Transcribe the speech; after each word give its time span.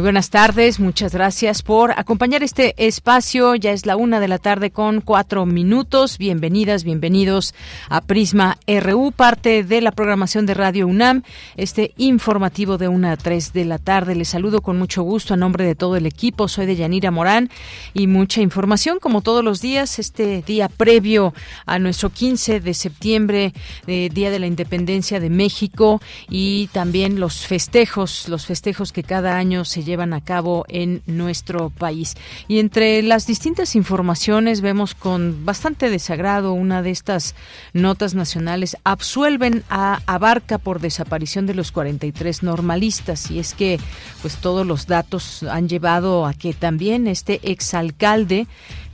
Muy 0.00 0.06
buenas 0.06 0.30
tardes, 0.30 0.80
muchas 0.80 1.12
gracias 1.12 1.62
por 1.62 1.90
acompañar 1.90 2.42
este 2.42 2.74
espacio. 2.78 3.54
Ya 3.54 3.72
es 3.72 3.84
la 3.84 3.96
una 3.96 4.18
de 4.18 4.28
la 4.28 4.38
tarde 4.38 4.70
con 4.70 5.02
cuatro 5.02 5.44
minutos. 5.44 6.16
Bienvenidas, 6.16 6.84
bienvenidos 6.84 7.54
a 7.90 8.00
Prisma 8.00 8.56
RU, 8.66 9.12
parte 9.12 9.62
de 9.62 9.82
la 9.82 9.92
programación 9.92 10.46
de 10.46 10.54
Radio 10.54 10.86
UNAM, 10.86 11.22
este 11.54 11.92
informativo 11.98 12.78
de 12.78 12.88
una 12.88 13.12
a 13.12 13.18
tres 13.18 13.52
de 13.52 13.66
la 13.66 13.76
tarde. 13.76 14.14
Les 14.14 14.28
saludo 14.28 14.62
con 14.62 14.78
mucho 14.78 15.02
gusto 15.02 15.34
a 15.34 15.36
nombre 15.36 15.66
de 15.66 15.74
todo 15.74 15.96
el 15.96 16.06
equipo. 16.06 16.48
Soy 16.48 16.64
de 16.64 16.76
Yanira 16.76 17.10
Morán 17.10 17.50
y 17.92 18.06
mucha 18.06 18.40
información, 18.40 19.00
como 19.00 19.20
todos 19.20 19.44
los 19.44 19.60
días, 19.60 19.98
este 19.98 20.40
día 20.40 20.70
previo 20.70 21.34
a 21.66 21.78
nuestro 21.78 22.08
15 22.08 22.60
de 22.60 22.72
septiembre, 22.72 23.52
eh, 23.86 24.08
Día 24.10 24.30
de 24.30 24.38
la 24.38 24.46
Independencia 24.46 25.20
de 25.20 25.28
México, 25.28 26.00
y 26.30 26.68
también 26.68 27.20
los 27.20 27.46
festejos, 27.46 28.30
los 28.30 28.46
festejos 28.46 28.92
que 28.92 29.02
cada 29.02 29.36
año 29.36 29.66
se 29.66 29.89
llevan 29.90 30.14
a 30.14 30.22
cabo 30.22 30.64
en 30.68 31.02
nuestro 31.06 31.70
país. 31.70 32.14
Y 32.48 32.60
entre 32.60 33.02
las 33.02 33.26
distintas 33.26 33.74
informaciones 33.74 34.60
vemos 34.60 34.94
con 34.94 35.44
bastante 35.44 35.90
desagrado 35.90 36.52
una 36.52 36.80
de 36.80 36.90
estas 36.90 37.34
notas 37.72 38.14
nacionales 38.14 38.76
absuelven 38.84 39.64
a 39.68 40.00
Abarca 40.06 40.58
por 40.58 40.80
desaparición 40.80 41.46
de 41.46 41.54
los 41.54 41.72
43 41.72 42.42
normalistas 42.42 43.30
y 43.30 43.40
es 43.40 43.54
que 43.54 43.78
pues 44.22 44.36
todos 44.36 44.66
los 44.66 44.86
datos 44.86 45.42
han 45.42 45.68
llevado 45.68 46.26
a 46.26 46.34
que 46.34 46.52
también 46.52 47.08
este 47.08 47.40
exalcalde 47.42 48.46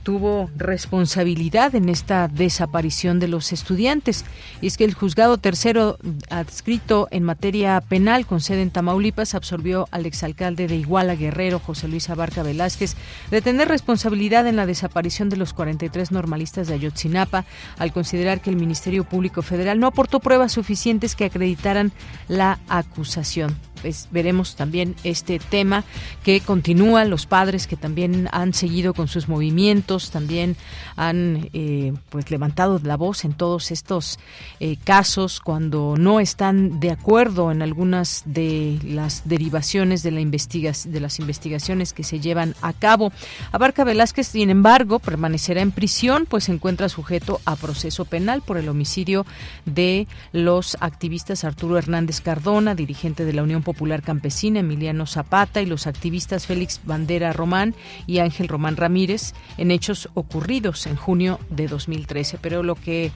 tuvo 0.07 0.49
responsabilidad 0.55 1.75
en 1.75 1.89
esta 1.89 2.29
desaparición 2.29 3.19
de 3.19 3.27
los 3.27 3.51
estudiantes. 3.51 4.23
Y 4.61 4.67
es 4.67 4.77
que 4.77 4.85
el 4.85 4.93
juzgado 4.93 5.37
tercero 5.37 5.97
adscrito 6.29 7.09
en 7.11 7.23
materia 7.23 7.81
penal 7.81 8.25
con 8.25 8.39
sede 8.39 8.61
en 8.61 8.71
Tamaulipas 8.71 9.35
absorbió 9.35 9.89
al 9.91 10.05
exalcalde 10.05 10.69
de 10.69 10.77
Iguala 10.77 11.15
Guerrero, 11.15 11.59
José 11.59 11.89
Luis 11.89 12.09
Abarca 12.09 12.41
Velázquez, 12.41 12.95
de 13.31 13.41
tener 13.41 13.67
responsabilidad 13.67 14.47
en 14.47 14.55
la 14.55 14.65
desaparición 14.65 15.27
de 15.27 15.35
los 15.35 15.51
43 15.51 16.13
normalistas 16.13 16.69
de 16.69 16.75
Ayotzinapa, 16.75 17.43
al 17.77 17.91
considerar 17.91 18.39
que 18.39 18.49
el 18.49 18.55
Ministerio 18.55 19.03
Público 19.03 19.41
Federal 19.41 19.77
no 19.77 19.87
aportó 19.87 20.21
pruebas 20.21 20.53
suficientes 20.53 21.17
que 21.17 21.25
acreditaran 21.25 21.91
la 22.29 22.59
acusación 22.69 23.66
veremos 24.11 24.55
también 24.55 24.95
este 25.03 25.39
tema 25.39 25.83
que 26.23 26.41
continúa, 26.41 27.05
los 27.05 27.25
padres 27.25 27.67
que 27.67 27.75
también 27.75 28.29
han 28.31 28.53
seguido 28.53 28.93
con 28.93 29.07
sus 29.07 29.27
movimientos, 29.27 30.11
también 30.11 30.55
han 30.95 31.49
eh, 31.53 31.93
pues 32.09 32.29
levantado 32.31 32.79
la 32.83 32.97
voz 32.97 33.25
en 33.25 33.33
todos 33.33 33.71
estos 33.71 34.19
eh, 34.59 34.77
casos 34.83 35.39
cuando 35.39 35.95
no 35.97 36.19
están 36.19 36.79
de 36.79 36.91
acuerdo 36.91 37.51
en 37.51 37.61
algunas 37.61 38.23
de 38.25 38.79
las 38.83 39.27
derivaciones 39.27 40.03
de 40.03 40.11
la 40.11 40.21
de 40.21 40.99
las 40.99 41.19
investigaciones 41.19 41.93
que 41.93 42.03
se 42.03 42.19
llevan 42.19 42.55
a 42.61 42.73
cabo. 42.73 43.11
Abarca 43.51 43.83
Velázquez, 43.83 44.27
sin 44.27 44.49
embargo, 44.49 44.99
permanecerá 44.99 45.61
en 45.61 45.71
prisión, 45.71 46.25
pues 46.27 46.45
se 46.45 46.51
encuentra 46.51 46.89
sujeto 46.89 47.39
a 47.45 47.55
proceso 47.55 48.05
penal 48.05 48.41
por 48.41 48.57
el 48.57 48.69
homicidio 48.69 49.25
de 49.65 50.07
los 50.31 50.77
activistas 50.79 51.43
Arturo 51.43 51.77
Hernández 51.77 52.21
Cardona, 52.21 52.75
dirigente 52.75 53.25
de 53.25 53.33
la 53.33 53.43
Unión 53.43 53.63
Popular 53.63 53.76
Campesina, 54.03 54.59
Emiliano 54.59 55.05
Zapata 55.05 55.61
y 55.61 55.65
los 55.65 55.87
activistas 55.87 56.45
Félix 56.45 56.81
Bandera 56.83 57.31
Román 57.31 57.75
y 58.05 58.19
Ángel 58.19 58.47
Román 58.47 58.75
Ramírez 58.75 59.33
en 59.57 59.71
hechos 59.71 60.09
ocurridos 60.13 60.87
en 60.87 60.95
junio 60.95 61.39
de 61.49 61.67
2013. 61.67 62.39
Pero 62.41 62.63
lo 62.63 62.75
que 62.75 63.11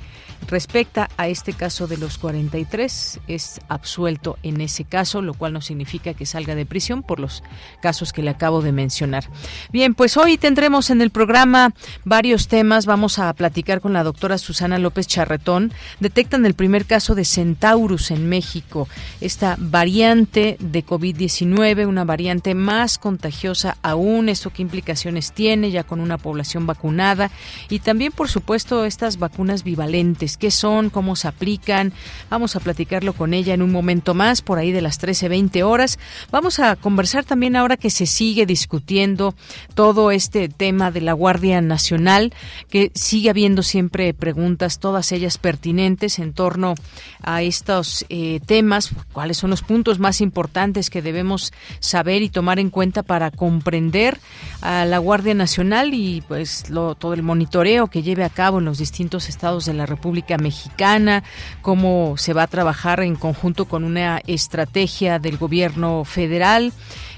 respecta 0.47 1.09
a 1.17 1.27
este 1.27 1.53
caso 1.53 1.87
de 1.87 1.97
los 1.97 2.17
43 2.17 3.19
es 3.27 3.59
absuelto 3.67 4.37
en 4.43 4.61
ese 4.61 4.85
caso, 4.85 5.21
lo 5.21 5.33
cual 5.33 5.53
no 5.53 5.61
significa 5.61 6.13
que 6.13 6.25
salga 6.25 6.55
de 6.55 6.65
prisión 6.65 7.03
por 7.03 7.19
los 7.19 7.43
casos 7.81 8.13
que 8.13 8.23
le 8.23 8.29
acabo 8.29 8.61
de 8.61 8.71
mencionar. 8.71 9.25
Bien, 9.71 9.93
pues 9.93 10.17
hoy 10.17 10.37
tendremos 10.37 10.89
en 10.89 11.01
el 11.01 11.09
programa 11.09 11.73
varios 12.05 12.47
temas. 12.47 12.85
Vamos 12.85 13.19
a 13.19 13.31
platicar 13.33 13.81
con 13.81 13.93
la 13.93 14.03
doctora 14.03 14.37
Susana 14.37 14.79
López 14.79 15.07
Charretón. 15.07 15.73
Detectan 15.99 16.45
el 16.45 16.53
primer 16.53 16.85
caso 16.85 17.15
de 17.15 17.25
Centaurus 17.25 18.11
en 18.11 18.29
México, 18.29 18.87
esta 19.19 19.55
variante 19.59 20.40
de 20.59 20.85
COVID-19, 20.85 21.87
una 21.87 22.03
variante 22.03 22.55
más 22.55 22.97
contagiosa 22.97 23.77
aún. 23.83 24.27
¿Esto 24.27 24.49
qué 24.49 24.63
implicaciones 24.63 25.33
tiene 25.33 25.69
ya 25.69 25.83
con 25.83 25.99
una 25.99 26.17
población 26.17 26.65
vacunada? 26.65 27.29
Y 27.69 27.79
también, 27.79 28.11
por 28.11 28.27
supuesto, 28.27 28.85
estas 28.85 29.19
vacunas 29.19 29.63
bivalentes. 29.63 30.37
¿Qué 30.37 30.49
son? 30.49 30.89
¿Cómo 30.89 31.15
se 31.15 31.27
aplican? 31.27 31.93
Vamos 32.29 32.55
a 32.55 32.59
platicarlo 32.59 33.13
con 33.13 33.35
ella 33.35 33.53
en 33.53 33.61
un 33.61 33.71
momento 33.71 34.13
más, 34.13 34.41
por 34.41 34.57
ahí 34.57 34.71
de 34.71 34.81
las 34.81 34.99
13.20 34.99 35.63
horas. 35.63 35.99
Vamos 36.31 36.59
a 36.59 36.75
conversar 36.75 37.23
también 37.23 37.55
ahora 37.55 37.77
que 37.77 37.91
se 37.91 38.07
sigue 38.07 38.45
discutiendo 38.47 39.35
todo 39.75 40.09
este 40.09 40.49
tema 40.49 40.89
de 40.89 41.01
la 41.01 41.13
Guardia 41.13 41.61
Nacional, 41.61 42.33
que 42.69 42.91
sigue 42.95 43.29
habiendo 43.29 43.61
siempre 43.61 44.13
preguntas, 44.15 44.79
todas 44.79 45.11
ellas 45.11 45.37
pertinentes 45.37 46.17
en 46.17 46.33
torno 46.33 46.73
a 47.21 47.43
estos 47.43 48.05
eh, 48.09 48.39
temas. 48.45 48.89
¿Cuáles 49.13 49.37
son 49.37 49.51
los 49.51 49.61
puntos 49.61 49.99
más 49.99 50.19
importantes? 50.19 50.30
Importantes 50.31 50.89
que 50.89 51.01
debemos 51.01 51.51
saber 51.81 52.21
y 52.21 52.29
tomar 52.29 52.57
en 52.57 52.69
cuenta 52.69 53.03
para 53.03 53.31
comprender 53.31 54.17
a 54.61 54.85
la 54.85 54.97
Guardia 54.97 55.33
Nacional 55.33 55.93
y 55.93 56.21
pues 56.25 56.63
todo 56.97 57.13
el 57.13 57.21
monitoreo 57.21 57.87
que 57.87 58.01
lleve 58.01 58.23
a 58.23 58.29
cabo 58.29 58.59
en 58.59 58.65
los 58.65 58.77
distintos 58.77 59.27
estados 59.27 59.65
de 59.65 59.73
la 59.73 59.85
República 59.85 60.37
Mexicana, 60.37 61.23
cómo 61.61 62.15
se 62.15 62.31
va 62.31 62.43
a 62.43 62.47
trabajar 62.47 63.01
en 63.01 63.15
conjunto 63.15 63.65
con 63.65 63.83
una 63.83 64.21
estrategia 64.25 65.19
del 65.19 65.37
gobierno 65.37 66.05
federal. 66.05 66.71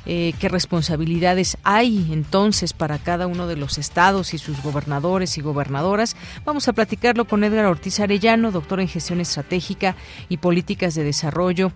Eh, 0.06 0.34
qué 0.40 0.50
responsabilidades 0.50 1.58
hay 1.64 2.10
entonces 2.12 2.74
para 2.74 3.00
cada 3.00 3.26
uno 3.28 3.48
de 3.48 3.56
los 3.56 3.78
estados 3.78 4.34
y 4.34 4.38
sus 4.38 4.62
gobernadores 4.62 5.38
y 5.38 5.42
gobernadoras. 5.42 6.16
Vamos 6.46 6.68
a 6.68 6.74
platicarlo 6.74 7.26
con 7.26 7.44
Edgar 7.44 7.66
Ortiz 7.66 8.00
Arellano, 8.00 8.52
doctor 8.52 8.80
en 8.80 8.88
gestión 8.88 9.22
estratégica 9.22 9.96
y 10.28 10.38
políticas 10.38 10.96
de 10.96 11.04
desarrollo 11.04 11.72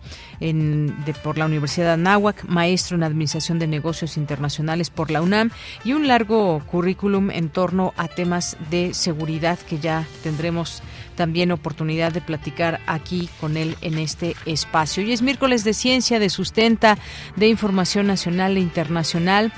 por 1.24 1.38
la 1.38 1.46
Universidad 1.46 1.88
de 1.88 1.94
Anáhuac, 1.94 2.44
maestro 2.46 2.98
en 2.98 3.04
administración 3.04 3.60
de 3.60 3.68
negocios 3.68 4.18
internacionales 4.18 4.90
por 4.90 5.10
la 5.10 5.22
UNAM 5.22 5.52
y 5.84 5.94
un 5.94 6.08
largo 6.08 6.62
currículum 6.66 7.32
en 7.32 7.50
torno 7.50 7.94
a 7.98 8.08
temas 8.08 8.58
de 8.70 8.94
seguridad 8.94 9.58
que 9.60 9.80
ya 9.80 10.06
tendremos 10.24 10.82
también 11.18 11.52
oportunidad 11.52 12.14
de 12.14 12.22
platicar 12.22 12.80
aquí 12.88 13.28
con 13.42 13.58
él 13.58 13.76
en 13.82 13.98
este 13.98 14.38
espacio. 14.46 15.04
Hoy 15.04 15.12
es 15.12 15.22
miércoles 15.22 15.66
de 15.66 15.74
ciencia, 15.74 16.20
de 16.20 16.30
sustenta, 16.30 16.98
de 17.36 17.50
información 17.50 18.08
nacional 18.08 18.56
e 18.56 18.62
internacional. 18.62 19.52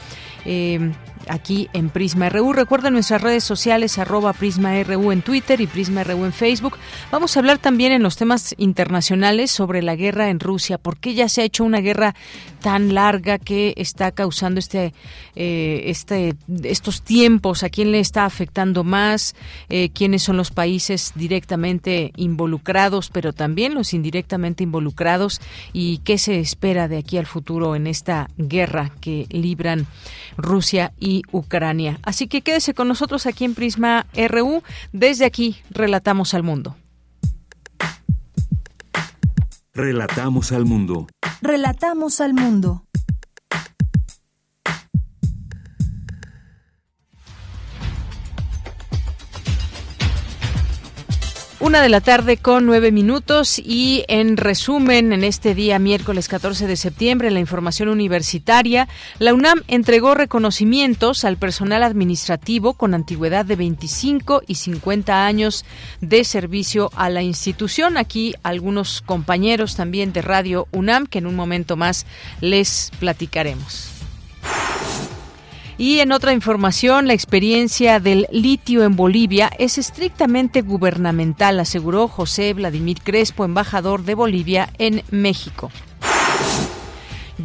Eh, 0.45 0.92
aquí 1.30 1.70
en 1.74 1.90
Prisma 1.90 2.30
RU. 2.30 2.54
Recuerden 2.54 2.94
nuestras 2.94 3.22
redes 3.22 3.44
sociales, 3.44 3.98
arroba 3.98 4.34
Prisma 4.34 4.81
RU 4.84 5.12
en 5.12 5.22
Twitter 5.22 5.62
y 5.62 5.68
Prisma 5.68 6.04
RU 6.04 6.26
en 6.26 6.34
Facebook. 6.34 6.78
Vamos 7.12 7.36
a 7.36 7.40
hablar 7.40 7.58
también 7.60 7.92
en 7.92 8.04
los 8.04 8.18
temas 8.18 8.56
internacionales 8.58 9.52
sobre 9.52 9.81
la 9.81 9.96
guerra 9.96 10.30
en 10.30 10.40
Rusia. 10.40 10.78
¿Por 10.78 10.98
qué 10.98 11.14
ya 11.14 11.30
se 11.30 11.42
ha 11.42 11.46
hecho 11.46 11.64
una 11.64 11.80
guerra 11.80 12.16
tan 12.62 12.94
larga 12.94 13.38
que 13.38 13.74
está 13.78 14.12
causando 14.12 14.60
este, 14.60 14.94
eh, 15.36 15.84
este, 15.86 16.36
estos 16.64 17.04
tiempos? 17.04 17.64
¿A 17.64 17.70
quién 17.70 17.92
le 17.92 18.00
está 18.00 18.25
afectando 18.25 18.84
más? 18.84 19.36
Eh, 19.70 19.90
¿Quiénes 19.94 20.24
son 20.24 20.38
los 20.38 20.52
países 20.52 21.14
directamente 21.16 22.12
involucrados, 22.16 23.10
pero 23.10 23.34
también 23.34 23.74
los 23.74 23.94
indirectamente 23.94 24.64
involucrados? 24.64 25.42
¿Y 25.74 26.00
qué 26.00 26.18
se 26.18 26.40
espera 26.40 26.88
de 26.88 26.98
aquí 26.98 27.18
al 27.18 27.25
futuro 27.25 27.75
en 27.75 27.88
esta 27.88 28.30
guerra 28.38 28.92
que 29.00 29.28
libran 29.30 29.88
Rusia 30.38 30.94
y 31.00 31.19
Ucrania. 31.31 32.00
Así 32.04 32.27
que 32.27 32.42
quédese 32.42 32.74
con 32.74 32.88
nosotros 32.88 33.25
aquí 33.25 33.45
en 33.45 33.56
Prisma 33.56 34.07
RU. 34.27 34.63
Desde 34.92 35.25
aquí 35.25 35.57
relatamos 35.69 36.33
al 36.33 36.44
mundo. 36.44 36.75
Relatamos 39.74 40.51
al 40.51 40.66
mundo. 40.66 41.07
Relatamos 41.42 42.19
al 42.19 42.33
mundo. 42.33 42.83
Una 51.69 51.83
de 51.83 51.89
la 51.89 52.01
tarde 52.01 52.38
con 52.38 52.66
nueve 52.66 52.92
minutos 52.92 53.60
y 53.60 54.04
en 54.07 54.38
resumen, 54.38 55.13
en 55.13 55.24
este 55.24 55.54
día 55.54 55.77
miércoles 55.77 56.27
14 56.27 56.66
de 56.66 56.75
septiembre, 56.75 57.30
la 57.30 57.39
información 57.39 57.89
universitaria, 57.89 58.88
la 59.19 59.36
UNAM 59.36 59.62
entregó 59.68 60.16
reconocimientos 60.16 61.25
al 61.25 61.38
personal 61.38 61.83
administrativo 61.83 62.74
con 62.74 62.95
antigüedad 62.95 63.45
de 63.45 63.56
25 63.56 64.42
y 64.48 64.56
50 64.56 65.27
años 65.27 65.63
de 66.01 66.24
servicio 66.24 66.89
a 66.95 67.12
la 67.12 67.21
institución. 67.21 67.98
Aquí 67.98 68.33
algunos 68.42 69.01
compañeros 69.01 69.75
también 69.75 70.12
de 70.12 70.24
Radio 70.24 70.68
UNAM 70.72 71.06
que 71.06 71.19
en 71.19 71.27
un 71.27 71.36
momento 71.36 71.75
más 71.75 72.07
les 72.42 72.89
platicaremos. 73.00 73.92
Y 75.80 76.02
en 76.02 76.12
otra 76.12 76.34
información, 76.34 77.08
la 77.08 77.14
experiencia 77.14 78.02
del 78.02 78.28
litio 78.34 78.84
en 78.84 78.98
Bolivia 78.98 79.50
es 79.58 79.78
estrictamente 79.78 80.62
gubernamental, 80.62 81.58
aseguró 81.58 82.10
José 82.10 82.54
Vladimir 82.54 83.00
Crespo, 83.02 83.46
embajador 83.46 84.04
de 84.04 84.14
Bolivia 84.14 84.74
en 84.78 85.04
México. 85.10 85.72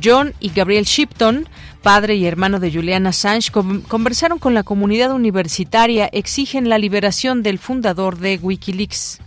John 0.02 0.34
y 0.40 0.50
Gabriel 0.50 0.84
Shipton, 0.84 1.48
padre 1.80 2.16
y 2.16 2.26
hermano 2.26 2.58
de 2.58 2.72
Julian 2.72 3.06
Assange, 3.06 3.52
conversaron 3.52 4.40
con 4.40 4.52
la 4.52 4.64
comunidad 4.64 5.12
universitaria, 5.12 6.08
exigen 6.12 6.68
la 6.68 6.78
liberación 6.78 7.44
del 7.44 7.60
fundador 7.60 8.18
de 8.18 8.40
Wikileaks 8.42 9.20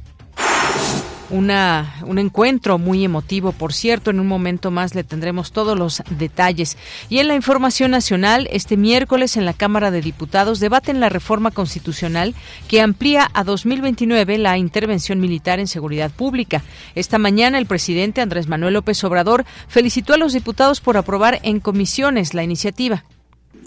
una, 1.30 1.96
un 2.06 2.20
encuentro 2.20 2.78
muy 2.78 3.04
emotivo, 3.04 3.52
por 3.52 3.74
cierto. 3.74 4.12
En 4.12 4.20
un 4.20 4.28
momento 4.28 4.72
más 4.72 4.96
le 4.96 5.04
tendremos 5.04 5.52
todos 5.52 5.78
los 5.78 6.04
detalles. 6.10 6.78
Y 7.10 7.20
en 7.20 7.28
la 7.28 7.36
información 7.36 7.92
nacional, 7.92 8.48
este 8.52 8.78
miércoles 8.78 9.38
en 9.38 9.46
la 9.46 9.54
Cámara 9.54 9.92
de 9.92 10.02
Diputados 10.02 10.60
debaten 10.60 11.00
la 11.00 11.10
reforma 11.10 11.52
constitucional 11.52 12.36
que 12.68 12.82
amplía 12.82 13.30
a 13.34 13.44
2029 13.44 14.38
la 14.38 14.58
intervención 14.58 15.20
militar 15.20 15.60
en 15.60 15.68
seguridad 15.68 16.12
pública. 16.12 16.64
Esta 16.96 17.18
mañana 17.18 17.58
el 17.58 17.66
presidente 17.66 18.22
Andrés 18.22 18.48
Manuel 18.48 18.74
López 18.74 19.04
Obrador 19.04 19.46
felicitó 19.68 20.14
a 20.14 20.18
los 20.18 20.34
diputados 20.34 20.82
por 20.82 20.98
aprobar 20.98 21.40
en 21.44 21.60
comisiones 21.60 22.34
la 22.34 22.44
iniciativa. 22.44 23.04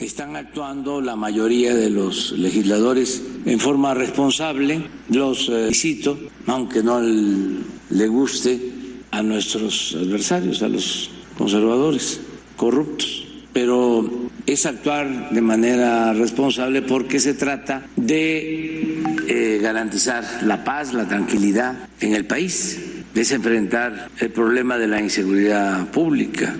Están 0.01 0.35
actuando 0.35 1.03
la 1.03 1.15
mayoría 1.15 1.75
de 1.75 1.91
los 1.91 2.33
legisladores 2.33 3.23
en 3.45 3.61
forma 3.61 3.93
responsable. 3.93 4.83
Los 5.11 5.47
felicito, 5.47 6.19
aunque 6.47 6.83
no 6.83 7.03
le 7.03 8.09
guste 8.09 8.73
a 9.11 9.23
nuestros 9.23 9.95
adversarios, 10.01 10.63
a 10.63 10.69
los 10.69 11.11
conservadores 11.37 12.19
corruptos. 12.57 13.27
Pero 13.53 14.31
es 14.47 14.65
actuar 14.65 15.31
de 15.31 15.41
manera 15.43 16.15
responsable 16.15 16.81
porque 16.81 17.21
se 17.21 17.35
trata 17.35 17.87
de 17.97 19.03
eh, 19.29 19.59
garantizar 19.61 20.25
la 20.45 20.65
paz, 20.65 20.95
la 20.95 21.07
tranquilidad 21.07 21.77
en 22.01 22.15
el 22.15 22.25
país, 22.25 22.81
es 23.15 23.33
enfrentar 23.33 24.09
el 24.19 24.31
problema 24.31 24.79
de 24.79 24.89
la 24.89 25.01
inseguridad 25.03 25.91
pública. 25.91 26.57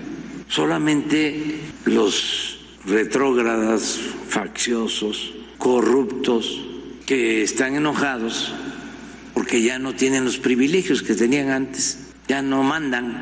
Solamente 0.47 1.55
los 1.85 2.50
retrógradas, 2.85 3.99
facciosos, 4.27 5.33
corruptos, 5.57 6.65
que 7.05 7.43
están 7.43 7.75
enojados 7.75 8.53
porque 9.33 9.61
ya 9.61 9.79
no 9.79 9.93
tienen 9.93 10.25
los 10.25 10.37
privilegios 10.37 11.01
que 11.01 11.15
tenían 11.15 11.49
antes, 11.49 12.11
ya 12.27 12.41
no 12.41 12.63
mandan, 12.63 13.17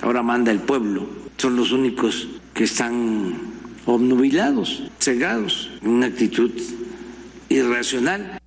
ahora 0.00 0.22
manda 0.22 0.52
el 0.52 0.60
pueblo, 0.60 1.08
son 1.36 1.56
los 1.56 1.72
únicos 1.72 2.28
que 2.54 2.64
están 2.64 3.34
obnubilados, 3.84 4.84
cegados, 4.98 5.70
en 5.82 5.90
una 5.90 6.06
actitud 6.06 6.50
irracional. 7.48 8.40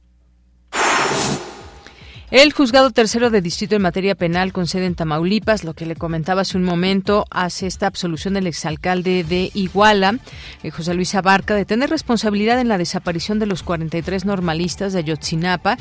El 2.31 2.53
juzgado 2.53 2.91
tercero 2.91 3.31
de 3.31 3.41
distrito 3.41 3.75
en 3.75 3.81
materia 3.81 4.13
penal 4.13 4.53
con 4.53 4.67
sede 4.67 4.85
en 4.85 4.93
Tamaulipas, 4.93 5.63
lo 5.63 5.73
que 5.73 5.87
le 5.87 5.95
comentaba 5.95 6.41
hace 6.41 6.57
un 6.57 6.63
momento, 6.63 7.25
hace 7.31 7.65
esta 7.65 7.87
absolución 7.87 8.35
del 8.35 8.45
exalcalde 8.45 9.23
de 9.23 9.49
Iguala, 9.55 10.19
eh, 10.61 10.69
José 10.69 10.93
Luis 10.93 11.15
Abarca, 11.15 11.55
de 11.55 11.65
tener 11.65 11.89
responsabilidad 11.89 12.59
en 12.59 12.67
la 12.67 12.77
desaparición 12.77 13.39
de 13.39 13.47
los 13.47 13.63
43 13.63 14.25
normalistas 14.25 14.93
de 14.93 14.99
Ayotzinapa. 14.99 15.79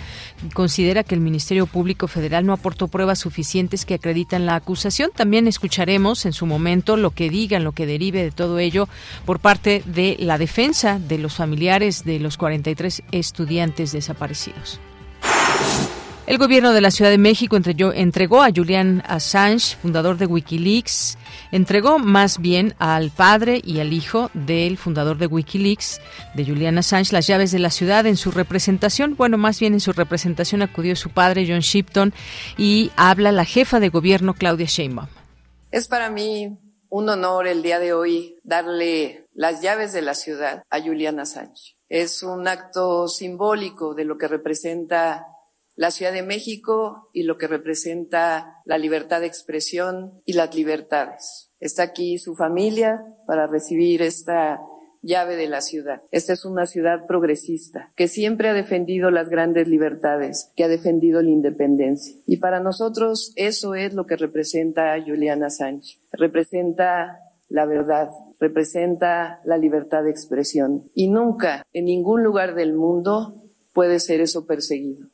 Considera 0.55 1.05
que 1.05 1.15
el 1.15 1.21
Ministerio 1.21 1.67
Público 1.67 2.09
Federal 2.09 2.47
no 2.47 2.55
aportó 2.55 2.89
pruebas 2.89 3.19
suficientes 3.19 3.85
que 3.85 3.93
acreditan 3.93 4.47
la 4.47 4.55
acusación. 4.55 5.11
También 5.15 5.49
escucharemos 5.49 6.25
en 6.25 6.33
su 6.33 6.47
momento 6.47 6.97
lo 6.97 7.11
que 7.11 7.29
digan, 7.29 7.63
lo 7.63 7.73
que 7.73 7.85
derive 7.85 8.23
de 8.23 8.31
todo 8.31 8.59
ello 8.59 8.89
por 9.27 9.39
parte 9.39 9.83
de 9.85 10.17
la 10.19 10.39
defensa 10.39 10.99
de 10.99 11.19
los 11.19 11.35
familiares 11.35 12.05
de 12.07 12.21
los 12.21 12.39
43 12.39 13.03
estudiantes 13.13 13.93
desaparecidos. 13.93 14.81
El 16.29 16.37
gobierno 16.37 16.75
de 16.75 16.83
la 16.83 16.91
Ciudad 16.91 17.11
de 17.11 17.17
México 17.17 17.57
entregó 17.57 18.43
a 18.43 18.51
Julian 18.55 19.03
Assange, 19.07 19.75
fundador 19.81 20.19
de 20.19 20.27
Wikileaks, 20.27 21.17
entregó 21.53 21.99
más 21.99 22.39
bien 22.39 22.75
al 22.79 23.11
padre 23.11 23.63
y 23.65 23.81
al 23.81 23.95
hijo 23.95 24.31
del 24.35 24.77
fundador 24.77 25.17
de 25.17 25.27
Wikileaks, 25.27 26.03
de 26.35 26.45
Julian 26.45 26.77
Assange, 26.77 27.15
las 27.15 27.27
llaves 27.27 27.51
de 27.51 27.61
la 27.61 27.71
ciudad 27.71 28.05
en 28.05 28.19
su 28.19 28.31
representación. 28.31 29.17
Bueno, 29.17 29.39
más 29.39 29.59
bien 29.59 29.73
en 29.73 29.81
su 29.81 29.95
representación 29.95 30.61
acudió 30.61 30.97
su 30.97 31.09
padre, 31.09 31.47
John 31.49 31.61
Shipton, 31.61 32.13
y 32.59 32.91
habla 32.95 33.33
la 33.33 33.47
jefa 33.47 33.81
de 33.81 33.89
gobierno, 33.89 34.35
Claudia 34.35 34.67
Sheinbaum. 34.67 35.09
Es 35.71 35.89
para 35.89 36.11
mí 36.11 36.59
un 36.91 37.09
honor 37.09 37.47
el 37.47 37.63
día 37.63 37.79
de 37.79 37.95
hoy 37.95 38.37
darle 38.45 39.25
las 39.33 39.63
llaves 39.63 39.95
de 39.95 40.03
la 40.03 40.13
ciudad 40.13 40.63
a 40.69 40.79
Julian 40.79 41.21
Assange. 41.21 41.79
Es 41.89 42.23
un 42.23 42.49
acto 42.49 43.09
simbólico 43.09 43.95
de 43.95 44.05
lo 44.05 44.19
que 44.19 44.29
representa 44.29 45.25
la 45.79 45.93
Ciudad 45.93 46.13
de 46.13 46.25
México 46.25 47.09
y 47.13 47.23
lo 47.23 47.39
que 47.39 47.47
representa 47.47 48.61
la 48.65 48.79
libertad 48.79 49.21
de 49.21 49.29
expresión 49.29 50.21
y 50.25 50.33
las 50.33 50.53
libertades. 50.53 51.53
Está 51.61 51.85
aquí 51.85 52.19
su 52.19 52.35
familia 52.35 53.01
para 53.29 53.47
recibir 53.47 54.03
esta 54.03 54.61
llave 55.03 55.37
de 55.37 55.49
la 55.49 55.61
ciudad. 55.61 56.03
Esta 56.11 56.33
es 56.33 56.45
una 56.45 56.67
ciudad 56.67 57.07
progresista 57.07 57.93
que 57.95 58.09
siempre 58.09 58.49
ha 58.49 58.55
defendido 58.55 59.13
las 59.13 59.29
grandes 59.29 59.69
libertades, 59.69 60.51
que 60.57 60.65
ha 60.65 60.69
defendido 60.69 61.23
la 61.23 61.31
independencia. 61.31 62.17
Y 62.27 62.39
para 62.39 62.59
nosotros 62.59 63.33
eso 63.37 63.77
es 63.77 63.95
lo 63.95 64.05
que 64.05 64.17
representa 64.17 65.01
Juliana 65.01 65.49
Sánchez. 65.49 66.01
Representa 66.11 67.21
la 67.49 67.67
verdad, 67.67 68.09
representa 68.41 69.41
la 69.45 69.57
libertad 69.57 70.03
de 70.03 70.11
expresión. 70.11 70.91
Y 70.93 71.07
nunca 71.07 71.63
en 71.73 71.85
ningún 71.85 72.25
lugar 72.25 72.57
del 72.57 72.75
mundo 72.75 73.33
puede 73.73 74.01
ser 74.01 74.21
eso 74.21 74.45
perseguido. 74.45 75.07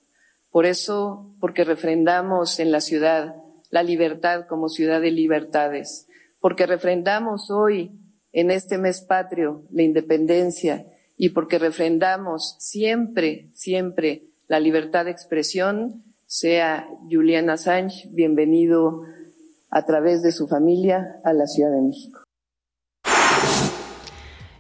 Por 0.55 0.67
eso, 0.67 1.35
porque 1.41 1.65
refrendamos 1.65 2.61
en 2.61 2.71
la 2.71 2.81
ciudad 2.81 3.35
la 3.71 3.83
libertad 3.83 4.47
como 4.47 4.69
ciudad 4.69 5.01
de 5.01 5.11
libertades, 5.11 6.07
porque 6.41 6.65
refrendamos 6.65 7.51
hoy 7.51 7.91
en 8.33 8.53
este 8.53 8.79
mes 8.79 9.01
patrio 9.01 9.65
la 9.73 9.83
independencia 9.83 10.87
y 11.17 11.31
porque 11.31 11.59
refrendamos 11.59 12.55
siempre, 12.61 13.49
siempre 13.53 14.27
la 14.47 14.61
libertad 14.61 15.07
de 15.07 15.11
expresión, 15.11 16.05
sea 16.29 16.87
Julian 17.11 17.51
Assange 17.51 18.09
bienvenido 18.13 19.03
a 19.71 19.85
través 19.85 20.23
de 20.23 20.31
su 20.31 20.47
familia 20.47 21.17
a 21.25 21.33
la 21.33 21.49
Ciudad 21.49 21.73
de 21.73 21.83
México. 21.83 22.24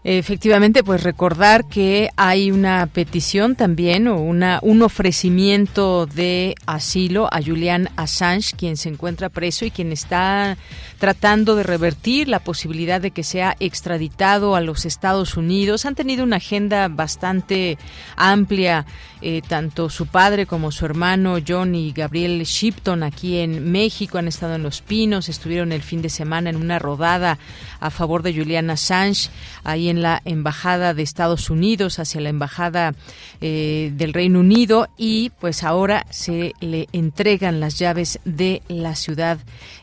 Efectivamente, 0.06 0.84
pues 0.84 1.02
recordar 1.02 1.64
que 1.64 2.10
hay 2.16 2.50
una 2.50 2.86
petición 2.92 3.56
también 3.56 4.06
o 4.06 4.20
una, 4.20 4.58
un 4.60 4.82
ofrecimiento 4.82 6.04
de 6.04 6.54
asilo 6.66 7.26
a 7.32 7.40
Julian 7.42 7.88
Assange, 7.96 8.54
quien 8.54 8.76
se 8.76 8.90
encuentra 8.90 9.30
preso 9.30 9.64
y 9.64 9.70
quien 9.70 9.92
está 9.92 10.58
tratando 10.98 11.56
de 11.56 11.62
revertir 11.62 12.28
la 12.28 12.38
posibilidad 12.38 13.00
de 13.00 13.10
que 13.10 13.22
sea 13.22 13.56
extraditado 13.60 14.56
a 14.56 14.60
los 14.60 14.84
Estados 14.84 15.36
Unidos. 15.36 15.84
Han 15.84 15.94
tenido 15.94 16.24
una 16.24 16.36
agenda 16.36 16.88
bastante 16.88 17.78
amplia, 18.16 18.86
eh, 19.20 19.42
tanto 19.46 19.90
su 19.90 20.06
padre 20.06 20.46
como 20.46 20.70
su 20.70 20.84
hermano 20.84 21.38
John 21.46 21.74
y 21.74 21.92
Gabriel 21.92 22.42
Shipton 22.42 23.02
aquí 23.02 23.38
en 23.38 23.72
México 23.72 24.18
han 24.18 24.28
estado 24.28 24.54
en 24.54 24.62
Los 24.62 24.82
Pinos, 24.82 25.28
estuvieron 25.28 25.72
el 25.72 25.82
fin 25.82 26.02
de 26.02 26.10
semana 26.10 26.50
en 26.50 26.56
una 26.56 26.78
rodada 26.78 27.38
a 27.80 27.90
favor 27.90 28.22
de 28.22 28.34
Julian 28.34 28.70
Assange 28.70 29.30
ahí 29.62 29.88
en 29.88 30.02
la 30.02 30.20
embajada 30.24 30.94
de 30.94 31.02
Estados 31.02 31.50
Unidos 31.50 31.98
hacia 31.98 32.20
la 32.20 32.28
embajada 32.28 32.94
eh, 33.40 33.90
del 33.94 34.12
Reino 34.12 34.40
Unido 34.40 34.88
y 34.96 35.30
pues 35.40 35.64
ahora 35.64 36.06
se 36.10 36.52
le 36.60 36.88
entregan 36.92 37.60
las 37.60 37.78
llaves 37.78 38.20
de 38.24 38.62
la 38.68 38.94
ciudad 38.94 39.38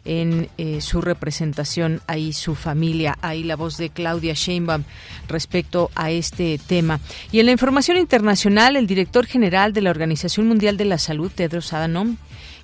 en 0.05 0.49
eh, 0.57 0.81
su 0.81 1.00
representación 1.01 2.01
ahí 2.07 2.33
su 2.33 2.55
familia 2.55 3.17
ahí 3.21 3.43
la 3.43 3.55
voz 3.55 3.77
de 3.77 3.89
Claudia 3.89 4.33
Sheinbaum 4.33 4.83
respecto 5.27 5.91
a 5.95 6.11
este 6.11 6.59
tema 6.59 6.99
y 7.31 7.39
en 7.39 7.47
la 7.47 7.51
información 7.51 7.97
internacional 7.97 8.75
el 8.75 8.87
director 8.87 9.25
general 9.25 9.73
de 9.73 9.81
la 9.81 9.89
Organización 9.89 10.47
Mundial 10.47 10.77
de 10.77 10.85
la 10.85 10.97
Salud 10.97 11.31
Tedros 11.33 11.73
Adhanom 11.73 12.17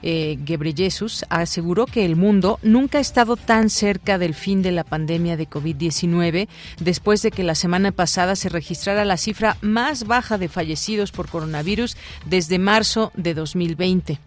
eh, 0.03 0.38
Ghebreyesus 0.44 1.25
aseguró 1.29 1.86
que 1.86 2.06
el 2.06 2.15
mundo 2.15 2.60
nunca 2.62 3.00
ha 3.00 3.01
estado 3.01 3.36
tan 3.36 3.70
cerca 3.70 4.17
del 4.17 4.36
fin 4.36 4.62
de 4.62 4.72
la 4.72 4.84
pandemia 4.84 5.38
de 5.38 5.50
COVID-19 5.50 6.48
después 6.79 7.22
de 7.22 7.32
que 7.32 7.44
la 7.44 7.56
semana 7.56 7.91
pasada 7.91 8.36
se 8.36 8.50
registrara 8.50 9.06
la 9.06 9.17
cifra 9.17 9.58
más 9.62 10.06
baja 10.06 10.38
de 10.38 10.50
fallecidos 10.50 11.12
por 11.12 11.29
coronavirus 11.29 11.98
desde 12.25 12.60
marzo 12.60 13.12
de 13.15 13.34
2020. 13.34 14.20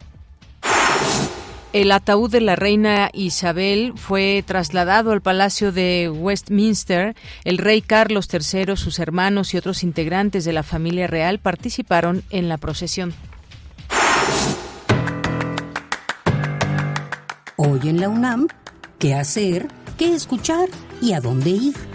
El 1.72 1.92
ataúd 1.92 2.32
de 2.32 2.40
la 2.40 2.56
reina 2.56 3.10
Isabel 3.12 3.92
fue 3.94 4.42
trasladado 4.44 5.12
al 5.12 5.20
Palacio 5.20 5.70
de 5.70 6.10
Westminster. 6.12 7.14
El 7.44 7.58
rey 7.58 7.80
Carlos 7.80 8.28
III, 8.32 8.76
sus 8.76 8.98
hermanos 8.98 9.54
y 9.54 9.56
otros 9.56 9.84
integrantes 9.84 10.44
de 10.44 10.52
la 10.52 10.64
familia 10.64 11.06
real 11.06 11.38
participaron 11.38 12.24
en 12.30 12.48
la 12.48 12.58
procesión. 12.58 13.14
Hoy 17.56 17.80
en 17.84 18.00
la 18.00 18.08
UNAM, 18.08 18.48
¿qué 18.98 19.14
hacer? 19.14 19.68
¿Qué 19.96 20.12
escuchar? 20.12 20.68
¿Y 21.00 21.12
a 21.12 21.20
dónde 21.20 21.50
ir? 21.50 21.89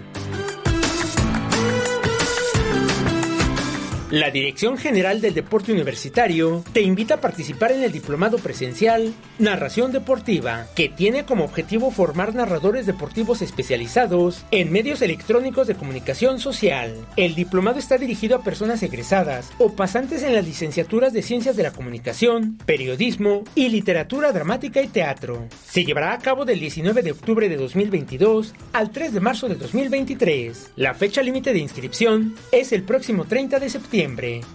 La 4.15 4.31
Dirección 4.31 4.77
General 4.77 5.19
del 5.19 5.34
Deporte 5.34 5.74
Universitario 5.74 6.63
te 6.72 6.79
invita 6.79 7.15
a 7.15 7.19
participar 7.19 7.74
en 7.74 7.84
el 7.84 7.91
diplomado 7.91 8.38
presencial 8.38 9.13
Narración 9.39 9.91
Deportiva, 9.91 10.67
que 10.74 10.88
tiene 10.88 11.25
como 11.25 11.43
objetivo 11.43 11.91
formar 11.91 12.34
narradores 12.34 12.86
deportivos 12.86 13.41
especializados 13.41 14.45
en 14.51 14.72
medios 14.72 15.01
electrónicos 15.01 15.67
de 15.67 15.75
comunicación 15.75 16.39
social. 16.39 16.95
El 17.17 17.36
diplomado 17.36 17.77
está 17.77 17.98
dirigido 17.98 18.38
a 18.38 18.41
personas 18.41 18.81
egresadas 18.84 19.51
o 19.57 19.74
pasantes 19.74 20.24
en 20.24 20.34
las 20.34 20.45
licenciaturas 20.45 21.12
de 21.12 21.22
Ciencias 21.22 21.57
de 21.57 21.63
la 21.63 21.72
Comunicación, 21.72 22.57
Periodismo 22.65 23.43
y 23.53 23.67
Literatura 23.67 24.31
Dramática 24.31 24.81
y 24.81 24.88
Teatro. 24.88 25.45
Se 25.67 25.84
llevará 25.84 26.13
a 26.13 26.19
cabo 26.19 26.45
del 26.45 26.62
19 26.62 27.03
de 27.03 27.12
octubre 27.12 27.50
de 27.50 27.57
2022 27.57 28.53
al 28.72 28.91
3 28.91 29.12
de 29.12 29.19
marzo 29.19 29.50
de 29.50 29.55
2023. 29.55 30.72
La 30.77 30.93
fecha 30.93 31.22
límite 31.22 31.51
de 31.51 31.60
inscripción 31.60 32.34
es 32.53 32.72
el 32.72 32.84
próximo 32.84 33.25
30 33.25 33.60
de 33.60 33.69
septiembre. 33.69 34.04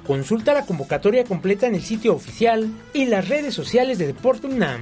Consulta 0.07 0.54
la 0.54 0.64
convocatoria 0.64 1.25
completa 1.25 1.66
en 1.66 1.75
el 1.75 1.83
sitio 1.83 2.14
oficial 2.14 2.71
y 2.92 3.07
las 3.07 3.28
redes 3.28 3.54
sociales 3.54 3.99
de 3.99 4.07
Deporte 4.07 4.47
UNAM. 4.47 4.80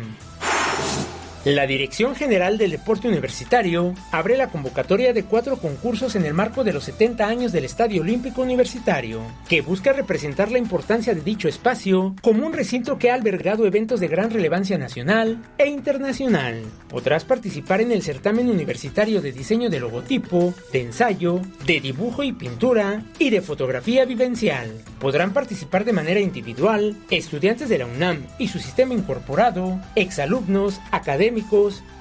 La 1.48 1.66
Dirección 1.66 2.14
General 2.14 2.58
del 2.58 2.72
Deporte 2.72 3.08
Universitario 3.08 3.94
abre 4.12 4.36
la 4.36 4.50
convocatoria 4.50 5.14
de 5.14 5.24
cuatro 5.24 5.56
concursos 5.56 6.14
en 6.14 6.26
el 6.26 6.34
marco 6.34 6.62
de 6.62 6.74
los 6.74 6.84
70 6.84 7.26
años 7.26 7.52
del 7.52 7.64
Estadio 7.64 8.02
Olímpico 8.02 8.42
Universitario, 8.42 9.22
que 9.48 9.62
busca 9.62 9.94
representar 9.94 10.52
la 10.52 10.58
importancia 10.58 11.14
de 11.14 11.22
dicho 11.22 11.48
espacio 11.48 12.14
como 12.20 12.46
un 12.46 12.52
recinto 12.52 12.98
que 12.98 13.10
ha 13.10 13.14
albergado 13.14 13.64
eventos 13.64 13.98
de 13.98 14.08
gran 14.08 14.30
relevancia 14.30 14.76
nacional 14.76 15.42
e 15.56 15.68
internacional. 15.68 16.64
Podrás 16.90 17.24
participar 17.24 17.80
en 17.80 17.92
el 17.92 18.02
certamen 18.02 18.50
universitario 18.50 19.22
de 19.22 19.32
diseño 19.32 19.70
de 19.70 19.80
logotipo, 19.80 20.52
de 20.70 20.82
ensayo, 20.82 21.40
de 21.64 21.80
dibujo 21.80 22.24
y 22.24 22.32
pintura 22.32 23.04
y 23.18 23.30
de 23.30 23.40
fotografía 23.40 24.04
vivencial. 24.04 24.70
Podrán 25.00 25.32
participar 25.32 25.86
de 25.86 25.94
manera 25.94 26.20
individual 26.20 26.94
estudiantes 27.08 27.70
de 27.70 27.78
la 27.78 27.86
UNAM 27.86 28.26
y 28.38 28.48
su 28.48 28.58
sistema 28.58 28.92
incorporado, 28.92 29.80
exalumnos, 29.94 30.78
académicos, 30.90 31.37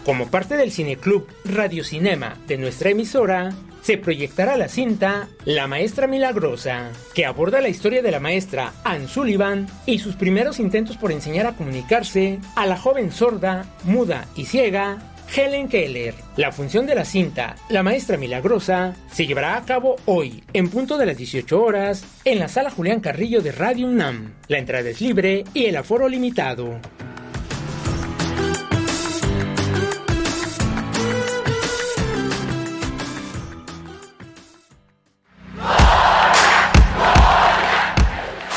Como 0.05 0.27
parte 0.27 0.58
del 0.58 0.72
Cineclub 0.72 1.27
Radio 1.46 1.84
Cinema 1.84 2.38
de 2.48 2.58
nuestra 2.58 2.89
emisora, 2.91 3.53
se 3.82 3.98
proyectará 3.98 4.58
la 4.58 4.67
cinta 4.67 5.29
La 5.46 5.67
Maestra 5.67 6.08
Milagrosa, 6.08 6.91
que 7.13 7.25
aborda 7.25 7.62
la 7.62 7.70
historia 7.70 8.01
de 8.01 8.12
la 8.12 8.20
maestra 8.20 8.74
Anne 8.84 9.08
Sullivan 9.08 9.67
y 9.86 10.00
sus 10.00 10.15
primeros 10.15 10.60
intentos 10.60 10.98
por 10.98 11.12
enseñar 11.12 11.46
a 11.46 11.55
comunicarse 11.55 12.39
a 12.55 12.65
la 12.65 12.77
joven 12.77 13.12
sorda, 13.12 13.65
muda 13.84 14.25
y 14.36 14.46
ciega 14.46 15.14
Helen 15.34 15.67
Keller. 15.67 16.15
La 16.38 16.51
función 16.51 16.86
de 16.86 16.96
la 16.96 17.05
cinta 17.05 17.55
La 17.70 17.84
Maestra 17.84 18.17
Milagrosa 18.17 18.94
se 19.12 19.25
llevará 19.25 19.58
a 19.58 19.63
cabo 19.63 19.96
hoy, 20.05 20.44
en 20.53 20.70
punto 20.70 20.98
de 20.98 21.05
las 21.05 21.17
18 21.17 21.62
horas, 21.62 22.03
en 22.25 22.39
la 22.39 22.48
sala 22.48 22.70
Julián 22.70 23.00
Carrillo 23.00 23.41
de 23.41 23.51
Radio 23.51 23.88
UNAM. 23.88 24.34
La 24.48 24.58
entrada 24.58 24.89
es 24.89 25.01
libre 25.01 25.44
y 25.53 25.65
el 25.65 25.77
aforo 25.77 26.08
limitado. 26.10 26.79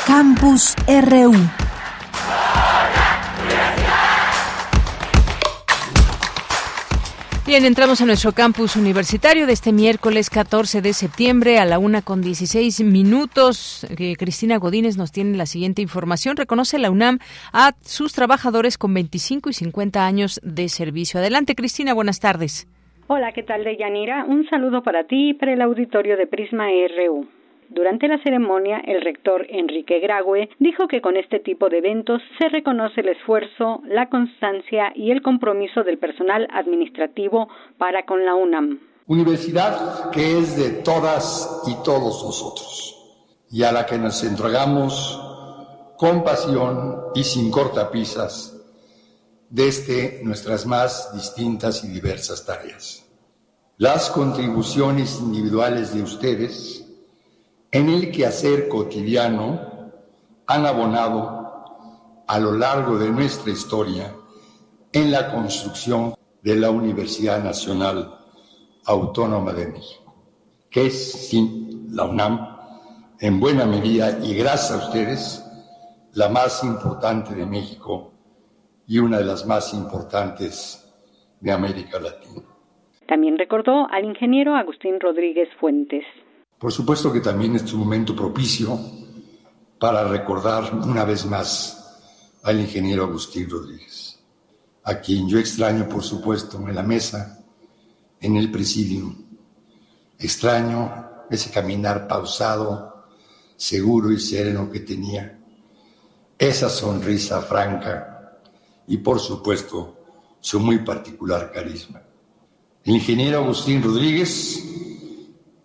Campus 0.05 0.75
RU 0.87 1.68
Bien, 7.49 7.65
entramos 7.65 7.99
a 7.99 8.05
nuestro 8.05 8.31
campus 8.31 8.75
universitario 8.75 9.47
de 9.47 9.53
este 9.53 9.73
miércoles 9.73 10.29
14 10.29 10.83
de 10.83 10.93
septiembre 10.93 11.57
a 11.57 11.65
la 11.65 11.79
una 11.79 12.03
con 12.03 12.21
16 12.21 12.83
minutos. 12.83 13.87
Eh, 13.99 14.13
Cristina 14.19 14.57
Godínez 14.57 14.97
nos 14.97 15.11
tiene 15.11 15.35
la 15.35 15.47
siguiente 15.47 15.81
información. 15.81 16.37
Reconoce 16.37 16.77
la 16.77 16.91
UNAM 16.91 17.17
a 17.51 17.71
sus 17.81 18.13
trabajadores 18.13 18.77
con 18.77 18.93
25 18.93 19.49
y 19.49 19.53
50 19.53 20.05
años 20.05 20.39
de 20.43 20.69
servicio. 20.69 21.19
Adelante, 21.19 21.55
Cristina, 21.55 21.95
buenas 21.95 22.19
tardes. 22.19 22.67
Hola, 23.07 23.31
¿qué 23.31 23.41
tal, 23.41 23.63
Deyanira? 23.63 24.25
Un 24.25 24.47
saludo 24.47 24.83
para 24.83 25.05
ti 25.05 25.29
y 25.29 25.33
para 25.33 25.51
el 25.51 25.63
auditorio 25.63 26.17
de 26.17 26.27
Prisma 26.27 26.67
RU. 26.67 27.38
Durante 27.69 28.07
la 28.07 28.17
ceremonia, 28.23 28.79
el 28.79 29.01
rector 29.01 29.45
Enrique 29.47 29.99
Graue 29.99 30.49
dijo 30.57 30.87
que 30.87 31.01
con 31.01 31.15
este 31.17 31.39
tipo 31.39 31.69
de 31.69 31.77
eventos 31.77 32.19
se 32.39 32.49
reconoce 32.49 33.01
el 33.01 33.09
esfuerzo, 33.09 33.83
la 33.85 34.09
constancia 34.09 34.91
y 34.95 35.11
el 35.11 35.21
compromiso 35.21 35.83
del 35.83 35.99
personal 35.99 36.47
administrativo 36.51 37.47
para 37.77 38.05
con 38.07 38.25
la 38.25 38.33
UNAM. 38.33 38.79
Universidad 39.05 40.09
que 40.09 40.39
es 40.39 40.57
de 40.57 40.81
todas 40.81 41.63
y 41.67 41.83
todos 41.83 42.23
nosotros 42.25 42.95
y 43.51 43.61
a 43.61 43.71
la 43.71 43.85
que 43.85 43.99
nos 43.99 44.23
entregamos 44.23 45.21
con 45.95 46.23
pasión 46.23 47.01
y 47.13 47.23
sin 47.23 47.51
cortapisas 47.51 48.55
desde 49.47 50.21
nuestras 50.23 50.65
más 50.65 51.13
distintas 51.13 51.83
y 51.83 51.89
diversas 51.89 52.45
tareas. 52.45 53.05
Las 53.77 54.09
contribuciones 54.09 55.19
individuales 55.19 55.93
de 55.93 56.01
ustedes 56.01 56.88
en 57.71 57.89
el 57.89 58.11
quehacer 58.11 58.67
cotidiano 58.67 59.91
han 60.47 60.65
abonado 60.65 62.23
a 62.27 62.39
lo 62.39 62.53
largo 62.53 62.97
de 62.97 63.09
nuestra 63.09 63.51
historia 63.51 64.13
en 64.91 65.11
la 65.11 65.31
construcción 65.31 66.15
de 66.41 66.55
la 66.55 66.71
Universidad 66.71 67.43
Nacional 67.43 68.15
Autónoma 68.85 69.53
de 69.53 69.67
México, 69.67 70.15
que 70.69 70.87
es, 70.87 71.29
sin 71.29 71.89
la 71.91 72.05
UNAM, 72.05 72.57
en 73.19 73.39
buena 73.39 73.65
medida 73.65 74.19
y 74.23 74.33
gracias 74.33 74.71
a 74.71 74.87
ustedes, 74.87 75.45
la 76.13 76.29
más 76.29 76.63
importante 76.63 77.35
de 77.35 77.45
México 77.45 78.13
y 78.87 78.97
una 78.97 79.19
de 79.19 79.25
las 79.25 79.45
más 79.45 79.73
importantes 79.73 80.91
de 81.39 81.51
América 81.51 81.99
Latina. 81.99 82.41
También 83.07 83.37
recordó 83.37 83.87
al 83.91 84.05
ingeniero 84.05 84.55
Agustín 84.55 84.99
Rodríguez 84.99 85.49
Fuentes. 85.59 86.03
Por 86.59 86.73
supuesto 86.73 87.13
que 87.13 87.21
también 87.21 87.55
es 87.55 87.71
un 87.71 87.79
momento 87.79 88.13
propicio 88.13 88.77
para 89.79 90.05
recordar 90.05 90.75
una 90.75 91.05
vez 91.05 91.25
más 91.25 92.01
al 92.43 92.59
ingeniero 92.59 93.05
Agustín 93.05 93.49
Rodríguez, 93.49 94.19
a 94.83 94.99
quien 94.99 95.29
yo 95.29 95.39
extraño, 95.39 95.87
por 95.87 96.03
supuesto, 96.03 96.57
en 96.67 96.75
la 96.75 96.83
mesa, 96.83 97.41
en 98.19 98.35
el 98.35 98.51
presidio. 98.51 99.15
Extraño 100.17 101.07
ese 101.29 101.49
caminar 101.49 102.07
pausado, 102.09 103.05
seguro 103.55 104.11
y 104.11 104.19
sereno 104.19 104.69
que 104.69 104.81
tenía, 104.81 105.39
esa 106.37 106.69
sonrisa 106.69 107.41
franca 107.41 108.37
y, 108.85 108.97
por 108.97 109.21
supuesto, 109.21 109.95
su 110.41 110.59
muy 110.59 110.79
particular 110.79 111.53
carisma. 111.53 112.01
El 112.83 112.95
ingeniero 112.95 113.37
Agustín 113.37 113.81
Rodríguez 113.81 114.68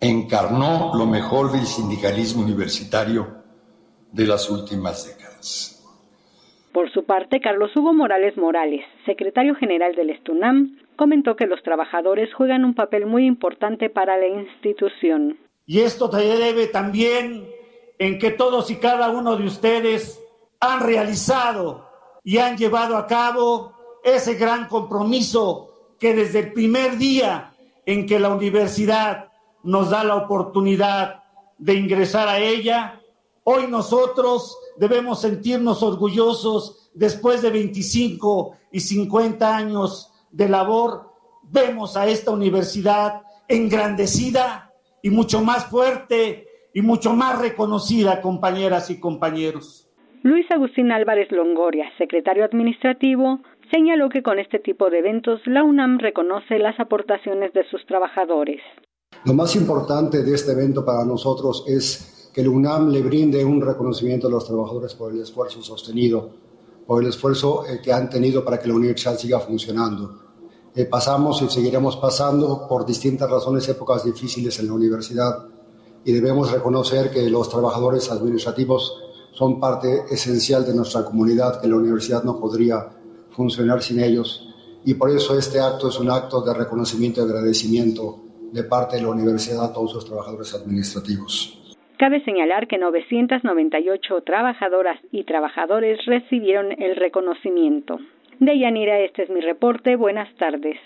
encarnó 0.09 0.91
lo 0.95 1.05
mejor 1.05 1.51
del 1.51 1.65
sindicalismo 1.65 2.43
universitario 2.43 3.43
de 4.11 4.27
las 4.27 4.49
últimas 4.49 5.05
décadas. 5.05 5.83
Por 6.73 6.91
su 6.91 7.05
parte, 7.05 7.39
Carlos 7.39 7.71
Hugo 7.75 7.93
Morales 7.93 8.35
Morales, 8.37 8.85
secretario 9.05 9.55
general 9.55 9.95
del 9.95 10.09
Estunam, 10.09 10.77
comentó 10.97 11.35
que 11.35 11.47
los 11.47 11.63
trabajadores 11.63 12.33
juegan 12.33 12.65
un 12.65 12.75
papel 12.75 13.05
muy 13.05 13.25
importante 13.25 13.89
para 13.89 14.17
la 14.17 14.27
institución. 14.27 15.37
Y 15.65 15.79
esto 15.79 16.11
se 16.11 16.25
debe 16.25 16.67
también 16.67 17.47
en 17.97 18.19
que 18.19 18.31
todos 18.31 18.69
y 18.71 18.75
cada 18.75 19.09
uno 19.09 19.37
de 19.37 19.45
ustedes 19.45 20.21
han 20.59 20.81
realizado 20.81 21.89
y 22.23 22.37
han 22.37 22.57
llevado 22.57 22.97
a 22.97 23.07
cabo 23.07 23.73
ese 24.03 24.35
gran 24.35 24.67
compromiso 24.67 25.95
que 25.99 26.13
desde 26.13 26.39
el 26.39 26.53
primer 26.53 26.97
día 26.97 27.53
en 27.85 28.05
que 28.05 28.19
la 28.19 28.29
universidad 28.29 29.29
nos 29.65 29.89
da 29.89 30.03
la 30.03 30.15
oportunidad 30.15 31.23
de 31.57 31.73
ingresar 31.73 32.27
a 32.27 32.39
ella, 32.39 33.01
hoy 33.43 33.67
nosotros 33.67 34.57
debemos 34.77 35.21
sentirnos 35.21 35.83
orgullosos 35.83 36.91
después 36.93 37.41
de 37.41 37.49
25 37.49 38.55
y 38.71 38.79
50 38.79 39.55
años 39.55 40.11
de 40.31 40.49
labor, 40.49 41.11
vemos 41.43 41.97
a 41.97 42.07
esta 42.07 42.31
universidad 42.31 43.21
engrandecida 43.47 44.71
y 45.01 45.09
mucho 45.09 45.41
más 45.41 45.65
fuerte 45.65 46.47
y 46.73 46.81
mucho 46.81 47.13
más 47.13 47.39
reconocida, 47.39 48.21
compañeras 48.21 48.89
y 48.89 48.99
compañeros. 48.99 49.89
Luis 50.23 50.49
Agustín 50.49 50.91
Álvarez 50.91 51.31
Longoria, 51.31 51.85
secretario 51.97 52.43
administrativo, 52.43 53.39
señaló 53.71 54.09
que 54.09 54.23
con 54.23 54.39
este 54.39 54.59
tipo 54.59 54.89
de 54.89 54.99
eventos 54.99 55.39
la 55.45 55.63
UNAM 55.63 55.99
reconoce 55.99 56.57
las 56.57 56.79
aportaciones 56.79 57.53
de 57.53 57.63
sus 57.69 57.85
trabajadores. 57.85 58.61
Lo 59.23 59.33
más 59.33 59.55
importante 59.55 60.23
de 60.23 60.35
este 60.35 60.51
evento 60.51 60.83
para 60.83 61.05
nosotros 61.05 61.63
es 61.67 62.29
que 62.35 62.43
la 62.43 62.49
UNAM 62.49 62.89
le 62.89 63.01
brinde 63.01 63.45
un 63.45 63.61
reconocimiento 63.61 64.27
a 64.27 64.29
los 64.29 64.45
trabajadores 64.45 64.93
por 64.93 65.13
el 65.13 65.21
esfuerzo 65.21 65.61
sostenido, 65.61 66.29
por 66.85 67.01
el 67.01 67.09
esfuerzo 67.09 67.65
eh, 67.65 67.79
que 67.81 67.93
han 67.93 68.09
tenido 68.09 68.43
para 68.43 68.59
que 68.59 68.67
la 68.67 68.75
universidad 68.75 69.17
siga 69.17 69.39
funcionando. 69.39 70.19
Eh, 70.75 70.83
pasamos 70.83 71.41
y 71.41 71.47
seguiremos 71.47 71.95
pasando 71.95 72.67
por 72.67 72.85
distintas 72.85 73.31
razones 73.31 73.69
épocas 73.69 74.03
difíciles 74.03 74.59
en 74.59 74.67
la 74.67 74.73
universidad 74.73 75.45
y 76.03 76.11
debemos 76.11 76.51
reconocer 76.51 77.09
que 77.09 77.29
los 77.29 77.49
trabajadores 77.49 78.11
administrativos 78.11 79.01
son 79.31 79.57
parte 79.57 80.03
esencial 80.09 80.65
de 80.65 80.73
nuestra 80.73 81.05
comunidad, 81.05 81.61
que 81.61 81.69
la 81.69 81.77
universidad 81.77 82.23
no 82.23 82.37
podría 82.37 82.89
funcionar 83.31 83.81
sin 83.81 84.01
ellos. 84.01 84.49
Y 84.83 84.95
por 84.95 85.09
eso 85.09 85.37
este 85.37 85.61
acto 85.61 85.87
es 85.87 85.97
un 85.99 86.09
acto 86.09 86.41
de 86.41 86.53
reconocimiento 86.53 87.21
y 87.21 87.23
agradecimiento 87.23 88.24
de 88.51 88.63
parte 88.63 88.97
de 88.97 89.03
la 89.03 89.09
universidad 89.09 89.63
a 89.63 89.73
todos 89.73 89.91
sus 89.91 90.05
trabajadores 90.05 90.53
administrativos. 90.53 91.61
Cabe 91.97 92.23
señalar 92.25 92.67
que 92.67 92.77
998 92.77 94.21
trabajadoras 94.21 94.99
y 95.11 95.23
trabajadores 95.23 96.05
recibieron 96.05 96.71
el 96.81 96.95
reconocimiento. 96.95 97.99
De 98.39 98.59
Yanira, 98.59 98.99
este 98.99 99.23
es 99.23 99.29
mi 99.29 99.39
reporte. 99.39 99.95
Buenas 99.95 100.33
tardes. 100.35 100.77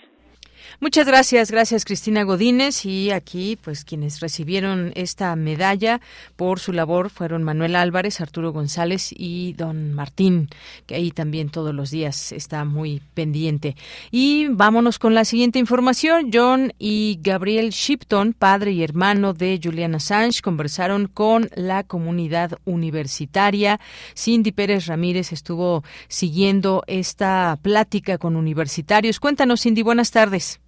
Muchas 0.82 1.06
gracias, 1.06 1.52
gracias 1.52 1.84
Cristina 1.84 2.24
Godínez 2.24 2.86
y 2.86 3.12
aquí 3.12 3.58
pues 3.62 3.84
quienes 3.84 4.22
recibieron 4.22 4.94
esta 4.96 5.36
medalla 5.36 6.00
por 6.38 6.62
su 6.62 6.72
labor 6.72 7.10
fueron 7.10 7.44
Manuel 7.44 7.76
Álvarez, 7.76 8.22
Arturo 8.22 8.54
González 8.54 9.10
y 9.12 9.52
Don 9.58 9.92
Martín, 9.92 10.48
que 10.86 10.96
ahí 10.96 11.12
también 11.12 11.50
todos 11.50 11.76
los 11.76 11.92
días 11.92 12.32
está 12.32 12.64
muy 12.64 13.02
pendiente. 13.14 13.76
Y 14.10 14.48
vámonos 14.48 15.00
con 15.00 15.14
la 15.14 15.26
siguiente 15.26 15.60
información. 15.60 16.30
John 16.34 16.72
y 16.80 17.20
Gabriel 17.22 17.72
Shipton, 17.72 18.32
padre 18.32 18.72
y 18.72 18.82
hermano 18.82 19.34
de 19.34 19.60
Julian 19.62 19.96
Assange, 19.96 20.42
conversaron 20.42 21.08
con 21.08 21.50
la 21.56 21.84
comunidad 21.84 22.58
universitaria. 22.64 23.82
Cindy 24.16 24.54
Pérez 24.54 24.86
Ramírez 24.86 25.34
estuvo 25.34 25.84
siguiendo 26.08 26.84
esta 26.88 27.60
plática 27.62 28.18
con 28.18 28.38
universitarios. 28.38 29.20
Cuéntanos, 29.20 29.62
Cindy, 29.62 29.82
buenas 29.82 30.12
tardes. 30.12 30.62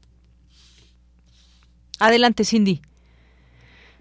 Adelante, 2.01 2.43
Cindy. 2.43 2.81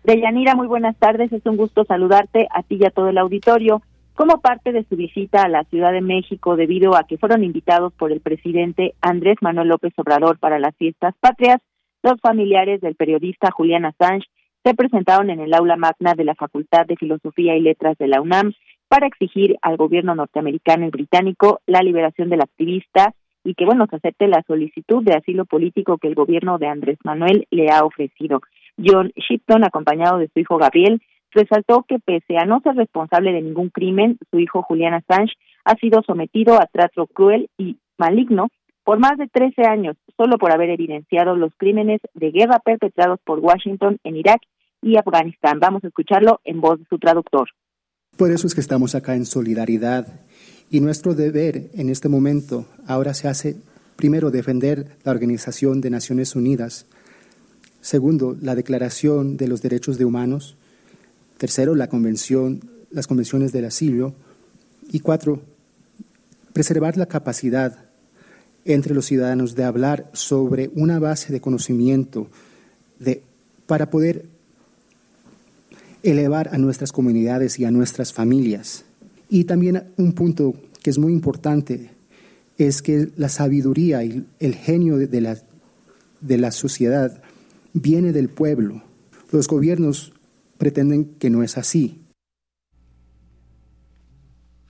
Deyanira, 0.05 0.55
muy 0.55 0.67
buenas 0.67 0.97
tardes. 0.97 1.31
Es 1.33 1.45
un 1.45 1.59
gusto 1.59 1.85
saludarte 1.85 2.49
a 2.51 2.63
ti 2.63 2.79
y 2.81 2.87
a 2.87 2.91
todo 2.91 3.11
el 3.11 3.19
auditorio. 3.19 3.83
Como 4.15 4.41
parte 4.41 4.73
de 4.73 4.85
su 4.85 4.97
visita 4.97 5.43
a 5.43 5.51
la 5.51 5.65
Ciudad 5.65 5.93
de 5.93 6.01
México, 6.01 6.57
debido 6.57 6.97
a 6.97 7.05
que 7.05 7.19
fueron 7.19 7.45
invitados 7.45 7.93
por 7.93 8.11
el 8.11 8.21
presidente 8.21 8.95
Andrés 9.03 9.37
Manuel 9.43 9.69
López 9.69 9.93
Obrador 9.99 10.39
para 10.39 10.59
las 10.59 10.75
fiestas 10.77 11.15
patrias, 11.21 11.59
los 12.03 12.19
familiares 12.23 12.81
del 12.81 12.95
periodista 12.95 13.51
Julián 13.51 13.85
Assange 13.85 14.27
se 14.65 14.75
presentaron 14.75 15.29
en 15.29 15.41
el 15.41 15.53
aula 15.53 15.77
magna 15.77 16.15
de 16.15 16.25
la 16.25 16.35
Facultad 16.35 16.87
de 16.87 16.97
Filosofía 16.97 17.55
y 17.55 17.61
Letras 17.61 17.99
de 17.99 18.09
la 18.09 18.23
UNAM 18.23 18.55
para 18.89 19.09
exigir 19.09 19.57
al 19.61 19.77
gobierno 19.77 20.15
norteamericano 20.15 20.87
y 20.87 20.91
británico 20.91 21.61
la 21.67 21.83
liberación 21.83 22.31
del 22.31 22.41
activista 22.41 23.15
y 23.45 23.55
que, 23.55 23.65
bueno, 23.65 23.87
se 23.89 23.97
acepte 23.97 24.29
la 24.29 24.43
solicitud 24.47 25.03
de 25.03 25.15
asilo 25.15 25.45
político 25.45 25.99
que 25.99 26.09
el 26.09 26.15
gobierno 26.15 26.59
de 26.59 26.67
Andrés 26.67 26.99
Manuel 27.05 27.47
le 27.51 27.71
ha 27.71 27.85
ofrecido. 27.85 28.41
John 28.79 29.13
Shipton, 29.17 29.65
acompañado 29.65 30.19
de 30.19 30.29
su 30.29 30.41
hijo 30.41 30.59
Gabriel, 30.59 31.01
resaltó 31.33 31.85
que 31.89 31.99
pese 31.99 32.37
a 32.39 32.45
no 32.45 32.61
ser 32.61 32.75
responsable 32.77 33.33
de 33.33 33.43
ningún 33.43 33.71
crimen, 33.71 34.19
su 34.31 34.39
hijo 34.39 34.63
Julián 34.63 34.95
Assange 34.95 35.35
ha 35.65 35.77
sido 35.77 36.03
sometido 36.03 36.55
a 36.55 36.67
trato 36.67 37.07
cruel 37.07 37.49
y 37.57 37.79
maligno 37.99 38.49
por 38.85 38.99
más 38.99 39.19
de 39.19 39.29
13 39.29 39.63
años, 39.67 39.97
solo 40.17 40.39
por 40.39 40.53
haber 40.53 40.71
evidenciado 40.71 41.37
los 41.37 41.53
crímenes 41.57 42.01
de 42.15 42.31
guerra 42.31 42.59
perpetrados 42.59 43.21
por 43.25 43.39
Washington 43.39 43.99
en 44.05 44.17
Irak 44.17 44.41
y 44.83 44.97
Afganistán. 44.97 45.61
Vamos 45.61 45.85
a 45.85 45.89
escucharlo 45.89 46.41
en 46.45 46.61
voz 46.61 46.79
de 46.79 46.87
su 46.87 46.99
traductor. 46.99 47.49
Por 48.17 48.31
eso 48.31 48.47
es 48.47 48.55
que 48.55 48.61
estamos 48.61 48.95
acá 48.95 49.15
en 49.15 49.27
solidaridad 49.27 50.07
y 50.71 50.81
nuestro 50.81 51.15
deber 51.15 51.69
en 51.75 51.91
este 51.91 52.09
momento 52.09 52.67
ahora 52.87 53.13
se 53.13 53.27
hace, 53.27 53.57
primero, 53.97 54.31
defender 54.31 54.97
la 55.03 55.11
Organización 55.11 55.81
de 55.81 55.91
Naciones 55.91 56.37
Unidas, 56.37 56.87
segundo, 57.81 58.37
la 58.41 58.55
Declaración 58.55 59.37
de 59.37 59.49
los 59.49 59.63
Derechos 59.63 59.99
de 59.99 60.05
Humanos, 60.05 60.57
tercero, 61.39 61.75
la 61.75 61.89
convención, 61.89 62.61
las 62.91 63.09
convenciones 63.09 63.51
del 63.53 63.65
asilo, 63.65 64.15
y 64.93 65.01
cuatro, 65.01 65.43
preservar 66.53 66.97
la 66.97 67.07
capacidad 67.07 67.87
entre 68.65 68.95
los 68.95 69.07
ciudadanos 69.07 69.57
de 69.57 69.65
hablar 69.65 70.09
sobre 70.13 70.71
una 70.75 71.01
base 71.01 71.33
de 71.33 71.41
conocimiento 71.41 72.29
de, 73.01 73.23
para 73.67 73.91
poder 73.91 74.27
elevar 76.03 76.55
a 76.55 76.59
nuestras 76.59 76.93
comunidades 76.93 77.59
y 77.59 77.65
a 77.65 77.71
nuestras 77.71 78.13
familias. 78.13 78.85
Y 79.33 79.45
también 79.45 79.93
un 79.97 80.13
punto 80.13 80.55
que 80.83 80.91
es 80.91 80.99
muy 80.99 81.13
importante 81.13 81.91
es 82.59 82.83
que 82.83 83.07
la 83.17 83.29
sabiduría 83.29 84.03
y 84.03 84.27
el 84.41 84.55
genio 84.57 84.97
de 84.97 85.21
la, 85.21 85.37
de 86.21 86.37
la 86.37 86.51
sociedad 86.51 87.23
viene 87.73 88.13
del 88.13 88.29
pueblo. 88.29 88.83
Los 89.33 89.47
gobiernos 89.47 90.13
pretenden 90.59 91.17
que 91.19 91.31
no 91.31 91.45
es 91.45 91.57
así. 91.57 92.01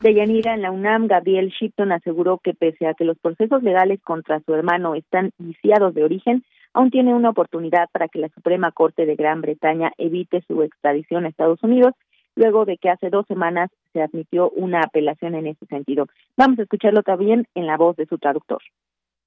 De 0.02 0.14
Yanira 0.14 0.54
en 0.54 0.62
la 0.62 0.70
UNAM, 0.70 1.08
Gabriel 1.08 1.52
Shipton 1.58 1.92
aseguró 1.92 2.38
que 2.38 2.52
pese 2.52 2.86
a 2.86 2.94
que 2.94 3.04
los 3.04 3.18
procesos 3.18 3.62
legales 3.62 4.00
contra 4.02 4.40
su 4.40 4.54
hermano 4.54 4.94
están 4.94 5.30
viciados 5.38 5.94
de 5.94 6.04
origen, 6.04 6.44
aún 6.74 6.90
tiene 6.90 7.14
una 7.14 7.30
oportunidad 7.30 7.88
para 7.92 8.08
que 8.08 8.18
la 8.18 8.28
Suprema 8.28 8.72
Corte 8.72 9.06
de 9.06 9.16
Gran 9.16 9.40
Bretaña 9.40 9.92
evite 9.96 10.42
su 10.46 10.62
extradición 10.62 11.24
a 11.24 11.28
Estados 11.28 11.62
Unidos 11.62 11.94
luego 12.36 12.64
de 12.64 12.76
que 12.78 12.90
hace 12.90 13.10
dos 13.10 13.26
semanas 13.26 13.70
se 13.92 14.02
admitió 14.02 14.50
una 14.50 14.80
apelación 14.82 15.34
en 15.34 15.46
ese 15.46 15.66
sentido. 15.66 16.06
Vamos 16.36 16.58
a 16.58 16.62
escucharlo 16.62 17.02
también 17.02 17.46
en 17.54 17.66
la 17.66 17.76
voz 17.76 17.96
de 17.96 18.06
su 18.06 18.18
traductor. 18.18 18.60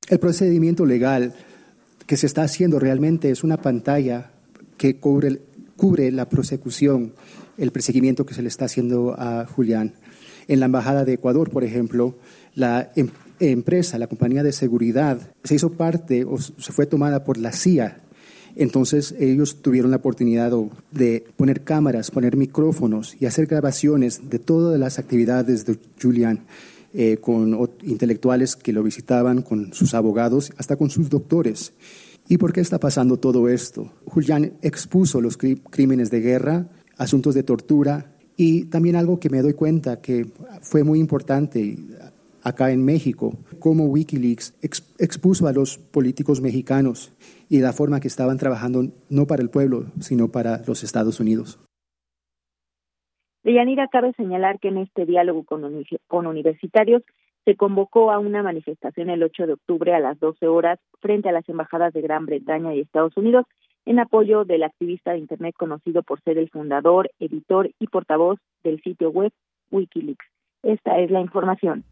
El 0.09 0.19
procedimiento 0.19 0.85
legal 0.85 1.33
que 2.07 2.17
se 2.17 2.25
está 2.25 2.43
haciendo 2.43 2.79
realmente 2.79 3.29
es 3.29 3.43
una 3.43 3.57
pantalla 3.57 4.31
que 4.77 4.97
cubre, 4.97 5.39
cubre 5.77 6.11
la 6.11 6.27
prosecución, 6.27 7.13
el 7.57 7.71
perseguimiento 7.71 8.25
que 8.25 8.33
se 8.33 8.41
le 8.41 8.47
está 8.47 8.65
haciendo 8.65 9.15
a 9.17 9.45
Julián. 9.45 9.93
En 10.47 10.59
la 10.59 10.65
Embajada 10.65 11.05
de 11.05 11.13
Ecuador, 11.13 11.49
por 11.49 11.63
ejemplo, 11.63 12.15
la 12.53 12.91
em, 12.95 13.09
empresa, 13.39 13.97
la 13.97 14.07
compañía 14.07 14.43
de 14.43 14.51
seguridad, 14.51 15.31
se 15.43 15.55
hizo 15.55 15.73
parte 15.73 16.25
o 16.25 16.37
se 16.37 16.73
fue 16.73 16.85
tomada 16.85 17.23
por 17.23 17.37
la 17.37 17.53
CIA 17.53 18.03
entonces 18.55 19.15
ellos 19.19 19.61
tuvieron 19.61 19.91
la 19.91 19.97
oportunidad 19.97 20.51
de 20.91 21.25
poner 21.35 21.61
cámaras, 21.61 22.11
poner 22.11 22.37
micrófonos 22.37 23.15
y 23.19 23.25
hacer 23.25 23.47
grabaciones 23.47 24.29
de 24.29 24.39
todas 24.39 24.79
las 24.79 24.99
actividades 24.99 25.65
de 25.65 25.77
Julian 26.01 26.41
eh, 26.93 27.17
con 27.17 27.69
intelectuales 27.83 28.55
que 28.55 28.73
lo 28.73 28.83
visitaban, 28.83 29.41
con 29.41 29.73
sus 29.73 29.93
abogados, 29.93 30.51
hasta 30.57 30.75
con 30.75 30.89
sus 30.89 31.09
doctores. 31.09 31.73
¿Y 32.29 32.37
por 32.37 32.53
qué 32.53 32.61
está 32.61 32.79
pasando 32.79 33.17
todo 33.17 33.49
esto? 33.49 33.91
Julian 34.05 34.53
expuso 34.61 35.19
los 35.19 35.37
crímenes 35.37 36.11
de 36.11 36.21
guerra, 36.21 36.67
asuntos 36.97 37.33
de 37.33 37.43
tortura 37.43 38.13
y 38.37 38.65
también 38.65 38.95
algo 38.95 39.19
que 39.19 39.29
me 39.29 39.41
doy 39.41 39.53
cuenta 39.53 40.01
que 40.01 40.27
fue 40.61 40.83
muy 40.83 40.99
importante 40.99 41.77
acá 42.43 42.71
en 42.71 42.83
México, 42.83 43.37
cómo 43.59 43.85
Wikileaks 43.85 44.53
expuso 44.61 45.47
a 45.47 45.53
los 45.53 45.77
políticos 45.77 46.41
mexicanos 46.41 47.11
y 47.53 47.61
la 47.61 47.71
forma 47.71 47.99
que 47.99 48.07
estaban 48.07 48.39
trabajando 48.39 48.81
no 49.11 49.27
para 49.27 49.43
el 49.43 49.51
pueblo, 49.51 49.83
sino 49.99 50.31
para 50.31 50.63
los 50.65 50.83
Estados 50.83 51.19
Unidos. 51.19 51.59
Deyanira, 53.43 53.87
cabe 53.89 54.11
señalar 54.13 54.59
que 54.59 54.69
en 54.69 54.79
este 54.79 55.05
diálogo 55.05 55.43
con, 55.43 55.61
con 56.07 56.25
universitarios 56.25 57.03
se 57.45 57.55
convocó 57.55 58.11
a 58.11 58.17
una 58.17 58.41
manifestación 58.41 59.11
el 59.11 59.21
8 59.21 59.45
de 59.45 59.53
octubre 59.53 59.93
a 59.93 59.99
las 59.99 60.19
12 60.19 60.47
horas 60.47 60.79
frente 60.99 61.29
a 61.29 61.31
las 61.31 61.47
embajadas 61.47 61.93
de 61.93 62.01
Gran 62.01 62.25
Bretaña 62.25 62.73
y 62.73 62.79
Estados 62.79 63.15
Unidos 63.17 63.45
en 63.85 63.99
apoyo 63.99 64.45
del 64.45 64.63
activista 64.63 65.11
de 65.11 65.19
Internet 65.19 65.53
conocido 65.55 66.01
por 66.01 66.21
ser 66.21 66.39
el 66.39 66.49
fundador, 66.49 67.11
editor 67.19 67.69
y 67.77 67.85
portavoz 67.85 68.39
del 68.63 68.81
sitio 68.81 69.11
web 69.11 69.31
Wikileaks. 69.69 70.25
Esta 70.63 70.97
es 70.97 71.11
la 71.11 71.21
información. 71.21 71.83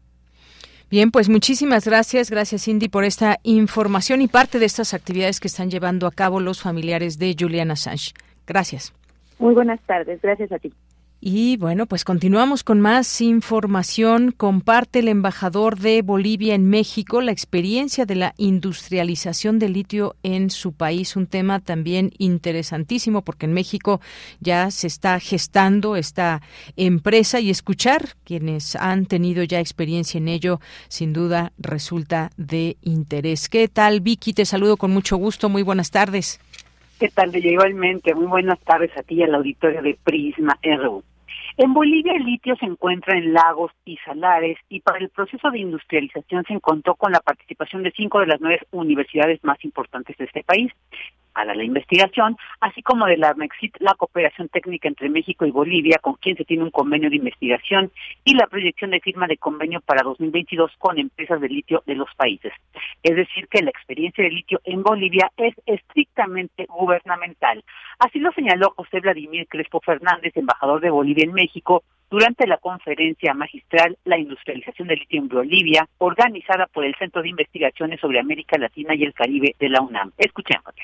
Bien, 0.92 1.10
pues 1.10 1.30
muchísimas 1.30 1.86
gracias, 1.86 2.30
gracias 2.30 2.64
Cindy 2.64 2.90
por 2.90 3.04
esta 3.04 3.38
información 3.44 4.20
y 4.20 4.28
parte 4.28 4.58
de 4.58 4.66
estas 4.66 4.92
actividades 4.92 5.40
que 5.40 5.48
están 5.48 5.70
llevando 5.70 6.06
a 6.06 6.10
cabo 6.10 6.38
los 6.38 6.60
familiares 6.60 7.18
de 7.18 7.34
Julian 7.34 7.70
Assange. 7.70 8.12
Gracias. 8.46 8.92
Muy 9.38 9.54
buenas 9.54 9.80
tardes, 9.86 10.20
gracias 10.20 10.52
a 10.52 10.58
ti. 10.58 10.70
Y 11.24 11.56
bueno, 11.56 11.86
pues 11.86 12.04
continuamos 12.04 12.64
con 12.64 12.80
más 12.80 13.20
información. 13.20 14.32
Comparte 14.32 14.98
el 14.98 15.06
embajador 15.06 15.78
de 15.78 16.02
Bolivia 16.02 16.56
en 16.56 16.68
México 16.68 17.20
la 17.20 17.30
experiencia 17.30 18.06
de 18.06 18.16
la 18.16 18.34
industrialización 18.38 19.60
del 19.60 19.74
litio 19.74 20.16
en 20.24 20.50
su 20.50 20.72
país, 20.72 21.14
un 21.14 21.28
tema 21.28 21.60
también 21.60 22.10
interesantísimo 22.18 23.22
porque 23.22 23.46
en 23.46 23.52
México 23.52 24.00
ya 24.40 24.72
se 24.72 24.88
está 24.88 25.20
gestando 25.20 25.94
esta 25.94 26.42
empresa 26.74 27.38
y 27.38 27.50
escuchar 27.50 28.16
quienes 28.24 28.74
han 28.74 29.06
tenido 29.06 29.44
ya 29.44 29.60
experiencia 29.60 30.18
en 30.18 30.26
ello, 30.26 30.58
sin 30.88 31.12
duda 31.12 31.52
resulta 31.56 32.30
de 32.36 32.78
interés. 32.82 33.48
¿Qué 33.48 33.68
tal, 33.68 34.00
Vicky? 34.00 34.32
Te 34.32 34.44
saludo 34.44 34.76
con 34.76 34.90
mucho 34.90 35.18
gusto. 35.18 35.48
Muy 35.48 35.62
buenas 35.62 35.92
tardes. 35.92 36.40
¿Qué 36.98 37.10
tal? 37.10 37.30
Igualmente, 37.36 38.12
muy 38.12 38.26
buenas 38.26 38.58
tardes 38.62 38.90
a 38.96 39.04
ti 39.04 39.14
y 39.14 39.22
al 39.22 39.36
auditorio 39.36 39.82
de 39.82 39.96
Prisma 40.02 40.58
RU. 40.64 41.04
En 41.56 41.74
Bolivia 41.74 42.14
el 42.14 42.24
litio 42.24 42.56
se 42.56 42.64
encuentra 42.64 43.16
en 43.16 43.34
lagos 43.34 43.72
y 43.84 43.98
salares 43.98 44.56
y 44.68 44.80
para 44.80 44.98
el 44.98 45.10
proceso 45.10 45.50
de 45.50 45.58
industrialización 45.58 46.44
se 46.44 46.58
contó 46.60 46.94
con 46.94 47.12
la 47.12 47.20
participación 47.20 47.82
de 47.82 47.92
cinco 47.92 48.20
de 48.20 48.26
las 48.26 48.40
nueve 48.40 48.60
universidades 48.70 49.42
más 49.44 49.62
importantes 49.64 50.16
de 50.16 50.24
este 50.24 50.44
país 50.44 50.72
para 51.32 51.54
la 51.54 51.64
investigación, 51.64 52.36
así 52.60 52.82
como 52.82 53.06
de 53.06 53.16
la 53.16 53.34
MEXIT, 53.34 53.76
la 53.80 53.94
cooperación 53.94 54.48
técnica 54.48 54.88
entre 54.88 55.08
México 55.08 55.46
y 55.46 55.50
Bolivia, 55.50 55.98
con 56.00 56.14
quien 56.14 56.36
se 56.36 56.44
tiene 56.44 56.64
un 56.64 56.70
convenio 56.70 57.10
de 57.10 57.16
investigación, 57.16 57.90
y 58.24 58.34
la 58.34 58.46
proyección 58.46 58.90
de 58.90 59.00
firma 59.00 59.26
de 59.26 59.36
convenio 59.36 59.80
para 59.80 60.02
2022 60.02 60.72
con 60.78 60.98
empresas 60.98 61.40
de 61.40 61.48
litio 61.48 61.82
de 61.86 61.94
los 61.94 62.08
países. 62.16 62.52
Es 63.02 63.16
decir, 63.16 63.48
que 63.48 63.62
la 63.62 63.70
experiencia 63.70 64.24
de 64.24 64.30
litio 64.30 64.60
en 64.64 64.82
Bolivia 64.82 65.30
es 65.36 65.54
estrictamente 65.66 66.66
gubernamental. 66.66 67.64
Así 67.98 68.18
lo 68.18 68.32
señaló 68.32 68.72
José 68.76 69.00
Vladimir 69.00 69.46
Crespo 69.48 69.80
Fernández, 69.80 70.36
embajador 70.36 70.80
de 70.80 70.90
Bolivia 70.90 71.24
en 71.24 71.32
México, 71.32 71.82
durante 72.12 72.46
la 72.46 72.58
conferencia 72.58 73.32
magistral 73.32 73.96
La 74.04 74.18
industrialización 74.18 74.86
del 74.86 74.98
litio 74.98 75.20
en 75.20 75.28
Bolivia, 75.28 75.88
organizada 75.96 76.66
por 76.66 76.84
el 76.84 76.94
Centro 76.96 77.22
de 77.22 77.30
Investigaciones 77.30 78.00
sobre 78.00 78.20
América 78.20 78.58
Latina 78.58 78.94
y 78.94 79.04
el 79.04 79.14
Caribe 79.14 79.54
de 79.58 79.68
la 79.70 79.80
UNAM. 79.80 80.12
Escuchémosle. 80.18 80.82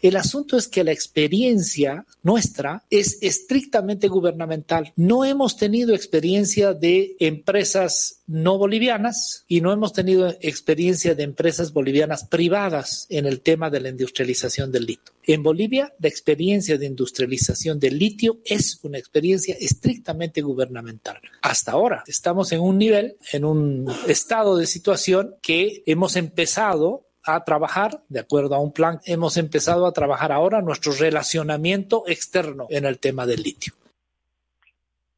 El 0.00 0.16
asunto 0.16 0.56
es 0.56 0.68
que 0.68 0.84
la 0.84 0.92
experiencia 0.92 2.06
nuestra 2.22 2.84
es 2.90 3.18
estrictamente 3.20 4.08
gubernamental. 4.08 4.92
No 4.96 5.24
hemos 5.24 5.56
tenido 5.56 5.94
experiencia 5.94 6.72
de 6.72 7.16
empresas 7.18 8.20
no 8.26 8.58
bolivianas 8.58 9.44
y 9.48 9.60
no 9.60 9.72
hemos 9.72 9.92
tenido 9.92 10.28
experiencia 10.40 11.14
de 11.14 11.24
empresas 11.24 11.72
bolivianas 11.72 12.26
privadas 12.26 13.06
en 13.08 13.26
el 13.26 13.40
tema 13.40 13.70
de 13.70 13.80
la 13.80 13.88
industrialización 13.88 14.70
del 14.70 14.86
litio. 14.86 15.14
En 15.24 15.42
Bolivia, 15.42 15.92
la 15.98 16.08
experiencia 16.08 16.78
de 16.78 16.86
industrialización 16.86 17.80
del 17.80 17.98
litio 17.98 18.38
es 18.44 18.78
una 18.82 18.98
experiencia 18.98 19.56
estrictamente 19.58 20.42
gubernamental. 20.42 21.20
Hasta 21.42 21.72
ahora 21.72 22.04
estamos 22.06 22.52
en 22.52 22.60
un 22.60 22.78
nivel, 22.78 23.16
en 23.32 23.44
un 23.44 23.92
estado 24.06 24.56
de 24.56 24.66
situación 24.66 25.34
que 25.42 25.82
hemos 25.86 26.16
empezado 26.16 27.07
a 27.28 27.44
trabajar 27.44 28.00
de 28.08 28.20
acuerdo 28.20 28.54
a 28.54 28.60
un 28.60 28.72
plan. 28.72 29.00
Hemos 29.06 29.36
empezado 29.36 29.86
a 29.86 29.92
trabajar 29.92 30.32
ahora 30.32 30.62
nuestro 30.62 30.92
relacionamiento 30.92 32.04
externo 32.06 32.66
en 32.70 32.84
el 32.84 32.98
tema 32.98 33.26
del 33.26 33.42
litio. 33.42 33.74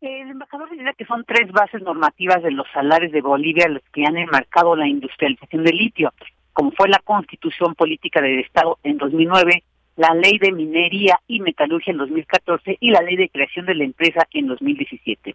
El 0.01 0.31
embajador 0.31 0.71
dice 0.71 0.93
que 0.97 1.05
son 1.05 1.25
tres 1.25 1.53
bases 1.53 1.83
normativas 1.83 2.43
de 2.43 2.51
los 2.51 2.67
salares 2.73 3.13
de 3.13 3.21
Bolivia 3.21 3.69
los 3.69 3.83
que 3.93 4.05
han 4.07 4.17
enmarcado 4.17 4.75
la 4.75 4.89
industrialización 4.89 5.63
del 5.63 5.77
litio, 5.77 6.13
como 6.53 6.73
fue 6.73 6.89
la 6.89 7.01
Constitución 7.05 7.75
Política 7.75 8.21
del 8.21 8.41
Estado 8.41 8.79
en 8.83 8.97
2009, 8.97 9.63
la 9.97 10.15
Ley 10.15 10.39
de 10.39 10.53
Minería 10.53 11.21
y 11.27 11.41
Metalurgia 11.41 11.91
en 11.91 11.99
2014 11.99 12.79
y 12.81 12.91
la 12.91 13.03
Ley 13.03 13.17
de 13.17 13.29
Creación 13.29 13.67
de 13.67 13.75
la 13.75 13.85
Empresa 13.85 14.27
en 14.33 14.47
2017. 14.47 15.35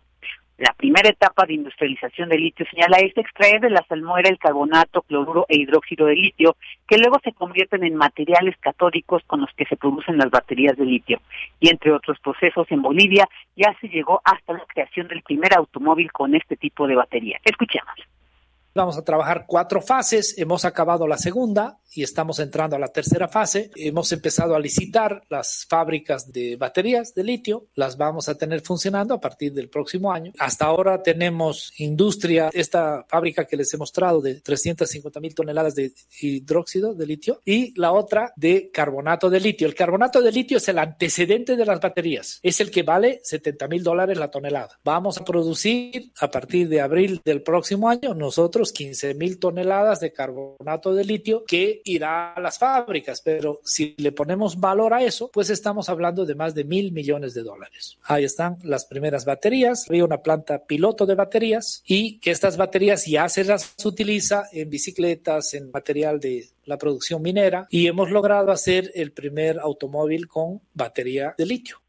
La 0.58 0.74
primera 0.74 1.10
etapa 1.10 1.46
de 1.46 1.54
industrialización 1.54 2.30
de 2.30 2.38
litio 2.38 2.66
señala 2.72 2.98
es 3.00 3.16
extraer 3.18 3.60
de 3.60 3.70
la 3.70 3.84
salmuera 3.90 4.30
el 4.30 4.40
carbonato, 4.40 5.02
cloruro 5.02 5.46
e 5.50 5.58
hidróxido 5.58 6.06
de 6.06 6.16
litio, 6.16 6.56
que 6.88 6.98
luego 6.98 7.20
se 7.24 7.34
convierten 7.34 7.84
en 7.84 7.96
materiales 7.98 8.56
catódicos 8.62 9.22
con 9.28 9.42
los 9.42 9.52
que 9.58 9.66
se 9.66 9.76
producen 9.76 10.18
las 10.18 10.30
baterías 10.30 10.78
de 10.78 10.86
litio. 10.86 11.20
Y 11.60 11.70
entre 11.70 11.92
otros 11.92 12.20
procesos 12.22 12.68
en 12.72 12.82
Bolivia 12.82 13.28
ya 13.58 13.76
se 13.82 13.90
llegó 13.90 14.22
hasta 14.24 14.54
la 14.54 14.66
creación 14.66 15.10
del 15.10 15.24
primer 15.24 15.54
automóvil 15.58 16.10
con 16.14 16.34
este 16.36 16.56
tipo 16.56 16.88
de 16.88 16.96
batería. 16.96 17.38
Escuchemos. 17.44 18.15
Vamos 18.76 18.98
a 18.98 19.06
trabajar 19.06 19.46
cuatro 19.48 19.82
fases. 19.82 20.38
Hemos 20.38 20.66
acabado 20.66 21.08
la 21.08 21.18
segunda 21.18 21.80
y 21.94 22.04
estamos 22.04 22.40
entrando 22.40 22.76
a 22.76 22.80
la 22.80 22.90
tercera 22.90 23.30
fase. 23.30 23.72
Hemos 23.74 24.12
empezado 24.12 24.54
a 24.54 24.60
licitar 24.60 25.24
las 25.30 25.66
fábricas 25.70 26.30
de 26.34 26.58
baterías 26.58 27.16
de 27.16 27.24
litio. 27.24 27.68
Las 27.76 27.96
vamos 27.96 28.28
a 28.28 28.36
tener 28.36 28.60
funcionando 28.60 29.14
a 29.14 29.22
partir 29.22 29.54
del 29.54 29.70
próximo 29.70 30.12
año. 30.12 30.34
Hasta 30.40 30.66
ahora 30.66 31.02
tenemos 31.02 31.72
industria, 31.78 32.50
esta 32.54 33.06
fábrica 33.08 33.46
que 33.46 33.56
les 33.56 33.74
he 33.74 33.78
mostrado 33.78 34.20
de 34.20 34.42
350 34.42 35.22
mil 35.22 35.34
toneladas 35.34 35.74
de 35.76 35.94
hidróxido 36.20 36.94
de 36.94 37.06
litio 37.06 37.40
y 37.46 37.74
la 37.80 37.94
otra 37.94 38.34
de 38.36 38.72
carbonato 38.74 39.30
de 39.30 39.40
litio. 39.40 39.68
El 39.70 39.76
carbonato 39.76 40.22
de 40.22 40.34
litio 40.34 40.58
es 40.58 40.68
el 40.68 40.80
antecedente 40.80 41.56
de 41.56 41.66
las 41.66 41.80
baterías. 41.80 42.40
Es 42.44 42.60
el 42.60 42.72
que 42.72 42.84
vale 42.84 43.22
70 43.24 43.70
mil 43.70 43.84
dólares 43.84 44.18
la 44.18 44.30
tonelada. 44.30 44.78
Vamos 44.84 45.18
a 45.18 45.24
producir 45.24 46.12
a 46.20 46.30
partir 46.30 46.68
de 46.68 46.82
abril 46.82 47.22
del 47.24 47.42
próximo 47.42 47.88
año 47.88 48.14
nosotros 48.14 48.65
15 48.72 49.14
mil 49.16 49.40
toneladas 49.40 50.00
de 50.00 50.12
carbonato 50.12 50.94
de 50.94 51.06
litio 51.06 51.44
que 51.46 51.82
irá 51.86 52.34
a 52.34 52.40
las 52.40 52.58
fábricas, 52.58 53.22
pero 53.22 53.62
si 53.64 53.96
le 53.98 54.12
ponemos 54.12 54.60
valor 54.60 54.94
a 54.94 55.04
eso, 55.04 55.30
pues 55.32 55.50
estamos 55.50 55.90
hablando 55.90 56.26
de 56.26 56.36
más 56.36 56.54
de 56.54 56.64
mil 56.64 56.92
millones 56.92 57.34
de 57.34 57.44
dólares. 57.44 57.98
Ahí 58.04 58.24
están 58.24 58.58
las 58.64 58.86
primeras 58.86 59.26
baterías, 59.26 59.86
había 59.90 60.06
una 60.06 60.22
planta 60.22 60.66
piloto 60.66 61.06
de 61.06 61.16
baterías 61.16 61.84
y 61.86 62.20
que 62.20 62.32
estas 62.32 62.58
baterías 62.58 63.06
ya 63.06 63.28
se 63.30 63.44
las 63.44 63.76
utiliza 63.84 64.46
en 64.52 64.70
bicicletas, 64.70 65.54
en 65.54 65.72
material 65.72 66.20
de 66.20 66.50
la 66.66 66.78
producción 66.78 67.22
minera 67.22 67.68
y 67.70 67.88
hemos 67.88 68.10
logrado 68.12 68.52
hacer 68.52 68.92
el 68.96 69.12
primer 69.12 69.60
automóvil 69.60 70.28
con 70.28 70.62
batería 70.74 71.36
de 71.38 71.46
litio. 71.46 71.85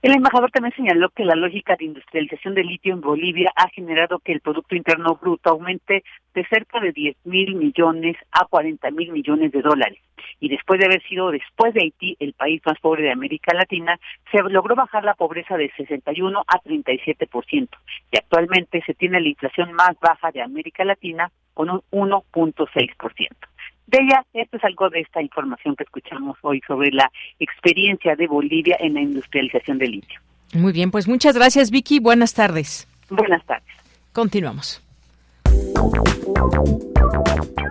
El 0.00 0.14
embajador 0.14 0.52
también 0.52 0.72
señaló 0.76 1.08
que 1.08 1.24
la 1.24 1.34
lógica 1.34 1.74
de 1.74 1.86
industrialización 1.86 2.54
del 2.54 2.68
litio 2.68 2.94
en 2.94 3.00
Bolivia 3.00 3.52
ha 3.56 3.68
generado 3.70 4.20
que 4.20 4.30
el 4.30 4.40
Producto 4.40 4.76
Interno 4.76 5.16
Bruto 5.16 5.50
aumente 5.50 6.04
de 6.34 6.46
cerca 6.46 6.78
de 6.78 6.92
10 6.92 7.16
mil 7.24 7.56
millones 7.56 8.16
a 8.30 8.44
40 8.44 8.92
mil 8.92 9.10
millones 9.10 9.50
de 9.50 9.60
dólares. 9.60 9.98
Y 10.38 10.50
después 10.50 10.78
de 10.78 10.86
haber 10.86 11.02
sido, 11.02 11.32
después 11.32 11.74
de 11.74 11.82
Haití, 11.82 12.16
el 12.20 12.32
país 12.34 12.62
más 12.64 12.78
pobre 12.78 13.02
de 13.02 13.10
América 13.10 13.52
Latina, 13.54 13.98
se 14.30 14.40
logró 14.40 14.76
bajar 14.76 15.02
la 15.02 15.14
pobreza 15.14 15.56
de 15.56 15.72
61 15.76 16.44
a 16.46 16.60
37%. 16.60 17.68
Y 18.12 18.18
actualmente 18.18 18.80
se 18.86 18.94
tiene 18.94 19.20
la 19.20 19.28
inflación 19.28 19.72
más 19.72 19.98
baja 20.00 20.30
de 20.30 20.42
América 20.42 20.84
Latina 20.84 21.32
con 21.54 21.70
un 21.70 21.82
1.6%. 21.90 23.28
Bella, 23.90 24.24
esto 24.34 24.58
es 24.58 24.64
algo 24.64 24.90
de 24.90 25.00
esta 25.00 25.22
información 25.22 25.74
que 25.74 25.84
escuchamos 25.84 26.36
hoy 26.42 26.60
sobre 26.66 26.90
la 26.90 27.10
experiencia 27.38 28.14
de 28.16 28.26
Bolivia 28.26 28.76
en 28.80 28.94
la 28.94 29.00
industrialización 29.00 29.78
del 29.78 29.92
litio. 29.92 30.20
Muy 30.52 30.72
bien, 30.72 30.90
pues 30.90 31.08
muchas 31.08 31.34
gracias 31.34 31.70
Vicky, 31.70 31.98
buenas 31.98 32.34
tardes. 32.34 32.86
Buenas 33.08 33.44
tardes. 33.46 33.68
Continuamos. 34.12 34.82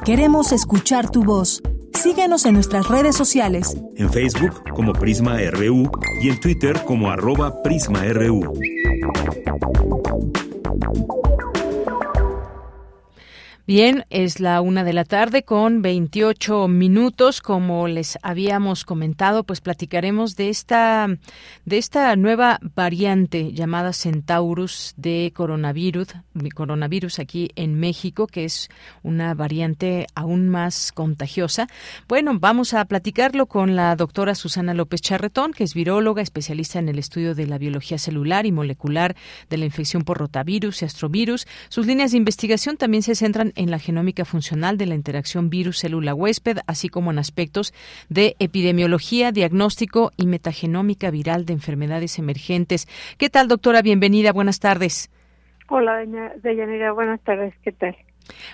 Queremos 0.06 0.52
escuchar 0.54 1.12
tu 1.12 1.24
voz. 1.24 1.62
Síguenos 1.94 2.46
en 2.46 2.54
nuestras 2.54 2.88
redes 2.88 3.16
sociales. 3.16 3.78
En 3.96 4.10
Facebook 4.10 4.64
como 4.72 4.94
Prisma 4.94 5.38
RU 5.52 5.92
y 6.22 6.30
en 6.30 6.40
Twitter 6.40 6.78
como 6.86 7.12
arroba 7.12 7.62
PrismaRU. 7.62 8.54
Bien, 13.68 14.06
es 14.10 14.40
la 14.40 14.62
una 14.62 14.86
de 14.86 14.94
la 14.94 15.04
tarde 15.04 15.44
con 15.44 15.82
28 15.82 16.70
minutos. 16.70 17.42
Como 17.42 17.90
les 17.90 18.18
habíamos 18.22 18.86
comentado, 18.86 19.44
pues 19.44 19.60
platicaremos 19.60 20.38
de 20.38 20.48
esta, 20.48 21.10
de 21.66 21.78
esta 21.78 22.16
nueva 22.16 22.62
variante 22.76 23.52
llamada 23.52 23.92
Centaurus 23.92 24.94
de 24.96 25.34
coronavirus, 25.36 26.08
coronavirus 26.56 27.20
aquí 27.20 27.50
en 27.58 27.78
México, 27.78 28.26
que 28.26 28.46
es 28.46 28.70
una 29.04 29.34
variante 29.34 30.08
aún 30.16 30.48
más 30.48 30.94
contagiosa. 30.94 31.68
Bueno, 32.08 32.40
vamos 32.40 32.74
a 32.74 32.86
platicarlo 32.86 33.48
con 33.48 33.76
la 33.76 33.98
doctora 33.98 34.34
Susana 34.36 34.74
López 34.76 35.02
Charretón, 35.02 35.52
que 35.52 35.66
es 35.66 35.74
viróloga, 35.74 36.22
especialista 36.22 36.80
en 36.80 36.88
el 36.88 37.00
estudio 37.00 37.36
de 37.36 37.48
la 37.48 37.58
biología 37.58 37.98
celular 37.98 38.46
y 38.46 38.54
molecular 38.54 39.18
de 39.50 39.58
la 39.58 39.66
infección 39.66 40.04
por 40.04 40.20
rotavirus 40.20 40.82
y 40.82 40.86
astrovirus. 40.86 41.46
Sus 41.68 41.86
líneas 41.86 42.12
de 42.12 42.18
investigación 42.18 42.78
también 42.78 43.04
se 43.04 43.14
centran 43.14 43.52
en 43.58 43.72
la 43.72 43.80
genómica 43.80 44.26
funcional 44.26 44.78
de 44.78 44.86
la 44.86 44.96
interacción 44.96 45.50
virus-célula 45.50 46.14
huésped, 46.14 46.60
así 46.68 46.90
como 46.90 47.12
en 47.12 47.20
aspectos 47.20 47.74
de 48.10 48.36
epidemiología, 48.40 49.32
diagnóstico 49.32 50.12
y 50.18 50.28
metagenómica 50.28 51.12
viral 51.12 51.46
de 51.46 51.54
enfermedades 51.54 52.20
emergentes. 52.20 52.88
¿Qué 53.18 53.30
tal, 53.30 53.48
doctora? 53.48 53.82
Bienvenida. 53.82 54.32
Buenas 54.32 54.60
tardes. 54.60 55.10
Hola, 55.70 56.06
Deyanira, 56.42 56.94
buenas 56.94 57.20
tardes, 57.22 57.54
¿qué 57.64 57.74
tal? 57.74 57.98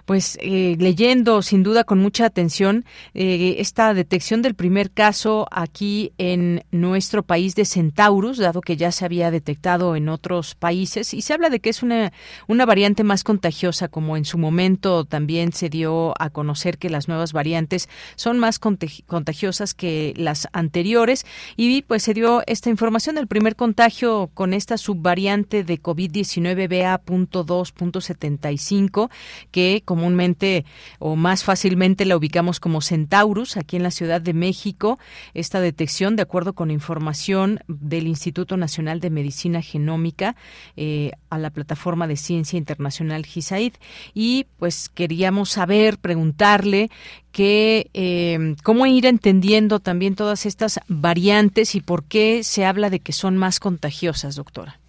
Pues 0.06 0.38
eh, 0.42 0.76
leyendo 0.80 1.42
sin 1.42 1.64
duda 1.64 1.84
con 1.84 2.00
mucha 2.00 2.26
atención 2.26 2.86
eh, 3.14 3.56
esta 3.60 3.94
detección 3.94 4.42
del 4.42 4.56
primer 4.56 4.92
caso 4.92 5.48
aquí 5.52 6.14
en 6.18 6.64
nuestro 6.72 7.24
país 7.24 7.56
de 7.56 7.66
Centaurus, 7.66 8.38
dado 8.38 8.62
que 8.62 8.78
ya 8.78 8.92
se 8.92 9.06
había 9.06 9.32
detectado 9.32 9.96
en 9.96 10.10
otros 10.10 10.56
países, 10.56 11.14
y 11.14 11.22
se 11.22 11.34
habla 11.34 11.50
de 11.50 11.60
que 11.60 11.70
es 11.70 11.84
una, 11.84 12.12
una 12.48 12.66
variante 12.66 13.04
más 13.04 13.24
contagiosa, 13.24 13.88
como 13.88 14.18
en 14.18 14.26
su 14.26 14.38
momento 14.38 15.06
también 15.06 15.54
se 15.54 15.70
dio 15.70 16.14
a 16.20 16.30
conocer 16.30 16.78
que 16.78 16.90
las 16.90 17.08
nuevas 17.08 17.34
variantes 17.34 17.90
son 18.16 18.40
más 18.40 18.60
contagiosas 18.60 19.74
que 19.74 20.14
las 20.18 20.48
anteriores, 20.54 21.26
y 21.56 21.84
pues 21.84 22.04
se 22.04 22.14
dio 22.14 22.44
esta 22.48 22.70
información 22.70 23.16
del 23.16 23.28
primer 23.28 23.56
contagio 23.56 24.30
con 24.34 24.54
esta 24.54 24.78
subvariante 24.78 25.64
de 25.64 25.82
COVID-19 25.82 26.68
BA.2.75 26.68 29.10
que 29.52 29.63
comúnmente 29.86 30.66
o 31.00 31.16
más 31.16 31.44
fácilmente 31.44 32.06
la 32.06 32.18
ubicamos 32.18 32.60
como 32.60 32.82
Centaurus 32.82 33.58
aquí 33.58 33.76
en 33.76 33.84
la 33.84 33.92
Ciudad 33.92 34.22
de 34.22 34.34
México. 34.34 35.00
Esta 35.34 35.60
detección, 35.60 36.16
de 36.16 36.24
acuerdo 36.24 36.54
con 36.54 36.72
información 36.72 37.60
del 37.68 38.08
Instituto 38.08 38.58
Nacional 38.58 39.00
de 39.00 39.10
Medicina 39.10 39.62
Genómica 39.62 40.36
eh, 40.76 41.12
a 41.30 41.38
la 41.38 41.50
plataforma 41.50 42.08
de 42.08 42.16
ciencia 42.16 42.58
internacional 42.58 43.26
GISAID. 43.26 43.74
Y 44.14 44.46
pues 44.58 44.90
queríamos 44.90 45.50
saber, 45.50 45.98
preguntarle 45.98 46.90
que 47.32 47.88
eh, 47.94 48.56
cómo 48.64 48.86
ir 48.86 49.06
entendiendo 49.06 49.80
también 49.80 50.16
todas 50.16 50.46
estas 50.46 50.80
variantes 50.88 51.76
y 51.76 51.82
por 51.82 52.04
qué 52.04 52.44
se 52.44 52.66
habla 52.66 52.90
de 52.90 53.00
que 53.00 53.12
son 53.12 53.38
más 53.38 53.60
contagiosas, 53.60 54.36
doctora. 54.36 54.80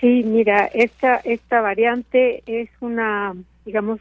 Sí, 0.00 0.24
mira, 0.24 0.66
esta 0.66 1.16
esta 1.18 1.60
variante 1.60 2.42
es 2.46 2.68
una 2.80 3.34
digamos, 3.64 4.00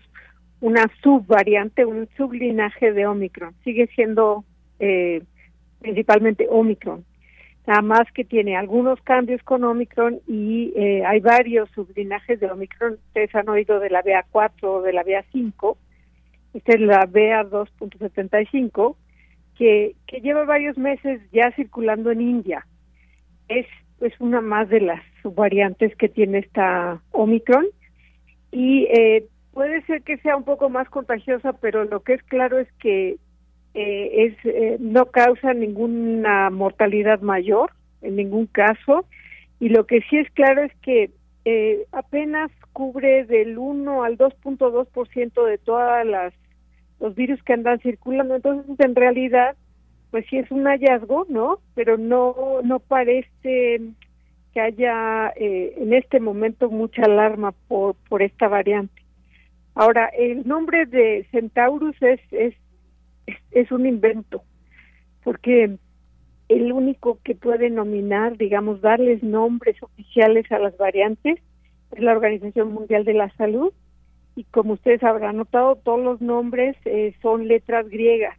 una 0.59 0.85
subvariante, 1.01 1.85
un 1.85 2.07
sublinaje 2.17 2.93
de 2.93 3.07
Omicron. 3.07 3.53
Sigue 3.63 3.87
siendo 3.95 4.45
eh, 4.79 5.23
principalmente 5.79 6.47
Omicron. 6.49 7.03
Nada 7.67 7.81
más 7.81 8.11
que 8.13 8.23
tiene 8.23 8.55
algunos 8.55 8.99
cambios 9.01 9.41
con 9.43 9.63
Omicron 9.63 10.19
y 10.27 10.73
eh, 10.75 11.03
hay 11.05 11.19
varios 11.19 11.69
sublinajes 11.71 12.39
de 12.39 12.49
Omicron. 12.49 12.93
Ustedes 12.93 13.33
han 13.35 13.49
oído 13.49 13.79
de 13.79 13.89
la 13.89 14.03
BA4 14.03 14.51
o 14.63 14.81
de 14.81 14.93
la 14.93 15.03
BA5. 15.03 15.77
Esta 16.53 16.73
es 16.73 16.81
la 16.81 17.07
BA2.75, 17.07 18.95
que, 19.55 19.95
que 20.07 20.21
lleva 20.21 20.43
varios 20.43 20.77
meses 20.77 21.21
ya 21.31 21.51
circulando 21.55 22.11
en 22.11 22.21
India. 22.21 22.65
Es 23.47 23.67
pues 23.99 24.13
una 24.19 24.41
más 24.41 24.67
de 24.69 24.81
las 24.81 25.01
subvariantes 25.21 25.95
que 25.95 26.09
tiene 26.09 26.39
esta 26.39 26.99
Omicron 27.11 27.67
y 28.51 28.85
eh, 28.85 29.27
puede 29.53 29.81
ser 29.83 30.01
que 30.03 30.17
sea 30.17 30.35
un 30.35 30.43
poco 30.43 30.69
más 30.69 30.89
contagiosa, 30.89 31.53
pero 31.53 31.83
lo 31.85 32.01
que 32.01 32.13
es 32.13 32.23
claro 32.23 32.59
es 32.59 32.71
que 32.79 33.17
eh, 33.73 34.25
es 34.25 34.45
eh, 34.45 34.77
no 34.79 35.05
causa 35.07 35.53
ninguna 35.53 36.49
mortalidad 36.49 37.21
mayor 37.21 37.71
en 38.01 38.15
ningún 38.15 38.47
caso. 38.47 39.05
Y 39.59 39.69
lo 39.69 39.85
que 39.85 40.01
sí 40.09 40.17
es 40.17 40.29
claro 40.31 40.63
es 40.63 40.71
que 40.81 41.11
eh, 41.45 41.85
apenas 41.91 42.51
cubre 42.73 43.25
del 43.25 43.57
1 43.57 44.03
al 44.03 44.17
2.2% 44.17 45.45
de 45.45 45.57
todas 45.57 46.05
las 46.05 46.33
los 46.99 47.15
virus 47.15 47.41
que 47.43 47.53
andan 47.53 47.79
circulando. 47.79 48.35
Entonces 48.35 48.79
en 48.79 48.95
realidad 48.95 49.55
pues 50.11 50.25
sí 50.29 50.37
es 50.37 50.51
un 50.51 50.65
hallazgo 50.65 51.25
no 51.29 51.59
pero 51.73 51.97
no 51.97 52.61
no 52.63 52.79
parece 52.79 53.81
que 54.53 54.59
haya 54.59 55.31
en 55.37 55.93
este 55.93 56.19
momento 56.19 56.69
mucha 56.69 57.03
alarma 57.03 57.53
por 57.69 57.95
por 58.09 58.21
esta 58.21 58.49
variante 58.49 59.00
Ahora, 59.81 60.11
el 60.15 60.47
nombre 60.47 60.85
de 60.85 61.25
Centaurus 61.31 61.99
es, 62.03 62.19
es, 62.29 62.53
es, 63.49 63.71
un 63.71 63.87
invento, 63.87 64.43
porque 65.23 65.75
el 66.49 66.71
único 66.71 67.17
que 67.23 67.33
puede 67.33 67.71
nominar, 67.71 68.37
digamos, 68.37 68.81
darles 68.81 69.23
nombres 69.23 69.81
oficiales 69.81 70.51
a 70.51 70.59
las 70.59 70.77
variantes 70.77 71.39
es 71.93 71.99
la 71.99 72.11
Organización 72.11 72.71
Mundial 72.73 73.05
de 73.05 73.15
la 73.15 73.31
Salud 73.37 73.73
y 74.35 74.43
como 74.43 74.73
ustedes 74.73 75.01
habrán 75.01 75.37
notado, 75.37 75.77
todos 75.77 75.99
los 75.99 76.21
nombres 76.21 76.77
eh, 76.85 77.15
son 77.23 77.47
letras 77.47 77.89
griegas. 77.89 78.37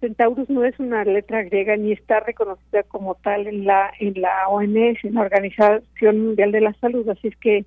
Centaurus 0.00 0.50
no 0.50 0.66
es 0.66 0.78
una 0.78 1.06
letra 1.06 1.42
griega 1.42 1.74
ni 1.78 1.92
está 1.92 2.20
reconocida 2.20 2.82
como 2.82 3.14
tal 3.14 3.46
en 3.46 3.64
la 3.64 3.90
en 3.98 4.20
la 4.20 4.46
OMS, 4.50 5.02
en 5.04 5.14
la 5.14 5.22
Organización 5.22 6.20
Mundial 6.20 6.52
de 6.52 6.60
la 6.60 6.74
Salud, 6.74 7.08
así 7.08 7.28
es 7.28 7.36
que 7.36 7.64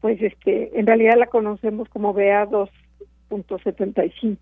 pues 0.00 0.20
este, 0.22 0.78
en 0.78 0.86
realidad 0.86 1.16
la 1.18 1.26
conocemos 1.26 1.88
como 1.88 2.12
BA 2.12 2.46
2.75. 2.48 4.38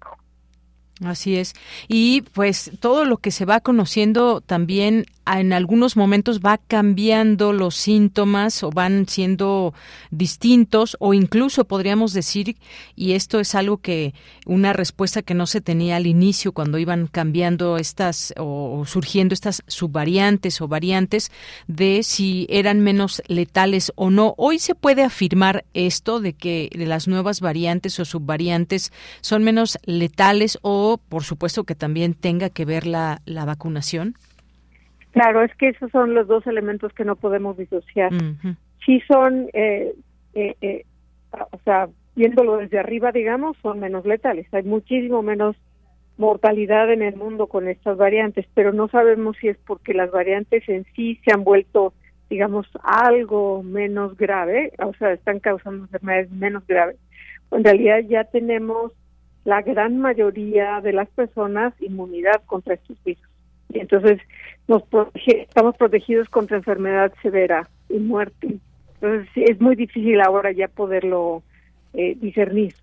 Así 1.05 1.37
es. 1.37 1.55
Y 1.87 2.23
pues 2.23 2.73
todo 2.81 3.05
lo 3.05 3.19
que 3.19 3.31
se 3.31 3.45
va 3.45 3.61
conociendo 3.61 4.41
también 4.41 5.07
en 5.37 5.53
algunos 5.53 5.97
momentos 5.97 6.41
va 6.41 6.59
cambiando 6.59 7.53
los 7.53 7.75
síntomas 7.75 8.63
o 8.63 8.71
van 8.71 9.07
siendo 9.07 9.75
distintos 10.11 10.97
o 11.01 11.13
incluso 11.13 11.65
podríamos 11.65 12.13
decir, 12.13 12.57
y 12.97 13.13
esto 13.13 13.39
es 13.39 13.55
algo 13.55 13.79
que 13.79 14.15
una 14.47 14.73
respuesta 14.73 15.23
que 15.23 15.35
no 15.35 15.47
se 15.47 15.61
tenía 15.61 15.97
al 15.97 16.07
inicio 16.07 16.53
cuando 16.53 16.79
iban 16.79 17.07
cambiando 17.07 17.77
estas 17.77 18.33
o 18.39 18.85
surgiendo 18.87 19.35
estas 19.35 19.63
subvariantes 19.67 20.61
o 20.61 20.69
variantes 20.69 21.31
de 21.67 22.03
si 22.03 22.47
eran 22.49 22.81
menos 22.81 23.23
letales 23.27 23.93
o 23.97 24.11
no. 24.11 24.35
Hoy 24.39 24.59
se 24.59 24.75
puede 24.75 25.03
afirmar 25.03 25.65
esto 25.75 26.21
de 26.21 26.33
que 26.33 26.71
las 26.75 27.07
nuevas 27.07 27.41
variantes 27.41 28.01
o 28.01 28.05
subvariantes 28.05 28.93
son 29.21 29.45
menos 29.45 29.79
letales 29.85 30.59
o 30.63 30.88
por 30.97 31.23
supuesto 31.23 31.65
que 31.65 31.75
también 31.75 32.15
tenga 32.15 32.49
que 32.49 32.65
ver 32.65 32.87
la, 32.87 33.21
la 33.27 33.45
vacunación? 33.45 34.15
Claro, 35.13 35.43
es 35.43 35.55
que 35.57 35.69
esos 35.69 35.91
son 35.91 36.15
los 36.15 36.29
dos 36.29 36.47
elementos 36.47 36.93
que 36.93 37.05
no 37.05 37.17
podemos 37.17 37.57
disociar. 37.57 38.13
Sí 38.85 39.01
son, 39.09 39.49
eh, 39.53 39.93
eh, 40.35 40.55
eh, 40.61 40.85
o 41.33 41.59
sea, 41.65 41.89
viéndolo 42.15 42.59
desde 42.59 42.79
arriba, 42.79 43.11
digamos, 43.13 43.57
son 43.63 43.81
menos 43.81 44.07
letales. 44.07 44.47
Hay 44.53 44.63
muchísimo 44.63 45.23
menos 45.23 45.57
mortalidad 46.19 46.93
en 46.93 47.03
el 47.03 47.17
mundo 47.17 47.47
con 47.47 47.69
estas 47.69 47.97
variantes, 47.97 48.47
pero 48.55 48.73
no 48.73 48.89
sabemos 48.89 49.37
si 49.41 49.49
es 49.49 49.57
porque 49.67 49.95
las 49.95 50.11
variantes 50.11 50.69
en 50.69 50.85
sí 50.95 51.21
se 51.25 51.33
han 51.33 51.45
vuelto, 51.45 51.95
digamos, 52.29 52.67
algo 52.83 53.63
menos 53.63 54.17
grave, 54.17 54.73
o 54.79 54.93
sea, 54.95 55.13
están 55.13 55.39
causando 55.39 55.85
enfermedades 55.85 56.31
menos 56.31 56.67
graves. 56.67 56.97
En 57.51 57.65
realidad 57.65 58.01
ya 58.01 58.25
tenemos 58.25 58.93
la 59.49 59.63
gran 59.63 59.99
mayoría 59.99 60.83
de 60.83 60.93
las 60.93 61.09
personas 61.09 61.73
inmunidad 61.81 62.43
contra 62.45 62.75
estos 62.75 63.03
virus. 63.03 63.27
Y 63.71 63.79
entonces 63.81 64.21
nos 64.67 64.83
estamos 65.25 65.75
protegidos 65.75 66.29
contra 66.29 66.59
enfermedad 66.59 67.15
severa 67.23 67.67
y 67.89 67.99
muerte. 67.99 68.59
Entonces 68.97 69.27
es 69.37 69.59
muy 69.59 69.75
difícil 69.75 70.21
ahora 70.21 70.53
ya 70.53 70.69
poderlo 70.69 71.43
eh, 71.95 72.15
discernir. 72.21 72.75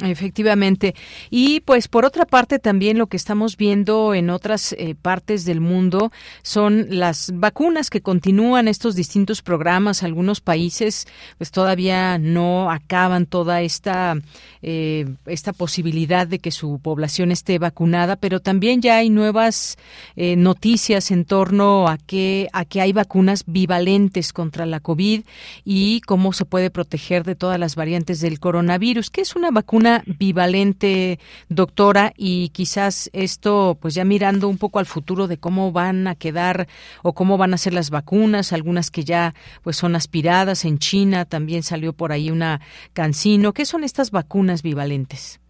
Efectivamente. 0.00 0.94
Y 1.30 1.60
pues 1.60 1.86
por 1.86 2.04
otra 2.04 2.24
parte 2.24 2.58
también 2.58 2.98
lo 2.98 3.06
que 3.06 3.16
estamos 3.16 3.56
viendo 3.56 4.14
en 4.14 4.28
otras 4.30 4.72
eh, 4.72 4.96
partes 5.00 5.44
del 5.44 5.60
mundo 5.60 6.10
son 6.42 6.86
las 6.88 7.30
vacunas 7.34 7.90
que 7.90 8.00
continúan 8.00 8.66
estos 8.66 8.96
distintos 8.96 9.42
programas. 9.42 10.02
Algunos 10.02 10.40
países 10.40 11.06
pues 11.38 11.50
todavía 11.52 12.18
no 12.18 12.70
acaban 12.70 13.26
toda 13.26 13.62
esta, 13.62 14.16
eh, 14.62 15.06
esta 15.26 15.52
posibilidad 15.52 16.26
de 16.26 16.40
que 16.40 16.50
su 16.50 16.80
población 16.80 17.30
esté 17.30 17.58
vacunada, 17.58 18.16
pero 18.16 18.40
también 18.40 18.82
ya 18.82 18.96
hay 18.96 19.10
nuevas 19.10 19.76
eh, 20.16 20.34
noticias 20.34 21.12
en 21.12 21.24
torno 21.24 21.86
a 21.88 21.98
que, 21.98 22.48
a 22.52 22.64
que 22.64 22.80
hay 22.80 22.92
vacunas 22.92 23.44
bivalentes 23.46 24.32
contra 24.32 24.66
la 24.66 24.80
COVID 24.80 25.22
y 25.64 26.00
cómo 26.00 26.32
se 26.32 26.46
puede 26.46 26.70
proteger 26.70 27.22
de 27.22 27.36
todas 27.36 27.60
las 27.60 27.76
variantes 27.76 28.20
del 28.20 28.40
coronavirus. 28.40 29.10
¿Qué 29.10 29.20
es 29.20 29.36
una 29.36 29.52
vacuna? 29.52 29.73
Bivalente, 30.18 31.18
doctora, 31.48 32.12
y 32.16 32.50
quizás 32.50 33.10
esto, 33.12 33.76
pues 33.80 33.94
ya 33.94 34.04
mirando 34.04 34.48
un 34.48 34.58
poco 34.58 34.78
al 34.78 34.86
futuro 34.86 35.26
de 35.26 35.38
cómo 35.38 35.72
van 35.72 36.06
a 36.06 36.14
quedar 36.14 36.66
o 37.02 37.12
cómo 37.12 37.38
van 37.38 37.54
a 37.54 37.58
ser 37.58 37.72
las 37.74 37.90
vacunas, 37.90 38.52
algunas 38.52 38.90
que 38.90 39.04
ya 39.04 39.32
pues 39.62 39.76
son 39.76 39.96
aspiradas 39.96 40.64
en 40.64 40.78
China, 40.78 41.24
también 41.24 41.62
salió 41.62 41.92
por 41.92 42.12
ahí 42.12 42.30
una 42.30 42.60
cancino. 42.92 43.52
¿Qué 43.52 43.64
son 43.64 43.84
estas 43.84 44.10
vacunas 44.10 44.62
bivalentes? 44.62 45.40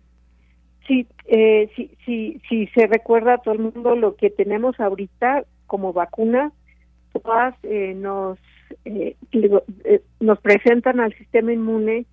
Sí, 0.87 1.07
eh, 1.27 1.71
sí, 1.75 1.91
sí, 2.05 2.41
sí, 2.49 2.69
se 2.75 2.87
recuerda 2.87 3.35
a 3.35 3.39
todo 3.39 3.55
el 3.55 3.61
mundo 3.61 3.97
lo 3.97 4.17
que 4.17 4.31
tenemos 4.31 4.79
ahorita 4.79 5.45
como 5.67 5.93
vacuna, 5.93 6.53
todas 7.23 7.55
eh, 7.63 7.95
nos 7.95 8.39
eh, 8.85 9.17
eh, 9.33 10.03
nos 10.21 10.39
presentan 10.41 11.01
al 11.01 11.15
sistema 11.15 11.53
inmune 11.53 12.07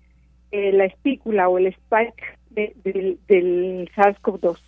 eh, 0.52 0.72
la 0.72 0.84
espícula 0.84 1.48
o 1.48 1.58
el 1.58 1.66
spike 1.66 2.24
del 2.50 3.90
SARS-CoV-2. 3.96 4.58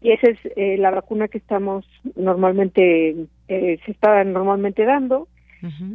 Y 0.00 0.12
esa 0.12 0.30
es 0.30 0.38
eh, 0.56 0.76
la 0.78 0.90
vacuna 0.90 1.28
que 1.28 1.38
estamos 1.38 1.84
normalmente, 2.16 3.26
eh, 3.48 3.78
se 3.84 3.90
está 3.90 4.24
normalmente 4.24 4.84
dando. 4.84 5.28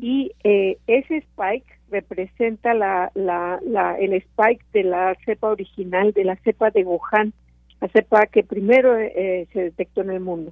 Y 0.02 0.34
ese 0.44 1.16
spike 1.18 1.66
representa 1.90 2.74
la, 2.74 3.12
la, 3.14 3.62
la, 3.66 3.98
el 3.98 4.12
spike 4.14 4.66
de 4.74 4.84
la 4.84 5.16
cepa 5.24 5.48
original, 5.48 6.12
de 6.12 6.26
la 6.26 6.36
cepa 6.38 6.70
de 6.70 6.84
Wuhan, 6.84 7.32
la 7.80 7.88
cepa 7.90 8.26
que 8.26 8.44
primero 8.44 8.98
eh, 8.98 9.48
se 9.54 9.62
detectó 9.62 10.02
en 10.02 10.10
el 10.10 10.20
mundo. 10.20 10.52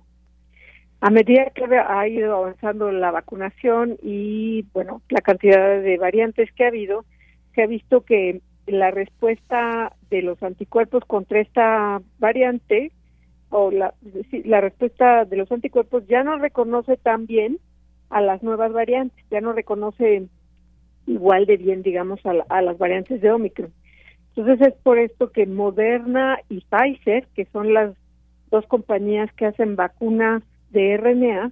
A 1.01 1.09
medida 1.09 1.51
que 1.55 1.63
ha 1.63 2.07
ido 2.07 2.35
avanzando 2.35 2.91
la 2.91 3.09
vacunación 3.09 3.97
y, 4.03 4.65
bueno, 4.73 5.01
la 5.09 5.21
cantidad 5.21 5.81
de 5.81 5.97
variantes 5.97 6.51
que 6.53 6.63
ha 6.63 6.67
habido, 6.67 7.05
se 7.55 7.63
ha 7.63 7.67
visto 7.67 8.01
que 8.01 8.41
la 8.71 8.91
respuesta 8.91 9.93
de 10.09 10.21
los 10.21 10.41
anticuerpos 10.43 11.03
contra 11.05 11.39
esta 11.39 12.01
variante 12.19 12.91
o 13.49 13.69
la, 13.71 13.93
la 14.45 14.61
respuesta 14.61 15.25
de 15.25 15.35
los 15.35 15.51
anticuerpos 15.51 16.07
ya 16.07 16.23
no 16.23 16.37
reconoce 16.37 16.97
tan 16.97 17.25
bien 17.25 17.59
a 18.09 18.21
las 18.21 18.43
nuevas 18.43 18.71
variantes, 18.71 19.23
ya 19.29 19.41
no 19.41 19.53
reconoce 19.53 20.27
igual 21.07 21.45
de 21.45 21.57
bien, 21.57 21.81
digamos, 21.81 22.19
a, 22.25 22.61
las 22.61 22.77
variantes 22.77 23.21
de 23.21 23.31
Omicron. 23.31 23.73
Entonces 24.35 24.67
es 24.67 24.73
por 24.81 24.97
esto 24.99 25.31
que 25.31 25.45
Moderna 25.45 26.39
y 26.49 26.61
Pfizer, 26.61 27.27
que 27.35 27.45
son 27.45 27.73
las 27.73 27.93
dos 28.49 28.65
compañías 28.67 29.31
que 29.33 29.45
hacen 29.45 29.75
vacunas 29.75 30.43
de 30.69 30.97
RNA, 30.97 31.51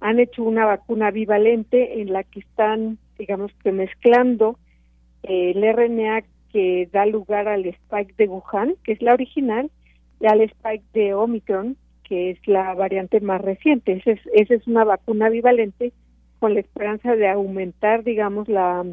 han 0.00 0.18
hecho 0.18 0.42
una 0.42 0.66
vacuna 0.66 1.10
bivalente 1.10 2.00
en 2.00 2.12
la 2.12 2.24
que 2.24 2.40
están, 2.40 2.98
digamos 3.18 3.52
que 3.62 3.72
mezclando 3.72 4.58
el 5.22 5.62
RNA 5.62 6.22
que 6.52 6.88
da 6.92 7.06
lugar 7.06 7.48
al 7.48 7.66
spike 7.66 8.14
de 8.16 8.28
Wuhan, 8.28 8.74
que 8.84 8.92
es 8.92 9.02
la 9.02 9.14
original, 9.14 9.70
y 10.20 10.26
al 10.26 10.40
spike 10.40 10.84
de 10.92 11.14
Omicron, 11.14 11.76
que 12.04 12.30
es 12.30 12.46
la 12.46 12.74
variante 12.74 13.20
más 13.20 13.40
reciente. 13.40 13.92
Esa 13.92 14.12
es, 14.12 14.20
esa 14.34 14.54
es 14.54 14.66
una 14.66 14.84
vacuna 14.84 15.28
bivalente 15.28 15.92
con 16.38 16.54
la 16.54 16.60
esperanza 16.60 17.14
de 17.16 17.28
aumentar, 17.28 18.02
digamos, 18.02 18.48
la, 18.48 18.84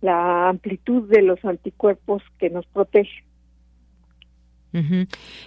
la 0.00 0.48
amplitud 0.48 1.08
de 1.08 1.22
los 1.22 1.44
anticuerpos 1.44 2.22
que 2.38 2.50
nos 2.50 2.66
protegen. 2.66 3.25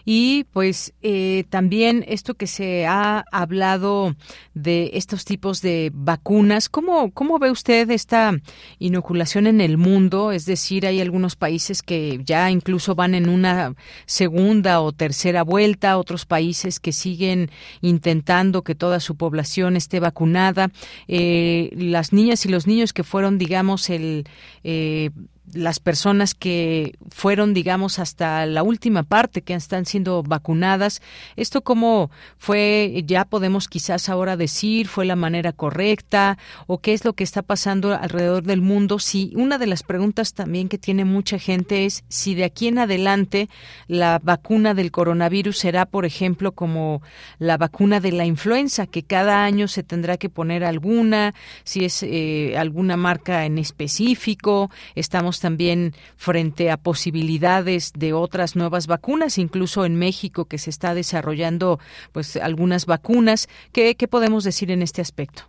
Y 0.06 0.46
pues 0.52 0.94
eh, 1.02 1.46
también 1.50 2.06
esto 2.08 2.34
que 2.34 2.48
se 2.48 2.86
ha 2.88 3.24
hablado 3.32 4.16
de 4.54 4.92
estos 4.94 5.26
tipos 5.26 5.62
de 5.62 5.92
vacunas, 5.94 6.70
¿cómo, 6.70 7.12
¿cómo 7.12 7.40
ve 7.40 7.52
usted 7.52 7.90
esta 7.92 8.34
inoculación 8.80 9.48
en 9.48 9.62
el 9.62 9.78
mundo? 9.78 10.32
Es 10.32 10.46
decir, 10.46 10.86
hay 10.86 11.02
algunos 11.02 11.36
países 11.36 11.82
que 11.82 12.22
ya 12.24 12.50
incluso 12.52 12.96
van 12.96 13.16
en 13.16 13.30
una 13.30 13.76
segunda 14.06 14.82
o 14.82 14.92
tercera 14.92 15.44
vuelta, 15.44 15.98
otros 15.98 16.26
países 16.26 16.80
que 16.80 16.92
siguen 16.92 17.52
intentando 17.82 18.64
que 18.64 18.76
toda 18.76 19.00
su 19.00 19.16
población 19.16 19.76
esté 19.76 20.00
vacunada. 20.00 20.72
Eh, 21.08 21.70
las 21.74 22.14
niñas 22.14 22.46
y 22.46 22.50
los 22.50 22.68
niños 22.68 22.94
que 22.94 23.04
fueron, 23.04 23.38
digamos, 23.38 23.90
el... 23.90 24.26
Eh, 24.64 25.12
las 25.54 25.80
personas 25.80 26.34
que 26.34 26.96
fueron, 27.10 27.54
digamos, 27.54 28.00
hasta 28.00 28.46
la 28.46 28.64
última 28.64 29.04
parte, 29.04 29.42
que 29.42 29.54
están 29.54 29.86
siendo 29.86 30.24
vacunadas. 30.24 31.02
¿Esto 31.36 31.62
cómo 31.62 32.12
fue, 32.38 33.04
ya 33.06 33.26
podemos 33.26 33.68
quizás 33.68 34.10
ahora 34.10 34.38
decir, 34.38 34.88
fue 34.88 35.06
la 35.06 35.16
manera 35.16 35.54
correcta 35.54 36.38
o 36.68 36.80
qué 36.80 36.94
es 36.94 37.06
lo 37.06 37.14
que 37.14 37.24
está 37.24 37.42
pasando 37.42 37.94
alrededor 37.94 38.44
del 38.44 38.62
mundo? 38.62 39.00
Si 39.00 39.32
una 39.36 39.58
de 39.58 39.68
las 39.68 39.84
preguntas 39.84 40.34
también 40.34 40.70
que 40.70 40.78
tiene 40.78 41.06
mucha 41.06 41.40
gente 41.40 41.86
es 41.86 42.04
si 42.08 42.36
de 42.36 42.44
aquí 42.44 42.68
en 42.68 42.80
adelante 42.80 43.50
la 43.88 44.20
vacuna 44.22 44.74
del 44.74 44.92
coronavirus 44.92 45.58
será, 45.58 45.86
por 45.86 46.06
ejemplo, 46.06 46.52
como 46.52 47.02
la 47.38 47.58
vacuna 47.58 48.00
de 48.00 48.12
la 48.12 48.26
influenza, 48.26 48.88
que 48.88 49.04
cada 49.04 49.44
año 49.44 49.68
se 49.68 49.84
tendrá 49.84 50.18
que 50.18 50.30
poner 50.30 50.64
alguna, 50.64 51.34
si 51.64 51.86
es 51.86 52.04
eh, 52.04 52.56
alguna 52.58 52.98
marca 52.98 53.46
en 53.46 53.58
específico, 53.58 54.70
estamos 54.96 55.39
también 55.40 55.94
frente 56.16 56.72
a 56.72 56.78
posibilidades 56.78 57.94
de 57.94 58.14
otras 58.14 58.56
nuevas 58.56 58.88
vacunas, 58.88 59.38
incluso 59.38 59.86
en 59.86 59.96
México 59.96 60.46
que 60.46 60.58
se 60.58 60.70
está 60.70 60.94
desarrollando 60.94 61.80
pues 62.12 62.36
algunas 62.38 62.86
vacunas. 62.86 63.48
¿Qué, 63.74 63.96
podemos 64.10 64.44
decir 64.44 64.72
en 64.72 64.82
este 64.82 65.02
aspecto? 65.02 65.44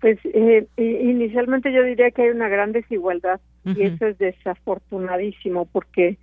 Pues 0.00 0.18
eh, 0.24 0.66
inicialmente 0.76 1.72
yo 1.72 1.82
diría 1.82 2.10
que 2.10 2.22
hay 2.22 2.28
una 2.28 2.48
gran 2.48 2.72
desigualdad 2.72 3.40
y 3.64 3.82
eso 3.82 4.06
es 4.06 4.18
desafortunadísimo 4.18 5.66
porque 5.66 6.18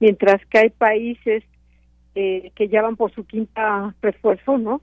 mientras 0.00 0.44
que 0.46 0.58
hay 0.58 0.70
países 0.70 1.44
eh, 2.14 2.50
que 2.56 2.68
ya 2.68 2.82
van 2.82 2.96
por 2.96 3.12
su 3.12 3.24
quinta 3.24 3.94
refuerzo, 4.02 4.58
¿no? 4.58 4.82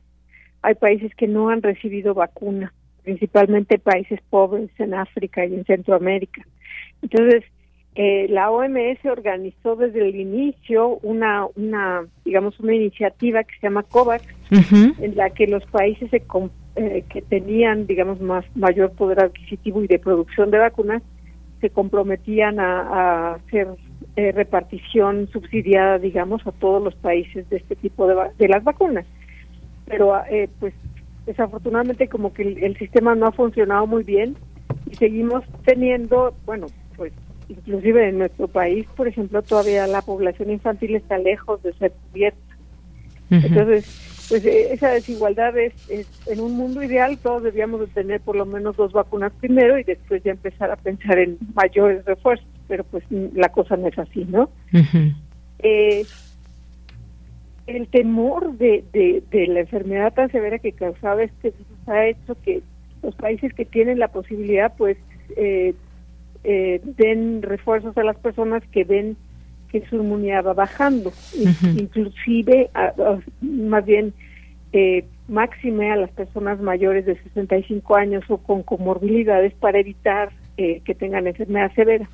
Hay 0.62 0.76
países 0.76 1.14
que 1.16 1.28
no 1.28 1.50
han 1.50 1.62
recibido 1.62 2.14
vacuna, 2.14 2.74
principalmente 3.04 3.80
países 3.80 4.22
pobres 4.30 4.70
en 4.80 4.94
África 4.94 5.46
y 5.46 5.54
en 5.54 5.66
Centroamérica. 5.66 6.46
Entonces, 7.02 7.44
eh, 8.00 8.28
la 8.30 8.52
OMS 8.52 9.04
organizó 9.06 9.76
desde 9.76 10.08
el 10.08 10.16
inicio 10.16 11.00
una, 11.02 11.48
una, 11.56 12.06
digamos, 12.24 12.60
una 12.60 12.76
iniciativa 12.76 13.44
que 13.44 13.56
se 13.56 13.66
llama 13.66 13.82
COVAX, 13.82 14.24
en 14.52 15.16
la 15.16 15.32
que 15.32 15.48
los 15.48 15.66
países 15.66 16.08
se, 16.12 16.24
eh, 16.76 17.04
que 17.10 17.24
tenían, 17.24 17.88
digamos, 17.88 18.22
más 18.22 18.46
mayor 18.56 18.92
poder 18.92 19.20
adquisitivo 19.20 19.82
y 19.82 19.88
de 19.88 19.98
producción 19.98 20.52
de 20.52 20.60
vacunas 20.60 21.02
se 21.60 21.72
comprometían 21.72 22.60
a, 22.60 23.34
hacer 23.34 23.68
eh, 24.16 24.32
repartición 24.32 25.28
subsidiada, 25.30 25.98
digamos, 25.98 26.46
a 26.46 26.52
todos 26.52 26.84
los 26.84 26.94
países 26.94 27.50
de 27.50 27.58
este 27.58 27.76
tipo 27.76 28.06
de, 28.08 28.16
de 28.38 28.48
las 28.48 28.64
vacunas. 28.64 29.08
Pero, 29.88 30.14
pues, 30.60 30.76
desafortunadamente, 31.26 32.08
como 32.10 32.32
que 32.32 32.44
el 32.44 32.78
sistema 32.78 33.16
no 33.16 33.26
ha 33.26 33.32
funcionado 33.32 33.88
muy 33.88 34.04
bien 34.04 34.36
y 34.92 34.94
seguimos 34.96 35.44
teniendo, 35.66 36.36
bueno, 36.46 36.68
pues 36.98 37.14
inclusive 37.50 38.10
en 38.10 38.18
nuestro 38.18 38.48
país, 38.48 38.86
por 38.96 39.08
ejemplo, 39.08 39.42
todavía 39.42 39.88
la 39.88 40.02
población 40.02 40.52
infantil 40.52 40.96
está 40.96 41.18
lejos 41.18 41.64
de 41.64 41.74
ser 41.74 41.94
cubierta. 42.12 42.40
Entonces, 43.30 43.86
pues 44.30 44.46
eh, 44.46 44.74
esa 44.74 44.90
desigualdad 44.90 45.58
es, 45.58 45.74
en 46.26 46.40
un 46.40 46.54
mundo 46.54 46.84
ideal 46.84 47.18
todos 47.18 47.44
debíamos 47.44 47.80
de 47.80 47.88
tener 47.88 48.22
por 48.22 48.36
lo 48.36 48.46
menos 48.46 48.76
dos 48.76 48.92
vacunas 48.92 49.32
primero 49.40 49.78
y 49.80 49.84
después 49.84 50.24
ya 50.24 50.32
empezar 50.32 50.72
a 50.72 50.76
pensar 50.76 51.18
en 51.20 51.38
mayores 51.54 52.04
refuerzos, 52.06 52.48
pero 52.68 52.84
pues 52.84 53.04
la 53.10 53.50
cosa 53.50 53.78
no 53.78 53.88
es 53.88 53.98
así, 53.98 54.26
¿no? 54.26 54.50
eh, 55.60 56.06
el 57.68 57.88
temor 57.88 58.58
de, 58.58 58.84
de, 58.94 59.48
la 59.48 59.62
enfermedad 59.62 60.14
tan 60.14 60.32
severa 60.32 60.60
que 60.60 60.72
causaba 60.72 61.24
este 61.24 61.52
virus 61.52 61.88
ha 61.88 62.06
hecho 62.08 62.36
que 62.44 62.62
los 63.04 63.16
países 63.16 63.54
que 63.54 63.66
tienen 63.66 64.00
la 64.00 64.08
posibilidad 64.08 64.74
pues 64.78 64.98
eh, 65.36 65.74
eh, 66.50 66.82
den 66.98 67.42
refuerzos 67.42 67.98
a 67.98 68.04
las 68.04 68.16
personas 68.16 68.64
que 68.72 68.86
ven 68.86 69.18
que 69.70 69.86
su 69.88 69.98
inmunidad 69.98 70.46
va 70.46 70.54
bajando, 70.54 71.12
inclusive, 71.76 72.70
más 73.42 73.86
bien, 73.86 74.14
eh, 74.72 75.04
máxime 75.28 75.92
a 75.92 75.98
las 75.98 76.10
personas 76.12 76.62
mayores 76.62 77.06
de 77.06 77.22
65 77.22 77.98
años 77.98 78.24
o 78.30 78.38
con 78.38 78.64
comorbilidades 78.64 79.54
para 79.56 79.80
evitar 79.80 80.32
eh, 80.56 80.82
que 80.86 80.96
tengan 80.96 81.28
enfermedad 81.28 81.74
severa. 81.76 82.10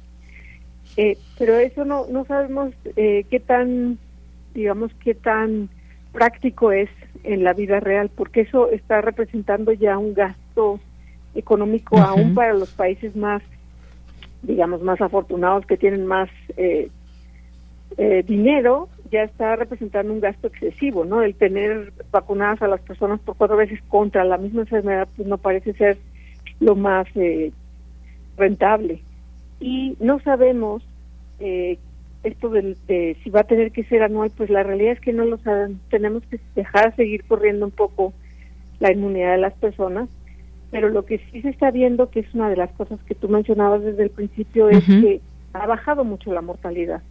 Eh, 0.97 1.17
pero 1.37 1.57
eso 1.57 1.85
no, 1.85 2.07
no 2.07 2.25
sabemos 2.25 2.73
eh, 2.95 3.25
qué 3.29 3.39
tan, 3.39 3.99
digamos, 4.55 4.91
qué 5.03 5.13
tan 5.13 5.69
práctico 6.11 6.71
es 6.71 6.89
en 7.23 7.43
la 7.43 7.53
vida 7.53 7.79
real, 7.79 8.09
porque 8.15 8.41
eso 8.41 8.71
está 8.71 9.01
representando 9.01 9.73
ya 9.73 9.97
un 9.97 10.15
gasto 10.15 10.79
económico 11.35 11.97
aún 11.99 12.33
para 12.33 12.53
los 12.53 12.71
países 12.71 13.15
más 13.15 13.43
digamos, 14.43 14.82
más 14.82 15.01
afortunados 15.01 15.65
que 15.65 15.77
tienen 15.77 16.06
más 16.06 16.29
eh, 16.58 16.89
eh, 17.97 18.23
dinero, 18.27 18.89
ya 19.12 19.23
está 19.23 19.56
representando 19.56 20.13
un 20.13 20.19
gasto 20.19 20.47
excesivo, 20.47 21.06
¿no? 21.06 21.21
El 21.21 21.36
tener 21.36 21.93
vacunadas 22.12 22.62
a 22.62 22.67
las 22.67 22.82
personas 22.82 23.19
por 23.21 23.38
cuatro 23.38 23.58
veces 23.58 23.79
contra 23.88 24.23
la 24.25 24.38
misma 24.38 24.62
enfermedad, 24.62 25.08
pues 25.15 25.27
no 25.27 25.38
parece 25.38 25.73
ser 25.73 25.97
lo 26.60 26.75
más 26.75 27.08
eh, 27.15 27.51
rentable. 28.38 29.01
Y 29.60 29.95
no 29.99 30.19
sabemos 30.19 30.84
esto 32.23 32.49
de, 32.49 33.17
si 33.21 33.29
va 33.29 33.41
a 33.41 33.45
tener 33.45 33.71
que 33.71 33.84
ser 33.84 34.01
anual, 34.01 34.32
pues 34.36 34.49
la 34.49 34.63
realidad 34.63 34.93
es 34.93 35.01
que 35.01 35.11
no 35.11 35.26
lo 35.26 35.38
saben. 35.39 35.80
Tenemos 35.89 36.24
que 36.28 36.39
dejar 36.55 36.95
seguir 36.95 37.26
corriendo 37.26 37.65
un 37.65 37.72
poco 37.72 38.13
la 38.80 38.93
inmunidad 38.93 39.34
de 39.34 39.39
las 39.39 39.53
personas 39.53 40.09
pero 40.74 40.89
lo 40.89 41.05
que 41.05 41.19
sí 41.32 41.43
se 41.43 41.49
está 41.49 41.69
viendo, 41.69 42.09
que 42.09 42.21
es 42.21 42.34
una 42.34 42.49
de 42.49 42.57
las 42.57 42.71
cosas 42.71 42.99
que 43.03 43.13
tú 43.13 43.30
mencionabas 43.30 43.84
desde 43.84 44.01
el 44.01 44.09
principio, 44.09 44.69
es 44.69 44.84
que 44.84 45.21
ha 45.53 45.67
bajado 45.67 46.03
mucho 46.03 46.34
la 46.34 46.41
mortalidad. 46.41 47.03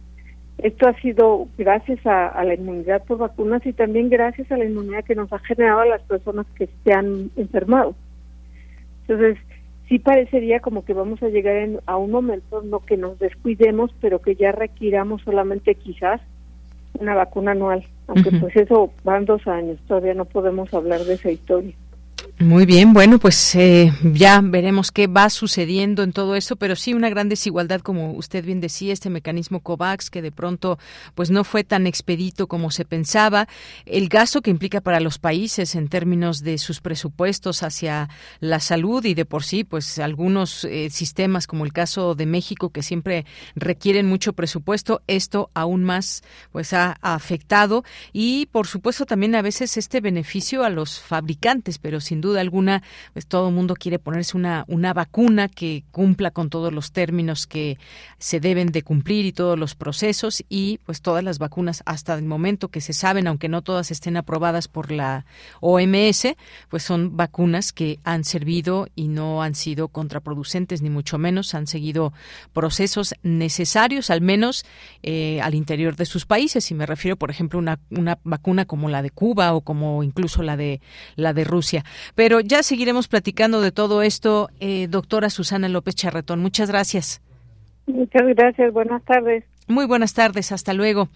Esto 0.57 0.89
ha 0.89 0.93
sido 0.99 1.47
gracias 1.57 2.05
a, 2.05 2.43
la 2.43 2.55
inmunidad 2.55 3.05
por 3.05 3.19
vacunas 3.19 3.65
y 3.65 3.71
también 3.71 4.09
gracias 4.09 4.51
a 4.51 4.57
la 4.57 4.65
inmunidad 4.65 5.05
que 5.05 5.15
nos 5.15 5.31
ha 5.31 5.39
generado 5.39 5.79
a 5.79 5.85
las 5.85 6.01
personas 6.01 6.45
que 6.57 6.67
se 6.83 6.93
han 6.93 7.31
enfermado. 7.37 7.95
Entonces, 9.07 9.37
sí 9.87 9.97
parecería 9.97 10.59
como 10.59 10.83
que 10.83 10.93
vamos 10.93 11.23
a 11.23 11.29
llegar 11.29 11.69
a 11.85 11.95
un 11.95 12.11
momento 12.11 12.61
no 12.63 12.81
que 12.81 12.97
nos 12.97 13.17
descuidemos, 13.17 13.95
pero 14.01 14.19
que 14.19 14.35
ya 14.35 14.51
requiramos 14.51 15.21
solamente 15.21 15.75
quizás 15.75 16.19
una 16.99 17.15
vacuna 17.15 17.51
anual, 17.51 17.85
aunque 18.07 18.31
pues 18.31 18.55
eso 18.57 18.91
van 19.05 19.23
dos 19.23 19.47
años, 19.47 19.79
todavía 19.87 20.13
no 20.13 20.25
podemos 20.25 20.73
hablar 20.73 20.99
de 21.05 21.13
esa 21.13 21.31
historia. 21.31 21.73
Muy 22.43 22.65
bien, 22.65 22.91
bueno, 22.91 23.19
pues 23.19 23.55
eh, 23.55 23.93
ya 24.03 24.41
veremos 24.43 24.91
qué 24.91 25.07
va 25.07 25.29
sucediendo 25.29 26.03
en 26.03 26.11
todo 26.11 26.35
eso, 26.35 26.57
pero 26.57 26.75
sí 26.75 26.93
una 26.93 27.09
gran 27.09 27.29
desigualdad, 27.29 27.79
como 27.79 28.11
usted 28.11 28.43
bien 28.43 28.59
decía, 28.59 28.91
este 28.91 29.09
mecanismo 29.09 29.61
COVAX 29.61 30.09
que 30.09 30.21
de 30.21 30.33
pronto 30.33 30.77
pues 31.15 31.31
no 31.31 31.45
fue 31.45 31.63
tan 31.63 31.87
expedito 31.87 32.47
como 32.47 32.69
se 32.69 32.83
pensaba, 32.83 33.47
el 33.85 34.09
gasto 34.09 34.41
que 34.41 34.51
implica 34.51 34.81
para 34.81 34.99
los 34.99 35.19
países 35.19 35.73
en 35.75 35.87
términos 35.87 36.41
de 36.41 36.57
sus 36.57 36.81
presupuestos 36.81 37.63
hacia 37.63 38.09
la 38.41 38.59
salud 38.59 39.05
y 39.05 39.13
de 39.13 39.23
por 39.23 39.45
sí, 39.45 39.63
pues 39.63 39.97
algunos 39.97 40.65
eh, 40.65 40.89
sistemas 40.89 41.47
como 41.47 41.63
el 41.63 41.71
caso 41.71 42.13
de 42.13 42.25
México 42.25 42.71
que 42.71 42.83
siempre 42.83 43.25
requieren 43.55 44.05
mucho 44.05 44.33
presupuesto, 44.33 45.01
esto 45.07 45.49
aún 45.53 45.85
más 45.85 46.23
pues 46.51 46.73
ha, 46.73 46.97
ha 47.01 47.13
afectado. 47.13 47.85
Y 48.11 48.47
por 48.47 48.67
supuesto 48.67 49.05
también 49.05 49.33
a 49.35 49.41
veces 49.41 49.77
este 49.77 50.01
beneficio 50.01 50.65
a 50.65 50.69
los 50.69 50.99
fabricantes, 50.99 51.79
pero 51.79 52.01
sin 52.01 52.19
duda 52.19 52.32
alguna, 52.41 52.83
pues 53.13 53.25
todo 53.25 53.49
el 53.49 53.55
mundo 53.55 53.75
quiere 53.75 53.99
ponerse 53.99 54.37
una, 54.37 54.65
una 54.67 54.93
vacuna 54.93 55.47
que 55.47 55.83
cumpla 55.91 56.31
con 56.31 56.49
todos 56.49 56.73
los 56.73 56.91
términos 56.91 57.47
que 57.47 57.77
se 58.17 58.39
deben 58.39 58.71
de 58.71 58.83
cumplir 58.83 59.25
y 59.25 59.31
todos 59.31 59.57
los 59.57 59.75
procesos 59.75 60.43
y 60.49 60.79
pues 60.85 61.01
todas 61.01 61.23
las 61.23 61.39
vacunas 61.39 61.83
hasta 61.85 62.13
el 62.15 62.23
momento 62.23 62.69
que 62.69 62.81
se 62.81 62.93
saben, 62.93 63.27
aunque 63.27 63.49
no 63.49 63.61
todas 63.61 63.91
estén 63.91 64.17
aprobadas 64.17 64.67
por 64.67 64.91
la 64.91 65.25
OMS, 65.61 66.35
pues 66.69 66.83
son 66.83 67.15
vacunas 67.17 67.73
que 67.73 67.99
han 68.03 68.23
servido 68.23 68.87
y 68.95 69.07
no 69.07 69.41
han 69.43 69.55
sido 69.55 69.87
contraproducentes 69.87 70.81
ni 70.81 70.89
mucho 70.89 71.17
menos, 71.17 71.53
han 71.53 71.67
seguido 71.67 72.13
procesos 72.53 73.15
necesarios, 73.23 74.09
al 74.09 74.21
menos 74.21 74.65
eh, 75.01 75.39
al 75.41 75.55
interior 75.55 75.95
de 75.95 76.05
sus 76.05 76.25
países. 76.25 76.69
Y 76.71 76.73
me 76.73 76.85
refiero, 76.85 77.17
por 77.17 77.31
ejemplo, 77.31 77.59
a 77.59 77.61
una, 77.61 77.79
una 77.89 78.19
vacuna 78.23 78.65
como 78.65 78.89
la 78.89 79.01
de 79.01 79.09
Cuba 79.09 79.53
o 79.53 79.61
como 79.61 80.03
incluso 80.03 80.43
la 80.43 80.57
de 80.57 80.81
la 81.15 81.33
de 81.33 81.43
Rusia. 81.43 81.85
Pero 82.15 82.39
ya 82.39 82.63
seguiremos 82.63 83.07
platicando 83.07 83.61
de 83.61 83.71
todo 83.71 84.01
esto, 84.01 84.49
eh, 84.59 84.87
doctora 84.87 85.29
Susana 85.29 85.69
López 85.69 85.95
Charretón. 85.95 86.41
Muchas 86.41 86.69
gracias. 86.69 87.21
Muchas 87.87 88.27
gracias. 88.27 88.71
Buenas 88.71 89.03
tardes. 89.03 89.43
Muy 89.67 89.85
buenas 89.85 90.13
tardes, 90.13 90.51
hasta 90.51 90.73
luego. 90.73 91.07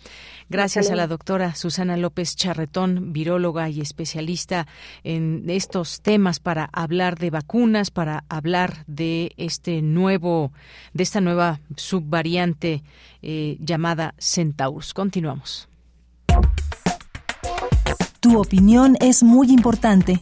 Gracias 0.49 0.89
a 0.89 0.95
la 0.95 1.07
doctora 1.07 1.53
Susana 1.53 1.97
López 1.97 2.37
Charretón, 2.37 3.11
viróloga 3.11 3.69
y 3.69 3.81
especialista 3.81 4.67
en 5.03 5.43
estos 5.49 6.01
temas 6.01 6.39
para 6.39 6.69
hablar 6.71 7.17
de 7.17 7.29
vacunas, 7.29 7.91
para 7.91 8.23
hablar 8.29 8.85
de 8.87 9.33
este 9.35 9.81
nuevo, 9.81 10.53
de 10.93 11.03
esta 11.03 11.19
nueva 11.19 11.59
subvariante 11.75 12.83
eh, 13.21 13.57
llamada 13.59 14.13
Centaurus. 14.17 14.93
Continuamos. 14.93 15.67
Tu 18.21 18.39
opinión 18.39 18.95
es 19.01 19.23
muy 19.23 19.51
importante. 19.51 20.21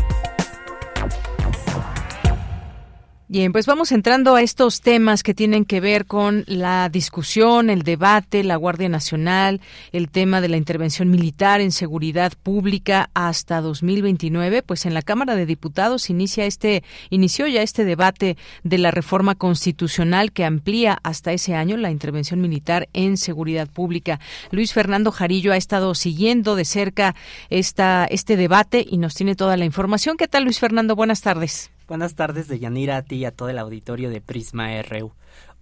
Bien, 3.31 3.53
pues 3.53 3.65
vamos 3.65 3.93
entrando 3.93 4.35
a 4.35 4.41
estos 4.41 4.81
temas 4.81 5.23
que 5.23 5.33
tienen 5.33 5.63
que 5.63 5.79
ver 5.79 6.05
con 6.05 6.43
la 6.47 6.89
discusión, 6.89 7.69
el 7.69 7.83
debate, 7.83 8.43
la 8.43 8.57
Guardia 8.57 8.89
Nacional, 8.89 9.61
el 9.93 10.09
tema 10.09 10.41
de 10.41 10.49
la 10.49 10.57
intervención 10.57 11.09
militar 11.09 11.61
en 11.61 11.71
seguridad 11.71 12.33
pública 12.43 13.09
hasta 13.13 13.61
2029. 13.61 14.63
Pues 14.63 14.85
en 14.85 14.93
la 14.93 15.01
Cámara 15.01 15.35
de 15.35 15.45
Diputados 15.45 16.09
inicia 16.09 16.45
este, 16.45 16.83
inició 17.09 17.47
ya 17.47 17.61
este 17.61 17.85
debate 17.85 18.35
de 18.63 18.77
la 18.77 18.91
reforma 18.91 19.35
constitucional 19.35 20.33
que 20.33 20.43
amplía 20.43 20.99
hasta 21.01 21.31
ese 21.31 21.55
año 21.55 21.77
la 21.77 21.89
intervención 21.89 22.41
militar 22.41 22.89
en 22.91 23.15
seguridad 23.15 23.69
pública. 23.69 24.19
Luis 24.51 24.73
Fernando 24.73 25.09
Jarillo 25.13 25.53
ha 25.53 25.57
estado 25.57 25.95
siguiendo 25.95 26.57
de 26.57 26.65
cerca 26.65 27.15
esta, 27.49 28.03
este 28.11 28.35
debate 28.35 28.85
y 28.85 28.97
nos 28.97 29.15
tiene 29.15 29.35
toda 29.35 29.55
la 29.55 29.63
información. 29.63 30.17
¿Qué 30.17 30.27
tal, 30.27 30.43
Luis 30.43 30.59
Fernando? 30.59 30.97
Buenas 30.97 31.21
tardes. 31.21 31.71
Buenas 31.91 32.15
tardes 32.15 32.47
de 32.47 32.57
Yanira 32.57 32.95
a 32.95 33.01
ti 33.01 33.17
y 33.17 33.25
a 33.25 33.35
todo 33.35 33.49
el 33.49 33.59
auditorio 33.59 34.09
de 34.09 34.21
Prisma 34.21 34.81
RU. 34.81 35.11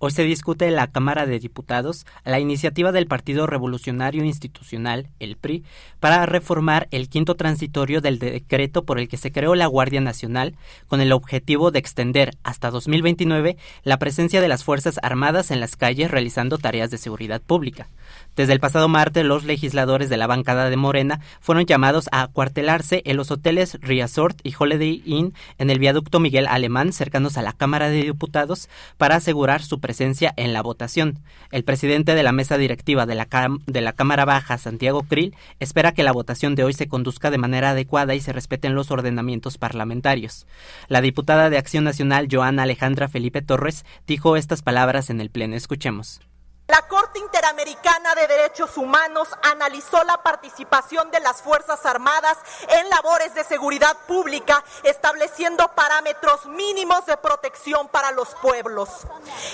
Hoy 0.01 0.11
se 0.11 0.23
discute 0.23 0.65
en 0.65 0.77
la 0.77 0.87
Cámara 0.87 1.25
de 1.25 1.39
Diputados 1.39 2.05
la 2.23 2.39
iniciativa 2.39 2.93
del 2.93 3.05
Partido 3.05 3.47
Revolucionario 3.47 4.23
Institucional, 4.23 5.09
el 5.19 5.35
PRI, 5.35 5.65
para 5.99 6.25
reformar 6.25 6.87
el 6.91 7.09
quinto 7.09 7.35
transitorio 7.35 7.99
del 7.99 8.17
decreto 8.17 8.85
por 8.85 8.97
el 8.97 9.09
que 9.09 9.17
se 9.17 9.33
creó 9.33 9.55
la 9.55 9.65
Guardia 9.65 9.99
Nacional, 9.99 10.55
con 10.87 11.01
el 11.01 11.11
objetivo 11.11 11.71
de 11.71 11.79
extender 11.79 12.37
hasta 12.43 12.71
2029 12.71 13.57
la 13.83 13.99
presencia 13.99 14.39
de 14.39 14.47
las 14.47 14.63
Fuerzas 14.63 15.01
Armadas 15.03 15.51
en 15.51 15.59
las 15.59 15.75
calles 15.75 16.09
realizando 16.09 16.57
tareas 16.57 16.91
de 16.91 16.97
seguridad 16.97 17.41
pública. 17.41 17.89
Desde 18.37 18.53
el 18.53 18.61
pasado 18.61 18.87
martes, 18.87 19.25
los 19.25 19.43
legisladores 19.43 20.09
de 20.09 20.15
la 20.15 20.27
bancada 20.27 20.69
de 20.69 20.77
Morena 20.77 21.19
fueron 21.41 21.65
llamados 21.65 22.07
a 22.13 22.21
acuartelarse 22.21 23.01
en 23.03 23.17
los 23.17 23.31
hoteles 23.31 23.77
Riazort 23.81 24.39
y 24.43 24.53
Holiday 24.57 25.03
Inn 25.05 25.33
en 25.57 25.69
el 25.69 25.77
viaducto 25.77 26.21
Miguel 26.21 26.47
Alemán, 26.47 26.93
cercanos 26.93 27.37
a 27.37 27.41
la 27.41 27.51
Cámara 27.51 27.89
de 27.89 28.01
Diputados, 28.01 28.69
para 28.97 29.17
asegurar 29.17 29.61
su 29.61 29.81
presencia 29.81 29.88
en 30.37 30.53
la 30.53 30.61
votación. 30.61 31.19
El 31.51 31.63
presidente 31.63 32.13
de 32.13 32.23
la 32.23 32.31
mesa 32.31 32.57
directiva 32.57 33.05
de 33.05 33.15
la, 33.15 33.27
de 33.65 33.81
la 33.81 33.93
Cámara 33.93 34.25
Baja, 34.25 34.57
Santiago 34.57 35.01
Krill, 35.01 35.35
espera 35.59 35.93
que 35.93 36.03
la 36.03 36.11
votación 36.11 36.55
de 36.55 36.63
hoy 36.63 36.73
se 36.73 36.87
conduzca 36.87 37.31
de 37.31 37.39
manera 37.39 37.71
adecuada 37.71 38.13
y 38.13 38.21
se 38.21 38.31
respeten 38.31 38.75
los 38.75 38.91
ordenamientos 38.91 39.57
parlamentarios. 39.57 40.45
La 40.87 41.01
diputada 41.01 41.49
de 41.49 41.57
Acción 41.57 41.83
Nacional, 41.83 42.27
Joana 42.31 42.63
Alejandra 42.63 43.07
Felipe 43.07 43.41
Torres, 43.41 43.83
dijo 44.05 44.37
estas 44.37 44.61
palabras 44.61 45.09
en 45.09 45.21
el 45.21 45.31
Pleno. 45.31 45.55
Escuchemos. 45.55 46.21
La 46.69 46.83
Corte 46.83 47.17
Interamericana 47.17 48.13
de 48.13 48.27
Derechos 48.27 48.77
Humanos 48.77 49.27
analizó 49.41 50.03
la 50.03 50.21
participación 50.21 51.09
de 51.09 51.19
las 51.19 51.41
Fuerzas 51.41 51.83
Armadas 51.83 52.37
en 52.67 52.87
labores 52.91 53.33
de 53.33 53.43
seguridad 53.43 53.97
pública, 54.07 54.63
estableciendo 54.83 55.67
parámetros 55.69 56.45
mínimos 56.45 57.07
de 57.07 57.17
protección 57.17 57.87
para 57.87 58.11
los 58.11 58.35
pueblos. 58.35 58.87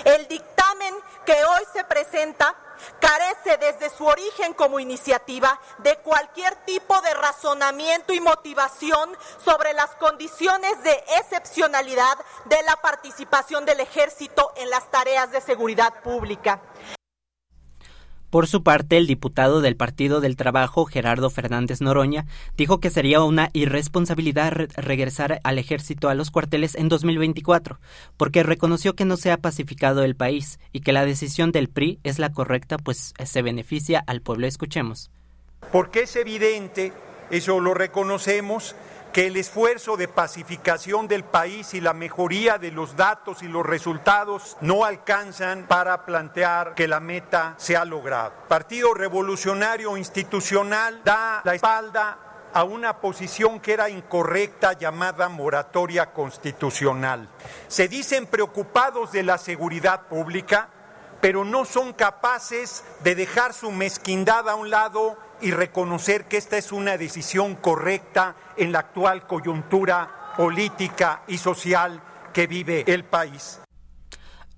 El 0.03 0.28
dictamen 0.28 0.93
que 1.26 1.41
hoy 1.45 1.63
se 1.72 1.86
presenta 1.86 2.53
carece 2.99 3.57
desde 3.57 3.89
su 3.89 4.05
origen 4.05 4.53
como 4.53 4.82
iniciativa 4.82 5.57
de 5.78 5.95
cualquier 5.99 6.53
tipo 6.66 6.99
de 7.01 7.13
razonamiento 7.13 8.13
y 8.13 8.20
motivación 8.20 9.18
sobre 9.43 9.74
las 9.74 9.95
condiciones 9.95 10.84
de 10.84 11.03
excepcionalidad 11.18 12.18
de 12.43 12.61
la 12.63 12.76
participación 12.78 13.63
del 13.63 13.80
ejército 13.80 14.51
en 14.57 14.70
las 14.70 14.91
tareas 14.91 15.32
de 15.32 15.39
seguridad 15.39 16.01
pública. 16.01 16.59
Por 18.36 18.48
su 18.48 18.64
parte, 18.64 18.98
el 18.98 19.08
diputado 19.08 19.62
del 19.62 19.78
Partido 19.78 20.20
del 20.20 20.36
Trabajo, 20.36 20.84
Gerardo 20.84 21.30
Fernández 21.30 21.80
Noroña, 21.80 22.26
dijo 22.58 22.82
que 22.82 22.90
sería 22.90 23.24
una 23.24 23.50
irresponsabilidad 23.54 24.52
regresar 24.76 25.40
al 25.46 25.58
ejército 25.58 26.10
a 26.10 26.16
los 26.16 26.32
cuarteles 26.32 26.76
en 26.76 26.90
2024, 26.90 27.80
porque 28.18 28.44
reconoció 28.44 28.94
que 28.94 29.06
no 29.06 29.16
se 29.16 29.32
ha 29.32 29.38
pacificado 29.38 30.04
el 30.04 30.18
país 30.18 30.60
y 30.74 30.82
que 30.82 30.92
la 30.92 31.06
decisión 31.06 31.54
del 31.54 31.70
PRI 31.70 32.02
es 32.04 32.20
la 32.20 32.34
correcta, 32.34 32.78
pues 32.78 33.14
se 33.24 33.42
beneficia 33.42 34.04
al 34.06 34.20
pueblo. 34.20 34.48
Escuchemos. 34.48 35.12
Porque 35.72 36.02
es 36.02 36.18
evidente, 36.18 36.92
eso 37.32 37.62
lo 37.62 37.74
reconocemos, 37.74 38.76
que 39.16 39.28
el 39.28 39.38
esfuerzo 39.38 39.95
de 39.95 40.09
pacificación 40.09 41.07
del 41.07 41.24
país 41.24 41.74
y 41.74 41.80
la 41.80 41.93
mejoría 41.93 42.57
de 42.57 42.70
los 42.70 42.97
datos 42.97 43.43
y 43.43 43.47
los 43.47 43.66
resultados 43.66 44.57
no 44.59 44.84
alcanzan 44.84 45.68
para 45.70 46.03
plantear 46.03 46.76
que 46.76 46.89
la 46.89 46.99
meta 46.99 47.53
se 47.55 47.78
ha 47.78 47.86
logrado. 47.86 48.34
Partido 48.49 48.93
Revolucionario 48.93 49.95
Institucional 49.95 51.01
da 51.05 51.39
la 51.45 51.55
espalda 51.55 52.49
a 52.53 52.66
una 52.66 52.99
posición 52.99 53.61
que 53.61 53.72
era 53.72 53.89
incorrecta 53.89 54.74
llamada 54.74 55.30
moratoria 55.30 56.11
constitucional. 56.11 57.30
Se 57.70 57.88
dicen 57.88 58.28
preocupados 58.28 59.13
de 59.13 59.24
la 59.24 59.38
seguridad 59.38 60.07
pública, 60.07 60.68
pero 61.22 61.45
no 61.45 61.63
son 61.63 61.93
capaces 61.93 62.84
de 63.01 63.16
dejar 63.16 63.53
su 63.53 63.72
mezquindad 63.72 64.49
a 64.49 64.55
un 64.55 64.70
lado 64.70 65.18
y 65.42 65.52
reconocer 65.52 66.26
que 66.26 66.38
esta 66.38 66.58
es 66.58 66.72
una 66.72 66.98
decisión 66.98 67.56
correcta 67.56 68.36
en 68.58 68.72
la 68.72 68.80
actual 68.80 69.28
coyuntura 69.28 70.34
política 70.38 71.24
y 71.28 71.38
social 71.38 72.02
que 72.34 72.48
vive 72.48 72.84
el 72.88 73.04
país. 73.04 73.60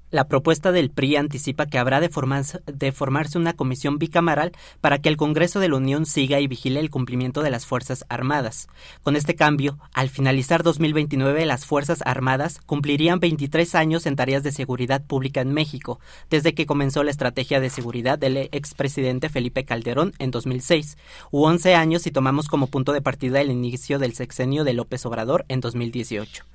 La 0.10 0.30
propuesta 0.30 0.72
del 0.72 0.90
PRI 0.90 1.18
anticipa 1.18 1.66
que 1.66 1.78
habrá 1.78 2.00
de 2.00 2.08
formarse, 2.08 3.38
una 3.38 3.52
comisión 3.52 4.00
bicameral 4.00 4.54
para 4.80 5.00
que 5.00 5.10
el 5.10 5.18
Congreso 5.18 5.60
de 5.60 5.68
la 5.68 5.76
Unión 5.76 6.06
siga 6.06 6.40
y 6.40 6.48
vigile 6.48 6.80
el 6.80 6.90
cumplimiento 6.90 7.42
de 7.42 7.50
las 7.50 7.66
Fuerzas 7.66 8.06
Armadas. 8.08 8.70
Con 9.04 9.18
este 9.18 9.36
cambio, 9.36 9.78
al 9.94 10.08
finalizar 10.08 10.64
2029, 10.64 11.46
las 11.46 11.66
Fuerzas 11.66 12.02
Armadas 12.06 12.62
cumplirían 12.66 13.20
23 13.20 13.76
años 13.76 14.06
en 14.06 14.16
tareas 14.16 14.44
de 14.44 14.54
seguridad 14.54 15.04
pública 15.04 15.42
en 15.42 15.52
México, 15.52 16.00
desde 16.30 16.54
que 16.54 16.66
comenzó 16.66 17.04
la 17.04 17.12
estrategia 17.12 17.60
de 17.60 17.70
seguridad 17.70 18.18
del 18.18 18.38
expresidente 18.54 19.28
Felipe 19.28 19.66
Calderón 19.66 20.14
en 20.20 20.32
2006, 20.32 20.98
u 21.32 21.44
11 21.44 21.76
años 21.76 22.04
si 22.04 22.12
tomamos 22.12 22.48
como 22.48 22.68
punto 22.68 22.94
de 22.94 23.02
partida 23.02 23.42
el 23.42 23.52
inicio 23.52 24.00
del 24.00 24.14
sexenio 24.14 24.64
de 24.64 24.72
López 24.72 25.06
Obrador 25.06 25.44
en 25.50 25.60
2018. 25.60 26.46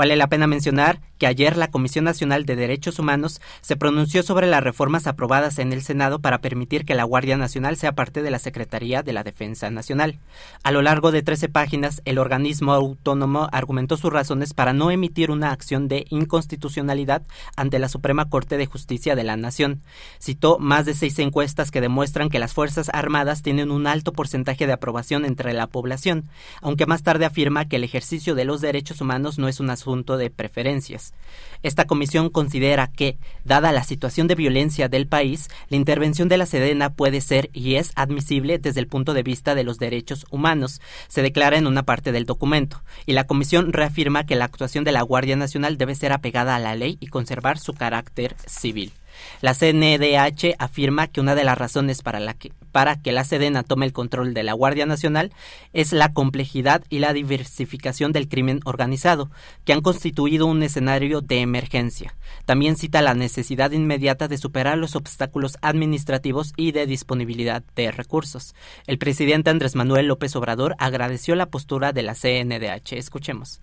Vale 0.00 0.16
la 0.16 0.28
pena 0.28 0.46
mencionar 0.46 0.98
que 1.18 1.26
ayer 1.26 1.58
la 1.58 1.70
Comisión 1.70 2.06
Nacional 2.06 2.46
de 2.46 2.56
Derechos 2.56 2.98
Humanos 2.98 3.42
se 3.60 3.76
pronunció 3.76 4.22
sobre 4.22 4.46
las 4.46 4.64
reformas 4.64 5.06
aprobadas 5.06 5.58
en 5.58 5.74
el 5.74 5.82
Senado 5.82 6.20
para 6.20 6.40
permitir 6.40 6.86
que 6.86 6.94
la 6.94 7.04
Guardia 7.04 7.36
Nacional 7.36 7.76
sea 7.76 7.92
parte 7.92 8.22
de 8.22 8.30
la 8.30 8.38
Secretaría 8.38 9.02
de 9.02 9.12
la 9.12 9.24
Defensa 9.24 9.68
Nacional. 9.68 10.18
A 10.62 10.70
lo 10.72 10.80
largo 10.80 11.12
de 11.12 11.20
13 11.20 11.50
páginas, 11.50 12.00
el 12.06 12.16
organismo 12.16 12.72
autónomo 12.72 13.50
argumentó 13.52 13.98
sus 13.98 14.10
razones 14.10 14.54
para 14.54 14.72
no 14.72 14.90
emitir 14.90 15.30
una 15.30 15.52
acción 15.52 15.86
de 15.86 16.06
inconstitucionalidad 16.08 17.20
ante 17.54 17.78
la 17.78 17.90
Suprema 17.90 18.30
Corte 18.30 18.56
de 18.56 18.64
Justicia 18.64 19.14
de 19.16 19.24
la 19.24 19.36
Nación. 19.36 19.82
Citó 20.18 20.58
más 20.58 20.86
de 20.86 20.94
seis 20.94 21.18
encuestas 21.18 21.70
que 21.70 21.82
demuestran 21.82 22.30
que 22.30 22.38
las 22.38 22.54
Fuerzas 22.54 22.90
Armadas 22.94 23.42
tienen 23.42 23.70
un 23.70 23.86
alto 23.86 24.14
porcentaje 24.14 24.66
de 24.66 24.72
aprobación 24.72 25.26
entre 25.26 25.52
la 25.52 25.66
población, 25.66 26.30
aunque 26.62 26.86
más 26.86 27.02
tarde 27.02 27.26
afirma 27.26 27.68
que 27.68 27.76
el 27.76 27.84
ejercicio 27.84 28.34
de 28.34 28.46
los 28.46 28.62
derechos 28.62 29.02
humanos 29.02 29.38
no 29.38 29.46
es 29.46 29.60
un 29.60 29.68
asunto 29.68 29.89
de 29.90 30.30
preferencias. 30.30 31.14
Esta 31.62 31.86
comisión 31.86 32.30
considera 32.30 32.86
que, 32.86 33.18
dada 33.44 33.72
la 33.72 33.82
situación 33.82 34.28
de 34.28 34.36
violencia 34.36 34.88
del 34.88 35.08
país, 35.08 35.48
la 35.68 35.76
intervención 35.76 36.28
de 36.28 36.38
la 36.38 36.46
Sedena 36.46 36.90
puede 36.90 37.20
ser 37.20 37.50
y 37.52 37.74
es 37.74 37.92
admisible 37.96 38.58
desde 38.58 38.80
el 38.80 38.86
punto 38.86 39.14
de 39.14 39.24
vista 39.24 39.54
de 39.54 39.64
los 39.64 39.78
derechos 39.78 40.26
humanos, 40.30 40.80
se 41.08 41.22
declara 41.22 41.58
en 41.58 41.66
una 41.66 41.82
parte 41.82 42.12
del 42.12 42.24
documento, 42.24 42.82
y 43.04 43.12
la 43.12 43.26
comisión 43.26 43.72
reafirma 43.72 44.24
que 44.24 44.36
la 44.36 44.44
actuación 44.44 44.84
de 44.84 44.92
la 44.92 45.02
Guardia 45.02 45.36
Nacional 45.36 45.76
debe 45.76 45.96
ser 45.96 46.12
apegada 46.12 46.54
a 46.54 46.60
la 46.60 46.76
ley 46.76 46.96
y 47.00 47.08
conservar 47.08 47.58
su 47.58 47.74
carácter 47.74 48.36
civil. 48.46 48.92
La 49.40 49.54
CNDH 49.54 50.54
afirma 50.58 51.06
que 51.06 51.20
una 51.20 51.34
de 51.34 51.44
las 51.44 51.56
razones 51.56 52.02
para, 52.02 52.34
que, 52.34 52.52
para 52.72 53.00
que 53.00 53.12
la 53.12 53.24
Sedena 53.24 53.62
tome 53.62 53.86
el 53.86 53.92
control 53.92 54.34
de 54.34 54.42
la 54.42 54.52
Guardia 54.52 54.86
Nacional 54.86 55.32
es 55.72 55.92
la 55.92 56.12
complejidad 56.12 56.82
y 56.88 56.98
la 56.98 57.12
diversificación 57.12 58.12
del 58.12 58.28
crimen 58.28 58.60
organizado, 58.64 59.30
que 59.64 59.72
han 59.72 59.80
constituido 59.80 60.46
un 60.46 60.62
escenario 60.62 61.20
de 61.20 61.40
emergencia. 61.40 62.14
También 62.44 62.76
cita 62.76 63.02
la 63.02 63.14
necesidad 63.14 63.70
inmediata 63.70 64.28
de 64.28 64.38
superar 64.38 64.78
los 64.78 64.96
obstáculos 64.96 65.56
administrativos 65.62 66.52
y 66.56 66.72
de 66.72 66.86
disponibilidad 66.86 67.62
de 67.74 67.90
recursos. 67.90 68.54
El 68.86 68.98
presidente 68.98 69.50
Andrés 69.50 69.74
Manuel 69.74 70.06
López 70.06 70.36
Obrador 70.36 70.74
agradeció 70.78 71.34
la 71.34 71.46
postura 71.46 71.92
de 71.92 72.02
la 72.02 72.14
CNDH. 72.14 72.92
Escuchemos. 72.92 73.60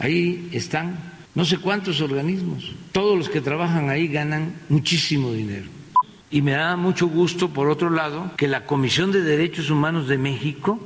Ahí 0.00 0.48
están 0.52 0.98
no 1.34 1.44
sé 1.44 1.58
cuántos 1.58 2.00
organismos. 2.00 2.72
Todos 2.92 3.16
los 3.16 3.28
que 3.28 3.40
trabajan 3.40 3.88
ahí 3.88 4.08
ganan 4.08 4.54
muchísimo 4.68 5.32
dinero. 5.32 5.66
Y 6.30 6.42
me 6.42 6.52
da 6.52 6.76
mucho 6.76 7.06
gusto, 7.06 7.50
por 7.50 7.68
otro 7.68 7.90
lado, 7.90 8.32
que 8.36 8.48
la 8.48 8.66
Comisión 8.66 9.12
de 9.12 9.22
Derechos 9.22 9.70
Humanos 9.70 10.08
de 10.08 10.18
México 10.18 10.80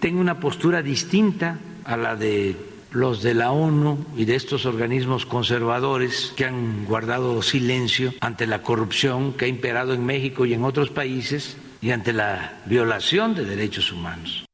tenga 0.00 0.20
una 0.20 0.40
postura 0.40 0.82
distinta 0.82 1.58
a 1.84 1.96
la 1.96 2.16
de 2.16 2.56
los 2.92 3.22
de 3.22 3.34
la 3.34 3.52
ONU 3.52 4.04
y 4.16 4.24
de 4.24 4.34
estos 4.34 4.66
organismos 4.66 5.24
conservadores 5.24 6.32
que 6.36 6.44
han 6.44 6.84
guardado 6.86 7.40
silencio 7.40 8.12
ante 8.20 8.46
la 8.46 8.62
corrupción 8.62 9.32
que 9.34 9.44
ha 9.44 9.48
imperado 9.48 9.94
en 9.94 10.04
México 10.04 10.44
y 10.44 10.54
en 10.54 10.64
otros 10.64 10.90
países 10.90 11.56
y 11.80 11.92
ante 11.92 12.12
la 12.12 12.60
violación 12.66 13.34
de 13.34 13.44
derechos 13.44 13.92
humanos. 13.92 14.49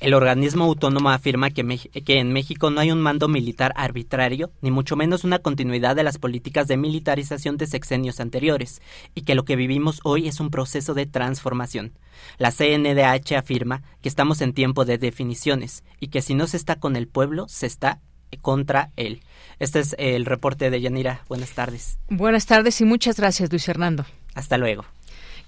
El 0.00 0.14
organismo 0.14 0.64
autónomo 0.64 1.10
afirma 1.10 1.50
que, 1.50 1.62
que, 2.02 2.18
en 2.18 2.32
México 2.32 2.70
no 2.70 2.80
hay 2.80 2.90
un 2.90 3.02
mando 3.02 3.28
militar 3.28 3.74
arbitrario, 3.76 4.50
ni 4.62 4.70
mucho 4.70 4.96
menos 4.96 5.24
una 5.24 5.40
continuidad 5.40 5.94
de 5.94 6.02
las 6.02 6.16
políticas 6.16 6.66
de 6.68 6.78
militarización 6.78 7.58
de 7.58 7.66
sexenios 7.66 8.18
anteriores, 8.18 8.80
y 9.14 9.22
que 9.22 9.34
lo 9.34 9.44
que 9.44 9.56
vivimos 9.56 10.00
hoy 10.02 10.26
es 10.26 10.40
un 10.40 10.50
proceso 10.50 10.94
de 10.94 11.04
transformación. 11.04 11.92
La 12.38 12.50
CNDH 12.50 13.36
afirma 13.36 13.82
que 14.00 14.08
estamos 14.08 14.40
en 14.40 14.54
tiempo 14.54 14.86
de 14.86 14.96
definiciones, 14.96 15.84
y 16.00 16.08
que 16.08 16.22
si 16.22 16.34
no 16.34 16.46
se 16.46 16.56
está 16.56 16.76
con 16.76 16.96
el 16.96 17.06
pueblo, 17.06 17.46
se 17.48 17.66
está 17.66 18.00
contra 18.40 18.92
él. 18.96 19.20
Este 19.58 19.80
es 19.80 19.94
el 19.98 20.24
reporte 20.24 20.70
de 20.70 20.80
Yanira. 20.80 21.24
Buenas 21.28 21.50
tardes. 21.50 21.98
Buenas 22.08 22.46
tardes 22.46 22.80
y 22.80 22.86
muchas 22.86 23.16
gracias, 23.16 23.50
Luis 23.50 23.66
Fernando. 23.66 24.06
Hasta 24.34 24.56
luego. 24.56 24.86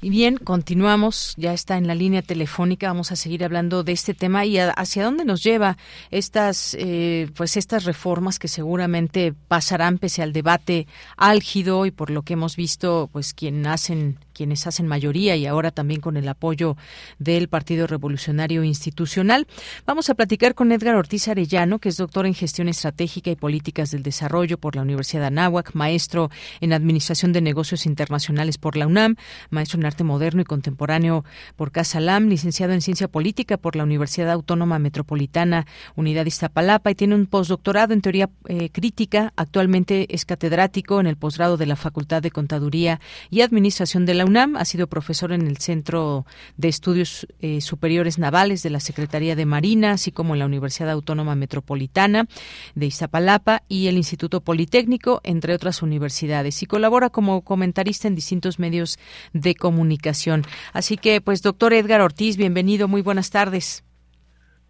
Y 0.04 0.10
bien, 0.10 0.36
continuamos, 0.36 1.32
ya 1.36 1.52
está 1.52 1.76
en 1.78 1.86
la 1.86 1.94
línea 1.94 2.22
telefónica, 2.22 2.88
vamos 2.88 3.12
a 3.12 3.16
seguir 3.16 3.44
hablando 3.44 3.84
de 3.84 3.92
este 3.92 4.14
tema 4.14 4.44
y 4.44 4.58
hacia 4.58 5.04
dónde 5.04 5.24
nos 5.24 5.44
lleva 5.44 5.76
estas, 6.10 6.74
eh, 6.76 7.30
pues 7.36 7.56
estas 7.56 7.84
reformas 7.84 8.40
que 8.40 8.48
seguramente 8.48 9.32
pasarán 9.46 9.98
pese 9.98 10.20
al 10.20 10.32
debate 10.32 10.88
álgido 11.16 11.86
y 11.86 11.92
por 11.92 12.10
lo 12.10 12.22
que 12.22 12.32
hemos 12.32 12.56
visto, 12.56 13.10
pues 13.12 13.32
quien 13.32 13.64
hacen 13.64 14.18
quienes 14.32 14.66
hacen 14.66 14.86
mayoría 14.86 15.36
y 15.36 15.46
ahora 15.46 15.70
también 15.70 16.00
con 16.00 16.16
el 16.16 16.28
apoyo 16.28 16.76
del 17.18 17.48
Partido 17.48 17.86
Revolucionario 17.86 18.64
Institucional. 18.64 19.46
Vamos 19.86 20.10
a 20.10 20.14
platicar 20.14 20.54
con 20.54 20.72
Edgar 20.72 20.96
Ortiz 20.96 21.28
Arellano, 21.28 21.78
que 21.78 21.90
es 21.90 21.96
doctor 21.96 22.26
en 22.26 22.34
Gestión 22.34 22.68
Estratégica 22.68 23.30
y 23.30 23.36
Políticas 23.36 23.90
del 23.90 24.02
Desarrollo 24.02 24.58
por 24.58 24.76
la 24.76 24.82
Universidad 24.82 25.22
de 25.22 25.26
Anáhuac, 25.28 25.74
maestro 25.74 26.30
en 26.60 26.72
Administración 26.72 27.32
de 27.32 27.40
Negocios 27.40 27.86
Internacionales 27.86 28.58
por 28.58 28.76
la 28.76 28.86
UNAM, 28.86 29.16
maestro 29.50 29.78
en 29.78 29.86
Arte 29.86 30.04
Moderno 30.04 30.42
y 30.42 30.44
Contemporáneo 30.44 31.24
por 31.56 31.72
Casa 31.72 32.00
LAM, 32.00 32.28
licenciado 32.28 32.72
en 32.72 32.80
Ciencia 32.80 33.08
Política 33.08 33.56
por 33.56 33.76
la 33.76 33.84
Universidad 33.84 34.30
Autónoma 34.30 34.78
Metropolitana 34.78 35.66
Unidad 35.96 36.26
Iztapalapa 36.26 36.90
y 36.90 36.94
tiene 36.94 37.14
un 37.14 37.26
postdoctorado 37.26 37.92
en 37.92 38.00
Teoría 38.00 38.30
eh, 38.48 38.70
Crítica. 38.70 39.32
Actualmente 39.36 40.12
es 40.14 40.24
catedrático 40.24 41.00
en 41.00 41.06
el 41.06 41.16
posgrado 41.16 41.56
de 41.56 41.66
la 41.66 41.76
Facultad 41.76 42.22
de 42.22 42.30
Contaduría 42.30 43.00
y 43.30 43.40
Administración 43.42 44.06
de 44.06 44.14
la 44.14 44.21
UNAM, 44.24 44.56
ha 44.56 44.64
sido 44.64 44.86
profesor 44.86 45.32
en 45.32 45.46
el 45.46 45.58
Centro 45.58 46.24
de 46.56 46.68
Estudios 46.68 47.26
eh, 47.40 47.60
Superiores 47.60 48.18
Navales 48.18 48.62
de 48.62 48.70
la 48.70 48.80
Secretaría 48.80 49.36
de 49.36 49.46
Marina, 49.46 49.92
así 49.92 50.12
como 50.12 50.34
en 50.34 50.40
la 50.40 50.46
Universidad 50.46 50.90
Autónoma 50.90 51.34
Metropolitana 51.34 52.26
de 52.74 52.86
Iztapalapa 52.86 53.62
y 53.68 53.88
el 53.88 53.96
Instituto 53.96 54.40
Politécnico, 54.40 55.20
entre 55.24 55.54
otras 55.54 55.82
universidades, 55.82 56.62
y 56.62 56.66
colabora 56.66 57.10
como 57.10 57.42
comentarista 57.42 58.08
en 58.08 58.14
distintos 58.14 58.58
medios 58.58 58.98
de 59.32 59.54
comunicación. 59.54 60.42
Así 60.72 60.96
que, 60.96 61.20
pues, 61.20 61.42
doctor 61.42 61.72
Edgar 61.72 62.00
Ortiz, 62.00 62.36
bienvenido, 62.36 62.88
muy 62.88 63.02
buenas 63.02 63.30
tardes. 63.30 63.84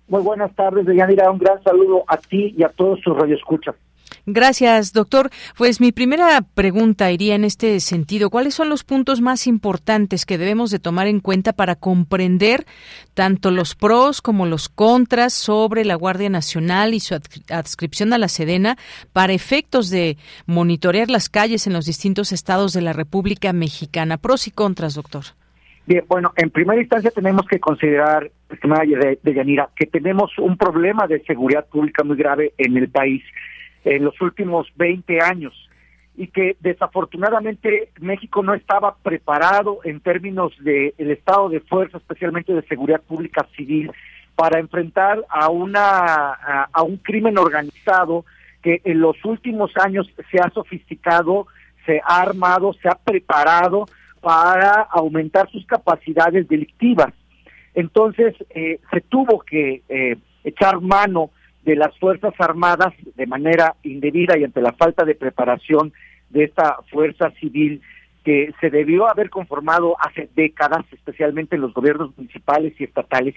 Muy 0.08 0.22
buenas 0.22 0.54
tardes, 0.54 0.84
Deyanira, 0.84 1.30
un 1.30 1.38
gran 1.38 1.62
saludo 1.62 2.04
a 2.06 2.16
ti 2.16 2.54
y 2.56 2.62
a 2.64 2.68
todos 2.68 3.00
sus 3.00 3.16
radioescuchas. 3.16 3.74
Gracias, 4.26 4.92
doctor. 4.92 5.30
Pues 5.56 5.80
mi 5.80 5.92
primera 5.92 6.42
pregunta 6.54 7.10
iría 7.10 7.34
en 7.34 7.44
este 7.44 7.78
sentido. 7.80 8.30
¿Cuáles 8.30 8.54
son 8.54 8.68
los 8.68 8.84
puntos 8.84 9.20
más 9.20 9.46
importantes 9.46 10.26
que 10.26 10.38
debemos 10.38 10.70
de 10.70 10.78
tomar 10.78 11.06
en 11.06 11.20
cuenta 11.20 11.52
para 11.52 11.76
comprender 11.76 12.64
tanto 13.14 13.50
los 13.50 13.74
pros 13.74 14.22
como 14.22 14.46
los 14.46 14.68
contras 14.68 15.32
sobre 15.32 15.84
la 15.84 15.94
Guardia 15.94 16.30
Nacional 16.30 16.94
y 16.94 17.00
su 17.00 17.14
adscripción 17.50 18.12
a 18.12 18.18
la 18.18 18.28
Sedena 18.28 18.76
para 19.12 19.32
efectos 19.32 19.90
de 19.90 20.16
monitorear 20.46 21.10
las 21.10 21.28
calles 21.28 21.66
en 21.66 21.72
los 21.72 21.86
distintos 21.86 22.32
estados 22.32 22.72
de 22.72 22.82
la 22.82 22.92
República 22.92 23.52
Mexicana? 23.52 24.18
Pros 24.18 24.46
y 24.46 24.50
contras, 24.50 24.94
doctor. 24.94 25.24
Bien, 25.84 26.04
bueno, 26.06 26.32
en 26.36 26.50
primera 26.50 26.80
instancia 26.80 27.10
tenemos 27.10 27.46
que 27.46 27.58
considerar, 27.58 28.30
estimada 28.48 28.84
de 28.84 29.34
Yanira, 29.34 29.68
que 29.74 29.86
tenemos 29.86 30.30
un 30.38 30.56
problema 30.56 31.08
de 31.08 31.20
seguridad 31.24 31.66
pública 31.66 32.04
muy 32.04 32.16
grave 32.16 32.52
en 32.56 32.76
el 32.76 32.88
país 32.88 33.22
en 33.84 34.04
los 34.04 34.20
últimos 34.20 34.68
20 34.76 35.20
años 35.20 35.52
y 36.14 36.26
que 36.28 36.56
desafortunadamente 36.60 37.90
México 38.00 38.42
no 38.42 38.54
estaba 38.54 38.96
preparado 38.96 39.78
en 39.84 40.00
términos 40.00 40.52
del 40.60 40.94
el 40.98 41.10
estado 41.10 41.48
de 41.48 41.60
fuerza, 41.60 41.98
especialmente 41.98 42.52
de 42.52 42.62
seguridad 42.62 43.00
pública 43.00 43.46
civil, 43.56 43.90
para 44.34 44.60
enfrentar 44.60 45.24
a 45.28 45.48
una 45.48 46.32
a, 46.72 46.82
un 46.82 46.98
crimen 46.98 47.38
organizado 47.38 48.24
que 48.62 48.80
en 48.84 49.00
los 49.00 49.16
últimos 49.24 49.72
años 49.76 50.10
se 50.30 50.38
ha 50.38 50.50
sofisticado, 50.50 51.46
se 51.86 52.00
ha 52.04 52.20
armado, 52.20 52.72
se 52.74 52.88
ha 52.88 52.94
preparado 52.94 53.86
para 54.20 54.82
aumentar 54.82 55.50
sus 55.50 55.66
capacidades 55.66 56.46
delictivas. 56.46 57.12
Entonces 57.74 58.34
eh, 58.50 58.80
se 58.90 59.00
tuvo 59.00 59.40
que 59.40 59.82
eh, 59.88 60.16
echar 60.44 60.80
mano 60.80 61.30
de 61.64 61.76
las 61.76 61.96
Fuerzas 61.98 62.34
Armadas 62.38 62.92
de 63.14 63.26
manera 63.26 63.76
indebida 63.82 64.36
y 64.36 64.44
ante 64.44 64.60
la 64.60 64.72
falta 64.72 65.04
de 65.04 65.14
preparación 65.14 65.92
de 66.30 66.44
esta 66.44 66.78
fuerza 66.90 67.30
civil 67.40 67.82
que 68.24 68.52
se 68.60 68.70
debió 68.70 69.08
haber 69.08 69.30
conformado 69.30 69.96
hace 70.00 70.28
décadas, 70.34 70.84
especialmente 70.92 71.56
en 71.56 71.62
los 71.62 71.74
gobiernos 71.74 72.16
municipales 72.16 72.74
y 72.78 72.84
estatales, 72.84 73.34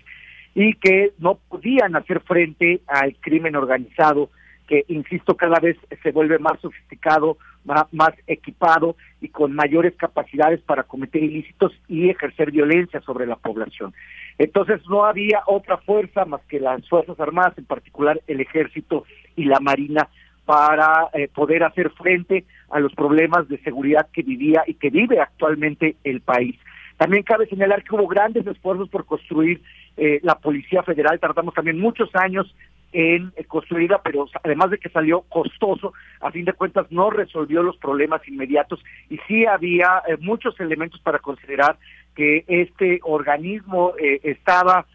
y 0.54 0.74
que 0.76 1.12
no 1.18 1.40
podían 1.50 1.96
hacer 1.96 2.22
frente 2.22 2.82
al 2.88 3.16
crimen 3.18 3.56
organizado, 3.56 4.30
que, 4.68 4.86
insisto, 4.88 5.36
cada 5.36 5.60
vez 5.60 5.78
se 6.02 6.12
vuelve 6.12 6.40
más 6.40 6.60
sofisticado, 6.62 7.38
más, 7.64 8.14
equipado 8.28 8.96
y 9.22 9.30
con 9.30 9.54
mayores 9.54 9.94
capacidades 9.96 10.62
para 10.62 10.84
cometer 10.84 11.24
ilícitos 11.24 11.74
y 11.88 12.10
ejercer 12.10 12.52
violencia 12.52 13.02
sobre 13.02 13.26
la 13.26 13.36
población. 13.36 13.94
Entonces 14.38 14.82
no 14.90 15.06
había 15.06 15.44
otra 15.48 15.78
fuerza 15.78 16.26
más 16.26 16.42
que 16.48 16.60
las 16.60 16.88
Fuerzas 16.88 17.20
Armadas, 17.20 17.58
en 17.58 17.66
particular 17.66 18.22
el 18.28 18.42
Ejército 18.42 19.06
y 19.36 19.46
la 19.46 19.60
Marina, 19.60 20.10
para 20.46 21.10
eh, 21.14 21.28
poder 21.34 21.64
hacer 21.64 21.90
frente 21.92 22.46
a 22.70 22.80
los 22.80 22.94
problemas 22.94 23.48
de 23.48 23.58
seguridad 23.60 24.08
que 24.14 24.22
vivía 24.22 24.64
y 24.68 24.76
que 24.76 24.90
vive 24.90 25.20
actualmente 25.20 25.96
el 26.04 26.22
país. 26.22 26.56
También 26.98 27.24
cabe 27.24 27.48
señalar 27.48 27.84
que 27.84 27.96
hubo 27.96 28.08
grandes 28.08 28.46
esfuerzos 28.48 28.90
por 28.90 29.06
construir 29.06 29.62
eh, 29.98 30.20
la 30.24 30.36
Policía 30.36 30.84
Federal, 30.84 31.20
tardamos 31.20 31.54
también 31.54 31.80
muchos 31.80 32.10
años 32.16 32.54
en 32.94 33.34
construirla, 33.48 34.02
pero 34.02 34.26
además 34.42 34.72
de 34.72 34.78
que 34.78 34.88
salió 34.88 35.22
costoso, 35.24 35.94
a 36.22 36.32
fin 36.32 36.46
de 36.46 36.54
cuentas 36.54 36.90
no 36.92 37.10
resolvió 37.10 37.62
los 37.62 37.76
problemas 37.76 38.26
inmediatos 38.26 38.82
y 39.10 39.18
sí 39.28 39.46
había 39.46 40.02
eh, 40.08 40.16
muchos 40.22 40.58
elementos 40.62 41.02
para 41.02 41.20
considerar 41.20 41.78
que 42.16 42.46
este 42.48 43.00
organismo 43.04 43.94
eh, 44.00 44.20
estaba 44.24 44.86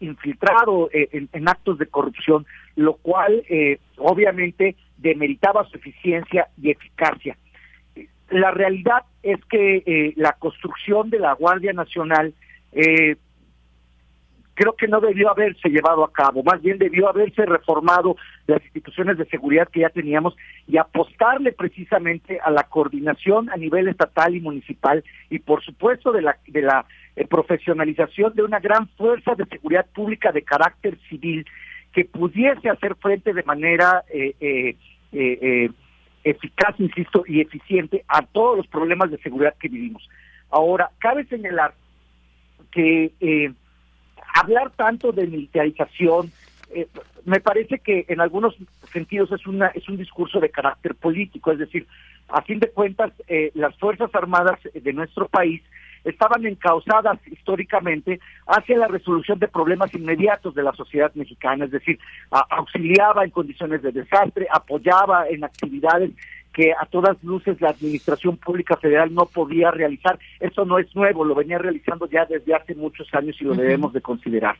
infiltrado 0.00 0.88
en, 0.92 1.28
en, 1.32 1.48
actos 1.48 1.78
de 1.78 1.86
corrupción, 1.86 2.46
lo 2.74 2.94
cual 2.94 3.44
obviamente 3.98 4.74
demeritaba 4.96 5.64
su 5.68 5.76
eficiencia 5.76 6.48
y 6.60 6.70
eficacia. 6.70 7.36
La 8.30 8.50
realidad 8.50 9.02
es 9.22 9.38
que 9.44 10.14
la 10.16 10.32
construcción 10.32 11.10
de 11.10 11.20
la 11.20 11.34
Guardia 11.34 11.72
Nacional 11.72 12.34
eh, 12.72 13.16
creo 14.56 14.72
que 14.74 14.88
no 14.88 15.00
debió 15.00 15.30
haberse 15.30 15.68
llevado 15.68 16.02
a 16.02 16.10
cabo, 16.10 16.42
más 16.42 16.60
bien 16.62 16.78
debió 16.78 17.08
haberse 17.08 17.44
reformado 17.44 18.16
las 18.46 18.64
instituciones 18.64 19.18
de 19.18 19.26
seguridad 19.26 19.68
que 19.68 19.80
ya 19.80 19.90
teníamos 19.90 20.34
y 20.66 20.78
apostarle 20.78 21.52
precisamente 21.52 22.40
a 22.42 22.50
la 22.50 22.64
coordinación 22.64 23.50
a 23.50 23.56
nivel 23.56 23.86
estatal 23.86 24.34
y 24.34 24.40
municipal 24.40 25.04
y 25.30 25.38
por 25.40 25.62
supuesto 25.62 26.10
de 26.10 26.22
la 26.22 26.38
de 26.48 26.62
la 26.62 26.86
eh, 27.16 27.26
profesionalización 27.26 28.34
de 28.34 28.44
una 28.44 28.58
gran 28.58 28.88
fuerza 28.96 29.34
de 29.34 29.44
seguridad 29.44 29.86
pública 29.94 30.32
de 30.32 30.42
carácter 30.42 30.98
civil 31.08 31.46
que 31.92 32.06
pudiese 32.06 32.70
hacer 32.70 32.94
frente 32.96 33.34
de 33.34 33.42
manera 33.42 34.04
eh, 34.12 34.74
eh, 35.12 35.70
eficaz, 36.24 36.74
insisto, 36.78 37.24
y 37.26 37.40
eficiente 37.40 38.04
a 38.08 38.22
todos 38.22 38.56
los 38.56 38.66
problemas 38.66 39.10
de 39.10 39.18
seguridad 39.18 39.54
que 39.60 39.68
vivimos. 39.68 40.08
Ahora, 40.50 40.90
cabe 40.98 41.24
señalar 41.26 41.74
que 42.70 43.12
hablar 44.40 44.70
tanto 44.76 45.12
de 45.12 45.26
militarización, 45.26 46.30
eh, 46.74 46.88
me 47.24 47.40
parece 47.40 47.78
que 47.78 48.06
en 48.08 48.20
algunos 48.20 48.54
sentidos 48.92 49.30
es 49.32 49.46
una 49.46 49.68
es 49.68 49.88
un 49.88 49.96
discurso 49.96 50.40
de 50.40 50.50
carácter 50.50 50.94
político, 50.94 51.52
es 51.52 51.58
decir, 51.58 51.86
a 52.28 52.42
fin 52.42 52.58
de 52.58 52.70
cuentas 52.70 53.12
eh, 53.28 53.50
las 53.54 53.76
fuerzas 53.76 54.10
armadas 54.14 54.58
de 54.72 54.92
nuestro 54.92 55.28
país 55.28 55.62
estaban 56.04 56.46
encausadas 56.46 57.18
históricamente 57.26 58.20
hacia 58.46 58.78
la 58.78 58.86
resolución 58.86 59.38
de 59.40 59.48
problemas 59.48 59.92
inmediatos 59.92 60.54
de 60.54 60.62
la 60.62 60.72
sociedad 60.72 61.12
mexicana, 61.14 61.64
es 61.64 61.72
decir, 61.72 61.98
auxiliaba 62.30 63.24
en 63.24 63.30
condiciones 63.30 63.82
de 63.82 63.90
desastre, 63.90 64.46
apoyaba 64.52 65.28
en 65.28 65.42
actividades 65.42 66.12
que 66.56 66.72
a 66.72 66.86
todas 66.86 67.22
luces 67.22 67.60
la 67.60 67.68
Administración 67.68 68.38
Pública 68.38 68.78
Federal 68.78 69.12
no 69.12 69.26
podía 69.26 69.70
realizar. 69.70 70.18
Eso 70.40 70.64
no 70.64 70.78
es 70.78 70.86
nuevo, 70.96 71.22
lo 71.22 71.34
venía 71.34 71.58
realizando 71.58 72.08
ya 72.08 72.24
desde 72.24 72.54
hace 72.54 72.74
muchos 72.74 73.12
años 73.12 73.36
y 73.38 73.44
lo 73.44 73.54
debemos 73.54 73.92
de 73.92 74.00
considerar. 74.00 74.56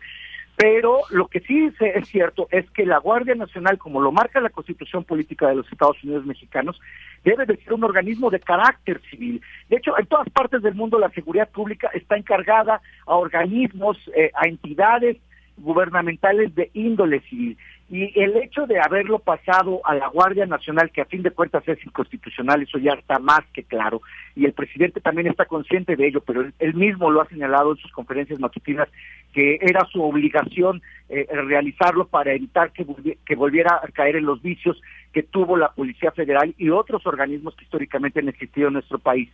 Pero 0.57 1.01
lo 1.09 1.29
que 1.29 1.41
sí 1.41 1.71
es 1.81 2.09
cierto 2.09 2.49
es 2.51 2.71
que 2.73 2.85
la 2.85 2.99
Guardia 2.99 3.35
Nacional, 3.35 3.79
como 3.79 4.03
lo 4.03 4.13
marca 4.13 4.43
la 4.43 4.51
Constitución 4.51 5.05
Política 5.05 5.49
de 5.49 5.55
los 5.57 5.73
Estados 5.73 5.97
Unidos 6.05 6.27
Mexicanos, 6.27 6.79
debe 7.25 7.47
de 7.47 7.57
ser 7.57 7.73
un 7.73 7.85
organismo 7.85 8.29
de 8.29 8.41
carácter 8.41 9.01
civil. 9.09 9.41
De 9.71 9.77
hecho, 9.77 9.99
en 9.99 10.05
todas 10.05 10.29
partes 10.29 10.61
del 10.61 10.75
mundo 10.75 10.99
la 10.99 11.09
seguridad 11.09 11.49
pública 11.49 11.89
está 11.95 12.19
encargada 12.19 12.83
a 13.07 13.15
organismos, 13.15 13.97
eh, 14.15 14.31
a 14.35 14.49
entidades 14.49 15.17
gubernamentales 15.57 16.55
de 16.55 16.71
índole 16.75 17.21
civil. 17.21 17.57
Y 17.89 18.21
el 18.21 18.37
hecho 18.37 18.67
de 18.67 18.81
haberlo 18.81 19.21
pasado 19.21 19.81
a 19.85 19.95
la 19.95 20.09
Guardia 20.09 20.45
Nacional, 20.45 20.91
que 20.91 21.03
a 21.03 21.05
fin 21.05 21.23
de 21.23 21.31
cuentas 21.31 21.63
es 21.69 21.85
inconstitucional, 21.87 22.63
eso 22.63 22.79
ya 22.79 22.93
está 22.95 23.21
más 23.21 23.43
que 23.53 23.63
claro, 23.63 24.03
y 24.35 24.45
el 24.45 24.53
presidente 24.53 25.01
también 25.01 25.29
está 25.29 25.45
consciente 25.45 25.95
de 25.95 26.09
ello, 26.09 26.21
pero 26.21 26.45
él, 26.59 26.75
mismo 26.75 27.11
lo 27.11 27.21
ha 27.21 27.29
señalado 27.29 27.71
en 27.73 27.77
sus 27.77 27.93
conferencias 27.93 28.41
matutinas, 28.41 28.89
que 29.33 29.59
era 29.61 29.85
su 29.85 30.03
obligación 30.03 30.83
eh, 31.09 31.29
realizarlo 31.31 32.09
para 32.09 32.33
evitar 32.33 32.73
que, 32.73 32.85
que 33.25 33.37
volviera 33.37 33.81
a 33.81 33.89
caer 33.89 34.17
en 34.17 34.27
los 34.27 34.43
vicios 34.43 34.83
que 35.13 35.23
tuvo 35.23 35.57
la 35.57 35.69
Policía 35.69 36.11
Federal 36.11 36.55
y 36.59 36.71
otros 36.71 37.07
organismos 37.07 37.55
que 37.55 37.65
históricamente 37.65 38.19
han 38.19 38.29
existido 38.29 38.67
en 38.67 38.75
nuestro 38.75 38.99
país. 38.99 39.31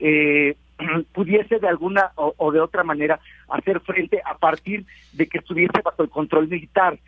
Eh, 0.00 0.56
pudiese 1.12 1.58
de 1.58 1.68
alguna 1.68 2.12
o, 2.16 2.52
de 2.52 2.60
otra 2.60 2.82
manera 2.82 3.20
hacer 3.48 3.80
frente 3.80 4.20
a 4.24 4.36
partir 4.36 4.84
de 5.12 5.26
que 5.26 5.38
estuviese 5.38 5.80
bajo 5.82 6.02
el 6.02 6.10
control 6.10 6.48
militar. 6.48 6.98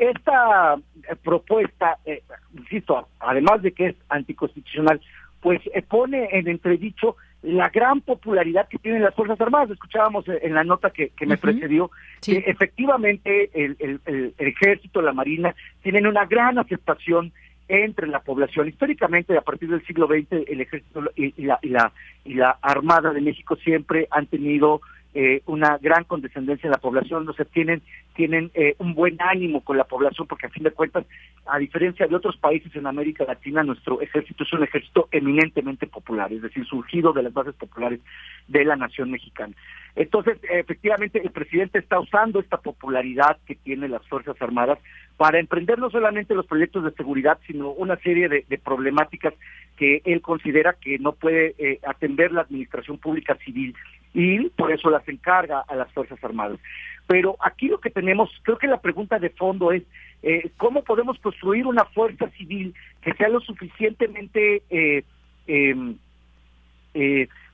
Esta 0.00 0.76
eh, 0.76 1.16
propuesta, 1.22 1.98
eh, 2.06 2.22
insisto, 2.56 3.06
además 3.18 3.60
de 3.60 3.72
que 3.72 3.88
es 3.88 3.96
anticonstitucional, 4.08 4.98
pues 5.42 5.60
eh, 5.74 5.82
pone 5.82 6.26
en 6.32 6.48
entredicho 6.48 7.16
la 7.42 7.68
gran 7.68 8.00
popularidad 8.00 8.66
que 8.66 8.78
tienen 8.78 9.02
las 9.02 9.14
Fuerzas 9.14 9.38
Armadas. 9.38 9.72
Escuchábamos 9.72 10.24
en 10.26 10.54
la 10.54 10.64
nota 10.64 10.88
que, 10.88 11.12
me 11.26 11.36
precedió 11.36 11.90
que 12.22 12.38
efectivamente 12.46 13.50
el, 13.52 13.76
el, 13.78 14.32
ejército, 14.38 15.02
la 15.02 15.12
marina, 15.12 15.54
tienen 15.82 16.06
una 16.06 16.24
gran 16.24 16.58
aceptación 16.58 17.30
entre 17.68 18.06
la 18.06 18.20
población. 18.20 18.68
Históricamente, 18.68 19.36
a 19.36 19.42
partir 19.42 19.68
del 19.68 19.84
siglo 19.84 20.06
XX, 20.06 20.48
el 20.48 20.62
ejército 20.62 21.10
y, 21.14 21.42
la, 21.42 21.58
y, 21.60 21.68
la, 21.68 21.92
y 22.24 22.34
la 22.34 22.56
Armada 22.62 23.12
de 23.12 23.20
México 23.20 23.54
siempre 23.56 24.08
han 24.10 24.26
tenido 24.26 24.80
eh, 25.14 25.42
una 25.46 25.78
gran 25.78 26.04
condescendencia 26.04 26.68
en 26.68 26.72
la 26.72 26.78
población, 26.78 27.24
no 27.24 27.32
se 27.32 27.44
tienen 27.44 27.82
tienen 28.14 28.50
eh, 28.54 28.74
un 28.78 28.94
buen 28.94 29.16
ánimo 29.20 29.62
con 29.62 29.76
la 29.76 29.84
población 29.84 30.26
porque 30.26 30.46
a 30.46 30.50
fin 30.50 30.62
de 30.62 30.72
cuentas, 30.72 31.06
a 31.46 31.58
diferencia 31.58 32.06
de 32.06 32.14
otros 32.14 32.36
países 32.36 32.74
en 32.76 32.86
América 32.86 33.24
Latina, 33.24 33.62
nuestro 33.62 34.00
ejército 34.00 34.44
es 34.44 34.52
un 34.52 34.62
ejército 34.62 35.08
eminentemente 35.10 35.86
popular, 35.86 36.32
es 36.32 36.42
decir, 36.42 36.64
surgido 36.66 37.12
de 37.12 37.22
las 37.22 37.32
bases 37.32 37.54
populares 37.54 38.00
de 38.46 38.64
la 38.64 38.76
nación 38.76 39.10
mexicana. 39.10 39.54
Entonces, 39.96 40.38
efectivamente, 40.42 41.20
el 41.22 41.30
presidente 41.30 41.78
está 41.78 41.98
usando 41.98 42.40
esta 42.40 42.58
popularidad 42.58 43.38
que 43.46 43.54
tienen 43.54 43.90
las 43.90 44.06
Fuerzas 44.06 44.40
Armadas 44.40 44.78
para 45.20 45.38
emprender 45.38 45.78
no 45.78 45.90
solamente 45.90 46.34
los 46.34 46.46
proyectos 46.46 46.82
de 46.82 46.92
seguridad, 46.92 47.38
sino 47.46 47.72
una 47.72 47.96
serie 47.96 48.26
de, 48.26 48.58
problemáticas 48.64 49.34
que 49.76 50.00
él 50.06 50.22
considera 50.22 50.76
que 50.80 50.98
no 50.98 51.12
puede 51.12 51.54
eh, 51.58 51.78
atender 51.86 52.32
la 52.32 52.40
administración 52.40 52.96
pública 52.96 53.34
civil 53.44 53.76
y 54.14 54.48
por 54.48 54.72
eso 54.72 54.88
las 54.88 55.06
encarga 55.06 55.62
a 55.68 55.74
las 55.74 55.92
Fuerzas 55.92 56.24
Armadas. 56.24 56.58
Pero 57.06 57.36
aquí 57.40 57.68
lo 57.68 57.80
que 57.80 57.90
tenemos, 57.90 58.30
creo 58.44 58.56
que 58.56 58.66
la 58.66 58.80
pregunta 58.80 59.18
de 59.18 59.28
fondo 59.28 59.72
es, 59.72 59.82
eh, 60.22 60.52
¿cómo 60.56 60.84
podemos 60.84 61.18
construir 61.18 61.66
una 61.66 61.84
fuerza 61.84 62.30
civil 62.30 62.74
que 63.02 63.12
sea 63.12 63.28
lo 63.28 63.40
suficientemente 63.40 64.62
eh, 64.70 65.04
em, 65.46 65.96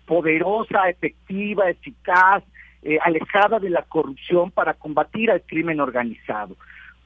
poderosa, 0.06 0.88
efectiva, 0.88 1.68
eficaz, 1.68 2.44
alejada 3.02 3.58
de 3.58 3.70
la 3.70 3.82
corrupción 3.82 4.52
para 4.52 4.74
combatir 4.74 5.32
al 5.32 5.42
crimen 5.42 5.80
organizado? 5.80 6.56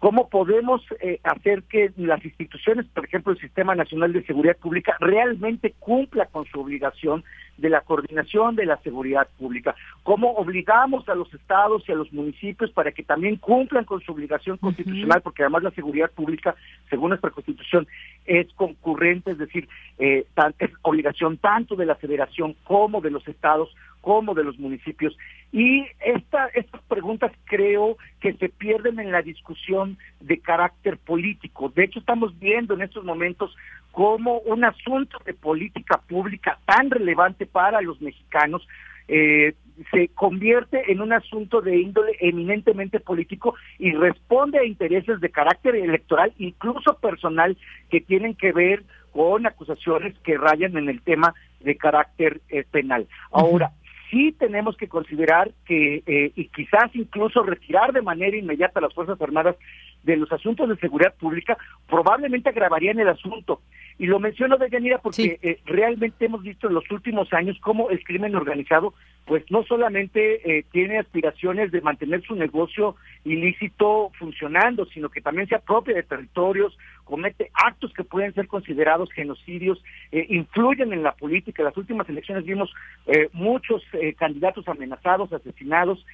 ¿Cómo 0.01 0.31
podemos 0.31 0.81
eh, 1.03 1.21
hacer 1.25 1.63
que 1.65 1.93
las 1.99 2.25
instituciones, 2.25 2.87
por 2.87 3.05
ejemplo, 3.05 3.35
el 3.35 3.39
Sistema 3.39 3.75
Nacional 3.75 4.15
de 4.15 4.25
Seguridad 4.25 4.57
Pública, 4.57 4.97
realmente 4.99 5.75
cumpla 5.79 6.25
con 6.25 6.47
su 6.47 6.59
obligación 6.59 7.23
de 7.59 7.69
la 7.69 7.83
coordinación 7.83 8.57
de 8.57 8.65
la 8.65 8.79
seguridad 8.79 9.29
pública? 9.39 9.75
¿Cómo 10.03 10.33
obligamos 10.37 11.07
a 11.07 11.15
los 11.15 11.33
estados 11.35 11.87
y 11.87 11.93
a 11.93 11.97
los 11.97 12.11
municipios 12.15 12.71
para 12.71 12.93
que 12.93 13.03
también 13.03 13.37
cumplan 13.37 13.85
con 13.85 14.01
su 14.01 14.13
obligación 14.13 14.57
constitucional? 14.57 15.21
Porque 15.21 15.43
además 15.43 15.65
la 15.65 15.71
seguridad 15.73 16.11
pública, 16.11 16.57
según 16.89 17.11
nuestra 17.11 17.29
constitución, 17.29 17.87
es 18.25 18.51
concurrente, 18.55 19.33
es 19.33 19.39
decir, 19.39 19.69
eh, 19.99 20.25
es 20.61 20.71
obligación 20.81 21.37
tanto 21.37 21.77
de 21.77 21.85
la 21.85 21.97
federación 21.97 22.57
como 22.65 23.03
de 23.03 23.11
los 23.11 23.29
estados 23.29 23.77
como 24.01 24.35
de 24.35 24.45
los 24.45 24.59
municipios. 24.59 25.17
Y 25.53 25.87
esta, 26.05 26.47
estas 26.55 26.81
preguntas 26.83 27.33
creo 27.45 27.97
que 28.21 28.35
se 28.35 28.49
pierden 28.49 28.99
en 29.01 29.13
la 29.13 29.23
discusión 29.23 29.99
de 30.21 30.39
carácter 30.39 30.99
político. 30.99 31.71
De 31.75 31.85
hecho, 31.85 31.99
estamos 31.99 32.39
viendo 32.39 32.75
en 32.75 32.83
estos 32.83 33.05
momentos 33.05 33.55
cómo 33.93 34.39
un 34.41 34.65
asunto 34.65 35.19
de 35.25 35.35
política 35.35 36.01
pública 36.09 36.59
tan 36.65 36.91
relevante 36.91 37.47
para 37.47 37.81
los 37.81 38.01
mexicanos 38.01 38.67
eh, 39.09 39.55
se 39.91 40.09
convierte 40.09 40.93
en 40.93 41.01
un 41.01 41.13
asunto 41.13 41.61
de 41.61 41.79
índole 41.79 42.13
eminentemente 42.21 43.01
político 43.01 43.55
y 43.79 43.93
responde 43.93 44.59
a 44.59 44.65
intereses 44.65 45.21
de 45.21 45.31
carácter 45.31 45.75
electoral, 45.75 46.33
incluso 46.39 46.95
personal, 46.99 47.57
que 47.89 48.01
tienen 48.01 48.35
que 48.35 48.53
ver 48.53 48.85
con 49.13 49.47
acusaciones 49.47 50.17
que 50.21 50.39
rayan 50.39 50.77
en 50.77 50.89
el 50.89 51.01
tema 51.03 51.35
de 51.61 51.77
carácter 51.77 52.41
eh, 52.51 52.65
penal. 52.71 53.09
Ahora, 53.33 53.73
sí 54.11 54.33
tenemos 54.39 54.77
que 54.77 54.89
considerar 54.89 55.51
que, 55.65 56.03
eh, 56.07 56.33
y 56.35 56.49
quizás 56.49 56.95
incluso 56.95 57.43
retirar 57.43 57.93
de 57.93 58.03
manera 58.03 58.37
inmediata 58.37 58.81
a 58.81 58.83
las 58.83 58.95
Fuerzas 58.95 59.21
Armadas 59.21 59.57
de 60.03 60.17
los 60.17 60.31
asuntos 60.33 60.69
de 60.69 60.77
seguridad 60.77 61.15
pública, 61.15 61.57
probablemente 61.89 62.49
agravarían 62.49 62.99
el 62.99 63.09
asunto. 63.09 63.61
Y 64.01 64.07
lo 64.07 64.19
menciono 64.19 64.57
de 64.57 64.71
Yanira 64.71 64.97
porque 64.97 65.39
eh, 65.43 65.61
realmente 65.67 66.25
hemos 66.25 66.43
visto 66.43 66.69
en 66.69 66.73
los 66.73 66.91
últimos 66.91 67.31
años 67.35 67.59
cómo 67.61 67.91
el 67.91 68.03
crimen 68.03 68.35
organizado, 68.35 68.95
pues 69.27 69.45
no 69.51 69.63
solamente 69.65 70.41
eh, 70.59 70.65
tiene 70.73 70.99
aspiraciones 70.99 71.71
de 71.71 71.83
mantener 71.83 72.23
su 72.23 72.35
negocio 72.35 72.97
ilícito 73.27 74.11
funcionando, 74.19 74.87
sino 74.87 75.11
que 75.11 75.21
también 75.21 75.49
se 75.49 75.57
apropia 75.57 75.95
de 75.95 76.03
territorios, 76.03 76.79
comete 77.11 77.51
actos 77.55 77.93
que 77.93 78.05
pueden 78.05 78.33
ser 78.35 78.47
considerados 78.47 79.11
genocidios, 79.13 79.83
eh, 80.13 80.27
influyen 80.31 80.93
en 80.93 81.03
la 81.03 81.13
política. 81.13 81.61
En 81.61 81.67
las 81.67 81.77
últimas 81.77 82.09
elecciones 82.09 82.45
vimos 82.45 82.73
eh, 83.07 83.29
muchos 83.33 83.83
eh, 83.95 84.15
candidatos 84.15 84.67
amenazados, 84.69 85.33
asesinados. 85.33 86.07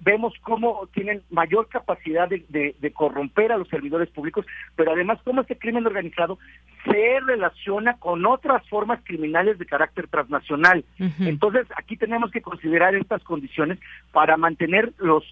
vemos 0.00 0.34
cómo 0.42 0.86
tienen 0.92 1.22
mayor 1.30 1.68
capacidad 1.68 2.28
de, 2.28 2.92
corromper 2.92 3.50
a 3.50 3.56
los 3.56 3.68
servidores 3.68 4.08
públicos, 4.10 4.46
pero 4.76 4.92
además 4.92 5.18
cómo 5.24 5.40
este 5.40 5.58
crimen 5.58 5.86
organizado 5.86 6.38
se 6.84 7.20
relaciona 7.20 7.94
con 7.98 8.24
otras 8.26 8.66
formas 8.68 9.00
criminales 9.04 9.58
de 9.58 9.66
carácter 9.66 10.08
transnacional. 10.08 10.84
Entonces, 11.20 11.66
aquí 11.76 11.96
tenemos 11.96 12.30
que 12.30 12.42
considerar 12.42 12.94
estas 12.94 13.22
condiciones 13.22 13.78
para 14.12 14.36
mantener 14.36 14.92
los, 14.98 15.24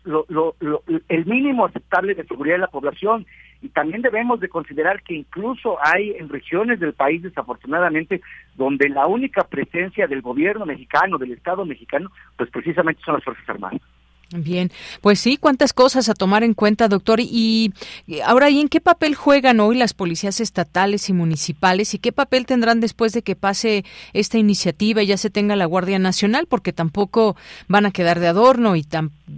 el 1.09 1.27
mínimo 1.27 1.67
aceptable 1.67 2.15
de 2.15 2.25
seguridad 2.25 2.57
de 2.57 2.61
la 2.61 2.67
población 2.69 3.27
y 3.61 3.69
también 3.69 4.03
debemos 4.03 4.41
de 4.41 4.49
considerar 4.49 5.03
que 5.03 5.15
incluso 5.15 5.79
hay 5.81 6.11
en 6.19 6.29
regiones 6.29 6.81
del 6.81 6.95
país 6.95 7.23
desafortunadamente 7.23 8.21
donde 8.57 8.89
la 8.89 9.07
única 9.07 9.45
presencia 9.45 10.09
del 10.09 10.21
gobierno 10.21 10.67
mexicano, 10.67 11.17
del 11.17 11.33
Estado 11.33 11.65
mexicano, 11.65 12.11
pues 12.37 12.51
precisamente 12.51 13.03
son 13.05 13.15
las 13.15 13.25
Fuerzas 13.25 13.49
Armadas. 13.49 13.81
Bien, 14.35 14.73
pues 15.03 15.21
sí, 15.21 15.37
cuántas 15.37 15.75
cosas 15.75 16.09
a 16.09 16.15
tomar 16.15 16.43
en 16.43 16.55
cuenta, 16.55 16.89
doctor. 16.89 17.21
Y 17.21 17.73
ahora, 18.25 18.49
¿y 18.49 18.61
en 18.61 18.69
qué 18.69 18.81
papel 18.81 19.15
juegan 19.15 19.61
hoy 19.61 19.77
las 19.77 19.93
policías 19.93 20.41
estatales 20.41 21.11
y 21.11 21.13
municipales? 21.13 21.93
¿Y 21.93 21.99
qué 21.99 22.13
papel 22.13 22.47
tendrán 22.47 22.81
después 22.81 23.13
de 23.13 23.23
que 23.23 23.37
pase 23.37 23.85
esta 24.15 24.39
iniciativa 24.39 25.03
y 25.03 25.07
ya 25.07 25.19
se 25.19 25.29
tenga 25.29 25.55
la 25.55 25.67
Guardia 25.67 25.99
Nacional? 25.99 26.47
Porque 26.47 26.73
tampoco 26.73 27.37
van 27.69 27.85
a 27.85 27.91
quedar 27.91 28.21
de 28.21 28.29
adorno 28.29 28.75
y, 28.75 28.87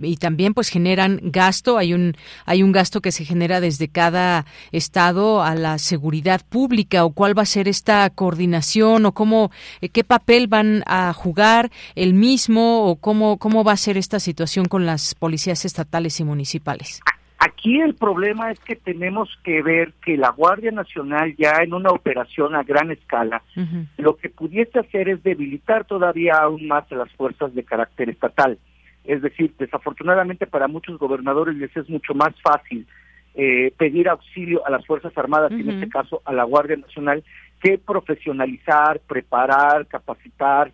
y 0.00 0.16
también 0.16 0.54
pues 0.54 0.68
generan 0.68 1.20
gasto. 1.22 1.76
Hay 1.76 1.92
un, 1.92 2.16
hay 2.46 2.62
un 2.62 2.70
gasto 2.70 3.00
que 3.00 3.10
se 3.10 3.24
genera 3.24 3.60
desde 3.60 3.88
cada 3.88 4.46
estado 4.70 5.42
a 5.42 5.56
la 5.56 5.78
seguridad 5.78 6.42
pública 6.48 7.04
o 7.04 7.10
cuál 7.10 7.36
va 7.36 7.42
a 7.42 7.46
ser 7.46 7.66
esta 7.66 8.08
coordinación 8.10 9.06
o 9.06 9.12
cómo, 9.12 9.50
eh, 9.80 9.88
qué 9.88 10.04
papel 10.04 10.46
van 10.46 10.84
a 10.86 11.12
jugar 11.12 11.72
el 11.96 12.14
mismo 12.14 12.88
o 12.88 12.96
cómo, 12.96 13.38
cómo 13.38 13.64
va 13.64 13.72
a 13.72 13.76
ser 13.76 13.98
esta 13.98 14.20
situación 14.20 14.66
con 14.66 14.83
las 14.86 15.14
policías 15.14 15.64
estatales 15.64 16.20
y 16.20 16.24
municipales? 16.24 17.00
Aquí 17.38 17.80
el 17.80 17.94
problema 17.94 18.50
es 18.50 18.58
que 18.60 18.74
tenemos 18.74 19.28
que 19.42 19.62
ver 19.62 19.92
que 20.04 20.16
la 20.16 20.30
Guardia 20.30 20.70
Nacional 20.70 21.34
ya 21.36 21.62
en 21.62 21.74
una 21.74 21.90
operación 21.90 22.54
a 22.54 22.62
gran 22.62 22.90
escala, 22.90 23.42
lo 23.98 24.16
que 24.16 24.30
pudiese 24.30 24.78
hacer 24.78 25.10
es 25.10 25.22
debilitar 25.22 25.84
todavía 25.84 26.36
aún 26.36 26.66
más 26.66 26.90
a 26.90 26.94
las 26.94 27.12
fuerzas 27.12 27.54
de 27.54 27.62
carácter 27.62 28.08
estatal. 28.08 28.58
Es 29.04 29.20
decir, 29.20 29.52
desafortunadamente 29.58 30.46
para 30.46 30.68
muchos 30.68 30.98
gobernadores 30.98 31.54
les 31.56 31.76
es 31.76 31.88
mucho 31.90 32.14
más 32.14 32.34
fácil 32.40 32.86
eh, 33.34 33.72
pedir 33.76 34.08
auxilio 34.08 34.66
a 34.66 34.70
las 34.70 34.86
Fuerzas 34.86 35.12
Armadas, 35.18 35.52
en 35.52 35.68
este 35.68 35.88
caso 35.88 36.22
a 36.24 36.32
la 36.32 36.44
Guardia 36.44 36.76
Nacional, 36.76 37.24
que 37.60 37.78
profesionalizar, 37.78 39.00
preparar, 39.00 39.86
capacitar, 39.86 40.72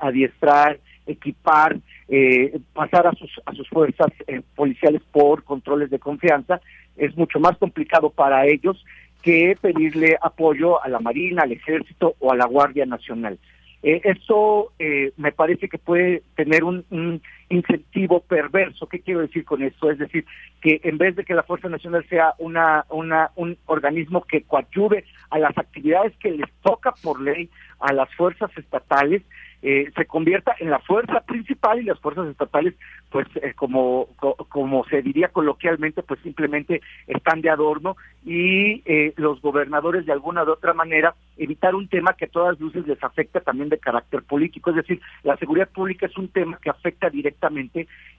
adiestrar, 0.00 0.78
equipar 1.06 1.78
eh, 2.08 2.58
pasar 2.72 3.06
a 3.06 3.12
sus, 3.12 3.30
a 3.46 3.52
sus 3.52 3.68
fuerzas 3.68 4.08
eh, 4.26 4.42
policiales 4.54 5.02
por 5.10 5.44
controles 5.44 5.90
de 5.90 5.98
confianza, 5.98 6.60
es 6.96 7.16
mucho 7.16 7.40
más 7.40 7.56
complicado 7.58 8.10
para 8.10 8.46
ellos 8.46 8.84
que 9.22 9.56
pedirle 9.60 10.18
apoyo 10.20 10.82
a 10.82 10.88
la 10.88 11.00
Marina, 11.00 11.42
al 11.42 11.52
Ejército 11.52 12.14
o 12.18 12.30
a 12.30 12.36
la 12.36 12.46
Guardia 12.46 12.84
Nacional. 12.84 13.38
Eh, 13.82 14.00
eso 14.04 14.72
eh, 14.78 15.12
me 15.18 15.30
parece 15.32 15.68
que 15.68 15.78
puede 15.78 16.22
tener 16.36 16.64
un, 16.64 16.84
un, 16.90 17.20
incentivo 17.48 18.20
perverso. 18.20 18.86
¿Qué 18.86 19.00
quiero 19.00 19.20
decir 19.20 19.44
con 19.44 19.62
esto? 19.62 19.90
Es 19.90 19.98
decir, 19.98 20.24
que 20.60 20.80
en 20.84 20.98
vez 20.98 21.16
de 21.16 21.24
que 21.24 21.34
la 21.34 21.42
Fuerza 21.42 21.68
Nacional 21.68 22.06
sea 22.08 22.34
una, 22.38 22.84
una, 22.90 23.30
un 23.36 23.56
organismo 23.66 24.22
que 24.22 24.42
coadyuve 24.42 25.04
a 25.30 25.38
las 25.38 25.56
actividades 25.58 26.16
que 26.18 26.30
les 26.30 26.50
toca 26.62 26.92
por 27.02 27.20
ley 27.20 27.50
a 27.80 27.92
las 27.92 28.12
fuerzas 28.14 28.50
estatales, 28.56 29.22
eh, 29.66 29.90
se 29.96 30.04
convierta 30.04 30.54
en 30.60 30.68
la 30.68 30.78
fuerza 30.80 31.20
principal 31.20 31.80
y 31.80 31.84
las 31.84 31.98
fuerzas 31.98 32.28
estatales, 32.28 32.74
pues 33.08 33.26
eh, 33.36 33.54
como, 33.54 34.08
como 34.50 34.84
se 34.84 35.00
diría 35.00 35.28
coloquialmente, 35.28 36.02
pues 36.02 36.20
simplemente 36.20 36.82
están 37.06 37.40
de 37.40 37.48
adorno 37.48 37.96
y 38.26 38.82
eh, 38.84 39.14
los 39.16 39.40
gobernadores 39.40 40.04
de 40.04 40.12
alguna 40.12 40.44
u 40.44 40.50
otra 40.50 40.74
manera 40.74 41.14
evitar 41.38 41.74
un 41.74 41.88
tema 41.88 42.12
que 42.12 42.26
a 42.26 42.28
todas 42.28 42.60
luces 42.60 42.86
les 42.86 43.02
afecta 43.02 43.40
también 43.40 43.70
de 43.70 43.78
carácter 43.78 44.22
político, 44.22 44.68
es 44.68 44.76
decir, 44.76 45.00
la 45.22 45.36
seguridad 45.38 45.70
pública 45.70 46.04
es 46.04 46.16
un 46.18 46.28
tema 46.28 46.58
que 46.60 46.68
afecta 46.68 47.08
directamente 47.08 47.33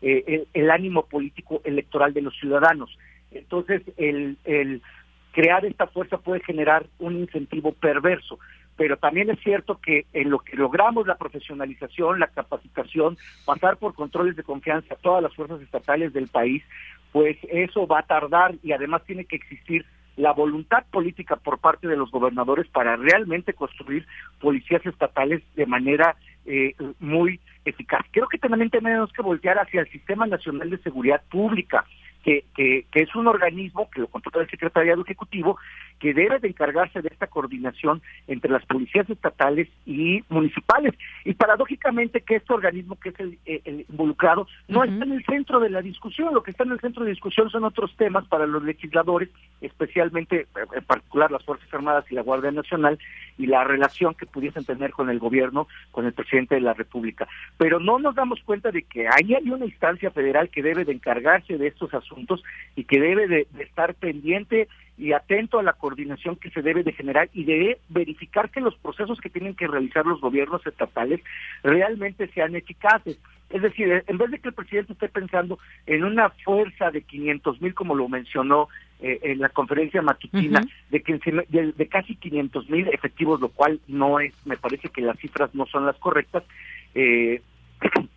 el, 0.01 0.47
el, 0.53 0.71
ánimo 0.71 1.05
político 1.05 1.61
electoral 1.63 2.13
de 2.13 2.21
los 2.21 2.35
ciudadanos. 2.37 2.97
Entonces, 3.31 3.81
el, 3.97 4.37
el 4.45 4.81
crear 5.31 5.65
esta 5.65 5.87
fuerza 5.87 6.17
puede 6.17 6.41
generar 6.41 6.85
un 6.99 7.17
incentivo 7.17 7.73
perverso 7.73 8.39
pero 8.77 8.97
también 8.97 9.29
es 9.29 9.39
cierto 9.39 9.79
que 9.79 10.05
en 10.13 10.29
lo 10.29 10.39
que 10.39 10.55
logramos 10.57 11.07
la 11.07 11.15
profesionalización, 11.15 12.19
la 12.19 12.27
capacitación, 12.27 13.17
pasar 13.45 13.77
por 13.77 13.93
controles 13.93 14.35
de 14.35 14.43
confianza 14.43 14.93
a 14.93 14.97
todas 14.97 15.23
las 15.23 15.33
fuerzas 15.33 15.61
estatales 15.61 16.13
del 16.13 16.27
país, 16.27 16.63
pues 17.11 17.37
eso 17.49 17.87
va 17.87 17.99
a 17.99 18.05
tardar 18.05 18.55
y 18.63 18.73
además 18.73 19.03
tiene 19.05 19.25
que 19.25 19.37
existir 19.37 19.85
la 20.17 20.31
voluntad 20.31 20.85
política 20.91 21.35
por 21.35 21.59
parte 21.59 21.87
de 21.87 21.97
los 21.97 22.11
gobernadores 22.11 22.67
para 22.67 22.95
realmente 22.95 23.53
construir 23.53 24.05
policías 24.39 24.85
estatales 24.85 25.41
de 25.55 25.65
manera 25.65 26.15
eh, 26.45 26.75
muy 26.99 27.39
eficaz. 27.65 28.05
Creo 28.11 28.27
que 28.27 28.37
también 28.37 28.69
tenemos 28.69 29.11
que 29.11 29.21
voltear 29.21 29.57
hacia 29.59 29.81
el 29.81 29.89
Sistema 29.89 30.27
Nacional 30.27 30.69
de 30.69 30.77
Seguridad 30.79 31.21
Pública 31.29 31.85
que, 32.25 32.43
que, 32.55 32.85
es 32.93 33.15
un 33.15 33.27
organismo 33.27 33.87
que 33.91 34.01
lo 34.01 34.07
controla 34.07 34.43
el 34.43 34.49
Secretariado 34.49 35.03
Ejecutivo, 35.03 35.59
que 35.99 36.11
debe 36.11 36.39
de 36.39 36.47
encargarse 36.47 37.03
de 37.03 37.09
esta 37.09 37.27
coordinación 37.27 38.01
entre 38.27 38.49
las 38.49 38.65
policías 38.65 39.07
estatales 39.07 39.69
y 39.85 40.23
municipales. 40.29 40.95
Y 41.23 41.35
paradójicamente 41.35 42.21
que 42.21 42.37
este 42.37 42.51
organismo 42.51 42.95
que 42.95 43.09
es 43.09 43.19
el, 43.19 43.37
eh, 43.45 43.85
involucrado 43.87 44.47
no 44.67 44.83
está 44.83 45.05
en 45.05 45.11
el 45.11 45.23
centro 45.25 45.59
de 45.59 45.69
la 45.69 45.83
discusión, 45.83 46.33
lo 46.33 46.41
que 46.41 46.49
está 46.49 46.63
en 46.63 46.71
el 46.71 46.79
centro 46.79 47.03
de 47.03 47.11
discusión 47.11 47.51
son 47.51 47.63
otros 47.63 47.95
temas 47.95 48.25
para 48.27 48.47
los 48.47 48.63
legisladores, 48.63 49.29
especialmente 49.61 50.41
eh, 50.41 50.65
en 50.75 50.83
particular 50.83 51.29
las 51.29 51.45
Fuerzas 51.45 51.71
Armadas 51.71 52.05
y 52.09 52.15
la 52.15 52.23
Guardia 52.23 52.51
Nacional, 52.51 52.97
y 53.37 53.45
la 53.45 53.63
relación 53.63 54.15
que 54.15 54.25
pudiesen 54.25 54.65
tener 54.65 54.91
con 54.91 55.11
el 55.11 55.19
gobierno, 55.19 55.67
con 55.91 56.07
el 56.07 56.13
presidente 56.13 56.55
de 56.55 56.61
la 56.61 56.73
República. 56.73 57.27
Pero 57.57 57.79
no 57.79 57.99
nos 57.99 58.15
damos 58.15 58.41
cuenta 58.41 58.71
de 58.71 58.81
que 58.81 59.07
ahí 59.07 59.35
hay 59.35 59.47
una 59.51 59.65
instancia 59.65 60.09
federal 60.09 60.49
que 60.49 60.63
debe 60.63 60.85
de 60.85 60.93
encargarse 60.93 61.57
de 61.57 61.67
estos 61.67 61.93
asuntos 61.93 62.14
y 62.75 62.83
que 62.83 62.99
debe 62.99 63.27
de, 63.27 63.47
estar 63.59 63.93
pendiente 63.95 64.67
y 64.97 65.11
atento 65.11 65.59
a 65.59 65.63
la 65.63 65.73
coordinación 65.73 66.37
que 66.37 66.49
se 66.51 66.61
debe 66.61 66.83
de 66.83 66.93
generar 66.93 67.29
y 67.33 67.43
de 67.43 67.79
verificar 67.89 68.49
que 68.49 68.61
los 68.61 68.75
procesos 68.77 69.19
que 69.19 69.29
tienen 69.29 69.55
que 69.55 69.67
realizar 69.67 70.05
los 70.05 70.21
gobiernos 70.21 70.65
estatales 70.65 71.21
realmente 71.63 72.27
sean 72.27 72.55
eficaces. 72.55 73.17
Es 73.49 73.61
decir, 73.61 74.03
en 74.07 74.17
vez 74.17 74.31
de 74.31 74.39
que 74.39 74.49
el 74.49 74.55
presidente 74.55 74.93
esté 74.93 75.09
pensando 75.09 75.59
en 75.85 76.03
una 76.03 76.29
fuerza 76.29 76.91
de 76.91 77.01
500 77.01 77.61
mil, 77.61 77.73
como 77.73 77.93
lo 77.93 78.07
mencionó 78.07 78.69
eh, 78.99 79.19
en 79.23 79.39
la 79.39 79.49
conferencia 79.49 80.01
matutina, 80.01 80.61
de, 80.89 81.03
de, 81.49 81.73
de, 81.73 81.87
casi 81.87 82.15
500 82.15 82.69
mil 82.69 82.87
efectivos, 82.87 83.41
lo 83.41 83.49
cual 83.49 83.79
no 83.87 84.19
es, 84.19 84.33
me 84.45 84.57
parece 84.57 84.89
que 84.89 85.01
las 85.01 85.19
cifras 85.19 85.53
no 85.53 85.65
son 85.67 85.85
las 85.85 85.97
correctas, 85.97 86.43
eh, 86.95 87.41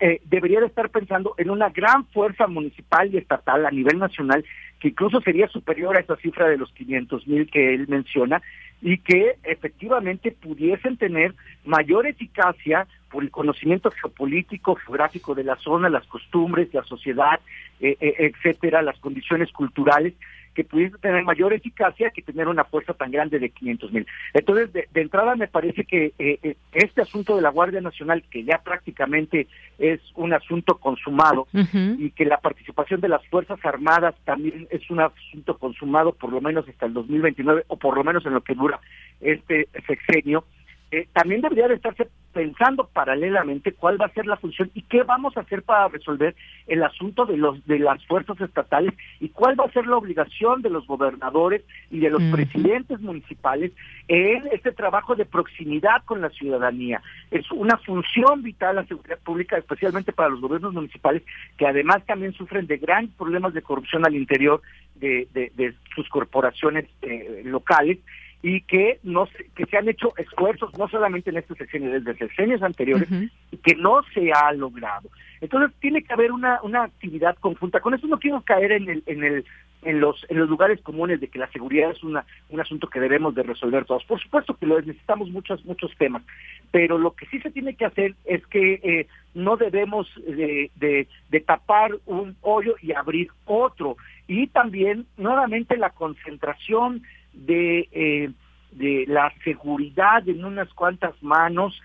eh, 0.00 0.20
debería 0.24 0.60
de 0.60 0.66
estar 0.66 0.88
pensando 0.90 1.34
en 1.38 1.50
una 1.50 1.68
gran 1.70 2.06
fuerza 2.06 2.46
municipal 2.46 3.12
y 3.12 3.18
estatal 3.18 3.66
a 3.66 3.70
nivel 3.70 3.98
nacional 3.98 4.44
que 4.80 4.88
incluso 4.88 5.20
sería 5.20 5.48
superior 5.48 5.96
a 5.96 6.00
esa 6.00 6.16
cifra 6.16 6.48
de 6.48 6.58
los 6.58 6.72
500 6.72 7.26
mil 7.26 7.50
que 7.50 7.74
él 7.74 7.86
menciona 7.88 8.42
y 8.82 8.98
que 8.98 9.36
efectivamente 9.44 10.32
pudiesen 10.32 10.96
tener 10.96 11.34
mayor 11.64 12.06
eficacia 12.06 12.86
por 13.10 13.22
el 13.22 13.30
conocimiento 13.30 13.90
geopolítico, 13.90 14.74
geográfico 14.74 15.34
de 15.34 15.44
la 15.44 15.56
zona, 15.56 15.88
las 15.88 16.06
costumbres, 16.06 16.72
la 16.74 16.84
sociedad, 16.84 17.40
eh, 17.80 17.96
eh, 18.00 18.14
etcétera, 18.18 18.82
las 18.82 18.98
condiciones 18.98 19.50
culturales 19.52 20.14
que 20.56 20.64
pudiese 20.64 20.96
tener 20.96 21.22
mayor 21.22 21.52
eficacia 21.52 22.10
que 22.10 22.22
tener 22.22 22.48
una 22.48 22.64
fuerza 22.64 22.94
tan 22.94 23.10
grande 23.10 23.38
de 23.38 23.50
500 23.50 23.92
mil. 23.92 24.06
Entonces, 24.32 24.72
de, 24.72 24.88
entrada 24.94 25.36
me 25.36 25.48
parece 25.48 25.84
que 25.84 26.14
eh, 26.18 26.38
eh, 26.42 26.56
este 26.72 27.02
asunto 27.02 27.36
de 27.36 27.42
la 27.42 27.50
Guardia 27.50 27.82
Nacional, 27.82 28.24
que 28.30 28.42
ya 28.42 28.62
prácticamente 28.64 29.48
es 29.78 30.00
un 30.14 30.32
asunto 30.32 30.78
consumado, 30.78 31.46
y 31.52 32.10
que 32.12 32.24
la 32.24 32.38
participación 32.38 33.02
de 33.02 33.10
las 33.10 33.24
Fuerzas 33.26 33.62
Armadas 33.64 34.14
también 34.24 34.66
es 34.70 34.88
un 34.90 35.00
asunto 35.00 35.58
consumado 35.58 36.12
por 36.12 36.32
lo 36.32 36.40
menos 36.40 36.66
hasta 36.66 36.86
el 36.86 36.94
2029, 36.94 37.64
o 37.68 37.76
por 37.76 37.94
lo 37.94 38.02
menos 38.02 38.24
en 38.24 38.32
lo 38.32 38.40
que 38.40 38.54
dura 38.54 38.80
este 39.20 39.68
sexenio, 39.86 40.44
eh, 40.90 41.06
también 41.12 41.42
debería 41.42 41.68
de 41.68 41.74
estarse 41.74 42.08
pensando 42.36 42.86
paralelamente 42.92 43.72
cuál 43.72 43.98
va 43.98 44.04
a 44.04 44.12
ser 44.12 44.26
la 44.26 44.36
función 44.36 44.70
y 44.74 44.82
qué 44.82 45.04
vamos 45.04 45.34
a 45.38 45.40
hacer 45.40 45.62
para 45.62 45.88
resolver 45.88 46.36
el 46.66 46.82
asunto 46.82 47.24
de 47.24 47.38
los 47.38 47.66
de 47.66 47.78
las 47.78 48.04
fuerzas 48.04 48.38
estatales 48.42 48.92
y 49.20 49.30
cuál 49.30 49.58
va 49.58 49.64
a 49.64 49.72
ser 49.72 49.86
la 49.86 49.96
obligación 49.96 50.60
de 50.60 50.68
los 50.68 50.86
gobernadores 50.86 51.64
y 51.90 51.98
de 52.00 52.10
los 52.10 52.22
presidentes 52.24 53.00
municipales 53.00 53.72
en 54.08 54.48
este 54.52 54.70
trabajo 54.72 55.14
de 55.14 55.24
proximidad 55.24 56.04
con 56.04 56.20
la 56.20 56.28
ciudadanía. 56.28 57.00
Es 57.30 57.50
una 57.52 57.78
función 57.78 58.42
vital 58.42 58.76
la 58.76 58.84
seguridad 58.84 59.18
pública, 59.20 59.56
especialmente 59.56 60.12
para 60.12 60.28
los 60.28 60.42
gobiernos 60.42 60.74
municipales, 60.74 61.22
que 61.56 61.66
además 61.66 62.04
también 62.04 62.34
sufren 62.34 62.66
de 62.66 62.76
grandes 62.76 63.14
problemas 63.14 63.54
de 63.54 63.62
corrupción 63.62 64.04
al 64.04 64.14
interior 64.14 64.60
de, 64.96 65.26
de, 65.32 65.74
sus 65.94 66.06
corporaciones 66.10 66.84
eh, 67.00 67.40
locales 67.46 67.98
y 68.42 68.60
que 68.62 69.00
no 69.02 69.26
se, 69.26 69.48
que 69.56 69.66
se 69.66 69.76
han 69.76 69.88
hecho 69.88 70.12
esfuerzos 70.16 70.76
no 70.78 70.88
solamente 70.88 71.30
en 71.30 71.38
estos 71.38 71.58
sexenios, 71.58 71.92
desde 71.92 72.18
sexenios 72.18 72.62
anteriores, 72.62 73.08
y 73.50 73.56
que 73.56 73.74
no 73.74 74.02
se 74.14 74.32
ha 74.32 74.52
logrado. 74.52 75.08
Entonces 75.40 75.76
tiene 75.80 76.02
que 76.02 76.12
haber 76.12 76.32
una, 76.32 76.60
una 76.62 76.84
actividad 76.84 77.36
conjunta. 77.36 77.80
Con 77.80 77.94
eso 77.94 78.06
no 78.06 78.18
quiero 78.18 78.40
caer 78.42 78.72
en 78.72 78.88
el, 78.88 79.02
en 79.06 79.24
el 79.24 79.44
en 79.82 80.00
los 80.00 80.24
en 80.28 80.38
los 80.38 80.48
lugares 80.48 80.80
comunes 80.80 81.20
de 81.20 81.28
que 81.28 81.38
la 81.38 81.50
seguridad 81.52 81.90
es 81.90 82.02
una, 82.02 82.24
un 82.48 82.60
asunto 82.60 82.88
que 82.88 82.98
debemos 82.98 83.34
de 83.34 83.42
resolver 83.42 83.84
todos. 83.84 84.04
Por 84.04 84.20
supuesto 84.20 84.54
que 84.54 84.66
lo 84.66 84.80
necesitamos 84.80 85.30
muchos 85.30 85.64
muchos 85.64 85.94
temas, 85.96 86.22
pero 86.70 86.98
lo 86.98 87.12
que 87.12 87.26
sí 87.26 87.40
se 87.40 87.50
tiene 87.50 87.74
que 87.74 87.84
hacer 87.84 88.14
es 88.24 88.44
que 88.46 88.80
eh, 88.82 89.06
no 89.34 89.56
debemos 89.56 90.08
de, 90.26 90.70
de, 90.76 91.06
de 91.30 91.40
tapar 91.40 91.92
un 92.06 92.36
hoyo 92.40 92.74
y 92.82 92.92
abrir 92.92 93.28
otro. 93.44 93.96
Y 94.28 94.48
también 94.48 95.06
nuevamente 95.16 95.76
la 95.76 95.90
concentración 95.90 97.02
de, 97.36 97.88
eh, 97.92 98.30
de 98.72 99.04
la 99.06 99.32
seguridad 99.44 100.28
en 100.28 100.44
unas 100.44 100.72
cuantas 100.74 101.14
manos 101.22 101.80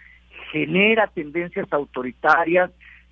genera 0.51 1.07
tendencias 1.07 1.71
autoritarias, 1.71 2.71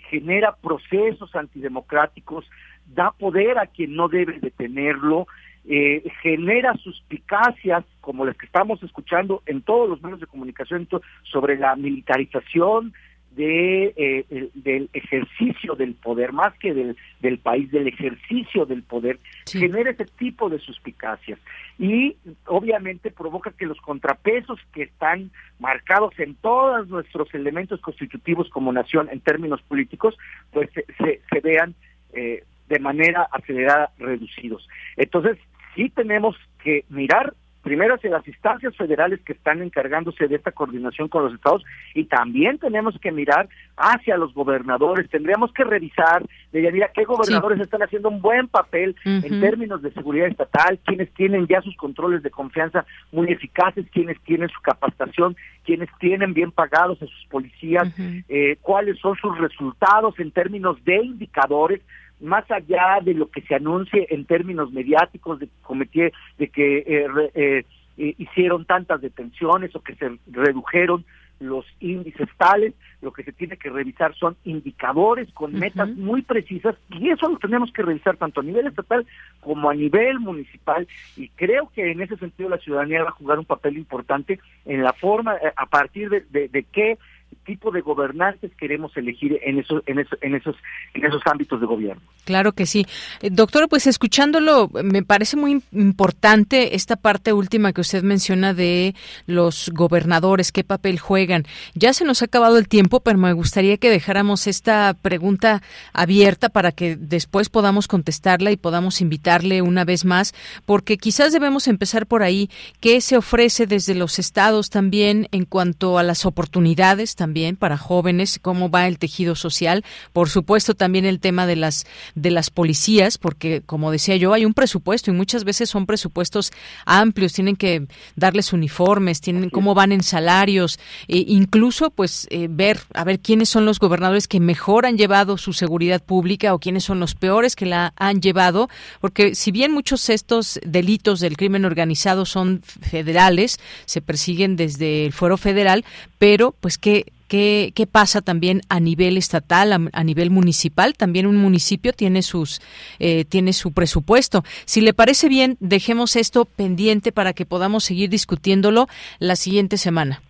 genera 0.09 0.55
procesos 0.55 1.35
antidemocráticos, 1.35 2.49
da 2.87 3.11
poder 3.11 3.59
a 3.59 3.67
quien 3.67 3.95
no 3.95 4.07
debe 4.07 4.39
de 4.39 4.49
tenerlo, 4.49 5.27
eh, 5.65 6.03
genera 6.23 6.73
suspicacias 6.75 7.85
como 8.01 8.25
las 8.25 8.35
que 8.37 8.47
estamos 8.47 8.81
escuchando 8.81 9.43
en 9.45 9.61
todos 9.61 9.87
los 9.89 10.01
medios 10.01 10.19
de 10.19 10.25
comunicación 10.25 10.87
sobre 11.23 11.57
la 11.57 11.75
militarización 11.75 12.93
de, 13.31 13.93
eh, 13.95 14.49
del 14.53 14.89
ejercicio 14.93 15.75
del 15.75 15.93
poder, 15.93 16.33
más 16.33 16.53
que 16.59 16.73
del, 16.73 16.97
del 17.21 17.37
país, 17.37 17.71
del 17.71 17.87
ejercicio 17.87 18.65
del 18.65 18.83
poder, 18.83 19.19
genera 19.49 19.91
ese 19.91 20.05
tipo 20.05 20.49
de 20.49 20.59
suspicacias. 20.59 21.39
Y 21.77 22.17
obviamente 22.45 23.11
provoca 23.11 23.51
que 23.51 23.65
los 23.65 23.79
contrapesos 23.81 24.59
que 24.73 24.83
están 24.83 25.31
marcados 25.59 26.17
en 26.19 26.35
todos 26.35 26.87
nuestros 26.89 27.33
elementos 27.33 27.79
constitutivos 27.81 28.49
como 28.49 28.71
nación 28.71 29.09
en 29.11 29.19
términos 29.21 29.61
políticos, 29.61 30.17
pues 30.51 30.69
se, 30.73 31.21
se, 31.29 31.39
vean 31.41 31.75
eh, 32.13 32.43
de 32.67 32.79
manera 32.79 33.27
acelerada 33.31 33.91
reducidos. 33.99 34.67
Entonces, 34.97 35.37
sí 35.75 35.89
tenemos 35.89 36.35
que 36.63 36.83
mirar 36.89 37.33
primero 37.69 37.93
hacia 37.93 38.09
las 38.09 38.27
instancias 38.27 38.75
federales 38.75 39.19
que 39.23 39.33
están 39.33 39.61
encargándose 39.61 40.27
de 40.27 40.37
esta 40.37 40.51
coordinación 40.51 41.07
con 41.07 41.25
los 41.25 41.35
estados 41.35 41.63
y 41.93 42.05
también 42.05 42.57
tenemos 42.57 42.97
que 42.99 43.11
mirar 43.11 43.47
hacia 43.77 44.17
los 44.17 44.33
gobernadores. 44.33 45.07
Tendríamos 45.07 45.53
que 45.53 45.63
revisar, 45.63 46.25
de 46.51 46.63
Yanira, 46.63 46.89
qué 46.95 47.03
gobernadores 47.03 47.59
están 47.59 47.83
haciendo 47.83 48.09
un 48.09 48.23
buen 48.23 48.47
papel 48.47 48.95
en 49.05 49.39
términos 49.39 49.83
de 49.83 49.91
seguridad 49.91 50.25
estatal, 50.25 50.79
quienes 50.83 51.13
tienen 51.13 51.45
ya 51.45 51.61
sus 51.61 51.75
controles 51.77 52.23
de 52.23 52.31
confianza 52.31 52.87
muy 53.11 53.31
eficaces, 53.31 53.85
quienes 53.91 54.19
tienen 54.21 54.49
su 54.49 54.59
capacitación, 54.61 55.37
quienes 55.63 55.89
tienen 55.99 56.33
bien 56.33 56.51
pagados 56.51 56.99
a 57.03 57.05
sus 57.05 57.25
policías, 57.29 57.87
eh, 58.29 58.57
cuáles 58.63 58.97
son 58.97 59.15
sus 59.17 59.37
resultados 59.37 60.19
en 60.19 60.31
términos 60.31 60.83
de 60.85 60.95
indicadores 61.03 61.81
más 62.19 62.49
allá 62.51 62.99
de 63.01 63.13
lo 63.13 63.29
que 63.29 63.41
se 63.41 63.55
anuncie 63.55 64.07
en 64.09 64.25
términos 64.25 64.71
mediáticos 64.71 65.39
de 65.39 65.49
que 65.91 66.11
de 66.37 66.47
que 66.49 66.77
eh, 66.79 67.07
eh, 67.33 67.65
eh, 67.97 68.15
hicieron 68.17 68.65
tantas 68.65 69.01
detenciones 69.01 69.75
o 69.75 69.81
que 69.81 69.95
se 69.95 70.17
redujeron 70.31 71.05
los 71.39 71.65
índices 71.79 72.27
tales, 72.37 72.73
lo 73.01 73.13
que 73.13 73.23
se 73.23 73.31
tiene 73.31 73.55
que 73.55 73.69
revisar 73.69 74.13
son 74.15 74.35
indicadores 74.43 75.31
con 75.31 75.53
metas 75.53 75.87
muy 75.89 76.21
precisas 76.21 76.75
y 76.89 77.09
eso 77.09 77.29
lo 77.29 77.37
tenemos 77.37 77.71
que 77.71 77.81
revisar 77.81 78.17
tanto 78.17 78.41
a 78.41 78.43
nivel 78.43 78.67
estatal 78.67 79.07
como 79.39 79.69
a 79.69 79.73
nivel 79.73 80.19
municipal 80.19 80.85
y 81.15 81.29
creo 81.29 81.71
que 81.73 81.91
en 81.91 82.01
ese 82.01 82.17
sentido 82.17 82.49
la 82.49 82.57
ciudadanía 82.57 83.03
va 83.03 83.09
a 83.09 83.13
jugar 83.13 83.39
un 83.39 83.45
papel 83.45 83.77
importante 83.77 84.41
en 84.65 84.83
la 84.83 84.91
forma, 84.91 85.37
a 85.55 85.65
partir 85.67 86.09
de, 86.09 86.25
de, 86.29 86.49
de 86.49 86.63
qué 86.63 86.97
tipo 87.45 87.71
de 87.71 87.81
gobernantes 87.81 88.51
queremos 88.57 88.95
elegir 88.95 89.39
en 89.43 89.59
esos, 89.59 89.81
en 89.87 89.99
esos, 89.99 90.19
en 90.21 90.35
esos, 90.35 90.55
en 90.93 91.05
esos 91.05 91.21
ámbitos 91.25 91.59
de 91.59 91.65
gobierno. 91.65 92.01
Claro 92.25 92.51
que 92.51 92.65
sí. 92.65 92.85
Eh, 93.21 93.29
doctor, 93.31 93.67
pues 93.67 93.87
escuchándolo, 93.87 94.69
me 94.83 95.03
parece 95.03 95.35
muy 95.35 95.63
importante 95.71 96.75
esta 96.75 96.95
parte 96.95 97.33
última 97.33 97.73
que 97.73 97.81
usted 97.81 98.03
menciona 98.03 98.53
de 98.53 98.93
los 99.25 99.71
gobernadores, 99.73 100.51
qué 100.51 100.63
papel 100.63 100.99
juegan. 100.99 101.45
Ya 101.73 101.93
se 101.93 102.05
nos 102.05 102.21
ha 102.21 102.25
acabado 102.25 102.57
el 102.57 102.67
tiempo, 102.67 102.99
pero 102.99 103.17
me 103.17 103.33
gustaría 103.33 103.77
que 103.77 103.89
dejáramos 103.89 104.47
esta 104.47 104.93
pregunta 105.01 105.61
abierta 105.93 106.49
para 106.49 106.71
que 106.71 106.95
después 106.95 107.49
podamos 107.49 107.87
contestarla 107.87 108.51
y 108.51 108.57
podamos 108.57 109.01
invitarle 109.01 109.61
una 109.61 109.85
vez 109.85 110.05
más, 110.05 110.33
porque 110.65 110.97
quizás 110.97 111.33
debemos 111.33 111.67
empezar 111.67 112.05
por 112.05 112.21
ahí. 112.21 112.49
¿Qué 112.79 113.01
se 113.01 113.17
ofrece 113.17 113.65
desde 113.65 113.95
los 113.95 114.19
estados 114.19 114.69
también 114.69 115.27
en 115.31 115.45
cuanto 115.45 115.97
a 115.97 116.03
las 116.03 116.25
oportunidades? 116.25 117.15
También 117.19 117.57
para 117.57 117.77
jóvenes, 117.77 118.39
cómo 118.41 118.69
va 118.69 118.87
el 118.87 118.97
tejido 118.97 119.35
social, 119.35 119.83
por 120.13 120.29
supuesto 120.29 120.73
también 120.73 121.03
el 121.03 121.19
tema 121.19 121.45
de 121.45 121.57
las 121.57 121.85
de 122.15 122.31
las 122.31 122.49
policías, 122.49 123.17
porque 123.17 123.61
como 123.65 123.91
decía 123.91 124.15
yo, 124.15 124.31
hay 124.31 124.45
un 124.45 124.53
presupuesto 124.53 125.11
y 125.11 125.13
muchas 125.13 125.43
veces 125.43 125.69
son 125.69 125.85
presupuestos 125.85 126.51
amplios, 126.85 127.33
tienen 127.33 127.57
que 127.57 127.87
darles 128.15 128.53
uniformes, 128.53 129.19
tienen 129.19 129.49
cómo 129.49 129.75
van 129.75 129.91
en 129.91 130.01
salarios, 130.01 130.79
e 131.09 131.25
incluso 131.27 131.89
pues 131.89 132.25
eh, 132.29 132.47
ver 132.49 132.79
a 132.93 133.03
ver 133.03 133.19
quiénes 133.19 133.49
son 133.49 133.65
los 133.65 133.79
gobernadores 133.79 134.29
que 134.29 134.39
mejor 134.39 134.85
han 134.85 134.97
llevado 134.97 135.37
su 135.37 135.51
seguridad 135.51 136.01
pública 136.01 136.53
o 136.53 136.59
quiénes 136.59 136.85
son 136.85 137.01
los 137.01 137.15
peores 137.15 137.57
que 137.57 137.65
la 137.65 137.91
han 137.97 138.21
llevado, 138.21 138.69
porque 139.01 139.35
si 139.35 139.51
bien 139.51 139.73
muchos 139.73 140.07
de 140.07 140.13
estos 140.13 140.61
delitos 140.65 141.19
del 141.19 141.35
crimen 141.35 141.65
organizado 141.65 142.25
son 142.25 142.61
federales, 142.63 143.59
se 143.85 143.99
persiguen 143.99 144.55
desde 144.55 145.05
el 145.05 145.11
fuero 145.11 145.35
federal, 145.35 145.83
pero 146.17 146.55
pues 146.61 146.77
que 146.77 147.08
¿Qué, 147.29 147.71
¿Qué, 147.75 147.87
pasa 147.87 148.21
también 148.21 148.61
a 148.69 148.79
nivel 148.79 149.15
estatal, 149.15 149.89
a, 149.93 150.03
nivel 150.03 150.31
municipal? 150.31 150.95
También 150.95 151.27
un 151.27 151.37
municipio 151.37 151.93
tiene 151.93 152.23
sus 152.23 152.59
eh, 152.97 153.23
tiene 153.23 153.53
su 153.53 153.71
presupuesto. 153.71 154.43
Si 154.65 154.81
le 154.81 154.93
parece 154.93 155.29
bien, 155.29 155.55
dejemos 155.59 156.15
esto 156.15 156.45
pendiente 156.45 157.11
para 157.11 157.33
que 157.33 157.45
podamos 157.45 157.83
seguir 157.83 158.09
discutiéndolo 158.09 158.87
la 159.19 159.35
siguiente 159.35 159.77
semana. 159.77 160.21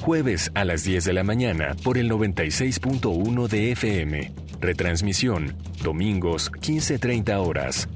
Jueves 0.00 0.50
a 0.54 0.64
las 0.64 0.82
10 0.82 1.04
de 1.04 1.12
la 1.12 1.22
mañana 1.22 1.76
por 1.84 1.96
el 1.96 2.10
96.1 2.10 3.48
de 3.48 3.72
FM. 3.72 4.32
Retransmisión, 4.60 5.56
domingos 5.82 6.50
15.30 6.52 7.36
horas. 7.36 7.88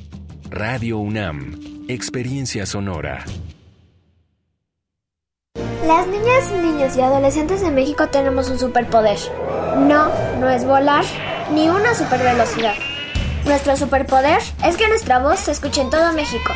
Radio 0.50 0.98
UNAM, 0.98 1.84
Experiencia 1.88 2.64
Sonora. 2.64 3.24
Las 5.84 6.06
niñas, 6.06 6.52
niños 6.62 6.96
y 6.96 7.00
adolescentes 7.00 7.60
de 7.60 7.70
México 7.72 8.08
tenemos 8.08 8.48
un 8.50 8.58
superpoder. 8.58 9.18
No, 9.78 10.08
no 10.38 10.48
es 10.48 10.64
volar, 10.64 11.04
ni 11.52 11.68
una 11.68 11.94
supervelocidad. 11.94 12.74
Nuestro 13.46 13.76
superpoder 13.76 14.40
es 14.64 14.76
que 14.76 14.88
nuestra 14.88 15.20
voz 15.20 15.38
se 15.38 15.52
escuche 15.52 15.80
en 15.80 15.88
todo 15.88 16.12
México. 16.12 16.52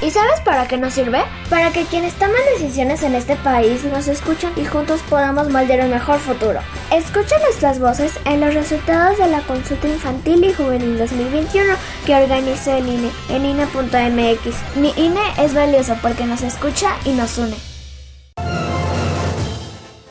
¿Y 0.00 0.10
sabes 0.10 0.40
para 0.40 0.66
qué 0.66 0.78
nos 0.78 0.94
sirve? 0.94 1.22
Para 1.50 1.72
que 1.72 1.84
quienes 1.84 2.14
toman 2.14 2.40
decisiones 2.54 3.02
en 3.02 3.14
este 3.14 3.36
país 3.36 3.84
nos 3.84 4.08
escuchen 4.08 4.50
y 4.56 4.64
juntos 4.64 5.00
podamos 5.10 5.50
moldear 5.50 5.84
un 5.84 5.90
mejor 5.90 6.18
futuro. 6.18 6.60
Escucha 6.90 7.38
nuestras 7.40 7.78
voces 7.80 8.12
en 8.24 8.40
los 8.40 8.54
resultados 8.54 9.18
de 9.18 9.28
la 9.28 9.40
consulta 9.42 9.88
infantil 9.88 10.44
y 10.44 10.54
juvenil 10.54 10.98
2021 10.98 11.74
que 12.06 12.14
organizó 12.14 12.72
el 12.72 12.88
INE 12.88 13.10
en 13.28 13.44
INE.mx. 13.44 14.76
Mi 14.76 14.94
INE 14.96 15.20
es 15.38 15.52
valioso 15.52 15.96
porque 16.00 16.24
nos 16.24 16.42
escucha 16.42 16.96
y 17.04 17.10
nos 17.10 17.36
une. 17.36 17.75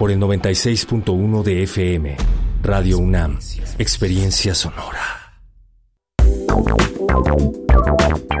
por 0.00 0.10
el 0.10 0.18
96.1 0.18 1.42
de 1.42 1.62
FM. 1.64 2.16
Radio 2.62 2.96
UNAM, 2.96 3.38
Experiencia 3.76 4.54
Sonora. 4.54 5.34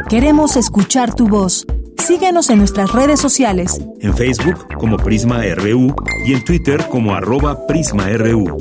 Queremos 0.08 0.56
escuchar 0.56 1.14
tu 1.14 1.28
voz. 1.28 1.66
Síguenos 1.98 2.48
en 2.48 2.60
nuestras 2.60 2.90
redes 2.92 3.20
sociales. 3.20 3.78
En 4.00 4.16
Facebook 4.16 4.74
como 4.78 4.96
Prisma 4.96 5.42
RU 5.54 5.94
y 6.24 6.32
en 6.32 6.42
Twitter 6.46 6.86
como 6.88 7.14
arroba 7.14 7.66
PrismaRU. 7.66 8.56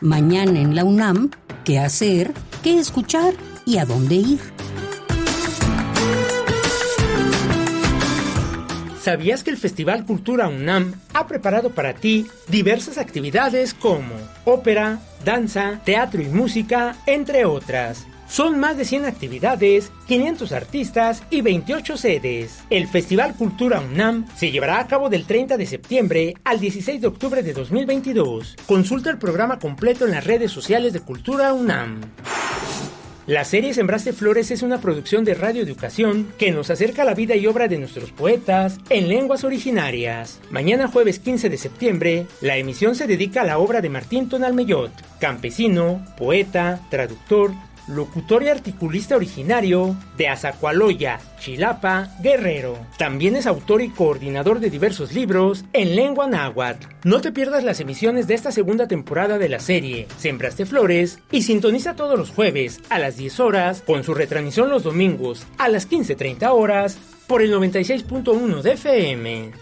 Mañana 0.00 0.58
en 0.58 0.74
la 0.74 0.82
UNAM, 0.82 1.30
¿qué 1.64 1.78
hacer? 1.78 2.34
¿Qué 2.64 2.80
escuchar? 2.80 3.34
¿Y 3.64 3.78
a 3.78 3.84
dónde 3.84 4.16
ir? 4.16 4.53
¿Sabías 9.04 9.44
que 9.44 9.50
el 9.50 9.58
Festival 9.58 10.06
Cultura 10.06 10.48
UNAM 10.48 10.94
ha 11.12 11.26
preparado 11.26 11.68
para 11.74 11.92
ti 11.92 12.26
diversas 12.48 12.96
actividades 12.96 13.74
como 13.74 14.14
ópera, 14.46 14.98
danza, 15.22 15.82
teatro 15.84 16.22
y 16.22 16.28
música, 16.28 16.96
entre 17.04 17.44
otras? 17.44 18.06
Son 18.26 18.58
más 18.58 18.78
de 18.78 18.86
100 18.86 19.04
actividades, 19.04 19.92
500 20.08 20.52
artistas 20.52 21.22
y 21.28 21.42
28 21.42 21.98
sedes. 21.98 22.60
El 22.70 22.88
Festival 22.88 23.34
Cultura 23.34 23.80
UNAM 23.80 24.24
se 24.38 24.50
llevará 24.50 24.80
a 24.80 24.86
cabo 24.86 25.10
del 25.10 25.26
30 25.26 25.58
de 25.58 25.66
septiembre 25.66 26.34
al 26.42 26.58
16 26.58 27.02
de 27.02 27.06
octubre 27.06 27.42
de 27.42 27.52
2022. 27.52 28.56
Consulta 28.64 29.10
el 29.10 29.18
programa 29.18 29.58
completo 29.58 30.06
en 30.06 30.12
las 30.12 30.24
redes 30.24 30.50
sociales 30.50 30.94
de 30.94 31.00
Cultura 31.00 31.52
UNAM. 31.52 32.00
La 33.26 33.46
serie 33.46 33.72
Sembraste 33.72 34.12
Flores 34.12 34.50
es 34.50 34.60
una 34.60 34.82
producción 34.82 35.24
de 35.24 35.32
Radio 35.32 35.62
Educación 35.62 36.30
que 36.36 36.50
nos 36.50 36.68
acerca 36.68 37.02
a 37.02 37.04
la 37.06 37.14
vida 37.14 37.34
y 37.34 37.46
obra 37.46 37.68
de 37.68 37.78
nuestros 37.78 38.10
poetas 38.10 38.78
en 38.90 39.08
lenguas 39.08 39.44
originarias. 39.44 40.42
Mañana 40.50 40.88
jueves 40.88 41.20
15 41.20 41.48
de 41.48 41.56
septiembre, 41.56 42.26
la 42.42 42.58
emisión 42.58 42.94
se 42.94 43.06
dedica 43.06 43.40
a 43.40 43.46
la 43.46 43.56
obra 43.56 43.80
de 43.80 43.88
Martín 43.88 44.28
Tonalmeyot, 44.28 44.92
campesino, 45.20 46.04
poeta, 46.18 46.82
traductor, 46.90 47.52
locutor 47.88 48.42
y 48.42 48.48
articulista 48.48 49.16
originario 49.16 49.96
de 50.16 50.28
Azacualoya, 50.28 51.20
Chilapa, 51.38 52.08
Guerrero. 52.22 52.78
También 52.98 53.36
es 53.36 53.46
autor 53.46 53.82
y 53.82 53.90
coordinador 53.90 54.60
de 54.60 54.70
diversos 54.70 55.12
libros 55.12 55.64
en 55.72 55.96
lengua 55.96 56.26
náhuatl. 56.26 56.86
No 57.04 57.20
te 57.20 57.32
pierdas 57.32 57.64
las 57.64 57.80
emisiones 57.80 58.26
de 58.26 58.34
esta 58.34 58.52
segunda 58.52 58.88
temporada 58.88 59.38
de 59.38 59.48
la 59.48 59.60
serie 59.60 60.06
Sembraste 60.18 60.66
Flores 60.66 61.18
y 61.30 61.42
sintoniza 61.42 61.96
todos 61.96 62.18
los 62.18 62.30
jueves 62.30 62.80
a 62.90 62.98
las 62.98 63.16
10 63.16 63.40
horas 63.40 63.82
con 63.86 64.04
su 64.04 64.14
retransmisión 64.14 64.70
los 64.70 64.82
domingos 64.82 65.46
a 65.58 65.68
las 65.68 65.88
15.30 65.90 66.48
horas 66.50 66.98
por 67.26 67.42
el 67.42 67.52
96.1 67.52 68.62
de 68.62 68.72
FM. 68.72 69.52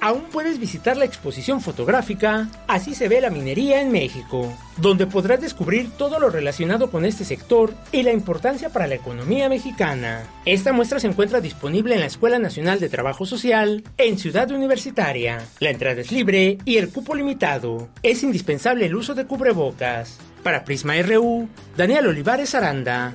Aún 0.00 0.24
puedes 0.32 0.58
visitar 0.58 0.96
la 0.96 1.04
exposición 1.04 1.60
fotográfica 1.60 2.48
Así 2.66 2.94
se 2.94 3.08
ve 3.08 3.20
la 3.20 3.30
minería 3.30 3.80
en 3.80 3.90
México, 3.90 4.52
donde 4.76 5.06
podrás 5.06 5.40
descubrir 5.40 5.90
todo 5.96 6.18
lo 6.18 6.30
relacionado 6.30 6.90
con 6.90 7.04
este 7.04 7.24
sector 7.24 7.72
y 7.92 8.02
la 8.02 8.12
importancia 8.12 8.68
para 8.68 8.86
la 8.86 8.94
economía 8.94 9.48
mexicana. 9.48 10.22
Esta 10.44 10.72
muestra 10.72 11.00
se 11.00 11.06
encuentra 11.06 11.40
disponible 11.40 11.94
en 11.94 12.00
la 12.00 12.06
Escuela 12.06 12.38
Nacional 12.38 12.78
de 12.78 12.88
Trabajo 12.88 13.26
Social 13.26 13.82
en 13.96 14.18
Ciudad 14.18 14.50
Universitaria. 14.50 15.44
La 15.60 15.70
entrada 15.70 16.00
es 16.00 16.12
libre 16.12 16.58
y 16.64 16.76
el 16.76 16.90
cupo 16.90 17.14
limitado. 17.14 17.88
Es 18.02 18.22
indispensable 18.22 18.86
el 18.86 18.96
uso 18.96 19.14
de 19.14 19.26
cubrebocas. 19.26 20.18
Para 20.42 20.64
Prisma 20.64 21.00
RU, 21.02 21.48
Daniel 21.76 22.06
Olivares 22.06 22.54
Aranda. 22.54 23.14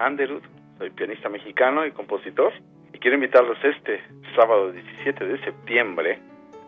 Underwood, 0.00 0.42
soy 0.78 0.90
pianista 0.90 1.28
mexicano 1.28 1.84
y 1.86 1.92
compositor, 1.92 2.52
y 2.92 2.98
quiero 2.98 3.16
invitarlos 3.16 3.58
este 3.62 4.00
sábado 4.36 4.72
17 4.72 5.24
de 5.24 5.38
septiembre 5.44 6.18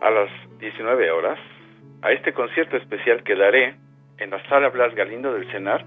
a 0.01 0.11
las 0.11 0.31
19 0.59 1.11
horas 1.11 1.39
a 2.03 2.12
este 2.12 2.33
concierto 2.33 2.76
especial 2.76 3.22
que 3.22 3.37
daré 3.37 3.74
en 4.18 4.31
la 4.31 4.43
Sala 4.49 4.68
Blas 4.68 4.95
Galindo 4.95 5.33
del 5.33 5.51
CENART, 5.51 5.87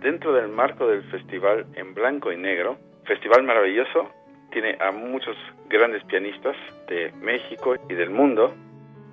dentro 0.00 0.32
del 0.32 0.48
marco 0.48 0.86
del 0.86 1.02
festival 1.04 1.66
en 1.74 1.94
blanco 1.94 2.32
y 2.32 2.36
negro, 2.36 2.78
festival 3.04 3.42
maravilloso, 3.44 4.10
tiene 4.50 4.76
a 4.80 4.90
muchos 4.90 5.36
grandes 5.68 6.04
pianistas 6.04 6.56
de 6.88 7.12
México 7.20 7.74
y 7.88 7.94
del 7.94 8.10
mundo, 8.10 8.54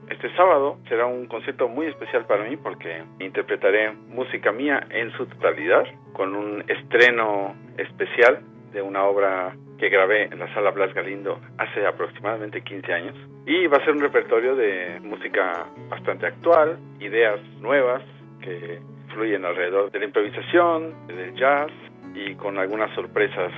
Este 0.10 0.36
sábado 0.36 0.80
será 0.88 1.06
un 1.06 1.28
concierto 1.28 1.68
muy 1.68 1.86
especial 1.86 2.26
para 2.26 2.44
mí 2.44 2.58
porque 2.58 3.04
interpretaré 3.20 3.92
música 3.92 4.52
mía 4.52 4.86
en 4.90 5.12
su 5.12 5.28
totalidad 5.28 5.86
con 6.14 6.36
un 6.36 6.64
estreno 6.68 7.56
especial 7.78 8.40
de 8.74 8.82
una 8.82 9.04
obra 9.04 9.56
que 9.78 9.88
grabé 9.90 10.24
en 10.24 10.40
la 10.40 10.54
sala 10.54 10.72
Blas 10.72 10.94
Galindo 10.96 11.40
hace 11.58 11.86
aproximadamente 11.86 12.62
15 12.62 12.94
años. 12.94 13.16
Y 13.46 13.68
va 13.68 13.78
a 13.78 13.86
ser 13.86 13.94
un 13.94 14.02
repertorio 14.02 14.56
de 14.56 15.00
música 15.02 15.68
bastante 15.90 16.26
actual, 16.26 16.80
ideas 17.00 17.40
nuevas 17.60 18.02
que 18.42 18.80
fluyen 19.14 19.46
alrededor 19.46 19.92
de 19.92 20.00
la 20.00 20.06
improvisación, 20.06 21.08
del 21.08 21.36
jazz 21.36 21.72
y 22.16 22.34
con 22.36 22.58
algunas 22.58 22.94
sorpresas 22.96 23.52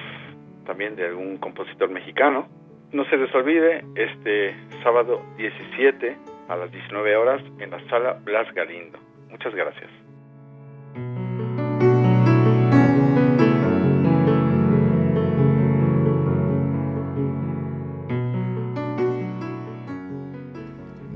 también 0.65 0.95
de 0.97 1.07
algún 1.07 1.37
compositor 1.37 1.89
mexicano. 1.89 2.47
No 2.91 3.05
se 3.05 3.15
les 3.15 3.33
olvide 3.33 3.85
este 3.95 4.53
sábado 4.83 5.21
17 5.37 6.17
a 6.51 6.57
las 6.57 6.71
19 6.71 7.15
horas 7.15 7.41
en 7.59 7.71
la 7.71 7.79
sala 7.89 8.19
Blas 8.25 8.53
Galindo. 8.53 8.99
Muchas 9.29 9.55
gracias. 9.55 9.89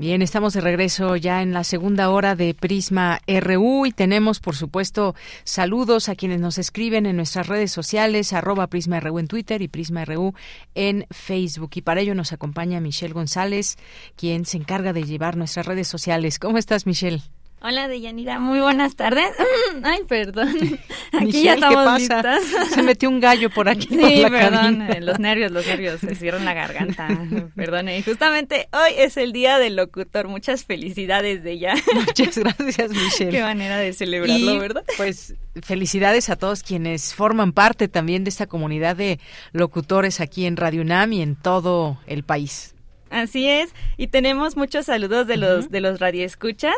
Bien, 0.06 0.22
estamos 0.22 0.52
de 0.52 0.60
regreso 0.60 1.16
ya 1.16 1.42
en 1.42 1.52
la 1.52 1.64
segunda 1.64 2.10
hora 2.10 2.36
de 2.36 2.54
Prisma 2.54 3.18
RU 3.26 3.86
y 3.86 3.90
tenemos, 3.90 4.38
por 4.38 4.54
supuesto, 4.54 5.16
saludos 5.42 6.08
a 6.08 6.14
quienes 6.14 6.38
nos 6.38 6.58
escriben 6.58 7.06
en 7.06 7.16
nuestras 7.16 7.48
redes 7.48 7.72
sociales, 7.72 8.32
arroba 8.32 8.68
Prisma 8.68 9.00
RU 9.00 9.18
en 9.18 9.26
Twitter 9.26 9.62
y 9.62 9.66
Prisma 9.66 10.04
RU 10.04 10.32
en 10.76 11.08
Facebook. 11.10 11.70
Y 11.74 11.82
para 11.82 12.02
ello 12.02 12.14
nos 12.14 12.32
acompaña 12.32 12.78
Michelle 12.78 13.14
González, 13.14 13.78
quien 14.14 14.44
se 14.44 14.58
encarga 14.58 14.92
de 14.92 15.02
llevar 15.02 15.36
nuestras 15.36 15.66
redes 15.66 15.88
sociales. 15.88 16.38
¿Cómo 16.38 16.56
estás, 16.56 16.86
Michelle? 16.86 17.22
Hola, 17.62 17.88
Deyanira, 17.88 18.38
muy 18.38 18.60
buenas 18.60 18.96
tardes. 18.96 19.30
Ay, 19.82 20.00
perdón. 20.06 20.54
Aquí 21.12 21.44
ya 21.44 21.54
estamos 21.54 21.98
listas. 21.98 22.44
Se 22.74 22.82
metió 22.82 23.08
un 23.08 23.18
gallo 23.18 23.48
por 23.48 23.68
aquí. 23.68 23.88
Sí, 23.88 24.24
perdón. 24.30 24.82
Eh, 24.82 25.00
los 25.00 25.18
nervios, 25.18 25.50
los 25.50 25.66
nervios 25.66 26.00
se 26.00 26.14
cierran 26.14 26.44
la 26.44 26.52
garganta. 26.52 27.08
Perdón. 27.54 27.88
Y 27.88 28.02
justamente 28.02 28.68
hoy 28.72 28.92
es 28.98 29.16
el 29.16 29.32
día 29.32 29.58
del 29.58 29.76
locutor. 29.76 30.28
Muchas 30.28 30.64
felicidades 30.64 31.42
de 31.42 31.58
ya. 31.58 31.74
Muchas 31.94 32.36
gracias, 32.36 32.90
Michelle. 32.90 33.30
Qué 33.30 33.42
manera 33.42 33.78
de 33.78 33.92
celebrarlo, 33.94 34.58
¿verdad? 34.58 34.84
Pues 34.98 35.34
felicidades 35.62 36.28
a 36.28 36.36
todos 36.36 36.62
quienes 36.62 37.14
forman 37.14 37.52
parte 37.52 37.88
también 37.88 38.24
de 38.24 38.30
esta 38.30 38.46
comunidad 38.46 38.96
de 38.96 39.18
locutores 39.52 40.20
aquí 40.20 40.44
en 40.44 40.56
Radio 40.56 40.82
UNAM 40.82 41.14
y 41.14 41.22
en 41.22 41.36
todo 41.36 41.98
el 42.06 42.22
país. 42.22 42.74
Así 43.08 43.48
es. 43.48 43.74
Y 43.96 44.08
tenemos 44.08 44.56
muchos 44.56 44.86
saludos 44.86 45.26
de 45.26 45.38
los, 45.38 45.70
de 45.70 45.80
los 45.80 46.00
radioescuchas. 46.00 46.74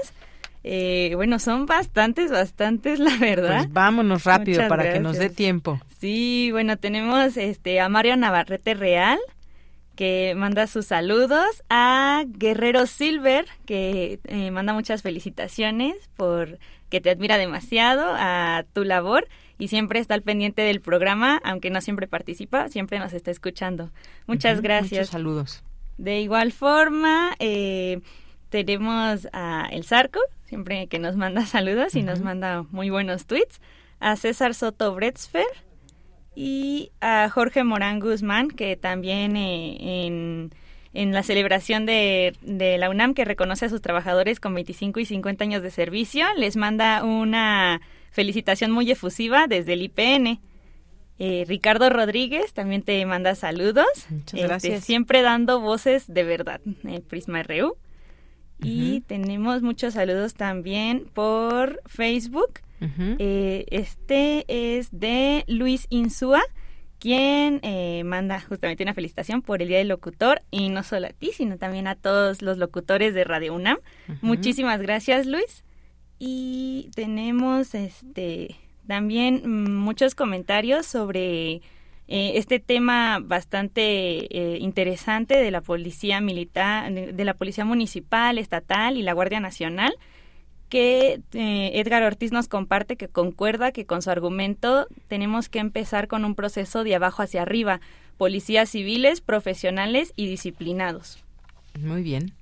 Eh, 0.64 1.12
bueno, 1.14 1.38
son 1.38 1.66
bastantes, 1.66 2.30
bastantes, 2.30 2.98
la 2.98 3.16
verdad. 3.16 3.58
Pues 3.58 3.72
vámonos 3.72 4.24
rápido 4.24 4.66
para 4.68 4.92
que 4.92 5.00
nos 5.00 5.18
dé 5.18 5.30
tiempo. 5.30 5.80
Sí, 6.00 6.50
bueno, 6.52 6.76
tenemos 6.76 7.36
este 7.36 7.80
a 7.80 7.88
Mario 7.88 8.16
Navarrete 8.16 8.74
Real 8.74 9.18
que 9.96 10.34
manda 10.36 10.68
sus 10.68 10.86
saludos 10.86 11.64
a 11.68 12.22
Guerrero 12.28 12.86
Silver 12.86 13.46
que 13.66 14.20
eh, 14.26 14.52
manda 14.52 14.72
muchas 14.72 15.02
felicitaciones 15.02 15.96
por 16.16 16.60
que 16.88 17.00
te 17.00 17.10
admira 17.10 17.36
demasiado 17.36 18.14
a 18.16 18.64
tu 18.72 18.84
labor 18.84 19.26
y 19.58 19.68
siempre 19.68 19.98
está 19.98 20.14
al 20.14 20.22
pendiente 20.22 20.62
del 20.62 20.80
programa, 20.80 21.40
aunque 21.42 21.70
no 21.70 21.80
siempre 21.80 22.06
participa, 22.06 22.68
siempre 22.68 23.00
nos 23.00 23.12
está 23.12 23.32
escuchando. 23.32 23.90
Muchas 24.26 24.60
gracias. 24.60 25.00
Muchos 25.00 25.08
saludos. 25.08 25.64
De 25.96 26.20
igual 26.20 26.52
forma, 26.52 27.34
eh, 27.40 28.00
tenemos 28.50 29.26
a 29.32 29.68
El 29.72 29.84
Zarco, 29.84 30.20
siempre 30.48 30.86
que 30.86 30.98
nos 30.98 31.16
manda 31.16 31.44
saludos 31.46 31.94
y 31.94 32.02
nos 32.02 32.20
manda 32.20 32.64
muy 32.70 32.90
buenos 32.90 33.26
tweets, 33.26 33.60
a 34.00 34.16
César 34.16 34.54
Soto 34.54 34.94
Bretzfer 34.94 35.46
y 36.34 36.92
a 37.00 37.28
Jorge 37.28 37.64
Morán 37.64 38.00
Guzmán, 38.00 38.48
que 38.48 38.76
también 38.76 39.36
eh, 39.36 40.06
en, 40.06 40.52
en, 40.94 41.12
la 41.12 41.22
celebración 41.22 41.84
de, 41.84 42.34
de, 42.42 42.78
la 42.78 42.90
UNAM, 42.90 43.14
que 43.14 43.24
reconoce 43.24 43.66
a 43.66 43.68
sus 43.68 43.82
trabajadores 43.82 44.38
con 44.38 44.54
25 44.54 45.00
y 45.00 45.04
50 45.04 45.44
años 45.44 45.62
de 45.62 45.70
servicio, 45.70 46.26
les 46.36 46.56
manda 46.56 47.02
una 47.02 47.80
felicitación 48.12 48.70
muy 48.70 48.90
efusiva 48.90 49.48
desde 49.48 49.72
el 49.72 49.82
IPN. 49.82 50.40
Eh, 51.18 51.44
Ricardo 51.48 51.90
Rodríguez 51.90 52.52
también 52.52 52.82
te 52.82 53.04
manda 53.04 53.34
saludos. 53.34 54.06
Muchas 54.08 54.34
este, 54.34 54.46
gracias. 54.46 54.84
siempre 54.84 55.22
dando 55.22 55.60
voces 55.60 56.04
de 56.06 56.22
verdad 56.22 56.60
en 56.84 57.02
Prisma 57.02 57.42
RU. 57.42 57.76
Y 58.60 59.02
tenemos 59.02 59.62
muchos 59.62 59.94
saludos 59.94 60.34
también 60.34 61.06
por 61.14 61.80
Facebook. 61.86 62.60
eh, 62.80 63.64
este 63.70 64.44
es 64.48 64.88
de 64.92 65.44
Luis 65.48 65.86
Insúa, 65.90 66.42
quien 66.98 67.60
eh, 67.62 68.02
manda 68.04 68.40
justamente 68.40 68.82
una 68.82 68.94
felicitación 68.94 69.42
por 69.42 69.62
el 69.62 69.68
Día 69.68 69.78
del 69.78 69.88
Locutor 69.88 70.42
y 70.50 70.68
no 70.68 70.82
solo 70.82 71.06
a 71.06 71.10
ti, 71.10 71.30
sino 71.32 71.56
también 71.56 71.86
a 71.86 71.94
todos 71.94 72.42
los 72.42 72.58
locutores 72.58 73.14
de 73.14 73.24
Radio 73.24 73.54
UNAM. 73.54 73.78
Muchísimas 74.20 74.80
gracias, 74.82 75.26
Luis. 75.26 75.64
Y 76.18 76.90
tenemos 76.94 77.74
este 77.74 78.56
también 78.86 79.74
muchos 79.76 80.14
comentarios 80.14 80.86
sobre 80.86 81.60
eh, 82.08 82.32
este 82.36 82.58
tema 82.58 83.20
bastante 83.22 83.82
eh, 84.34 84.58
interesante 84.58 85.36
de 85.36 85.50
la 85.50 85.60
policía 85.60 86.22
militar, 86.22 86.90
de 86.90 87.24
la 87.24 87.34
policía 87.34 87.66
municipal, 87.66 88.38
estatal 88.38 88.96
y 88.96 89.02
la 89.02 89.12
Guardia 89.12 89.40
Nacional, 89.40 89.94
que 90.70 91.20
eh, 91.34 91.70
Edgar 91.74 92.02
Ortiz 92.02 92.32
nos 92.32 92.48
comparte 92.48 92.96
que 92.96 93.08
concuerda 93.08 93.72
que 93.72 93.84
con 93.84 94.00
su 94.00 94.10
argumento 94.10 94.86
tenemos 95.06 95.50
que 95.50 95.58
empezar 95.58 96.08
con 96.08 96.24
un 96.24 96.34
proceso 96.34 96.82
de 96.82 96.94
abajo 96.94 97.22
hacia 97.22 97.42
arriba, 97.42 97.80
policías 98.16 98.70
civiles, 98.70 99.20
profesionales 99.20 100.14
y 100.16 100.28
disciplinados. 100.28 101.22
Muy 101.82 102.02
bien. 102.02 102.32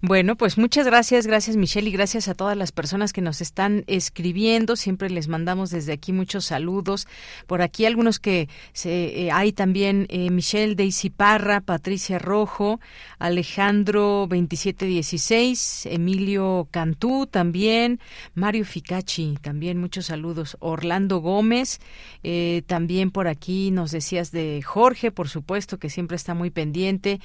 Bueno, 0.00 0.36
pues 0.36 0.56
muchas 0.58 0.86
gracias, 0.86 1.26
gracias 1.26 1.56
Michelle 1.56 1.88
y 1.88 1.92
gracias 1.92 2.28
a 2.28 2.34
todas 2.34 2.56
las 2.56 2.72
personas 2.72 3.12
que 3.12 3.20
nos 3.20 3.40
están 3.40 3.84
escribiendo. 3.86 4.76
Siempre 4.76 5.10
les 5.10 5.28
mandamos 5.28 5.70
desde 5.70 5.92
aquí 5.92 6.12
muchos 6.12 6.46
saludos. 6.46 7.06
Por 7.46 7.62
aquí 7.62 7.84
algunos 7.84 8.18
que 8.18 8.48
se, 8.72 9.26
eh, 9.26 9.30
hay 9.32 9.52
también 9.52 10.06
eh, 10.08 10.30
Michelle 10.30 10.74
Daisy 10.74 11.10
Parra, 11.10 11.60
Patricia 11.60 12.18
Rojo, 12.18 12.80
Alejandro 13.18 14.26
2716, 14.28 15.86
Emilio 15.86 16.68
Cantú 16.70 17.26
también, 17.26 18.00
Mario 18.34 18.64
Ficacci 18.64 19.36
también 19.42 19.78
muchos 19.78 20.06
saludos. 20.06 20.56
Orlando 20.60 21.18
Gómez, 21.18 21.80
eh, 22.22 22.62
también 22.66 23.10
por 23.10 23.28
aquí 23.28 23.70
nos 23.70 23.90
decías 23.90 24.30
de 24.32 24.62
Jorge, 24.62 25.10
por 25.10 25.28
supuesto 25.28 25.78
que 25.78 25.90
siempre 25.90 26.16
está 26.16 26.34
muy 26.34 26.50
pendiente. 26.50 27.20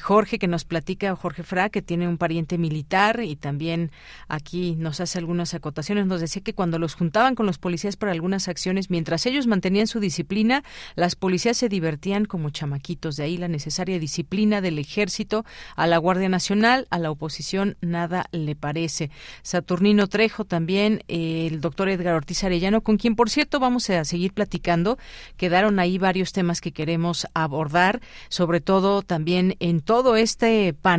Jorge 0.00 0.38
que 0.38 0.48
nos 0.48 0.64
platica 0.64 1.13
Jorge 1.16 1.42
Fra, 1.42 1.68
que 1.68 1.82
tiene 1.82 2.08
un 2.08 2.18
pariente 2.18 2.58
militar 2.58 3.20
y 3.22 3.36
también 3.36 3.90
aquí 4.28 4.76
nos 4.76 5.00
hace 5.00 5.18
algunas 5.18 5.54
acotaciones. 5.54 6.06
Nos 6.06 6.20
decía 6.20 6.42
que 6.42 6.54
cuando 6.54 6.78
los 6.78 6.94
juntaban 6.94 7.34
con 7.34 7.46
los 7.46 7.58
policías 7.58 7.96
para 7.96 8.12
algunas 8.12 8.48
acciones, 8.48 8.90
mientras 8.90 9.26
ellos 9.26 9.46
mantenían 9.46 9.86
su 9.86 10.00
disciplina, 10.00 10.64
las 10.94 11.16
policías 11.16 11.56
se 11.56 11.68
divertían 11.68 12.24
como 12.24 12.50
chamaquitos. 12.50 13.16
De 13.16 13.24
ahí 13.24 13.36
la 13.36 13.48
necesaria 13.48 13.98
disciplina 13.98 14.60
del 14.60 14.78
ejército 14.78 15.44
a 15.76 15.86
la 15.86 15.98
Guardia 15.98 16.28
Nacional, 16.28 16.86
a 16.90 16.98
la 16.98 17.10
oposición 17.10 17.76
nada 17.80 18.26
le 18.32 18.56
parece. 18.56 19.10
Saturnino 19.42 20.08
Trejo 20.08 20.44
también, 20.44 21.02
eh, 21.08 21.48
el 21.50 21.60
doctor 21.60 21.88
Edgar 21.88 22.14
Ortiz 22.14 22.44
Arellano, 22.44 22.82
con 22.82 22.96
quien 22.96 23.16
por 23.16 23.30
cierto 23.30 23.60
vamos 23.60 23.88
a 23.90 24.04
seguir 24.04 24.32
platicando. 24.32 24.98
Quedaron 25.36 25.78
ahí 25.78 25.98
varios 25.98 26.32
temas 26.32 26.60
que 26.60 26.72
queremos 26.72 27.26
abordar, 27.34 28.00
sobre 28.28 28.60
todo 28.60 29.02
también 29.02 29.56
en 29.60 29.80
todo 29.80 30.16
este 30.16 30.72
panorama 30.72 30.93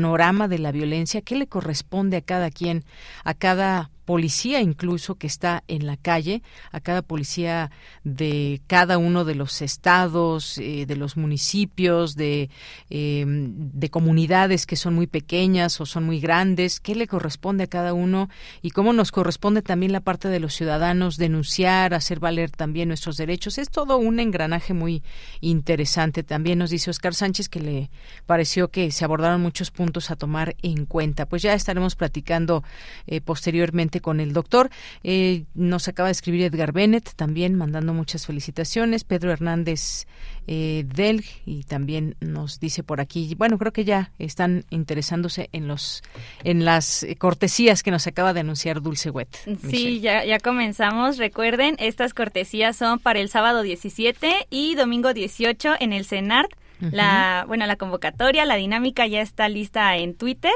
de 0.48 0.60
la 0.60 0.72
violencia, 0.72 1.22
qué 1.22 1.36
le 1.36 1.48
corresponde 1.48 2.18
a 2.18 2.22
cada 2.22 2.52
quien, 2.52 2.84
a 3.24 3.34
cada 3.34 3.92
policía 4.06 4.62
incluso 4.62 5.16
que 5.16 5.28
está 5.28 5.64
en 5.68 5.86
la 5.86 5.98
calle, 5.98 6.44
a 6.72 6.80
cada 6.80 7.02
policía 7.02 7.72
de 8.04 8.62
cada 8.68 8.98
uno 8.98 9.26
de 9.26 9.36
los 9.36 9.62
estados, 9.62 10.58
eh, 10.60 10.86
de 10.86 10.96
los 10.96 11.18
municipios, 11.18 12.16
de, 12.16 12.50
em, 12.90 13.54
de 13.56 13.90
comunidades 13.90 14.66
que 14.66 14.76
son 14.76 14.94
muy 14.94 15.08
pequeñas 15.08 15.82
o 15.82 15.86
son 15.86 16.06
muy 16.06 16.20
grandes, 16.20 16.80
qué 16.80 16.96
le 16.96 17.08
corresponde 17.08 17.66
a 17.66 17.68
cada 17.68 17.94
uno 17.94 18.30
y 18.62 18.72
cómo 18.72 18.94
nos 18.94 19.12
corresponde 19.12 19.62
también 19.62 19.92
la 19.92 20.02
parte 20.02 20.30
de 20.30 20.40
los 20.40 20.54
ciudadanos 20.54 21.18
denunciar, 21.18 21.94
hacer 21.94 22.20
valer 22.20 22.52
también 22.52 22.88
nuestros 22.88 23.18
derechos. 23.18 23.58
Es 23.58 23.70
todo 23.70 23.98
un 23.98 24.20
engranaje 24.20 24.74
muy 24.74 25.04
interesante. 25.42 26.24
También 26.24 26.60
nos 26.60 26.70
dice 26.70 26.90
Oscar 26.90 27.14
Sánchez 27.14 27.50
que 27.50 27.60
le 27.60 27.90
pareció 28.26 28.70
que 28.70 28.92
se 28.92 29.04
abordaron 29.04 29.42
muchos 29.42 29.72
puntos 29.72 30.12
a 30.12 30.16
tomar 30.16 30.56
en 30.62 30.86
cuenta. 30.86 31.26
Pues 31.26 31.42
ya 31.42 31.54
estaremos 31.54 31.96
platicando 31.96 32.64
eh, 33.08 33.22
posteriormente 33.22 33.95
adelante 33.96 34.02
con 34.02 34.20
el 34.20 34.34
doctor. 34.34 34.70
Eh, 35.04 35.46
nos 35.54 35.88
acaba 35.88 36.10
de 36.10 36.14
escribir 36.14 36.44
Edgar 36.44 36.72
Bennett 36.72 37.16
también 37.16 37.56
mandando 37.56 37.94
muchas 37.94 38.26
felicitaciones. 38.26 39.04
Pedro 39.04 39.32
Hernández 39.32 40.06
eh, 40.48 40.86
Del 40.88 41.24
y 41.46 41.64
también 41.64 42.16
nos 42.20 42.60
dice 42.60 42.84
por 42.84 43.02
aquí, 43.02 43.36
bueno, 43.36 43.58
creo 43.58 43.72
que 43.72 43.86
ya 43.86 44.12
están 44.20 44.66
interesándose 44.70 45.50
en 45.52 45.68
los 45.68 46.04
en 46.44 46.66
las 46.66 47.06
cortesías 47.18 47.84
que 47.84 47.92
nos 47.92 48.08
acaba 48.08 48.34
de 48.34 48.42
anunciar 48.42 48.82
Dulce 48.82 49.10
Wet. 49.10 49.30
Sí, 49.70 50.02
ya, 50.02 50.24
ya 50.26 50.40
comenzamos. 50.40 51.18
Recuerden, 51.18 51.76
estas 51.80 52.14
cortesías 52.14 52.76
son 52.76 53.00
para 53.00 53.20
el 53.20 53.30
sábado 53.30 53.62
17 53.62 54.48
y 54.50 54.76
domingo 54.76 55.14
18 55.14 55.76
en 55.80 55.94
el 55.94 56.06
CENART. 56.06 56.52
La, 56.92 57.46
bueno, 57.48 57.66
la 57.66 57.78
convocatoria, 57.78 58.46
la 58.46 58.56
dinámica 58.56 59.08
ya 59.08 59.22
está 59.22 59.48
lista 59.48 59.96
en 59.96 60.14
Twitter, 60.14 60.52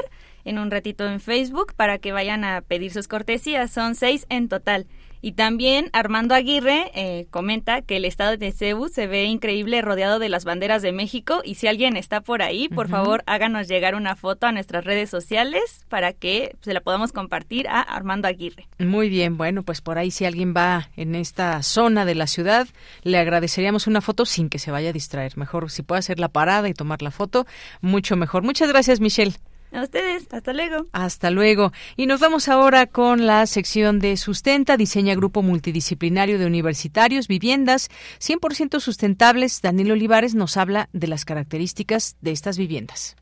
en 0.50 0.58
un 0.58 0.70
ratito 0.70 1.08
en 1.08 1.20
Facebook 1.20 1.72
para 1.74 1.98
que 1.98 2.12
vayan 2.12 2.44
a 2.44 2.60
pedir 2.60 2.92
sus 2.92 3.08
cortesías. 3.08 3.70
Son 3.70 3.94
seis 3.94 4.26
en 4.28 4.48
total. 4.48 4.86
Y 5.22 5.32
también 5.32 5.90
Armando 5.92 6.34
Aguirre 6.34 6.90
eh, 6.94 7.26
comenta 7.30 7.82
que 7.82 7.98
el 7.98 8.06
estado 8.06 8.38
de 8.38 8.52
Cebu 8.52 8.88
se 8.88 9.06
ve 9.06 9.24
increíble 9.24 9.82
rodeado 9.82 10.18
de 10.18 10.30
las 10.30 10.46
banderas 10.46 10.80
de 10.80 10.92
México 10.92 11.42
y 11.44 11.56
si 11.56 11.66
alguien 11.66 11.96
está 11.96 12.22
por 12.22 12.40
ahí, 12.40 12.68
por 12.68 12.88
favor 12.88 13.22
háganos 13.26 13.68
llegar 13.68 13.94
una 13.94 14.16
foto 14.16 14.46
a 14.46 14.52
nuestras 14.52 14.84
redes 14.84 15.10
sociales 15.10 15.84
para 15.90 16.14
que 16.14 16.56
se 16.62 16.72
la 16.72 16.80
podamos 16.80 17.12
compartir 17.12 17.68
a 17.68 17.82
Armando 17.82 18.28
Aguirre. 18.28 18.66
Muy 18.78 19.10
bien, 19.10 19.36
bueno, 19.36 19.62
pues 19.62 19.82
por 19.82 19.98
ahí 19.98 20.10
si 20.10 20.24
alguien 20.24 20.54
va 20.56 20.88
en 20.96 21.14
esta 21.14 21.62
zona 21.62 22.06
de 22.06 22.14
la 22.14 22.26
ciudad, 22.26 22.66
le 23.02 23.18
agradeceríamos 23.18 23.86
una 23.86 24.00
foto 24.00 24.24
sin 24.24 24.48
que 24.48 24.58
se 24.58 24.70
vaya 24.70 24.88
a 24.88 24.94
distraer. 24.94 25.36
Mejor 25.36 25.70
si 25.70 25.82
puede 25.82 25.98
hacer 25.98 26.18
la 26.18 26.28
parada 26.28 26.68
y 26.70 26.74
tomar 26.74 27.02
la 27.02 27.10
foto, 27.10 27.46
mucho 27.82 28.16
mejor. 28.16 28.42
Muchas 28.42 28.70
gracias, 28.70 29.00
Michelle. 29.00 29.34
A 29.72 29.82
ustedes, 29.82 30.26
hasta 30.32 30.52
luego. 30.52 30.86
Hasta 30.92 31.30
luego. 31.30 31.72
Y 31.96 32.06
nos 32.06 32.20
vamos 32.20 32.48
ahora 32.48 32.86
con 32.86 33.26
la 33.26 33.46
sección 33.46 34.00
de 34.00 34.16
Sustenta, 34.16 34.76
diseña 34.76 35.14
grupo 35.14 35.42
multidisciplinario 35.42 36.38
de 36.38 36.46
universitarios, 36.46 37.28
viviendas 37.28 37.88
100% 38.20 38.80
sustentables. 38.80 39.62
Daniel 39.62 39.92
Olivares 39.92 40.34
nos 40.34 40.56
habla 40.56 40.88
de 40.92 41.06
las 41.06 41.24
características 41.24 42.16
de 42.20 42.32
estas 42.32 42.58
viviendas. 42.58 43.16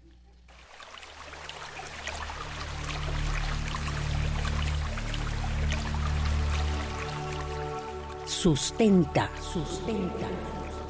Sustenta, 8.25 9.31
sustenta. 9.41 10.29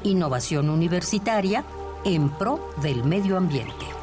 Innovación 0.03 0.69
universitaria 0.69 1.65
en 2.05 2.29
pro 2.29 2.69
del 2.81 3.03
medio 3.03 3.37
ambiente. 3.37 3.98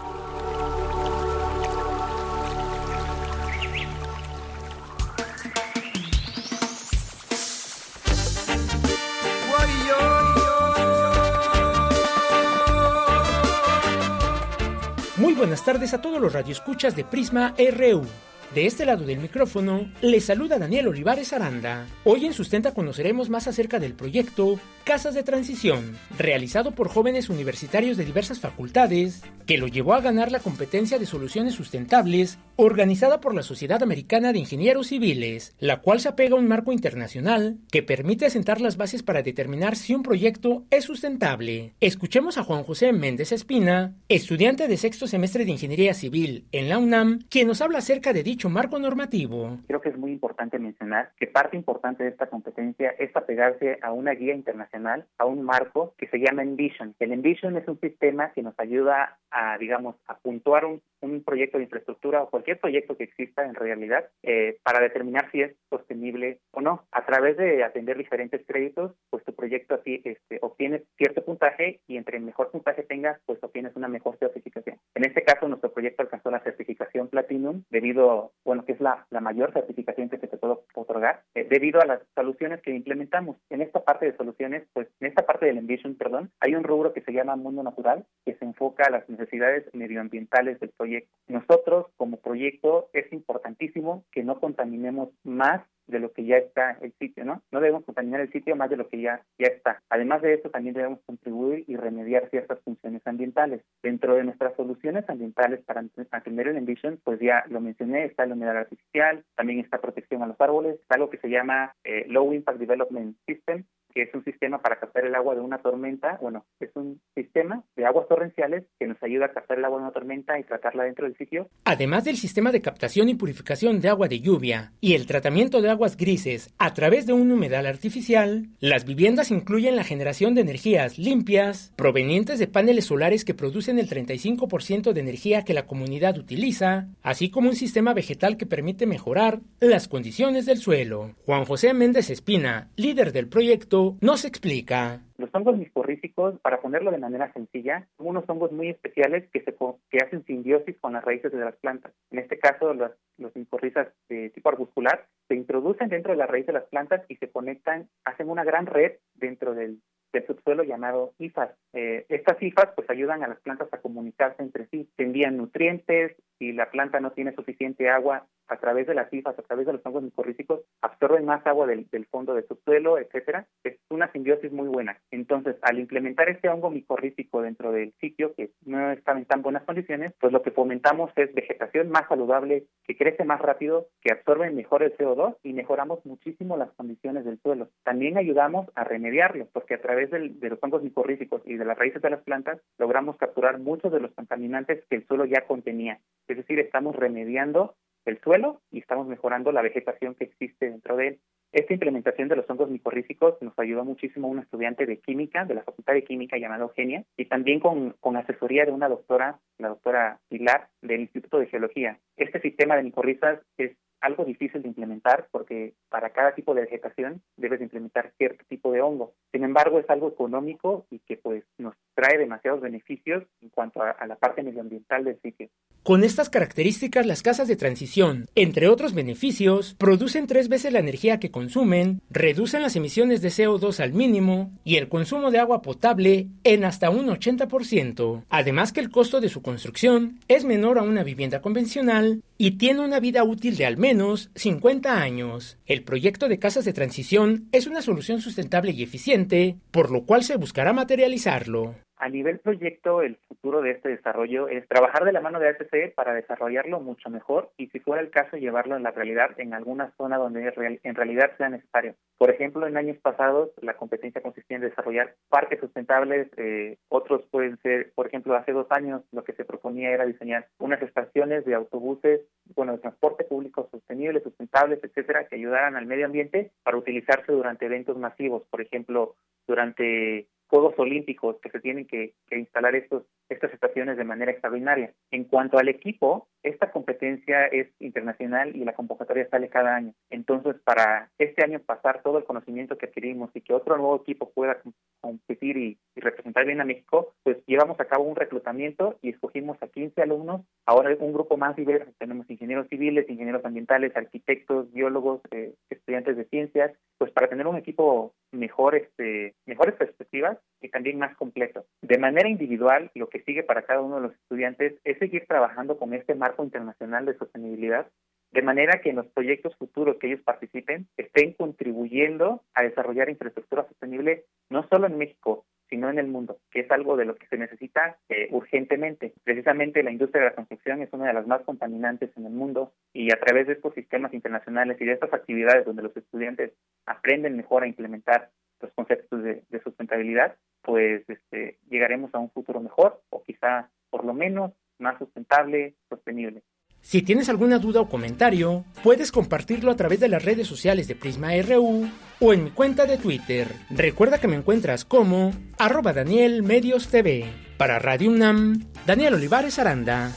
Buenas 15.36 15.64
tardes 15.64 15.92
a 15.92 16.00
todos 16.00 16.20
los 16.20 16.32
radioescuchas 16.32 16.96
de 16.96 17.04
Prisma 17.04 17.54
RU. 17.58 18.06
De 18.54 18.64
este 18.64 18.86
lado 18.86 19.04
del 19.04 19.18
micrófono, 19.18 19.90
les 20.00 20.24
saluda 20.24 20.58
Daniel 20.58 20.88
Olivares 20.88 21.32
Aranda. 21.32 21.86
Hoy 22.04 22.24
en 22.24 22.32
Sustenta 22.32 22.72
conoceremos 22.72 23.28
más 23.28 23.46
acerca 23.48 23.78
del 23.78 23.92
proyecto 23.92 24.58
Casas 24.84 25.14
de 25.14 25.24
Transición, 25.24 25.98
realizado 26.16 26.70
por 26.70 26.88
jóvenes 26.88 27.28
universitarios 27.28 27.96
de 27.96 28.04
diversas 28.04 28.38
facultades, 28.38 29.22
que 29.44 29.58
lo 29.58 29.66
llevó 29.66 29.94
a 29.94 30.00
ganar 30.00 30.30
la 30.30 30.38
competencia 30.38 30.98
de 30.98 31.06
soluciones 31.06 31.54
sustentables 31.54 32.38
organizada 32.54 33.20
por 33.20 33.34
la 33.34 33.42
Sociedad 33.42 33.82
Americana 33.82 34.32
de 34.32 34.38
Ingenieros 34.38 34.86
Civiles, 34.86 35.54
la 35.58 35.80
cual 35.80 36.00
se 36.00 36.08
apega 36.08 36.36
a 36.36 36.38
un 36.38 36.48
marco 36.48 36.72
internacional 36.72 37.58
que 37.70 37.82
permite 37.82 38.30
sentar 38.30 38.60
las 38.60 38.76
bases 38.76 39.02
para 39.02 39.22
determinar 39.22 39.76
si 39.76 39.92
un 39.92 40.04
proyecto 40.04 40.64
es 40.70 40.84
sustentable. 40.84 41.74
Escuchemos 41.80 42.38
a 42.38 42.44
Juan 42.44 42.62
José 42.62 42.92
Méndez 42.92 43.32
Espina, 43.32 43.94
estudiante 44.08 44.68
de 44.68 44.76
sexto 44.76 45.08
semestre 45.08 45.44
de 45.44 45.50
Ingeniería 45.50 45.94
Civil 45.94 46.46
en 46.52 46.68
la 46.68 46.78
UNAM, 46.78 47.24
quien 47.28 47.48
nos 47.48 47.60
habla 47.60 47.78
acerca 47.78 48.12
de 48.12 48.22
dicho 48.22 48.35
marco 48.44 48.78
normativo. 48.78 49.58
Creo 49.66 49.80
que 49.80 49.88
es 49.88 49.96
muy 49.96 50.12
importante 50.12 50.58
mencionar 50.58 51.10
que 51.16 51.26
parte 51.26 51.56
importante 51.56 52.04
de 52.04 52.10
esta 52.10 52.26
competencia 52.26 52.90
es 52.98 53.14
apegarse 53.16 53.78
a 53.82 53.92
una 53.92 54.12
guía 54.12 54.34
internacional, 54.34 55.06
a 55.18 55.24
un 55.24 55.42
marco 55.42 55.94
que 55.96 56.06
se 56.08 56.18
llama 56.18 56.42
Envision. 56.42 56.94
El 56.98 57.12
Envision 57.12 57.56
es 57.56 57.66
un 57.66 57.80
sistema 57.80 58.32
que 58.32 58.42
nos 58.42 58.54
ayuda 58.58 59.18
a, 59.30 59.58
digamos, 59.58 59.96
a 60.06 60.18
puntuar 60.18 60.64
un, 60.66 60.82
proyecto 61.24 61.58
de 61.58 61.64
infraestructura 61.64 62.22
o 62.22 62.30
cualquier 62.30 62.58
proyecto 62.58 62.96
que 62.96 63.04
exista 63.04 63.44
en 63.44 63.54
realidad 63.54 64.06
eh, 64.24 64.58
para 64.64 64.80
determinar 64.80 65.30
si 65.30 65.40
es 65.40 65.54
sostenible 65.70 66.40
o 66.50 66.60
no. 66.60 66.84
A 66.90 67.06
través 67.06 67.36
de 67.36 67.62
atender 67.62 67.96
diferentes 67.96 68.44
créditos, 68.44 68.92
pues 69.08 69.24
tu 69.24 69.32
proyecto 69.32 69.76
así 69.76 70.02
este, 70.04 70.38
obtienes 70.42 70.82
cierto 70.96 71.24
puntaje 71.24 71.80
y 71.86 71.96
entre 71.96 72.18
mejor 72.18 72.50
puntaje 72.50 72.82
tengas, 72.82 73.20
pues 73.24 73.38
obtienes 73.42 73.76
una 73.76 73.86
mejor 73.86 74.18
certificación. 74.18 74.78
En 74.94 75.04
este 75.04 75.22
caso, 75.22 75.46
nuestro 75.46 75.72
proyecto 75.72 76.02
alcanzó 76.02 76.30
la 76.30 76.40
certificación 76.40 77.08
Platinum 77.08 77.62
debido 77.70 78.25
bueno, 78.44 78.64
que 78.64 78.72
es 78.72 78.80
la, 78.80 79.06
la 79.10 79.20
mayor 79.20 79.52
certificación 79.52 80.08
que 80.08 80.18
se 80.18 80.26
te 80.26 80.36
puede 80.36 80.56
otorgar, 80.74 81.22
eh, 81.34 81.46
debido 81.48 81.80
a 81.80 81.86
las 81.86 82.00
soluciones 82.14 82.60
que 82.62 82.74
implementamos. 82.74 83.36
En 83.50 83.62
esta 83.62 83.84
parte 83.84 84.06
de 84.06 84.16
soluciones, 84.16 84.66
pues 84.72 84.88
en 85.00 85.08
esta 85.08 85.26
parte 85.26 85.46
del 85.46 85.58
Envision, 85.58 85.94
perdón, 85.96 86.30
hay 86.40 86.54
un 86.54 86.64
rubro 86.64 86.92
que 86.92 87.02
se 87.02 87.12
llama 87.12 87.36
Mundo 87.36 87.62
Natural, 87.62 88.04
que 88.24 88.34
se 88.34 88.44
enfoca 88.44 88.84
a 88.86 88.90
las 88.90 89.08
necesidades 89.08 89.66
medioambientales 89.74 90.60
del 90.60 90.70
proyecto. 90.70 91.10
Nosotros, 91.28 91.86
como 91.96 92.18
proyecto, 92.18 92.88
es 92.92 93.12
importantísimo 93.12 94.04
que 94.12 94.22
no 94.22 94.40
contaminemos 94.40 95.10
más 95.24 95.62
de 95.86 96.00
lo 96.00 96.12
que 96.12 96.24
ya 96.24 96.36
está 96.36 96.78
el 96.80 96.92
sitio, 96.98 97.24
¿no? 97.24 97.42
No 97.50 97.60
debemos 97.60 97.84
contaminar 97.84 98.20
el 98.20 98.32
sitio 98.32 98.56
más 98.56 98.70
de 98.70 98.76
lo 98.76 98.88
que 98.88 99.00
ya, 99.00 99.22
ya 99.38 99.48
está. 99.48 99.82
Además 99.90 100.22
de 100.22 100.34
eso, 100.34 100.50
también 100.50 100.74
debemos 100.74 101.00
contribuir 101.06 101.64
y 101.66 101.76
remediar 101.76 102.28
ciertas 102.30 102.60
funciones 102.62 103.02
ambientales. 103.06 103.62
Dentro 103.82 104.14
de 104.14 104.24
nuestras 104.24 104.54
soluciones 104.56 105.08
ambientales 105.08 105.60
para 105.64 105.84
atender 106.10 106.48
el 106.48 106.56
Envision, 106.56 107.00
pues 107.04 107.20
ya 107.20 107.44
lo 107.48 107.60
mencioné, 107.60 108.04
está 108.04 108.26
la 108.26 108.34
humedad 108.34 108.56
artificial, 108.56 109.24
también 109.34 109.60
está 109.60 109.80
protección 109.80 110.22
a 110.22 110.26
los 110.26 110.40
árboles, 110.40 110.80
está 110.80 110.96
algo 110.96 111.10
que 111.10 111.18
se 111.18 111.30
llama 111.30 111.74
eh, 111.84 112.06
Low 112.08 112.32
Impact 112.32 112.58
Development 112.58 113.16
System, 113.26 113.64
que 113.96 114.02
es 114.02 114.12
un 114.12 114.22
sistema 114.24 114.58
para 114.58 114.78
captar 114.78 115.06
el 115.06 115.14
agua 115.14 115.34
de 115.34 115.40
una 115.40 115.56
tormenta. 115.56 116.18
Bueno, 116.20 116.44
es 116.60 116.68
un 116.74 117.00
sistema 117.14 117.64
de 117.76 117.86
aguas 117.86 118.06
torrenciales 118.08 118.64
que 118.78 118.86
nos 118.86 119.02
ayuda 119.02 119.24
a 119.24 119.32
captar 119.32 119.56
el 119.56 119.64
agua 119.64 119.78
de 119.78 119.84
una 119.84 119.92
tormenta 119.92 120.38
y 120.38 120.44
tratarla 120.44 120.84
dentro 120.84 121.06
del 121.06 121.16
sitio. 121.16 121.48
Además 121.64 122.04
del 122.04 122.18
sistema 122.18 122.52
de 122.52 122.60
captación 122.60 123.08
y 123.08 123.14
purificación 123.14 123.80
de 123.80 123.88
agua 123.88 124.06
de 124.06 124.20
lluvia 124.20 124.72
y 124.82 124.96
el 124.96 125.06
tratamiento 125.06 125.62
de 125.62 125.70
aguas 125.70 125.96
grises 125.96 126.52
a 126.58 126.74
través 126.74 127.06
de 127.06 127.14
un 127.14 127.32
humedal 127.32 127.64
artificial, 127.64 128.48
las 128.60 128.84
viviendas 128.84 129.30
incluyen 129.30 129.76
la 129.76 129.84
generación 129.84 130.34
de 130.34 130.42
energías 130.42 130.98
limpias 130.98 131.72
provenientes 131.76 132.38
de 132.38 132.48
paneles 132.48 132.84
solares 132.84 133.24
que 133.24 133.32
producen 133.32 133.78
el 133.78 133.88
35% 133.88 134.92
de 134.92 135.00
energía 135.00 135.42
que 135.42 135.54
la 135.54 135.66
comunidad 135.66 136.18
utiliza, 136.18 136.88
así 137.02 137.30
como 137.30 137.48
un 137.48 137.56
sistema 137.56 137.94
vegetal 137.94 138.36
que 138.36 138.44
permite 138.44 138.84
mejorar 138.84 139.40
las 139.58 139.88
condiciones 139.88 140.44
del 140.44 140.58
suelo. 140.58 141.14
Juan 141.24 141.46
José 141.46 141.72
Méndez 141.72 142.10
Espina, 142.10 142.68
líder 142.76 143.12
del 143.12 143.28
proyecto, 143.28 143.85
no 144.00 144.16
se 144.16 144.28
explica. 144.28 145.00
Los 145.18 145.34
hongos 145.34 145.56
micorrízicos, 145.56 146.38
para 146.40 146.60
ponerlo 146.60 146.90
de 146.90 146.98
manera 146.98 147.32
sencilla, 147.32 147.86
son 147.96 148.08
unos 148.08 148.24
hongos 148.28 148.52
muy 148.52 148.68
especiales 148.68 149.28
que, 149.32 149.42
se, 149.42 149.54
que 149.90 149.98
hacen 149.98 150.24
simbiosis 150.24 150.76
con 150.80 150.92
las 150.92 151.04
raíces 151.04 151.32
de 151.32 151.38
las 151.38 151.56
plantas. 151.56 151.92
En 152.10 152.18
este 152.18 152.38
caso, 152.38 152.74
los, 152.74 152.92
los 153.18 153.34
micorrizas 153.34 153.88
de 154.08 154.30
tipo 154.30 154.48
arbuscular 154.48 155.06
se 155.28 155.34
introducen 155.34 155.88
dentro 155.88 156.12
de 156.12 156.18
la 156.18 156.26
raíz 156.26 156.46
de 156.46 156.52
las 156.52 156.64
plantas 156.64 157.02
y 157.08 157.16
se 157.16 157.30
conectan, 157.30 157.88
hacen 158.04 158.28
una 158.28 158.44
gran 158.44 158.66
red 158.66 158.92
dentro 159.14 159.54
del, 159.54 159.80
del 160.12 160.26
subsuelo 160.26 160.62
llamado 160.62 161.12
IFAS. 161.18 161.50
Eh, 161.72 162.06
estas 162.08 162.40
IFAS 162.42 162.70
pues 162.74 162.88
ayudan 162.90 163.22
a 163.22 163.28
las 163.28 163.40
plantas 163.40 163.68
a 163.72 163.78
comunicarse 163.78 164.42
entre 164.42 164.66
sí, 164.66 164.88
se 164.96 165.02
envían 165.02 165.36
nutrientes, 165.36 166.16
si 166.38 166.52
la 166.52 166.70
planta 166.70 167.00
no 167.00 167.12
tiene 167.12 167.34
suficiente 167.34 167.88
agua 167.88 168.26
a 168.48 168.58
través 168.58 168.86
de 168.86 168.94
las 168.94 169.12
IFAS, 169.12 169.38
a 169.38 169.42
través 169.42 169.66
de 169.66 169.72
los 169.72 169.84
hongos 169.84 170.02
micorrízicos, 170.02 170.60
absorben 170.80 171.24
más 171.24 171.44
agua 171.46 171.66
del, 171.66 171.86
fondo 172.10 172.34
del 172.34 172.46
subsuelo, 172.46 172.98
etcétera. 172.98 173.46
Es 173.64 173.78
una 173.90 174.10
simbiosis 174.12 174.52
muy 174.52 174.68
buena. 174.68 174.98
Entonces, 175.10 175.56
al 175.62 175.78
implementar 175.78 176.28
este 176.28 176.48
hongo 176.48 176.70
micorrítico 176.70 177.42
dentro 177.42 177.72
del 177.72 177.92
sitio, 178.00 178.34
que 178.34 178.50
no 178.64 178.92
está 178.92 179.12
en 179.12 179.24
tan 179.24 179.42
buenas 179.42 179.64
condiciones, 179.64 180.12
pues 180.20 180.32
lo 180.32 180.42
que 180.42 180.50
fomentamos 180.50 181.10
es 181.16 181.34
vegetación 181.34 181.90
más 181.90 182.06
saludable, 182.08 182.66
que 182.84 182.96
crece 182.96 183.24
más 183.24 183.40
rápido, 183.40 183.88
que 184.00 184.12
absorbe 184.12 184.50
mejor 184.50 184.82
el 184.82 184.96
CO2 184.96 185.36
y 185.42 185.52
mejoramos 185.52 186.04
muchísimo 186.06 186.56
las 186.56 186.70
condiciones 186.72 187.24
del 187.24 187.40
suelo. 187.40 187.70
También 187.84 188.16
ayudamos 188.16 188.66
a 188.74 188.84
remediarlo, 188.84 189.48
porque 189.52 189.74
a 189.74 189.80
través 189.80 189.95
de 189.96 190.48
los 190.48 190.58
hongos 190.62 190.82
micorríticos 190.82 191.42
y 191.44 191.56
de 191.56 191.64
las 191.64 191.78
raíces 191.78 192.02
de 192.02 192.10
las 192.10 192.22
plantas, 192.22 192.60
logramos 192.78 193.16
capturar 193.16 193.58
muchos 193.58 193.92
de 193.92 194.00
los 194.00 194.12
contaminantes 194.12 194.84
que 194.88 194.96
el 194.96 195.06
suelo 195.06 195.24
ya 195.24 195.46
contenía. 195.46 196.00
Es 196.28 196.36
decir, 196.36 196.58
estamos 196.58 196.94
remediando 196.94 197.74
el 198.04 198.20
suelo 198.20 198.60
y 198.70 198.78
estamos 198.78 199.06
mejorando 199.06 199.52
la 199.52 199.62
vegetación 199.62 200.14
que 200.14 200.24
existe 200.24 200.70
dentro 200.70 200.96
de 200.96 201.08
él. 201.08 201.20
Esta 201.52 201.72
implementación 201.72 202.28
de 202.28 202.36
los 202.36 202.48
hongos 202.50 202.70
micorríficos 202.70 203.40
nos 203.40 203.58
ayudó 203.58 203.84
muchísimo 203.84 204.28
a 204.28 204.30
un 204.30 204.40
estudiante 204.40 204.84
de 204.84 204.98
química, 204.98 205.44
de 205.44 205.54
la 205.54 205.62
Facultad 205.62 205.94
de 205.94 206.04
Química 206.04 206.36
llamado 206.36 206.64
Eugenia, 206.64 207.04
y 207.16 207.26
también 207.26 207.60
con, 207.60 207.92
con 208.00 208.16
asesoría 208.16 208.64
de 208.64 208.72
una 208.72 208.88
doctora, 208.88 209.38
la 209.58 209.68
doctora 209.68 210.20
Pilar, 210.28 210.68
del 210.82 211.00
Instituto 211.00 211.38
de 211.38 211.46
Geología. 211.46 211.98
Este 212.16 212.40
sistema 212.40 212.76
de 212.76 212.82
micorrizas 212.82 213.40
es 213.56 213.76
algo 214.06 214.24
difícil 214.24 214.62
de 214.62 214.68
implementar 214.68 215.28
porque 215.30 215.74
para 215.88 216.10
cada 216.10 216.34
tipo 216.34 216.54
de 216.54 216.62
vegetación 216.62 217.22
debes 217.36 217.60
implementar 217.60 218.12
cierto 218.16 218.44
tipo 218.48 218.70
de 218.70 218.80
hongo. 218.80 219.14
Sin 219.32 219.44
embargo, 219.44 219.78
es 219.78 219.90
algo 219.90 220.08
económico 220.08 220.86
y 220.90 221.00
que 221.00 221.16
pues 221.16 221.44
nos 221.58 221.74
trae 221.94 222.16
demasiados 222.16 222.60
beneficios 222.60 223.24
en 223.42 223.48
cuanto 223.50 223.82
a, 223.82 223.90
a 223.90 224.06
la 224.06 224.16
parte 224.16 224.42
medioambiental 224.42 225.04
del 225.04 225.20
sitio. 225.20 225.48
Con 225.82 226.04
estas 226.04 226.30
características, 226.30 227.06
las 227.06 227.22
casas 227.22 227.48
de 227.48 227.56
transición, 227.56 228.26
entre 228.34 228.68
otros 228.68 228.94
beneficios, 228.94 229.74
producen 229.74 230.26
tres 230.26 230.48
veces 230.48 230.72
la 230.72 230.80
energía 230.80 231.20
que 231.20 231.30
consumen, 231.30 232.00
reducen 232.10 232.62
las 232.62 232.76
emisiones 232.76 233.22
de 233.22 233.28
CO2 233.28 233.80
al 233.80 233.92
mínimo 233.92 234.52
y 234.64 234.76
el 234.76 234.88
consumo 234.88 235.30
de 235.30 235.38
agua 235.38 235.62
potable 235.62 236.28
en 236.44 236.64
hasta 236.64 236.90
un 236.90 237.06
80%. 237.08 238.24
Además 238.28 238.72
que 238.72 238.80
el 238.80 238.90
costo 238.90 239.20
de 239.20 239.28
su 239.28 239.42
construcción 239.42 240.18
es 240.28 240.44
menor 240.44 240.78
a 240.78 240.82
una 240.82 241.04
vivienda 241.04 241.40
convencional 241.40 242.22
y 242.38 242.52
tiene 242.52 242.80
una 242.80 243.00
vida 243.00 243.24
útil 243.24 243.56
de 243.56 243.66
al 243.66 243.76
menos 243.76 243.95
50 244.34 245.00
años. 245.00 245.58
El 245.66 245.82
proyecto 245.82 246.28
de 246.28 246.38
casas 246.38 246.64
de 246.64 246.72
transición 246.72 247.48
es 247.52 247.66
una 247.66 247.82
solución 247.82 248.20
sustentable 248.20 248.72
y 248.72 248.82
eficiente, 248.82 249.56
por 249.70 249.90
lo 249.90 250.04
cual 250.04 250.24
se 250.24 250.36
buscará 250.36 250.72
materializarlo. 250.72 251.74
A 251.98 252.10
nivel 252.10 252.40
proyecto, 252.40 253.00
el 253.00 253.16
futuro 253.28 253.62
de 253.62 253.70
este 253.70 253.88
desarrollo 253.88 254.48
es 254.48 254.68
trabajar 254.68 255.04
de 255.04 255.12
la 255.12 255.22
mano 255.22 255.40
de 255.40 255.48
ATC 255.48 255.94
para 255.94 256.12
desarrollarlo 256.12 256.78
mucho 256.80 257.08
mejor 257.08 257.50
y, 257.56 257.68
si 257.68 257.80
fuera 257.80 258.02
el 258.02 258.10
caso, 258.10 258.36
llevarlo 258.36 258.76
en 258.76 258.82
la 258.82 258.90
realidad 258.90 259.30
en 259.38 259.54
alguna 259.54 259.92
zona 259.96 260.18
donde 260.18 260.52
en 260.82 260.94
realidad 260.94 261.32
sea 261.38 261.48
necesario. 261.48 261.94
Por 262.18 262.30
ejemplo, 262.30 262.66
en 262.66 262.76
años 262.76 262.98
pasados, 262.98 263.50
la 263.62 263.78
competencia 263.78 264.20
consistía 264.20 264.56
en 264.56 264.62
desarrollar 264.64 265.14
parques 265.30 265.58
sustentables. 265.58 266.28
Eh, 266.36 266.76
otros 266.88 267.22
pueden 267.30 267.56
ser, 267.62 267.92
por 267.94 268.06
ejemplo, 268.06 268.34
hace 268.34 268.52
dos 268.52 268.66
años 268.70 269.02
lo 269.12 269.24
que 269.24 269.32
se 269.32 269.46
proponía 269.46 269.90
era 269.90 270.04
diseñar 270.04 270.48
unas 270.58 270.82
estaciones 270.82 271.46
de 271.46 271.54
autobuses, 271.54 272.20
bueno, 272.54 272.72
de 272.72 272.78
transporte 272.78 273.24
público 273.24 273.68
sostenible, 273.70 274.20
sustentables, 274.20 274.80
etcétera, 274.82 275.26
que 275.28 275.36
ayudaran 275.36 275.76
al 275.76 275.86
medio 275.86 276.04
ambiente 276.04 276.52
para 276.62 276.76
utilizarse 276.76 277.32
durante 277.32 277.66
eventos 277.66 277.96
masivos. 277.96 278.42
Por 278.50 278.60
ejemplo, 278.60 279.16
durante 279.46 280.28
Juegos 280.48 280.74
Olímpicos 280.78 281.36
que 281.42 281.50
se 281.50 281.60
tienen 281.60 281.86
que, 281.86 282.14
instalar 282.30 282.74
estos, 282.74 283.04
estas 283.28 283.52
estaciones 283.52 283.96
de 283.96 284.04
manera 284.04 284.30
extraordinaria. 284.30 284.92
En 285.10 285.24
cuanto 285.24 285.58
al 285.58 285.68
equipo, 285.68 286.28
esta 286.42 286.70
competencia 286.70 287.46
es 287.46 287.68
internacional 287.80 288.54
y 288.54 288.64
la 288.64 288.74
convocatoria 288.74 289.28
sale 289.28 289.48
cada 289.48 289.74
año. 289.74 289.92
Entonces, 290.10 290.56
para 290.64 291.10
este 291.18 291.44
año 291.44 291.60
pasar 291.60 292.02
todo 292.02 292.18
el 292.18 292.24
conocimiento 292.24 292.78
que 292.78 292.86
adquirimos 292.86 293.30
y 293.34 293.40
que 293.40 293.54
otro 293.54 293.76
nuevo 293.76 293.96
equipo 293.96 294.30
pueda 294.30 294.60
competir 295.00 295.56
y, 295.56 295.78
representar 295.96 296.44
bien 296.44 296.60
a 296.60 296.64
México, 296.64 297.14
pues 297.22 297.38
llevamos 297.46 297.80
a 297.80 297.86
cabo 297.86 298.04
un 298.04 298.16
reclutamiento 298.16 298.98
y 299.02 299.10
escogimos 299.10 299.56
a 299.62 299.68
15 299.68 300.02
alumnos. 300.02 300.42
Ahora 300.66 300.94
un 301.00 301.12
grupo 301.12 301.36
más 301.36 301.56
diverso. 301.56 301.90
Tenemos 301.98 302.28
ingenieros 302.30 302.68
civiles, 302.68 303.08
ingenieros 303.08 303.44
ambientales, 303.44 303.96
arquitectos, 303.96 304.70
biólogos, 304.72 305.20
eh, 305.30 305.54
estudiantes 305.70 306.16
de 306.16 306.24
ciencias, 306.26 306.72
pues 306.98 307.10
para 307.10 307.28
tener 307.28 307.46
un 307.46 307.56
equipo 307.56 308.12
mejor, 308.30 308.74
este, 308.74 309.34
mejores 309.46 309.74
perspectivas 309.74 310.35
y 310.60 310.68
también 310.68 310.98
más 310.98 311.16
completo. 311.16 311.66
De 311.82 311.98
manera 311.98 312.28
individual, 312.28 312.90
lo 312.94 313.08
que 313.08 313.22
sigue 313.22 313.42
para 313.42 313.62
cada 313.62 313.80
uno 313.80 313.96
de 313.96 314.02
los 314.02 314.12
estudiantes 314.12 314.74
es 314.84 314.98
seguir 314.98 315.26
trabajando 315.26 315.78
con 315.78 315.94
este 315.94 316.14
marco 316.14 316.44
internacional 316.44 317.06
de 317.06 317.16
sostenibilidad, 317.16 317.86
de 318.32 318.42
manera 318.42 318.80
que 318.80 318.90
en 318.90 318.96
los 318.96 319.06
proyectos 319.06 319.56
futuros 319.56 319.96
que 319.96 320.08
ellos 320.08 320.20
participen 320.22 320.88
estén 320.96 321.32
contribuyendo 321.34 322.42
a 322.54 322.62
desarrollar 322.62 323.08
infraestructura 323.08 323.66
sostenible 323.66 324.24
no 324.50 324.66
solo 324.68 324.86
en 324.86 324.98
México, 324.98 325.46
sino 325.68 325.90
en 325.90 325.98
el 325.98 326.06
mundo, 326.06 326.38
que 326.50 326.60
es 326.60 326.70
algo 326.70 326.96
de 326.96 327.04
lo 327.04 327.16
que 327.16 327.26
se 327.26 327.38
necesita 327.38 327.98
eh, 328.08 328.28
urgentemente. 328.30 329.14
Precisamente 329.24 329.82
la 329.82 329.90
industria 329.90 330.22
de 330.22 330.30
la 330.30 330.34
construcción 330.34 330.82
es 330.82 330.92
una 330.92 331.08
de 331.08 331.14
las 331.14 331.26
más 331.26 331.42
contaminantes 331.42 332.10
en 332.16 332.26
el 332.26 332.32
mundo 332.32 332.72
y 332.92 333.12
a 333.12 333.18
través 333.18 333.46
de 333.46 333.54
estos 333.54 333.74
sistemas 333.74 334.14
internacionales 334.14 334.76
y 334.80 334.84
de 334.84 334.92
estas 334.92 335.12
actividades 335.12 335.64
donde 335.64 335.82
los 335.82 335.96
estudiantes 335.96 336.52
aprenden 336.86 337.36
mejor 337.36 337.64
a 337.64 337.68
implementar 337.68 338.30
los 338.60 338.72
conceptos 338.72 339.22
de, 339.22 339.42
sustentabilidad, 339.62 340.36
pues 340.62 341.08
este, 341.08 341.58
llegaremos 341.68 342.14
a 342.14 342.18
un 342.18 342.30
futuro 342.30 342.60
mejor 342.60 343.02
o 343.10 343.22
quizá 343.22 343.70
por 343.90 344.04
lo 344.04 344.14
menos 344.14 344.52
más 344.78 344.98
sustentable, 344.98 345.74
sostenible. 345.88 346.42
Si 346.80 347.02
tienes 347.02 347.28
alguna 347.28 347.58
duda 347.58 347.80
o 347.80 347.88
comentario, 347.88 348.64
puedes 348.84 349.10
compartirlo 349.10 349.72
a 349.72 349.76
través 349.76 349.98
de 349.98 350.08
las 350.08 350.24
redes 350.24 350.46
sociales 350.46 350.86
de 350.86 350.94
Prisma 350.94 351.30
RU 351.42 351.88
o 352.20 352.32
en 352.32 352.44
mi 352.44 352.50
cuenta 352.50 352.86
de 352.86 352.96
Twitter. 352.96 353.48
Recuerda 353.70 354.18
que 354.18 354.28
me 354.28 354.36
encuentras 354.36 354.84
como 354.84 355.32
arroba 355.58 355.92
Daniel 355.92 356.44
Medios 356.44 356.88
TV. 356.88 357.24
Para 357.58 357.80
Radio 357.80 358.10
UNAM, 358.10 358.60
Daniel 358.86 359.14
Olivares 359.14 359.58
Aranda. 359.58 360.12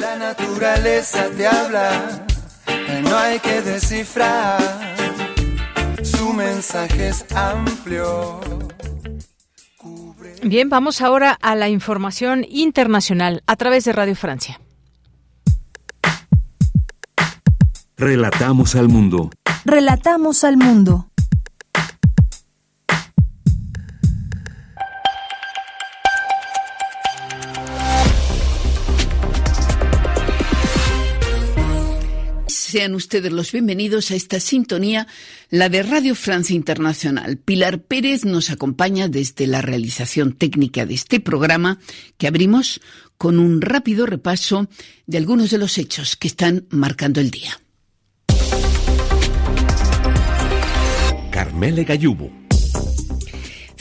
La 0.00 0.16
naturaleza 0.16 1.28
te 1.36 1.46
habla, 1.46 2.24
no 3.02 3.16
hay 3.16 3.38
que 3.40 3.60
descifrar. 3.60 4.85
Su 6.06 6.32
mensaje 6.32 7.08
es 7.08 7.26
amplio. 7.34 8.40
Bien, 10.42 10.68
vamos 10.68 11.00
ahora 11.00 11.36
a 11.42 11.56
la 11.56 11.68
información 11.68 12.46
internacional 12.48 13.42
a 13.46 13.56
través 13.56 13.84
de 13.84 13.92
Radio 13.92 14.14
Francia. 14.14 14.60
Relatamos 17.96 18.76
al 18.76 18.88
mundo. 18.88 19.30
Relatamos 19.64 20.44
al 20.44 20.56
mundo. 20.56 21.08
Sean 32.76 32.94
ustedes 32.94 33.32
los 33.32 33.52
bienvenidos 33.52 34.10
a 34.10 34.16
esta 34.16 34.38
sintonía, 34.38 35.06
la 35.48 35.70
de 35.70 35.82
Radio 35.82 36.14
Francia 36.14 36.54
Internacional. 36.54 37.38
Pilar 37.38 37.80
Pérez 37.80 38.26
nos 38.26 38.50
acompaña 38.50 39.08
desde 39.08 39.46
la 39.46 39.62
realización 39.62 40.34
técnica 40.34 40.84
de 40.84 40.92
este 40.92 41.18
programa 41.18 41.78
que 42.18 42.26
abrimos 42.26 42.82
con 43.16 43.38
un 43.38 43.62
rápido 43.62 44.04
repaso 44.04 44.68
de 45.06 45.16
algunos 45.16 45.48
de 45.48 45.56
los 45.56 45.78
hechos 45.78 46.16
que 46.16 46.28
están 46.28 46.66
marcando 46.68 47.18
el 47.18 47.30
día. 47.30 47.58
Carmele 51.30 51.84
Gayubo 51.84 52.30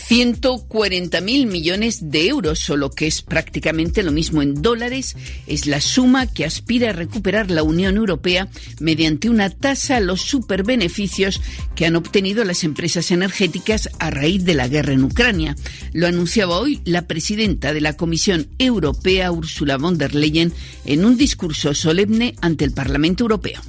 140 0.07 1.19
mil 1.21 1.47
millones 1.47 2.11
de 2.11 2.27
euros, 2.27 2.59
solo 2.59 2.91
que 2.91 3.07
es 3.07 3.23
prácticamente 3.23 4.03
lo 4.03 4.11
mismo 4.11 4.43
en 4.43 4.61
dólares, 4.61 5.15
es 5.47 5.65
la 5.65 5.81
suma 5.81 6.27
que 6.27 6.45
aspira 6.45 6.91
a 6.91 6.93
recuperar 6.93 7.49
la 7.49 7.63
Unión 7.63 7.97
Europea 7.97 8.47
mediante 8.79 9.31
una 9.31 9.49
tasa 9.49 9.97
a 9.97 10.01
los 10.01 10.21
superbeneficios 10.21 11.41
que 11.75 11.87
han 11.87 11.95
obtenido 11.95 12.43
las 12.43 12.63
empresas 12.63 13.09
energéticas 13.09 13.89
a 13.97 14.11
raíz 14.11 14.45
de 14.45 14.53
la 14.53 14.67
guerra 14.67 14.93
en 14.93 15.05
Ucrania. 15.05 15.55
Lo 15.91 16.05
anunciaba 16.05 16.59
hoy 16.59 16.81
la 16.85 17.07
presidenta 17.07 17.73
de 17.73 17.81
la 17.81 17.97
Comisión 17.97 18.47
Europea, 18.59 19.31
Ursula 19.31 19.77
von 19.77 19.97
der 19.97 20.13
Leyen, 20.13 20.53
en 20.85 21.03
un 21.03 21.17
discurso 21.17 21.73
solemne 21.73 22.35
ante 22.41 22.63
el 22.63 22.73
Parlamento 22.73 23.23
Europeo. 23.23 23.59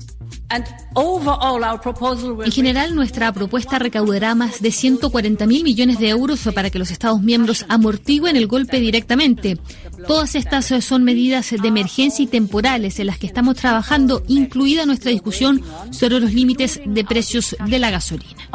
En 2.45 2.53
general, 2.53 2.95
nuestra 2.95 3.33
propuesta 3.33 3.79
recaudará 3.79 4.35
más 4.35 4.61
de 4.61 4.71
140 4.71 5.47
mil 5.47 5.65
millones 5.65 5.99
de 5.99 6.09
euros 6.09 6.49
para 6.55 6.71
que 6.71 6.79
los 6.79 6.91
Estados 6.91 7.21
miembros 7.23 7.67
amortiguen 7.69 8.37
el 8.37 8.47
golpe 8.47 8.79
directamente. 8.79 9.59
Todas 10.07 10.35
estas 10.35 10.67
son 10.85 11.03
medidas 11.03 11.51
de 11.51 11.69
emergencia 11.69 12.23
y 12.23 12.27
temporales 12.27 13.01
en 13.01 13.07
las 13.07 13.19
que 13.19 13.27
estamos 13.27 13.57
trabajando, 13.57 14.23
incluida 14.29 14.87
nuestra 14.87 15.11
discusión 15.11 15.63
sobre 15.91 16.21
los 16.21 16.33
límites 16.33 16.81
de 16.85 17.05
precios 17.05 17.57
de 17.67 17.79
la 17.79 17.91
gasolina. 17.91 18.49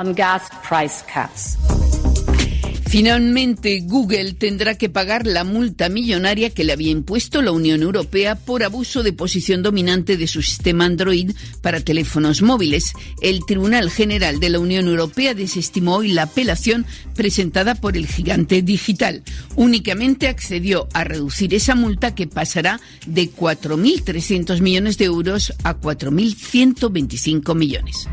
Finalmente, 2.91 3.79
Google 3.85 4.33
tendrá 4.33 4.77
que 4.77 4.89
pagar 4.89 5.25
la 5.25 5.45
multa 5.45 5.87
millonaria 5.87 6.49
que 6.49 6.65
le 6.65 6.73
había 6.73 6.91
impuesto 6.91 7.41
la 7.41 7.53
Unión 7.53 7.83
Europea 7.83 8.35
por 8.35 8.65
abuso 8.65 9.01
de 9.01 9.13
posición 9.13 9.63
dominante 9.63 10.17
de 10.17 10.27
su 10.27 10.41
sistema 10.41 10.83
Android 10.83 11.31
para 11.61 11.79
teléfonos 11.79 12.41
móviles. 12.41 12.91
El 13.21 13.45
Tribunal 13.45 13.89
General 13.89 14.41
de 14.41 14.49
la 14.49 14.59
Unión 14.59 14.89
Europea 14.89 15.33
desestimó 15.33 15.95
hoy 15.95 16.11
la 16.11 16.23
apelación 16.23 16.85
presentada 17.15 17.75
por 17.75 17.95
el 17.95 18.07
gigante 18.07 18.61
digital. 18.61 19.23
Únicamente 19.55 20.27
accedió 20.27 20.89
a 20.91 21.05
reducir 21.05 21.53
esa 21.53 21.75
multa 21.75 22.13
que 22.13 22.27
pasará 22.27 22.81
de 23.07 23.31
4.300 23.31 24.59
millones 24.59 24.97
de 24.97 25.05
euros 25.05 25.53
a 25.63 25.79
4.125 25.79 27.55
millones. 27.55 28.09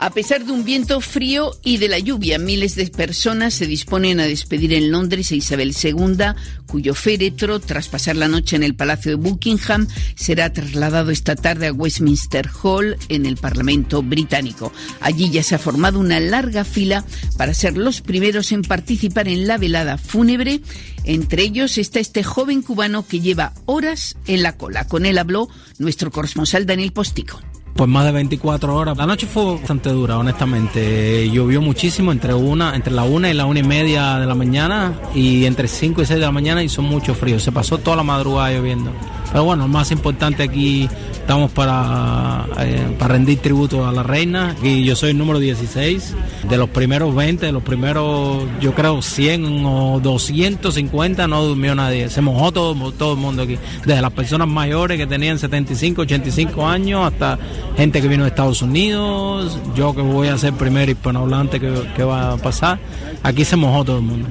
A 0.00 0.10
pesar 0.10 0.44
de 0.44 0.52
un 0.52 0.64
viento 0.64 1.00
frío 1.00 1.58
y 1.64 1.78
de 1.78 1.88
la 1.88 1.98
lluvia, 1.98 2.38
miles 2.38 2.76
de 2.76 2.86
personas 2.86 3.52
se 3.54 3.66
disponen 3.66 4.20
a 4.20 4.26
despedir 4.26 4.72
en 4.72 4.92
Londres 4.92 5.32
a 5.32 5.34
Isabel 5.34 5.74
II, 5.74 6.36
cuyo 6.68 6.94
féretro, 6.94 7.58
tras 7.58 7.88
pasar 7.88 8.14
la 8.14 8.28
noche 8.28 8.54
en 8.54 8.62
el 8.62 8.76
Palacio 8.76 9.10
de 9.10 9.16
Buckingham, 9.16 9.88
será 10.14 10.52
trasladado 10.52 11.10
esta 11.10 11.34
tarde 11.34 11.66
a 11.66 11.72
Westminster 11.72 12.48
Hall 12.62 12.96
en 13.08 13.26
el 13.26 13.38
Parlamento 13.38 14.00
británico. 14.00 14.72
Allí 15.00 15.30
ya 15.30 15.42
se 15.42 15.56
ha 15.56 15.58
formado 15.58 15.98
una 15.98 16.20
larga 16.20 16.62
fila 16.62 17.04
para 17.36 17.52
ser 17.52 17.76
los 17.76 18.00
primeros 18.00 18.52
en 18.52 18.62
participar 18.62 19.26
en 19.26 19.48
la 19.48 19.58
velada 19.58 19.98
fúnebre. 19.98 20.60
Entre 21.02 21.42
ellos 21.42 21.76
está 21.76 21.98
este 21.98 22.22
joven 22.22 22.62
cubano 22.62 23.04
que 23.04 23.18
lleva 23.18 23.52
horas 23.66 24.14
en 24.28 24.44
la 24.44 24.56
cola. 24.56 24.86
Con 24.86 25.06
él 25.06 25.18
habló 25.18 25.48
nuestro 25.78 26.12
corresponsal 26.12 26.66
Daniel 26.66 26.92
Postico. 26.92 27.40
Pues 27.78 27.88
más 27.88 28.04
de 28.06 28.10
24 28.10 28.74
horas. 28.74 28.96
La 28.96 29.06
noche 29.06 29.28
fue 29.28 29.54
bastante 29.54 29.90
dura, 29.90 30.18
honestamente. 30.18 31.30
Llovió 31.30 31.62
muchísimo 31.62 32.10
entre 32.10 32.34
una, 32.34 32.74
entre 32.74 32.92
la 32.92 33.04
una 33.04 33.30
y 33.30 33.34
la 33.34 33.46
una 33.46 33.60
y 33.60 33.62
media 33.62 34.18
de 34.18 34.26
la 34.26 34.34
mañana 34.34 34.94
y 35.14 35.44
entre 35.44 35.68
5 35.68 36.02
y 36.02 36.06
6 36.06 36.18
de 36.18 36.26
la 36.26 36.32
mañana 36.32 36.60
hizo 36.64 36.82
mucho 36.82 37.14
frío. 37.14 37.38
Se 37.38 37.52
pasó 37.52 37.78
toda 37.78 37.98
la 37.98 38.02
madrugada 38.02 38.50
lloviendo. 38.50 38.90
Pero 39.30 39.44
bueno, 39.44 39.62
lo 39.62 39.68
más 39.68 39.92
importante 39.92 40.42
aquí 40.42 40.88
estamos 41.12 41.52
para, 41.52 42.46
eh, 42.60 42.96
para 42.98 43.14
rendir 43.14 43.38
tributo 43.40 43.86
a 43.86 43.92
la 43.92 44.02
reina 44.02 44.56
y 44.62 44.82
yo 44.84 44.96
soy 44.96 45.10
el 45.10 45.18
número 45.18 45.38
16 45.38 46.14
de 46.48 46.56
los 46.56 46.70
primeros 46.70 47.14
20, 47.14 47.44
de 47.44 47.52
los 47.52 47.62
primeros 47.62 48.44
yo 48.62 48.74
creo 48.74 49.02
100 49.02 49.66
o 49.66 50.00
250 50.02 51.28
no 51.28 51.44
durmió 51.44 51.74
nadie, 51.74 52.08
se 52.08 52.22
mojó 52.22 52.50
todo, 52.50 52.92
todo 52.92 53.12
el 53.12 53.18
mundo 53.18 53.42
aquí, 53.42 53.58
desde 53.84 54.00
las 54.00 54.12
personas 54.12 54.48
mayores 54.48 54.96
que 54.96 55.06
tenían 55.06 55.38
75, 55.38 56.00
85 56.02 56.66
años 56.66 57.04
hasta 57.04 57.38
gente 57.76 58.00
que 58.00 58.08
vino 58.08 58.24
de 58.24 58.30
Estados 58.30 58.62
Unidos, 58.62 59.58
yo 59.74 59.94
que 59.94 60.02
voy 60.02 60.28
a 60.28 60.38
ser 60.38 60.52
primer 60.54 60.88
hispanohablante 60.88 61.60
que, 61.60 61.72
que 61.96 62.02
va 62.02 62.32
a 62.32 62.36
pasar, 62.36 62.80
aquí 63.22 63.44
se 63.44 63.56
mojó 63.56 63.84
todo 63.84 63.98
el 63.98 64.04
mundo. 64.04 64.28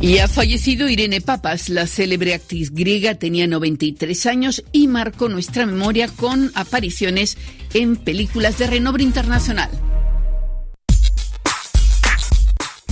Y 0.00 0.18
ha 0.18 0.28
fallecido 0.28 0.88
Irene 0.88 1.20
Papas, 1.20 1.68
la 1.68 1.88
célebre 1.88 2.32
actriz 2.32 2.70
griega, 2.70 3.16
tenía 3.16 3.48
93 3.48 4.26
años 4.26 4.62
y 4.70 4.86
marcó 4.86 5.28
nuestra 5.28 5.66
memoria 5.66 6.06
con 6.06 6.52
apariciones 6.54 7.36
en 7.74 7.96
películas 7.96 8.58
de 8.58 8.68
renombre 8.68 9.02
internacional. 9.02 9.70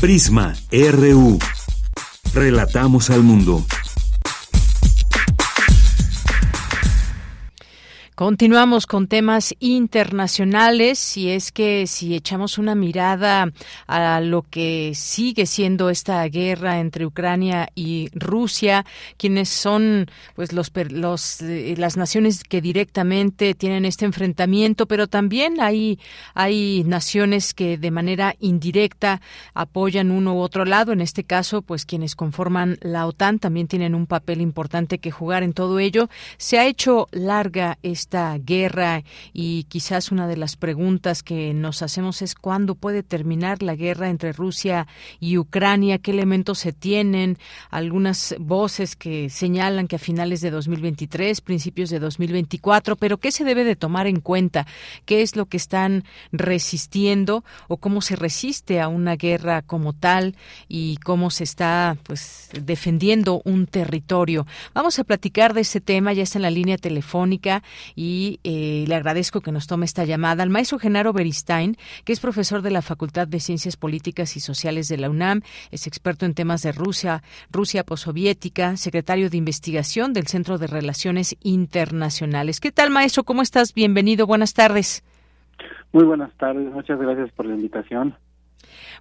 Prisma 0.01 0.55
RU. 0.71 1.39
Relatamos 2.35 3.09
al 3.11 3.23
mundo. 3.23 3.65
Continuamos 8.17 8.87
con 8.87 9.09
temas 9.09 9.55
internacionales 9.61 11.19
y 11.19 11.29
es 11.29 11.53
que 11.53 11.87
si 11.87 12.15
echamos 12.15 12.57
una 12.57 12.75
mirada 12.75 13.53
a 13.87 14.23
lo 14.23 14.41
que 14.41 14.93
sigue 14.95 15.45
siendo 15.45 15.91
esta 15.91 16.25
guerra 16.25 16.81
entre 16.81 17.05
Ucrania 17.05 17.69
y 17.75 18.09
Rusia, 18.15 18.87
quienes 19.19 19.51
son 19.51 20.07
pues 20.35 20.55
los, 20.55 20.73
los 20.93 21.43
eh, 21.43 21.75
las 21.77 21.99
naciones 21.99 22.43
que 22.43 22.63
directamente 22.63 23.53
tienen 23.53 23.85
este 23.85 24.07
enfrentamiento, 24.07 24.87
pero 24.87 25.09
también 25.09 25.61
hay 25.61 25.99
hay 26.33 26.85
naciones 26.87 27.53
que 27.53 27.77
de 27.77 27.91
manera 27.91 28.35
indirecta 28.41 29.21
apoyan 29.53 30.11
uno 30.11 30.37
u 30.37 30.39
otro 30.39 30.65
lado, 30.65 30.93
en 30.93 31.03
este 31.03 31.23
caso 31.25 31.61
pues 31.61 31.85
quienes 31.85 32.17
conforman 32.17 32.79
la 32.81 33.07
OTAN 33.07 33.41
también 33.41 33.69
tienen 33.69 33.95
un 33.95 34.07
papel 34.07 34.41
importante 34.41 35.01
que 35.01 35.11
jugar 35.11 35.43
en 35.43 35.53
todo 35.53 35.79
ello. 35.79 36.09
Se 36.39 36.59
ha 36.59 36.65
hecho 36.65 37.09
larga 37.13 37.77
esta 37.83 38.06
esta 38.07 38.39
guerra 38.39 39.03
y 39.33 39.65
quizás 39.65 40.13
una 40.13 40.29
de 40.29 40.37
las 40.37 40.55
preguntas 40.55 41.25
que 41.25 41.53
nos 41.53 41.83
hacemos 41.83 42.23
es 42.23 42.37
cuándo 42.37 42.77
puede 42.77 43.03
terminar 43.03 43.65
la 43.65 43.75
guerra 43.75 44.11
entre 44.11 44.33
Rusia 44.33 44.87
y 45.19 45.39
Ucrania, 45.39 45.99
qué 45.99 46.13
elementos 46.13 46.61
se 46.61 46.73
tienen, 46.73 47.37
algunas 47.69 48.37
voces 48.39 48.95
que 48.95 49.29
señalan 49.29 49.89
que 49.89 49.97
a 49.97 49.99
finales 49.99 50.41
de 50.41 50.53
2023, 50.53 51.41
principios 51.41 51.91
de 51.91 51.99
2024, 51.99 52.95
pero 52.95 53.19
qué 53.19 53.33
se 53.33 53.43
debe 53.43 53.65
de 53.65 53.75
tomar 53.75 54.07
en 54.07 54.21
cuenta, 54.21 54.69
qué 55.05 55.23
es 55.23 55.35
lo 55.35 55.47
que 55.47 55.57
están 55.57 56.05
resistiendo 56.31 57.43
o 57.67 57.79
cómo 57.79 58.03
se 58.03 58.15
resiste 58.15 58.81
a 58.81 58.87
una 58.87 59.17
guerra 59.17 59.63
como 59.63 59.95
tal 59.95 60.37
y 60.69 60.99
cómo 60.99 61.31
se 61.31 61.43
está 61.43 61.97
pues 62.05 62.51
defendiendo 62.63 63.43
un 63.45 63.67
territorio. 63.67 64.47
Vamos 64.75 64.97
a 65.01 65.05
platicar 65.05 65.55
de 65.55 65.63
ese 65.63 65.81
tema, 65.81 66.13
ya 66.13 66.23
está 66.23 66.39
en 66.39 66.43
la 66.43 66.51
línea 66.53 66.79
telefónica 66.79 67.65
y 67.97 68.39
eh, 68.45 68.85
le 68.87 68.95
agradezco 68.95 69.41
que 69.41 69.51
nos 69.51 69.67
tome 69.67 69.87
esta 69.87 70.05
llamada 70.05 70.43
al 70.43 70.51
maestro 70.51 70.79
Genaro 70.79 71.13
Beristain, 71.13 71.77
que 72.05 72.13
es 72.13 72.21
profesor 72.21 72.63
de 72.63 72.71
la 72.71 72.83
Facultad 72.83 73.27
de 73.27 73.41
Ciencias 73.41 73.77
Políticas 73.77 74.37
y 74.37 74.41
Sociales 74.41 74.87
de 74.89 74.99
la 74.99 75.11
UNAM, 75.11 75.41
es 75.71 75.87
experto 75.87 76.27
en 76.27 76.35
temas 76.35 76.63
de 76.63 76.73
Rusia, 76.73 77.23
Rusia 77.51 77.83
possoviética, 77.83 78.77
secretario 78.77 79.31
de 79.31 79.39
investigación 79.39 80.13
del 80.13 80.27
Centro 80.27 80.59
de 80.59 80.67
Relaciones 80.67 81.37
Internacionales. 81.43 82.61
¿Qué 82.61 82.71
tal, 82.71 82.91
maestro? 82.91 83.25
¿Cómo 83.25 83.43
estás? 83.43 83.73
Bienvenido. 83.73 84.27
Buenas 84.27 84.53
tardes. 84.53 85.03
Muy 85.93 86.05
buenas 86.05 86.33
tardes. 86.37 86.71
Muchas 86.73 87.01
gracias 87.01 87.33
por 87.33 87.47
la 87.47 87.55
invitación. 87.55 88.15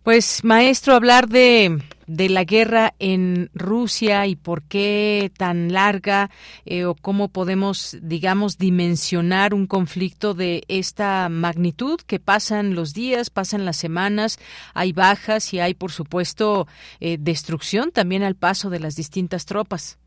Pues, 0.04 0.44
maestro, 0.44 0.94
hablar 0.94 1.28
de, 1.28 1.80
de 2.08 2.30
la 2.30 2.44
guerra 2.44 2.94
en 3.00 3.50
Rusia 3.54 4.28
y 4.28 4.36
por 4.36 4.64
qué 4.64 5.32
tan 5.38 5.74
larga 5.74 6.30
eh, 6.66 6.86
o 6.86 6.96
cómo 6.96 7.30
podemos, 7.30 7.98
digamos, 8.02 8.58
dimensionar 8.58 9.54
un 9.54 9.68
conflicto 9.68 10.34
de 10.34 10.64
esta 10.68 11.30
magnitud 11.30 12.00
que 12.06 12.20
pasan 12.20 12.76
los 12.76 12.94
días, 12.94 13.30
pasan 13.30 13.66
las 13.66 13.78
semanas, 13.78 14.40
hay 14.74 14.94
bajas 14.94 15.54
y 15.54 15.60
hay, 15.60 15.74
por 15.74 15.92
supuesto, 15.92 16.68
eh, 17.00 17.18
destrucción 17.20 17.92
también 17.92 18.24
al 18.24 18.36
paso 18.36 18.70
de 18.70 18.80
las 18.80 18.96
distintas 18.96 19.46
tropas. 19.46 20.00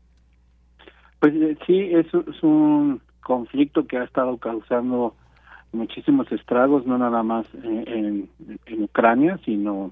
Pues 1.19 1.33
eh, 1.35 1.57
sí, 1.67 1.89
es, 1.93 2.05
es 2.07 2.43
un 2.43 3.01
conflicto 3.21 3.85
que 3.85 3.97
ha 3.97 4.03
estado 4.05 4.37
causando 4.37 5.15
muchísimos 5.71 6.31
estragos, 6.31 6.85
no 6.85 6.97
nada 6.97 7.23
más 7.23 7.47
en, 7.63 8.29
en, 8.65 8.83
Ucrania, 8.83 9.39
sino 9.45 9.91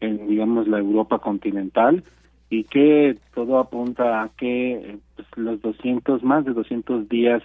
en, 0.00 0.26
digamos, 0.28 0.68
la 0.68 0.78
Europa 0.78 1.18
continental, 1.18 2.04
y 2.50 2.64
que 2.64 3.18
todo 3.34 3.58
apunta 3.58 4.22
a 4.22 4.30
que 4.30 4.98
pues, 5.16 5.28
los 5.36 5.60
200, 5.60 6.22
más 6.22 6.44
de 6.44 6.52
200 6.52 7.08
días 7.08 7.42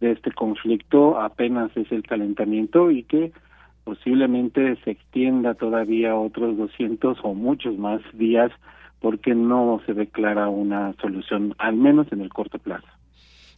de 0.00 0.12
este 0.12 0.30
conflicto 0.32 1.20
apenas 1.20 1.76
es 1.76 1.90
el 1.90 2.02
calentamiento 2.02 2.90
y 2.90 3.04
que 3.04 3.32
posiblemente 3.84 4.76
se 4.84 4.92
extienda 4.92 5.54
todavía 5.54 6.14
otros 6.16 6.56
200 6.56 7.18
o 7.22 7.34
muchos 7.34 7.76
más 7.78 8.00
días 8.12 8.50
porque 9.00 9.34
no 9.34 9.80
se 9.84 9.92
declara 9.92 10.48
una 10.48 10.94
solución, 10.94 11.54
al 11.58 11.76
menos 11.76 12.10
en 12.10 12.22
el 12.22 12.30
corto 12.30 12.58
plazo. 12.58 12.86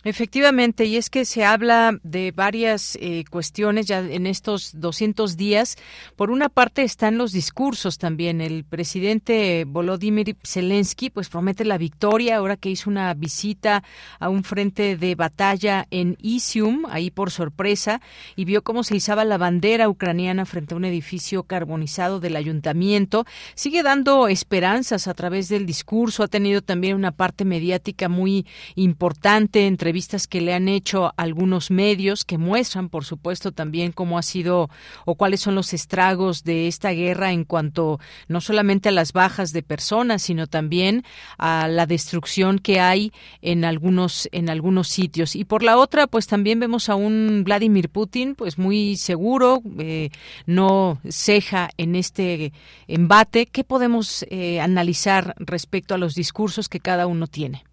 Efectivamente, 0.05 0.85
y 0.85 0.97
es 0.97 1.11
que 1.11 1.25
se 1.25 1.45
habla 1.45 1.99
de 2.05 2.31
varias 2.31 2.97
eh, 3.01 3.25
cuestiones 3.29 3.87
ya 3.87 3.99
en 3.99 4.27
estos 4.27 4.71
200 4.81 5.37
días. 5.37 5.77
Por 6.15 6.31
una 6.31 6.49
parte 6.49 6.83
están 6.83 7.19
los 7.19 7.33
discursos 7.33 7.99
también. 7.99 8.41
El 8.41 8.65
presidente 8.65 9.65
Volodymyr 9.67 10.37
Zelensky 10.45 11.11
pues 11.11 11.29
promete 11.29 11.65
la 11.65 11.77
victoria 11.77 12.37
ahora 12.37 12.57
que 12.57 12.71
hizo 12.71 12.89
una 12.89 13.13
visita 13.15 13.83
a 14.21 14.29
un 14.29 14.45
frente 14.45 14.97
de 14.97 15.17
batalla 15.17 15.89
en 15.91 16.17
Isium, 16.21 16.85
ahí 16.89 17.11
por 17.11 17.33
sorpresa, 17.33 18.01
y 18.37 18.45
vio 18.45 18.63
cómo 18.63 18.85
se 18.85 18.97
izaba 18.97 19.25
la 19.25 19.39
bandera 19.39 19.89
ucraniana 19.89 20.47
frente 20.47 20.75
a 20.75 20.77
un 20.77 20.85
edificio 20.85 21.43
carbonizado 21.43 22.21
del 22.21 22.37
ayuntamiento. 22.37 23.27
Sigue 23.57 23.83
dando 23.83 24.29
esperanzas 24.29 25.09
a 25.09 25.15
través 25.15 25.49
del 25.49 25.67
discurso. 25.67 26.23
Ha 26.23 26.29
tenido 26.29 26.63
también 26.63 26.95
una 26.95 27.11
parte 27.11 27.45
mediática 27.45 28.09
muy 28.09 28.47
importante 28.77 29.67
entre 29.67 29.96
vistas 29.97 30.27
que 30.27 30.43
le 30.43 30.53
han 30.53 30.69
hecho 30.69 31.15
algunos 31.17 31.71
medios 31.71 32.27
que 32.27 32.37
muestran, 32.37 32.91
por 32.91 33.07
supuesto, 33.07 33.51
también 33.51 33.93
cómo 33.93 34.19
ha 34.19 34.23
sido 34.23 34.69
o 35.07 35.15
cuáles 35.15 35.41
son 35.41 35.55
los 35.55 35.73
estragos 35.73 36.45
de 36.45 36.69
esta 36.69 36.91
guerra 36.91 37.33
en 37.33 37.45
cuanto 37.45 37.99
no 38.29 38.43
solamente 38.43 38.91
a 38.91 38.93
las 38.93 39.15
bajas 39.15 39.55
de 39.55 39.63
personas, 39.63 40.21
sino 40.21 40.49
también 40.49 41.03
a 41.39 41.67
la 41.67 41.87
destrucción 41.87 42.59
que 42.59 42.79
hay 42.79 43.11
en 43.41 43.65
algunos 43.65 44.29
en 44.33 44.51
algunos 44.51 44.89
sitios. 44.89 45.35
Y 45.35 45.45
por 45.45 45.63
la 45.63 45.79
otra, 45.79 46.07
pues 46.07 46.27
también 46.27 46.61
vemos 46.61 46.91
a 46.91 46.95
un 46.95 47.43
Vladimir 47.43 47.89
Putin, 47.89 48.35
pues 48.35 48.59
muy 48.59 48.97
seguro, 48.97 49.63
eh, 49.79 50.11
no 50.45 51.01
ceja 51.09 51.71
en 51.79 51.97
este 51.97 52.53
embate. 52.87 53.47
¿Qué 53.47 53.65
podemos 53.65 54.27
eh, 54.29 54.61
analizar 54.61 55.35
respecto 55.39 55.95
a 55.95 55.99
los 55.99 56.15
discursos 56.15 56.69
que 56.69 56.81
cada 56.81 57.07
uno 57.07 57.29
tiene? 57.29 57.66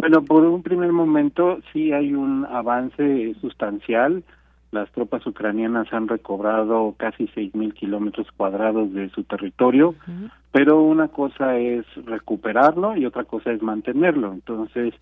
Bueno, 0.00 0.24
por 0.24 0.44
un 0.44 0.62
primer 0.62 0.92
momento 0.92 1.58
sí 1.72 1.92
hay 1.92 2.14
un 2.14 2.46
avance 2.46 3.34
sustancial. 3.40 4.22
Las 4.72 4.90
tropas 4.92 5.26
ucranianas 5.26 5.92
han 5.92 6.08
recobrado 6.08 6.94
casi 6.96 7.26
seis 7.34 7.54
mil 7.54 7.74
kilómetros 7.74 8.28
cuadrados 8.36 8.92
de 8.94 9.10
su 9.10 9.24
territorio, 9.24 9.94
pero 10.52 10.82
una 10.82 11.08
cosa 11.08 11.58
es 11.58 11.84
recuperarlo 12.06 12.96
y 12.96 13.04
otra 13.04 13.24
cosa 13.24 13.50
es 13.52 13.62
mantenerlo. 13.62 14.32
Entonces, 14.32 14.94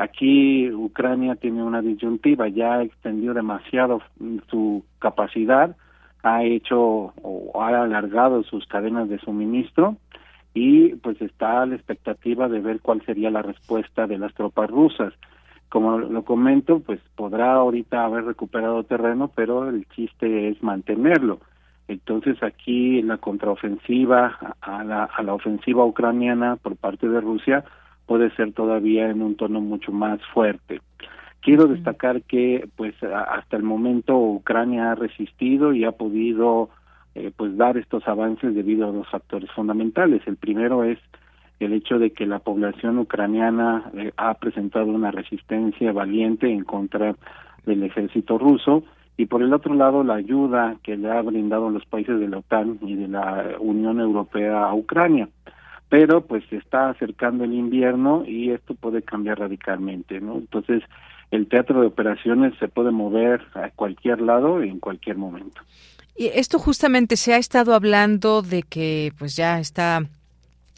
Aquí 0.00 0.72
Ucrania 0.72 1.34
tiene 1.34 1.62
una 1.62 1.82
disyuntiva, 1.82 2.48
ya 2.48 2.80
extendió 2.80 3.34
demasiado 3.34 4.00
su 4.48 4.82
capacidad, 4.98 5.76
ha 6.22 6.42
hecho 6.42 7.12
o 7.20 7.62
ha 7.62 7.82
alargado 7.82 8.42
sus 8.44 8.66
cadenas 8.66 9.10
de 9.10 9.18
suministro 9.18 9.96
y 10.54 10.94
pues 10.96 11.20
está 11.20 11.62
a 11.62 11.66
la 11.66 11.76
expectativa 11.76 12.48
de 12.48 12.60
ver 12.60 12.80
cuál 12.80 13.04
sería 13.04 13.30
la 13.30 13.42
respuesta 13.42 14.06
de 14.06 14.18
las 14.18 14.34
tropas 14.34 14.70
rusas. 14.70 15.14
Como 15.68 15.98
lo 15.98 16.24
comento, 16.24 16.80
pues 16.80 17.00
podrá 17.14 17.52
ahorita 17.52 18.04
haber 18.04 18.24
recuperado 18.24 18.82
terreno, 18.82 19.30
pero 19.34 19.68
el 19.68 19.86
chiste 19.88 20.48
es 20.48 20.62
mantenerlo. 20.62 21.38
Entonces 21.86 22.42
aquí 22.42 23.02
la 23.02 23.18
contraofensiva 23.18 24.56
a 24.60 24.84
la, 24.84 25.04
a 25.04 25.22
la 25.22 25.34
ofensiva 25.34 25.84
ucraniana 25.84 26.56
por 26.56 26.76
parte 26.76 27.08
de 27.08 27.20
Rusia 27.20 27.64
puede 28.06 28.30
ser 28.34 28.52
todavía 28.52 29.08
en 29.08 29.22
un 29.22 29.36
tono 29.36 29.60
mucho 29.60 29.92
más 29.92 30.20
fuerte. 30.34 30.80
Quiero 31.42 31.66
destacar 31.66 32.22
que 32.22 32.68
pues 32.76 32.94
hasta 33.02 33.56
el 33.56 33.62
momento 33.62 34.16
Ucrania 34.16 34.92
ha 34.92 34.94
resistido 34.94 35.72
y 35.72 35.84
ha 35.84 35.92
podido 35.92 36.70
eh, 37.14 37.30
pues 37.36 37.56
dar 37.56 37.76
estos 37.76 38.06
avances 38.06 38.54
debido 38.54 38.88
a 38.88 38.92
dos 38.92 39.08
factores 39.08 39.50
fundamentales. 39.52 40.22
El 40.26 40.36
primero 40.36 40.84
es 40.84 40.98
el 41.58 41.72
hecho 41.72 41.98
de 41.98 42.12
que 42.12 42.26
la 42.26 42.38
población 42.38 42.98
ucraniana 42.98 43.90
eh, 43.94 44.12
ha 44.16 44.34
presentado 44.34 44.86
una 44.86 45.10
resistencia 45.10 45.92
valiente 45.92 46.50
en 46.50 46.64
contra 46.64 47.16
del 47.66 47.82
ejército 47.82 48.38
ruso 48.38 48.84
y 49.16 49.26
por 49.26 49.42
el 49.42 49.52
otro 49.52 49.74
lado 49.74 50.02
la 50.02 50.14
ayuda 50.14 50.76
que 50.82 50.96
le 50.96 51.10
ha 51.10 51.20
brindado 51.20 51.68
los 51.68 51.84
países 51.84 52.18
de 52.18 52.28
la 52.28 52.38
OTAN 52.38 52.78
y 52.80 52.94
de 52.94 53.08
la 53.08 53.56
Unión 53.60 54.00
Europea 54.00 54.64
a 54.64 54.74
Ucrania 54.74 55.28
pero 55.90 56.24
pues 56.24 56.44
se 56.48 56.56
está 56.56 56.88
acercando 56.88 57.44
el 57.44 57.52
invierno 57.52 58.22
y 58.24 58.52
esto 58.52 58.74
puede 58.74 59.02
cambiar 59.02 59.40
radicalmente, 59.40 60.20
¿no? 60.20 60.36
Entonces, 60.36 60.84
el 61.32 61.48
teatro 61.48 61.80
de 61.80 61.88
operaciones 61.88 62.54
se 62.58 62.68
puede 62.68 62.92
mover 62.92 63.42
a 63.54 63.70
cualquier 63.70 64.20
lado 64.20 64.62
en 64.62 64.78
cualquier 64.78 65.16
momento. 65.16 65.60
Y 66.20 66.26
esto 66.34 66.58
justamente 66.58 67.16
se 67.16 67.32
ha 67.32 67.38
estado 67.38 67.72
hablando 67.72 68.42
de 68.42 68.62
que 68.62 69.10
pues 69.16 69.36
ya 69.36 69.58
está 69.58 70.06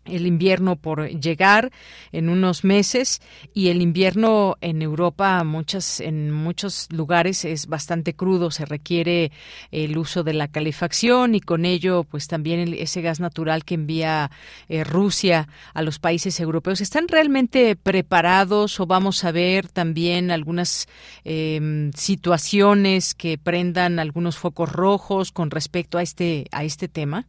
el 0.04 0.26
invierno 0.26 0.76
por 0.76 1.08
llegar 1.08 1.70
en 2.10 2.28
unos 2.28 2.64
meses 2.64 3.20
y 3.54 3.68
el 3.68 3.80
invierno 3.82 4.56
en 4.60 4.82
Europa 4.82 5.42
muchas 5.44 6.00
en 6.00 6.30
muchos 6.30 6.88
lugares 6.90 7.44
es 7.44 7.66
bastante 7.66 8.14
crudo 8.14 8.50
se 8.50 8.64
requiere 8.64 9.30
el 9.70 9.96
uso 9.96 10.24
de 10.24 10.34
la 10.34 10.48
calefacción 10.48 11.34
y 11.34 11.40
con 11.40 11.64
ello 11.64 12.04
pues 12.04 12.26
también 12.26 12.74
ese 12.74 13.02
gas 13.02 13.20
natural 13.20 13.64
que 13.64 13.74
envía 13.74 14.30
eh, 14.68 14.84
Rusia 14.84 15.48
a 15.74 15.82
los 15.82 15.98
países 15.98 16.38
europeos. 16.40 16.80
Están 16.80 17.08
realmente 17.08 17.76
preparados 17.76 18.80
o 18.80 18.86
vamos 18.86 19.24
a 19.24 19.32
ver 19.32 19.68
también 19.68 20.30
algunas 20.30 20.88
em, 21.24 21.92
situaciones 21.92 23.14
que 23.14 23.38
prendan 23.38 23.98
algunos 23.98 24.36
focos 24.36 24.70
rojos 24.70 25.32
con 25.32 25.50
respecto 25.50 25.98
a 25.98 26.02
este 26.02 26.46
a 26.52 26.64
este 26.64 26.88
tema 26.88 27.26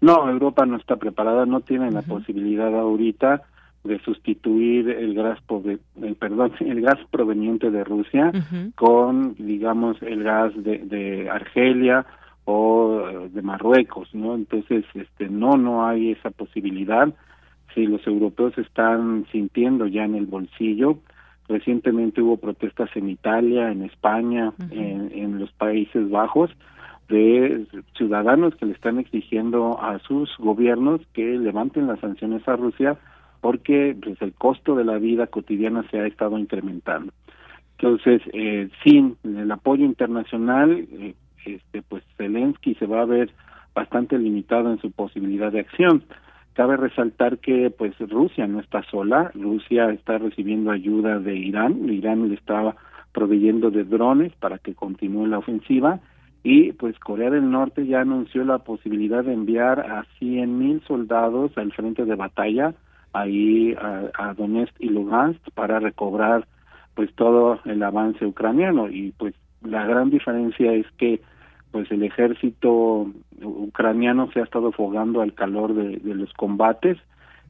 no, 0.00 0.30
Europa 0.30 0.64
no 0.66 0.76
está 0.76 0.96
preparada, 0.96 1.46
no 1.46 1.60
tiene 1.60 1.90
la 1.90 2.02
posibilidad 2.02 2.74
ahorita 2.74 3.42
de 3.84 3.98
sustituir 4.00 4.90
el 4.90 5.14
gas 5.14 5.38
el 6.02 6.14
perdón 6.16 6.52
el 6.60 6.80
gas 6.80 6.98
proveniente 7.10 7.70
de 7.70 7.84
Rusia 7.84 8.32
con 8.74 9.34
digamos 9.38 10.00
el 10.02 10.24
gas 10.24 10.52
de, 10.56 10.78
de 10.78 11.30
Argelia 11.30 12.04
o 12.44 13.28
de 13.30 13.42
Marruecos 13.42 14.12
no 14.14 14.34
entonces 14.34 14.84
este 14.94 15.28
no 15.28 15.56
no 15.56 15.86
hay 15.86 16.12
esa 16.12 16.30
posibilidad. 16.30 17.08
Si 17.74 17.86
los 17.86 18.04
europeos 18.06 18.56
están 18.58 19.26
sintiendo 19.30 19.86
ya 19.86 20.04
en 20.04 20.14
el 20.14 20.26
bolsillo. 20.26 20.98
Recientemente 21.48 22.20
hubo 22.20 22.38
protestas 22.38 22.90
en 22.94 23.08
Italia 23.08 23.70
en 23.70 23.82
España 23.82 24.52
en, 24.70 25.12
en 25.14 25.38
los 25.38 25.50
Países 25.52 26.10
Bajos 26.10 26.50
de 27.08 27.66
ciudadanos 27.96 28.54
que 28.56 28.66
le 28.66 28.72
están 28.72 28.98
exigiendo 28.98 29.80
a 29.80 29.98
sus 30.00 30.36
gobiernos 30.38 31.00
que 31.14 31.38
levanten 31.38 31.86
las 31.86 32.00
sanciones 32.00 32.46
a 32.46 32.56
Rusia 32.56 32.98
porque 33.40 33.96
pues, 34.02 34.20
el 34.20 34.34
costo 34.34 34.74
de 34.74 34.84
la 34.84 34.98
vida 34.98 35.26
cotidiana 35.26 35.84
se 35.90 36.00
ha 36.00 36.06
estado 36.06 36.38
incrementando. 36.38 37.12
Entonces, 37.78 38.20
eh, 38.32 38.68
sin 38.82 39.16
el 39.22 39.50
apoyo 39.50 39.84
internacional, 39.84 40.86
eh, 40.90 41.14
este, 41.46 41.82
pues 41.82 42.02
Zelensky 42.16 42.74
se 42.74 42.86
va 42.86 43.02
a 43.02 43.06
ver 43.06 43.30
bastante 43.74 44.18
limitado 44.18 44.72
en 44.72 44.80
su 44.80 44.90
posibilidad 44.90 45.52
de 45.52 45.60
acción. 45.60 46.02
Cabe 46.54 46.76
resaltar 46.76 47.38
que 47.38 47.70
pues 47.70 47.96
Rusia 48.00 48.48
no 48.48 48.58
está 48.58 48.82
sola, 48.90 49.30
Rusia 49.34 49.90
está 49.90 50.18
recibiendo 50.18 50.72
ayuda 50.72 51.20
de 51.20 51.36
Irán, 51.36 51.88
Irán 51.88 52.28
le 52.28 52.34
estaba 52.34 52.74
proveyendo 53.12 53.70
de 53.70 53.84
drones 53.84 54.32
para 54.34 54.58
que 54.58 54.74
continúe 54.74 55.26
la 55.26 55.38
ofensiva 55.38 56.00
y 56.42 56.72
pues 56.72 56.98
Corea 56.98 57.30
del 57.30 57.50
Norte 57.50 57.86
ya 57.86 58.00
anunció 58.00 58.44
la 58.44 58.58
posibilidad 58.58 59.24
de 59.24 59.32
enviar 59.32 59.80
a 59.80 60.04
cien 60.18 60.58
mil 60.58 60.82
soldados 60.86 61.56
al 61.56 61.72
frente 61.72 62.04
de 62.04 62.14
batalla 62.14 62.74
ahí 63.12 63.74
a, 63.74 64.34
Donetsk 64.34 64.74
y 64.78 64.88
Lugansk 64.88 65.40
para 65.54 65.80
recobrar 65.80 66.46
pues 66.94 67.12
todo 67.14 67.58
el 67.64 67.82
avance 67.82 68.24
ucraniano. 68.24 68.88
Y 68.88 69.12
pues 69.18 69.34
la 69.62 69.84
gran 69.86 70.10
diferencia 70.10 70.72
es 70.72 70.86
que 70.96 71.20
pues 71.70 71.90
el 71.90 72.02
ejército 72.02 73.10
ucraniano 73.42 74.30
se 74.32 74.40
ha 74.40 74.44
estado 74.44 74.72
fogando 74.72 75.20
al 75.20 75.34
calor 75.34 75.74
de, 75.74 76.00
los 76.14 76.32
combates. 76.34 76.98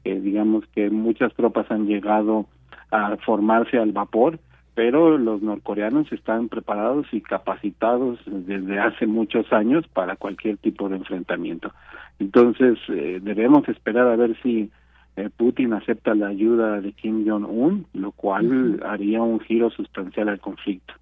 Eh, 0.03 0.19
digamos 0.19 0.65
que 0.73 0.89
muchas 0.89 1.33
tropas 1.35 1.69
han 1.71 1.85
llegado 1.85 2.47
a 2.91 3.17
formarse 3.17 3.77
al 3.77 3.91
vapor 3.91 4.39
pero 4.79 5.17
los 5.17 5.41
norcoreanos 5.41 6.09
están 6.13 6.47
preparados 6.47 7.05
y 7.11 7.19
capacitados 7.19 8.17
desde 8.25 8.79
hace 8.79 9.07
muchos 9.07 9.51
años 9.51 9.85
para 9.89 10.15
cualquier 10.15 10.55
tipo 10.55 10.87
de 10.87 10.95
enfrentamiento. 10.95 11.73
Entonces, 12.17 12.79
eh, 12.87 13.19
debemos 13.21 13.67
esperar 13.67 14.07
a 14.07 14.15
ver 14.15 14.41
si 14.41 14.71
eh, 15.17 15.29
Putin 15.35 15.73
acepta 15.73 16.15
la 16.15 16.27
ayuda 16.27 16.79
de 16.79 16.93
Kim 16.93 17.27
Jong-un, 17.27 17.87
lo 17.91 18.13
cual 18.13 18.81
haría 18.85 19.21
un 19.21 19.41
giro 19.41 19.69
sustancial 19.69 20.29
al 20.29 20.39
conflicto. 20.39 20.93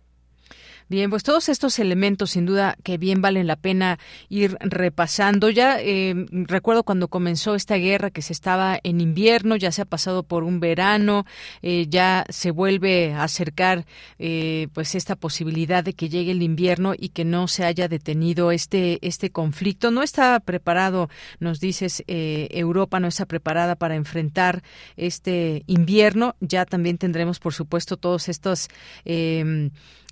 Bien, 0.90 1.10
pues 1.10 1.24
todos 1.24 1.50
estos 1.50 1.80
elementos 1.80 2.32
sin 2.32 2.46
duda 2.46 2.78
que 2.82 2.98
bien 2.98 3.22
valen 3.22 3.46
la 3.46 3.58
pena 3.58 4.00
ir 4.30 4.56
repasando. 4.62 5.50
Ya 5.50 5.82
eh, 5.82 6.16
recuerdo 6.32 6.84
cuando 6.84 7.10
comenzó 7.10 7.56
esta 7.56 7.76
guerra 7.76 8.10
que 8.10 8.22
se 8.22 8.32
estaba 8.32 8.80
en 8.84 9.02
invierno, 9.02 9.58
ya 9.58 9.74
se 9.74 9.82
ha 9.82 9.86
pasado 9.86 10.24
por 10.24 10.46
un 10.46 10.62
verano, 10.62 11.26
eh, 11.62 11.88
ya 11.90 12.26
se 12.30 12.52
vuelve 12.52 13.14
a 13.14 13.24
acercar 13.24 13.86
eh, 14.18 14.70
pues 14.72 14.96
esta 14.96 15.18
posibilidad 15.18 15.84
de 15.84 15.92
que 15.92 16.08
llegue 16.08 16.32
el 16.32 16.42
invierno 16.42 16.94
y 16.98 17.10
que 17.10 17.26
no 17.26 17.50
se 17.50 17.66
haya 17.66 17.90
detenido 17.90 18.54
este 18.54 19.06
este 19.06 19.30
conflicto. 19.30 19.92
No 19.92 20.04
está 20.04 20.40
preparado, 20.40 21.10
nos 21.42 21.60
dices, 21.60 22.02
Europa 22.08 23.02
no 23.02 23.08
está 23.08 23.26
preparada 23.26 23.76
para 23.76 23.96
enfrentar 23.96 24.64
este 24.96 25.64
invierno. 25.68 26.38
Ya 26.40 26.66
también 26.66 26.98
tendremos, 26.98 27.40
por 27.40 27.54
supuesto, 27.54 27.98
todos 27.98 28.30
estos 28.30 28.70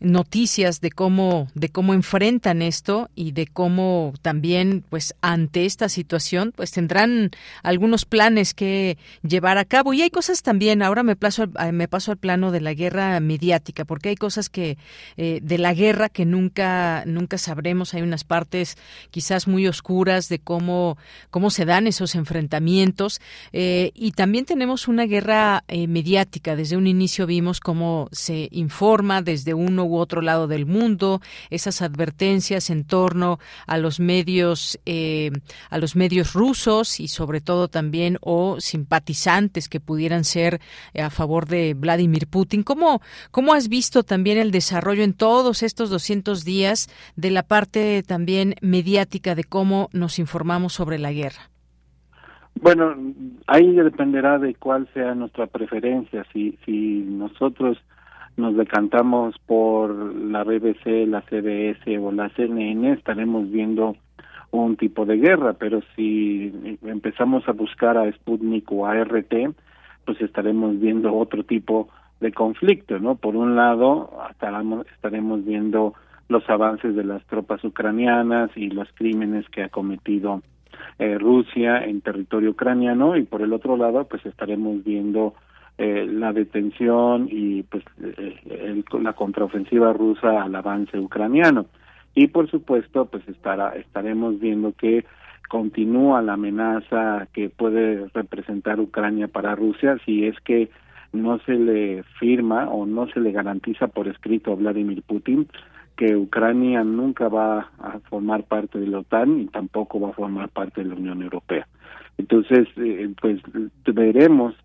noticias 0.02 0.65
de 0.66 0.92
cómo 0.92 1.48
de 1.54 1.70
cómo 1.70 1.94
enfrentan 1.94 2.62
esto 2.62 3.10
y 3.16 3.32
de 3.32 3.46
cómo 3.48 4.14
también 4.22 4.84
pues 4.90 5.14
ante 5.22 5.66
esta 5.66 5.90
situación 5.90 6.54
pues 6.56 6.72
tendrán 6.72 7.32
algunos 7.62 8.06
planes 8.06 8.54
que 8.54 8.98
llevar 9.22 9.58
a 9.58 9.66
cabo. 9.66 9.94
Y 9.94 10.02
hay 10.02 10.10
cosas 10.10 10.42
también 10.42 10.82
ahora 10.82 11.04
me 11.04 11.16
paso 11.16 11.46
me 11.72 11.88
paso 11.88 12.12
al 12.12 12.18
plano 12.18 12.52
de 12.52 12.62
la 12.62 12.74
guerra 12.74 13.20
mediática 13.20 13.86
porque 13.86 14.10
hay 14.10 14.16
cosas 14.16 14.50
que 14.50 14.78
eh, 15.18 15.40
de 15.44 15.58
la 15.58 15.74
guerra 15.74 16.10
que 16.10 16.26
nunca 16.26 17.04
nunca 17.06 17.38
sabremos. 17.38 17.94
Hay 17.94 18.02
unas 18.02 18.24
partes 18.24 18.78
quizás 19.12 19.48
muy 19.48 19.68
oscuras 19.68 20.30
de 20.30 20.40
cómo 20.40 20.98
cómo 21.30 21.50
se 21.50 21.66
dan 21.66 21.88
esos 21.88 22.16
enfrentamientos. 22.16 23.22
Eh, 23.54 23.92
y 23.94 24.12
también 24.12 24.46
tenemos 24.46 24.88
una 24.88 25.06
guerra 25.06 25.64
eh, 25.68 25.88
mediática. 25.88 26.56
Desde 26.56 26.78
un 26.78 26.88
inicio 26.88 27.28
vimos 27.28 27.60
cómo 27.60 28.10
se 28.12 28.50
informa 28.52 29.22
desde 29.22 29.54
uno 29.54 29.86
u 29.86 29.98
otro 29.98 30.22
lado 30.22 30.48
del 30.56 30.66
mundo, 30.66 31.22
esas 31.50 31.82
advertencias 31.82 32.70
en 32.70 32.86
torno 32.86 33.40
a 33.68 33.78
los 33.78 34.00
medios, 34.00 34.80
eh, 34.86 35.32
a 35.70 35.78
los 35.78 35.96
medios 35.96 36.34
rusos 36.34 37.00
y 37.00 37.08
sobre 37.08 37.42
todo 37.42 37.68
también 37.68 38.18
o 38.22 38.60
simpatizantes 38.60 39.68
que 39.70 39.80
pudieran 39.80 40.24
ser 40.24 40.62
eh, 40.94 41.02
a 41.02 41.10
favor 41.10 41.46
de 41.46 41.74
Vladimir 41.74 42.28
Putin. 42.28 42.64
¿Cómo, 42.64 43.02
¿Cómo 43.32 43.54
has 43.54 43.68
visto 43.68 44.04
también 44.04 44.38
el 44.38 44.52
desarrollo 44.52 45.04
en 45.04 45.14
todos 45.14 45.62
estos 45.64 45.90
200 45.90 46.46
días 46.46 46.88
de 47.16 47.32
la 47.32 47.44
parte 47.44 48.02
también 48.04 48.56
mediática 48.62 49.36
de 49.36 49.44
cómo 49.44 49.90
nos 49.92 50.20
informamos 50.20 50.74
sobre 50.74 51.00
la 51.00 51.12
guerra? 51.12 51.50
Bueno, 52.62 52.96
ahí 53.48 53.74
dependerá 53.74 54.40
de 54.40 54.56
cuál 54.56 54.88
sea 54.94 55.14
nuestra 55.14 55.48
preferencia. 55.48 56.26
Si, 56.32 56.58
si 56.66 57.04
nosotros 57.06 57.78
nos 58.38 58.56
decantamos 58.56 59.36
por 59.46 59.94
la 60.16 60.44
BBC, 60.44 61.08
la 61.08 61.22
CBS 61.22 61.98
o 62.00 62.12
la 62.12 62.30
CNN, 62.30 62.92
estaremos 62.92 63.50
viendo 63.50 63.96
un 64.52 64.76
tipo 64.78 65.06
de 65.06 65.18
guerra, 65.18 65.54
pero 65.54 65.82
si 65.96 66.78
empezamos 66.84 67.48
a 67.48 67.54
buscar 67.54 67.98
a 67.98 68.12
Sputnik 68.12 68.72
o 68.72 68.86
a 68.86 69.04
RT, 69.04 69.34
pues 70.06 70.22
estaremos 70.22 70.80
viendo 70.80 71.14
otro 71.14 71.44
tipo 71.44 71.90
de 72.20 72.32
conflicto, 72.32 73.00
¿no? 73.00 73.16
Por 73.16 73.36
un 73.36 73.56
lado, 73.56 74.12
estaremos, 74.30 75.46
viendo 75.46 75.94
los 76.30 76.48
avances 76.50 76.96
de 76.96 77.04
las 77.04 77.24
tropas 77.26 77.64
ucranianas 77.64 78.50
y 78.56 78.70
los 78.70 78.88
crímenes 78.96 79.48
que 79.50 79.64
ha 79.64 79.70
cometido 79.70 80.42
eh, 81.00 81.18
Rusia 81.18 81.84
en 81.84 82.02
territorio 82.02 82.52
ucraniano 82.52 83.18
y 83.18 83.24
por 83.24 83.42
el 83.42 83.54
otro 83.54 83.78
lado, 83.78 84.06
pues 84.06 84.26
estaremos 84.26 84.84
viendo 84.84 85.34
eh, 85.78 86.08
la 86.10 86.32
detención 86.32 87.28
y 87.30 87.64
pues 87.64 87.84
eh, 88.02 88.84
la 89.02 89.14
contraofensiva 89.14 89.92
rusa 89.94 90.44
al 90.44 90.56
avance 90.56 90.98
ucraniano 90.98 91.66
y 92.14 92.28
por 92.28 92.50
supuesto 92.50 93.06
pues 93.06 93.28
estará 93.28 93.76
estaremos 93.76 94.40
viendo 94.40 94.72
que 94.72 95.06
continúa 95.50 96.22
la 96.22 96.34
amenaza 96.34 97.28
que 97.34 97.50
puede 97.50 98.08
representar 98.14 98.80
Ucrania 98.80 99.28
para 99.28 99.56
Rusia 99.56 99.98
si 100.06 100.26
es 100.26 100.40
que 100.42 100.70
no 101.12 101.40
se 101.40 101.54
le 101.54 102.04
firma 102.20 102.70
o 102.70 102.86
no 102.86 103.08
se 103.10 103.20
le 103.20 103.32
garantiza 103.32 103.88
por 103.88 104.08
escrito 104.08 104.52
a 104.52 104.56
Vladimir 104.56 105.02
Putin 105.04 105.48
que 105.96 106.16
Ucrania 106.16 106.84
nunca 106.84 107.30
va 107.30 107.72
a 107.80 108.00
formar 108.10 108.44
parte 108.44 108.80
de 108.80 108.88
la 108.88 109.00
OTAN 109.00 109.40
y 109.42 109.46
tampoco 109.48 110.00
va 110.00 110.10
a 110.10 110.14
formar 110.14 110.50
parte 110.50 110.84
de 110.84 110.90
la 110.90 110.96
Unión 110.96 111.22
Europea. 111.22 111.68
Entonces, 112.18 112.68
eh, 112.78 113.10
pues 113.22 113.42
veremos 113.86 114.56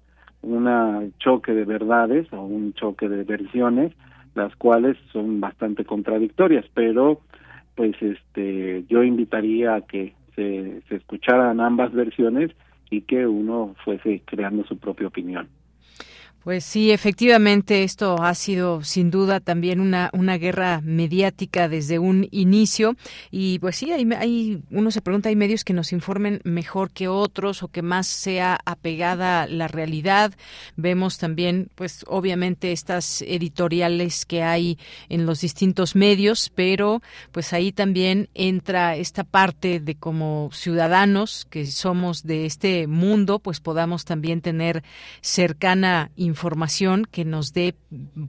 un 0.42 1.12
choque 1.18 1.52
de 1.52 1.64
verdades 1.64 2.32
o 2.32 2.42
un 2.42 2.72
choque 2.74 3.08
de 3.08 3.24
versiones, 3.24 3.92
las 4.34 4.54
cuales 4.56 4.96
son 5.12 5.40
bastante 5.40 5.84
contradictorias, 5.84 6.64
pero 6.74 7.20
pues 7.74 7.94
este 8.00 8.84
yo 8.88 9.02
invitaría 9.02 9.74
a 9.74 9.80
que 9.82 10.14
se, 10.34 10.82
se 10.88 10.96
escucharan 10.96 11.60
ambas 11.60 11.92
versiones 11.92 12.50
y 12.90 13.02
que 13.02 13.26
uno 13.26 13.74
fuese 13.84 14.22
creando 14.24 14.64
su 14.64 14.78
propia 14.78 15.08
opinión. 15.08 15.48
Pues 16.42 16.64
sí, 16.64 16.90
efectivamente, 16.90 17.82
esto 17.82 18.22
ha 18.22 18.34
sido 18.34 18.82
sin 18.82 19.10
duda 19.10 19.40
también 19.40 19.78
una, 19.78 20.08
una 20.14 20.38
guerra 20.38 20.80
mediática 20.82 21.68
desde 21.68 21.98
un 21.98 22.28
inicio. 22.30 22.96
Y 23.30 23.58
pues 23.58 23.76
sí, 23.76 23.92
hay, 23.92 24.62
uno 24.70 24.90
se 24.90 25.02
pregunta, 25.02 25.28
hay 25.28 25.36
medios 25.36 25.64
que 25.64 25.74
nos 25.74 25.92
informen 25.92 26.40
mejor 26.44 26.92
que 26.92 27.08
otros 27.08 27.62
o 27.62 27.68
que 27.68 27.82
más 27.82 28.06
sea 28.06 28.58
apegada 28.64 29.46
la 29.48 29.68
realidad. 29.68 30.32
Vemos 30.76 31.18
también, 31.18 31.68
pues 31.74 32.06
obviamente, 32.08 32.72
estas 32.72 33.20
editoriales 33.20 34.24
que 34.24 34.42
hay 34.42 34.78
en 35.10 35.26
los 35.26 35.42
distintos 35.42 35.94
medios, 35.94 36.50
pero 36.54 37.02
pues 37.32 37.52
ahí 37.52 37.70
también 37.70 38.30
entra 38.32 38.96
esta 38.96 39.24
parte 39.24 39.78
de 39.78 39.94
como 39.94 40.48
ciudadanos 40.54 41.46
que 41.50 41.66
somos 41.66 42.22
de 42.22 42.46
este 42.46 42.86
mundo, 42.86 43.40
pues 43.40 43.60
podamos 43.60 44.06
también 44.06 44.40
tener 44.40 44.82
cercana 45.20 46.10
información 46.16 46.29
información 46.30 47.06
que 47.10 47.24
nos 47.24 47.52
dé, 47.52 47.74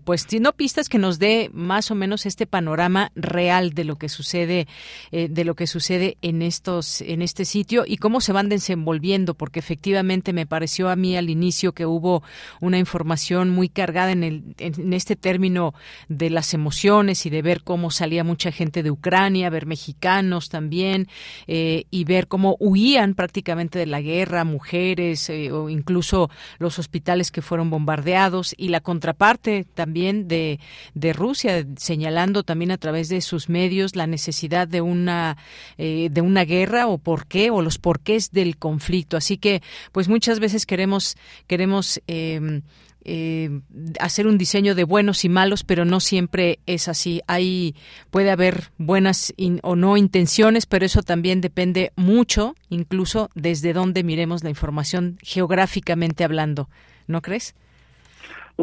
pues 0.03 0.27
no 0.39 0.53
pistas, 0.53 0.89
que 0.89 0.97
nos 0.97 1.19
dé 1.19 1.49
más 1.53 1.91
o 1.91 1.95
menos 1.95 2.25
este 2.25 2.45
panorama 2.45 3.11
real 3.15 3.71
de 3.71 3.85
lo 3.85 3.95
que 3.95 4.09
sucede, 4.09 4.67
eh, 5.11 5.27
de 5.29 5.45
lo 5.45 5.55
que 5.55 5.67
sucede 5.67 6.17
en 6.21 6.41
estos, 6.41 7.01
en 7.01 7.21
este 7.21 7.45
sitio 7.45 7.83
y 7.87 7.97
cómo 7.97 8.19
se 8.19 8.33
van 8.33 8.49
desenvolviendo, 8.49 9.35
porque 9.35 9.59
efectivamente 9.59 10.33
me 10.33 10.45
pareció 10.45 10.89
a 10.89 10.95
mí 10.95 11.15
al 11.15 11.29
inicio 11.29 11.73
que 11.73 11.85
hubo 11.85 12.23
una 12.59 12.77
información 12.77 13.49
muy 13.49 13.69
cargada 13.69 14.11
en, 14.11 14.23
el, 14.23 14.55
en 14.57 14.93
este 14.93 15.15
término 15.15 15.73
de 16.09 16.29
las 16.29 16.53
emociones 16.53 17.25
y 17.25 17.29
de 17.29 17.41
ver 17.41 17.63
cómo 17.63 17.91
salía 17.91 18.23
mucha 18.23 18.51
gente 18.51 18.83
de 18.83 18.91
Ucrania, 18.91 19.49
ver 19.49 19.65
mexicanos 19.65 20.49
también 20.49 21.07
eh, 21.47 21.85
y 21.91 22.03
ver 22.03 22.27
cómo 22.27 22.57
huían 22.59 23.13
prácticamente 23.13 23.79
de 23.79 23.85
la 23.85 24.01
guerra, 24.01 24.43
mujeres 24.43 25.29
eh, 25.29 25.51
o 25.51 25.69
incluso 25.69 26.29
los 26.59 26.79
hospitales 26.79 27.31
que 27.31 27.41
fueron 27.41 27.69
bombardeados 27.69 27.90
bombardeados 27.91 28.55
y 28.57 28.69
la 28.69 28.79
contraparte 28.79 29.65
también 29.73 30.27
de, 30.27 30.59
de 30.93 31.13
Rusia 31.13 31.65
señalando 31.77 32.43
también 32.43 32.71
a 32.71 32.77
través 32.77 33.09
de 33.09 33.21
sus 33.21 33.49
medios 33.49 33.95
la 33.95 34.07
necesidad 34.07 34.67
de 34.67 34.81
una 34.81 35.37
eh, 35.77 36.09
de 36.11 36.21
una 36.21 36.45
guerra 36.45 36.87
o 36.87 36.97
por 36.97 37.27
qué 37.27 37.51
o 37.51 37.61
los 37.61 37.77
porqués 37.77 38.31
del 38.31 38.57
conflicto 38.57 39.17
así 39.17 39.37
que 39.37 39.61
pues 39.91 40.07
muchas 40.07 40.39
veces 40.39 40.65
queremos 40.65 41.17
queremos 41.47 42.01
eh, 42.07 42.61
eh, 43.03 43.61
hacer 43.99 44.27
un 44.27 44.37
diseño 44.37 44.75
de 44.75 44.83
buenos 44.83 45.25
y 45.25 45.29
malos, 45.29 45.63
pero 45.63 45.85
no 45.85 45.99
siempre 45.99 46.59
es 46.67 46.87
así. 46.87 47.21
Hay 47.25 47.73
puede 48.11 48.29
haber 48.29 48.69
buenas 48.77 49.33
o 49.63 49.75
no 49.75 49.97
intenciones, 49.97 50.67
pero 50.67 50.85
eso 50.85 51.01
también 51.01 51.41
depende 51.41 51.93
mucho, 51.95 52.53
incluso 52.69 53.31
desde 53.33 53.73
dónde 53.73 54.03
miremos 54.03 54.43
la 54.43 54.51
información 54.51 55.17
geográficamente 55.23 56.23
hablando. 56.23 56.69
¿No 57.07 57.23
crees? 57.23 57.55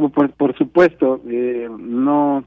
Por, 0.01 0.31
por 0.31 0.57
supuesto, 0.57 1.21
eh, 1.29 1.69
no, 1.79 2.45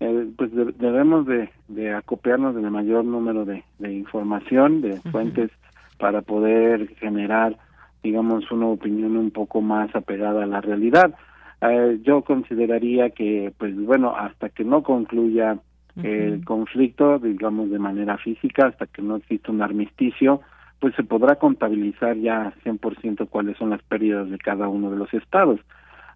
eh, 0.00 0.26
pues 0.36 0.50
debemos 0.54 1.26
de, 1.26 1.48
de, 1.68 1.94
acopiarnos 1.94 2.54
del 2.54 2.70
mayor 2.70 3.04
número 3.04 3.44
de, 3.44 3.62
información, 3.80 4.80
de 4.80 5.00
fuentes, 5.12 5.50
para 5.98 6.22
poder 6.22 6.88
generar, 6.96 7.56
digamos, 8.02 8.50
una 8.50 8.66
opinión 8.66 9.16
un 9.16 9.30
poco 9.30 9.60
más 9.60 9.94
apegada 9.94 10.42
a 10.42 10.46
la 10.46 10.60
realidad. 10.60 11.14
Eh, 11.62 12.00
yo 12.02 12.22
consideraría 12.22 13.10
que, 13.10 13.52
pues 13.56 13.74
bueno, 13.76 14.14
hasta 14.16 14.48
que 14.48 14.64
no 14.64 14.82
concluya 14.82 15.58
el 16.02 16.44
conflicto, 16.44 17.18
digamos, 17.18 17.70
de 17.70 17.78
manera 17.78 18.18
física, 18.18 18.66
hasta 18.66 18.86
que 18.86 19.00
no 19.00 19.16
exista 19.16 19.50
un 19.50 19.62
armisticio, 19.62 20.42
pues 20.78 20.94
se 20.94 21.02
podrá 21.02 21.36
contabilizar 21.36 22.16
ya 22.16 22.52
100% 22.64 23.28
cuáles 23.28 23.56
son 23.56 23.70
las 23.70 23.82
pérdidas 23.82 24.28
de 24.30 24.38
cada 24.38 24.68
uno 24.68 24.90
de 24.90 24.98
los 24.98 25.12
estados. 25.14 25.60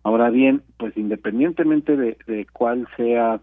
Ahora 0.02 0.30
bien, 0.30 0.62
pues 0.78 0.96
independientemente 0.96 1.96
de, 1.96 2.16
de 2.26 2.46
cuál 2.52 2.88
sea 2.96 3.40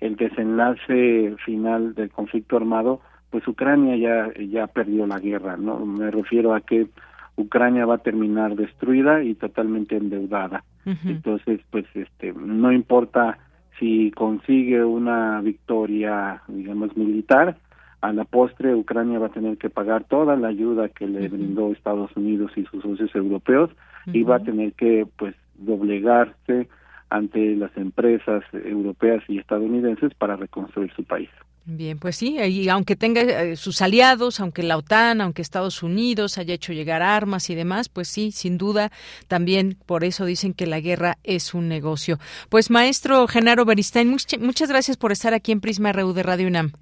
el 0.00 0.16
desenlace 0.16 1.36
final 1.44 1.94
del 1.94 2.10
conflicto 2.10 2.56
armado, 2.56 3.00
pues 3.30 3.46
Ucrania 3.46 3.96
ya 3.96 4.32
ya 4.44 4.66
perdió 4.66 5.06
la 5.06 5.18
guerra, 5.18 5.56
¿no? 5.56 5.84
Me 5.86 6.10
refiero 6.10 6.54
a 6.54 6.60
que 6.60 6.88
Ucrania 7.36 7.86
va 7.86 7.96
a 7.96 7.98
terminar 7.98 8.56
destruida 8.56 9.22
y 9.22 9.34
totalmente 9.34 9.96
endeudada. 9.96 10.64
Entonces, 10.84 11.60
pues 11.70 11.84
este 11.94 12.32
no 12.32 12.72
importa 12.72 13.38
si 13.78 14.10
consigue 14.10 14.84
una 14.84 15.40
victoria, 15.40 16.42
digamos 16.48 16.96
militar, 16.96 17.56
a 18.00 18.12
la 18.12 18.24
postre 18.24 18.74
Ucrania 18.74 19.18
va 19.18 19.26
a 19.26 19.32
tener 19.32 19.58
que 19.58 19.70
pagar 19.70 20.04
toda 20.04 20.36
la 20.36 20.48
ayuda 20.48 20.88
que 20.88 21.06
le 21.06 21.28
brindó 21.28 21.70
Estados 21.70 22.10
Unidos 22.16 22.50
y 22.56 22.64
sus 22.64 22.82
socios 22.82 23.14
europeos 23.14 23.70
y 24.06 24.22
va 24.22 24.36
a 24.36 24.42
tener 24.42 24.72
que 24.72 25.06
pues 25.16 25.34
doblegarse 25.60 26.68
ante 27.08 27.56
las 27.56 27.76
empresas 27.76 28.42
europeas 28.52 29.22
y 29.28 29.38
estadounidenses 29.38 30.14
para 30.14 30.36
reconstruir 30.36 30.92
su 30.94 31.04
país. 31.04 31.28
Bien, 31.66 31.98
pues 31.98 32.16
sí, 32.16 32.38
y 32.38 32.68
aunque 32.68 32.96
tenga 32.96 33.20
eh, 33.20 33.54
sus 33.54 33.82
aliados, 33.82 34.40
aunque 34.40 34.62
la 34.62 34.76
OTAN, 34.76 35.20
aunque 35.20 35.42
Estados 35.42 35.82
Unidos 35.82 36.38
haya 36.38 36.54
hecho 36.54 36.72
llegar 36.72 37.02
armas 37.02 37.50
y 37.50 37.54
demás, 37.54 37.88
pues 37.88 38.08
sí, 38.08 38.32
sin 38.32 38.56
duda, 38.56 38.90
también 39.28 39.76
por 39.86 40.02
eso 40.04 40.24
dicen 40.24 40.54
que 40.54 40.66
la 40.66 40.80
guerra 40.80 41.18
es 41.22 41.52
un 41.52 41.68
negocio. 41.68 42.16
Pues 42.48 42.70
maestro 42.70 43.26
Genaro 43.26 43.66
Beristain, 43.66 44.08
muchas 44.08 44.68
gracias 44.70 44.96
por 44.96 45.12
estar 45.12 45.34
aquí 45.34 45.52
en 45.52 45.60
Prisma 45.60 45.92
RU 45.92 46.12
de 46.12 46.22
Radio 46.22 46.48
UNAM. 46.48 46.72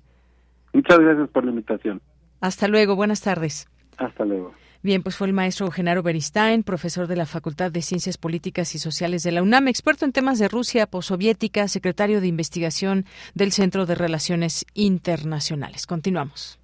Muchas 0.73 0.99
gracias 1.01 1.29
por 1.31 1.45
la 1.45 1.51
invitación. 1.51 2.01
Hasta 2.41 2.69
luego, 2.69 2.95
buenas 2.95 3.21
tardes. 3.21 3.69
Hasta 3.97 4.25
luego. 4.25 4.55
Bien, 4.83 5.03
pues 5.03 5.17
fue 5.17 5.27
el 5.27 5.33
maestro 5.33 5.71
Genaro 5.71 6.03
Beristain, 6.03 6.63
profesor 6.63 7.09
de 7.09 7.17
la 7.17 7.27
Facultad 7.27 7.73
de 7.73 7.83
Ciencias 7.83 8.17
Políticas 8.17 8.75
y 8.77 8.79
Sociales 8.79 9.25
de 9.25 9.33
la 9.33 9.43
UNAM, 9.43 9.67
experto 9.67 10.05
en 10.05 10.13
temas 10.13 10.39
de 10.39 10.49
Rusia 10.49 10.87
postsoviética, 10.87 11.67
secretario 11.67 12.21
de 12.21 12.29
investigación 12.29 13.05
del 13.35 13.51
Centro 13.53 13.87
de 13.87 13.97
Relaciones 13.97 14.65
Internacionales. 14.75 15.87
Continuamos. 15.87 16.61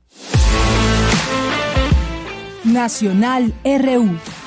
Nacional 2.64 3.52
RU. 3.64 4.43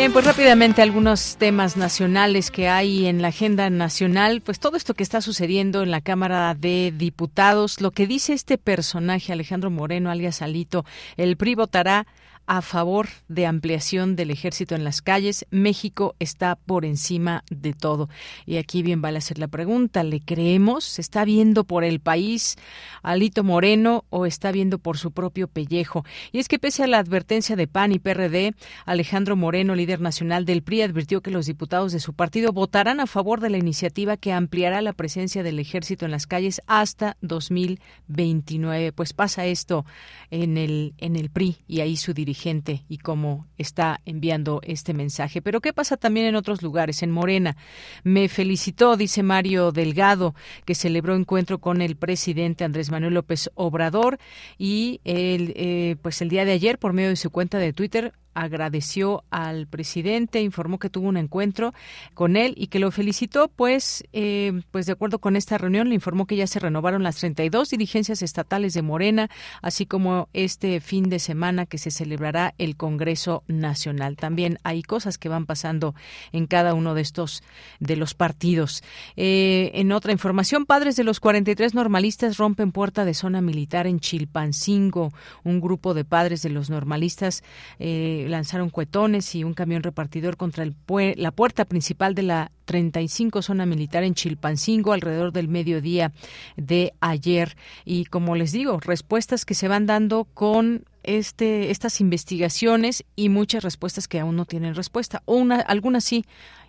Bien, 0.00 0.14
pues 0.14 0.24
rápidamente 0.24 0.80
algunos 0.80 1.36
temas 1.36 1.76
nacionales 1.76 2.50
que 2.50 2.70
hay 2.70 3.04
en 3.04 3.20
la 3.20 3.28
agenda 3.28 3.68
nacional, 3.68 4.40
pues 4.40 4.58
todo 4.58 4.78
esto 4.78 4.94
que 4.94 5.02
está 5.02 5.20
sucediendo 5.20 5.82
en 5.82 5.90
la 5.90 6.00
Cámara 6.00 6.54
de 6.54 6.90
Diputados, 6.96 7.82
lo 7.82 7.90
que 7.90 8.06
dice 8.06 8.32
este 8.32 8.56
personaje 8.56 9.30
Alejandro 9.30 9.70
Moreno, 9.70 10.10
alias 10.10 10.40
Alito, 10.40 10.86
el 11.18 11.36
PRI 11.36 11.54
votará 11.54 12.06
a 12.50 12.62
favor 12.62 13.06
de 13.28 13.46
ampliación 13.46 14.16
del 14.16 14.32
ejército 14.32 14.74
en 14.74 14.82
las 14.82 15.02
calles. 15.02 15.46
México 15.52 16.16
está 16.18 16.56
por 16.56 16.84
encima 16.84 17.44
de 17.48 17.74
todo. 17.74 18.08
Y 18.44 18.56
aquí 18.56 18.82
bien 18.82 19.00
vale 19.00 19.18
hacer 19.18 19.38
la 19.38 19.46
pregunta, 19.46 20.02
¿le 20.02 20.18
creemos? 20.18 20.82
¿Se 20.82 21.00
está 21.00 21.24
viendo 21.24 21.62
por 21.62 21.84
el 21.84 22.00
país 22.00 22.56
Alito 23.04 23.44
Moreno 23.44 24.04
o 24.10 24.26
está 24.26 24.50
viendo 24.50 24.78
por 24.80 24.98
su 24.98 25.12
propio 25.12 25.46
pellejo? 25.46 26.04
Y 26.32 26.40
es 26.40 26.48
que 26.48 26.58
pese 26.58 26.82
a 26.82 26.88
la 26.88 26.98
advertencia 26.98 27.54
de 27.54 27.68
PAN 27.68 27.92
y 27.92 28.00
PRD, 28.00 28.56
Alejandro 28.84 29.36
Moreno, 29.36 29.76
líder 29.76 30.00
nacional 30.00 30.44
del 30.44 30.64
PRI, 30.64 30.82
advirtió 30.82 31.20
que 31.20 31.30
los 31.30 31.46
diputados 31.46 31.92
de 31.92 32.00
su 32.00 32.14
partido 32.14 32.50
votarán 32.50 32.98
a 32.98 33.06
favor 33.06 33.38
de 33.38 33.50
la 33.50 33.58
iniciativa 33.58 34.16
que 34.16 34.32
ampliará 34.32 34.82
la 34.82 34.92
presencia 34.92 35.44
del 35.44 35.60
ejército 35.60 36.04
en 36.04 36.10
las 36.10 36.26
calles 36.26 36.62
hasta 36.66 37.16
2029. 37.20 38.90
Pues 38.90 39.12
pasa 39.12 39.46
esto 39.46 39.86
en 40.32 40.56
el 40.56 40.94
en 40.98 41.14
el 41.14 41.30
PRI 41.30 41.58
y 41.68 41.78
ahí 41.78 41.96
su 41.96 42.12
dirigente 42.12 42.39
dirigente 42.40 42.84
y 42.88 42.98
cómo 42.98 43.46
está 43.58 44.00
enviando 44.06 44.60
este 44.64 44.94
mensaje. 44.94 45.42
Pero 45.42 45.60
¿qué 45.60 45.72
pasa 45.72 45.96
también 45.96 46.26
en 46.26 46.36
otros 46.36 46.62
lugares? 46.62 47.02
En 47.02 47.10
Morena. 47.10 47.56
Me 48.02 48.28
felicitó, 48.28 48.96
dice 48.96 49.22
Mario 49.22 49.72
Delgado, 49.72 50.34
que 50.64 50.74
celebró 50.74 51.14
encuentro 51.14 51.58
con 51.58 51.82
el 51.82 51.96
presidente 51.96 52.64
Andrés 52.64 52.90
Manuel 52.90 53.14
López 53.14 53.50
Obrador 53.54 54.18
y 54.58 55.00
el, 55.04 55.52
eh, 55.56 55.96
pues 56.00 56.22
el 56.22 56.30
día 56.30 56.44
de 56.44 56.52
ayer, 56.52 56.78
por 56.78 56.92
medio 56.92 57.10
de 57.10 57.16
su 57.16 57.30
cuenta 57.30 57.58
de 57.58 57.72
Twitter, 57.72 58.14
agradeció 58.34 59.24
al 59.30 59.66
presidente, 59.66 60.40
informó 60.40 60.78
que 60.78 60.90
tuvo 60.90 61.08
un 61.08 61.16
encuentro 61.16 61.74
con 62.14 62.36
él 62.36 62.54
y 62.56 62.68
que 62.68 62.78
lo 62.78 62.90
felicitó, 62.90 63.48
pues, 63.48 64.04
eh, 64.12 64.62
pues 64.70 64.86
de 64.86 64.92
acuerdo 64.92 65.18
con 65.18 65.36
esta 65.36 65.58
reunión, 65.58 65.88
le 65.88 65.94
informó 65.94 66.26
que 66.26 66.36
ya 66.36 66.46
se 66.46 66.60
renovaron 66.60 67.02
las 67.02 67.16
32 67.16 67.70
dirigencias 67.70 68.22
estatales 68.22 68.74
de 68.74 68.82
Morena, 68.82 69.30
así 69.62 69.86
como 69.86 70.28
este 70.32 70.80
fin 70.80 71.08
de 71.08 71.18
semana 71.18 71.66
que 71.66 71.78
se 71.78 71.90
celebrará 71.90 72.54
el 72.58 72.76
Congreso 72.76 73.42
Nacional. 73.46 74.16
También 74.16 74.58
hay 74.62 74.82
cosas 74.82 75.18
que 75.18 75.28
van 75.28 75.46
pasando 75.46 75.94
en 76.32 76.46
cada 76.46 76.74
uno 76.74 76.94
de 76.94 77.02
estos 77.02 77.42
de 77.78 77.96
los 77.96 78.14
partidos. 78.14 78.82
Eh, 79.16 79.70
en 79.74 79.92
otra 79.92 80.12
información, 80.12 80.66
padres 80.66 80.96
de 80.96 81.04
los 81.04 81.20
43 81.20 81.74
normalistas 81.74 82.36
rompen 82.36 82.72
puerta 82.72 83.04
de 83.04 83.14
zona 83.14 83.40
militar 83.40 83.86
en 83.86 84.00
Chilpancingo. 84.00 85.12
Un 85.44 85.60
grupo 85.60 85.94
de 85.94 86.04
padres 86.04 86.42
de 86.42 86.50
los 86.50 86.70
normalistas 86.70 87.42
eh, 87.78 88.19
lanzaron 88.28 88.70
cuetones 88.70 89.34
y 89.34 89.44
un 89.44 89.54
camión 89.54 89.82
repartidor 89.82 90.36
contra 90.36 90.64
el 90.64 90.74
la 91.16 91.30
puerta 91.30 91.64
principal 91.64 92.14
de 92.14 92.22
la 92.22 92.52
35 92.64 93.42
zona 93.42 93.66
militar 93.66 94.04
en 94.04 94.14
Chilpancingo 94.14 94.92
alrededor 94.92 95.32
del 95.32 95.48
mediodía 95.48 96.12
de 96.56 96.92
ayer. 97.00 97.56
Y 97.84 98.04
como 98.04 98.36
les 98.36 98.52
digo, 98.52 98.78
respuestas 98.80 99.44
que 99.44 99.54
se 99.54 99.68
van 99.68 99.86
dando 99.86 100.24
con 100.24 100.84
este, 101.02 101.70
estas 101.70 102.00
investigaciones 102.00 103.04
y 103.16 103.28
muchas 103.28 103.64
respuestas 103.64 104.08
que 104.08 104.20
aún 104.20 104.36
no 104.36 104.44
tienen 104.44 104.74
respuesta, 104.74 105.22
o 105.24 105.36
una, 105.36 105.56
algunas 105.56 106.04
sí. 106.04 106.24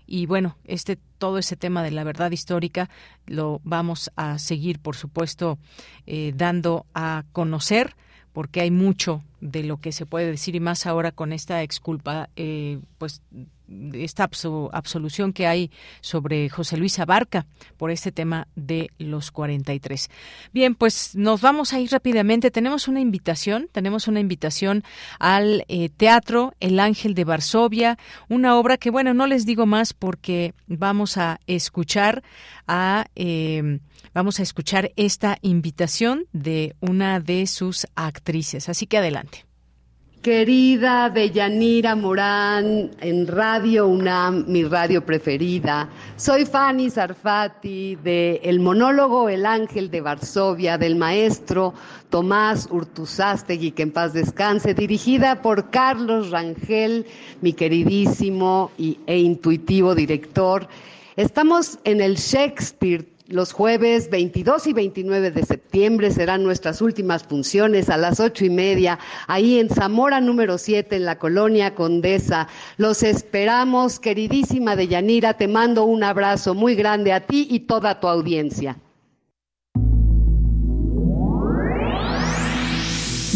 Y 0.07 0.25
bueno, 0.25 0.57
este 0.65 0.97
todo 1.17 1.37
ese 1.37 1.55
tema 1.55 1.83
de 1.83 1.91
la 1.91 2.03
verdad 2.03 2.31
histórica 2.31 2.89
lo 3.27 3.61
vamos 3.63 4.11
a 4.15 4.39
seguir, 4.39 4.79
por 4.79 4.95
supuesto, 4.95 5.57
eh, 6.05 6.33
dando 6.35 6.85
a 6.93 7.23
conocer 7.31 7.95
porque 8.33 8.61
hay 8.61 8.71
mucho 8.71 9.23
de 9.41 9.63
lo 9.63 9.77
que 9.77 9.91
se 9.91 10.05
puede 10.05 10.27
decir 10.27 10.55
y 10.55 10.59
más 10.59 10.85
ahora 10.85 11.11
con 11.11 11.33
esta 11.33 11.63
exculpa, 11.63 12.29
eh, 12.35 12.79
pues 12.97 13.21
esta 13.93 14.29
absolución 14.71 15.33
que 15.33 15.47
hay 15.47 15.71
sobre 16.01 16.49
José 16.49 16.77
Luis 16.77 16.99
Abarca 16.99 17.45
por 17.77 17.91
este 17.91 18.11
tema 18.11 18.47
de 18.55 18.89
los 18.97 19.31
43. 19.31 20.09
Bien, 20.53 20.75
pues 20.75 21.15
nos 21.15 21.41
vamos 21.41 21.73
a 21.73 21.79
ir 21.79 21.91
rápidamente. 21.91 22.51
Tenemos 22.51 22.87
una 22.87 22.99
invitación, 22.99 23.69
tenemos 23.71 24.07
una 24.07 24.19
invitación 24.19 24.83
al 25.19 25.65
eh, 25.67 25.89
Teatro 25.89 26.53
El 26.59 26.79
Ángel 26.79 27.13
de 27.13 27.23
Varsovia, 27.23 27.97
una 28.29 28.57
obra 28.57 28.77
que, 28.77 28.89
bueno, 28.89 29.13
no 29.13 29.27
les 29.27 29.45
digo 29.45 29.65
más 29.65 29.93
porque 29.93 30.53
vamos 30.67 31.17
a 31.17 31.39
escuchar 31.47 32.23
a... 32.67 33.05
Eh, 33.15 33.79
Vamos 34.13 34.39
a 34.39 34.43
escuchar 34.43 34.91
esta 34.97 35.37
invitación 35.41 36.25
de 36.33 36.75
una 36.81 37.19
de 37.19 37.47
sus 37.47 37.87
actrices. 37.95 38.67
Así 38.67 38.85
que 38.85 38.97
adelante. 38.97 39.45
Querida 40.21 41.09
Deyanira 41.09 41.95
Morán, 41.95 42.91
en 43.01 43.25
Radio 43.25 43.87
UNAM, 43.87 44.45
mi 44.47 44.63
radio 44.63 45.03
preferida, 45.03 45.89
soy 46.15 46.45
Fanny 46.45 46.91
Sarfati 46.91 47.95
de 47.95 48.39
El 48.43 48.59
monólogo 48.59 49.29
El 49.29 49.47
Ángel 49.47 49.89
de 49.89 49.99
Varsovia 50.01 50.77
del 50.77 50.95
maestro 50.95 51.73
Tomás 52.11 52.67
Urtuzástegui, 52.69 53.71
que 53.71 53.81
en 53.81 53.91
paz 53.91 54.13
descanse, 54.13 54.75
dirigida 54.75 55.41
por 55.41 55.71
Carlos 55.71 56.29
Rangel, 56.29 57.07
mi 57.41 57.53
queridísimo 57.53 58.69
e 58.77 59.17
intuitivo 59.17 59.95
director. 59.95 60.67
Estamos 61.15 61.79
en 61.83 61.99
el 61.99 62.17
Shakespeare 62.17 63.07
los 63.31 63.53
jueves 63.53 64.09
22 64.09 64.67
y 64.67 64.73
29 64.73 65.31
de 65.31 65.43
septiembre 65.43 66.11
serán 66.11 66.43
nuestras 66.43 66.81
últimas 66.81 67.23
funciones 67.23 67.89
a 67.89 67.97
las 67.97 68.19
ocho 68.19 68.45
y 68.45 68.49
media, 68.49 68.99
ahí 69.27 69.59
en 69.59 69.69
Zamora 69.69 70.21
número 70.21 70.57
7, 70.57 70.95
en 70.95 71.05
la 71.05 71.17
colonia 71.17 71.75
Condesa. 71.75 72.47
Los 72.77 73.03
esperamos, 73.03 73.99
queridísima 73.99 74.75
Deyanira, 74.75 75.35
te 75.35 75.47
mando 75.47 75.85
un 75.85 76.03
abrazo 76.03 76.53
muy 76.53 76.75
grande 76.75 77.13
a 77.13 77.25
ti 77.25 77.47
y 77.49 77.61
toda 77.61 77.99
tu 77.99 78.07
audiencia. 78.07 78.77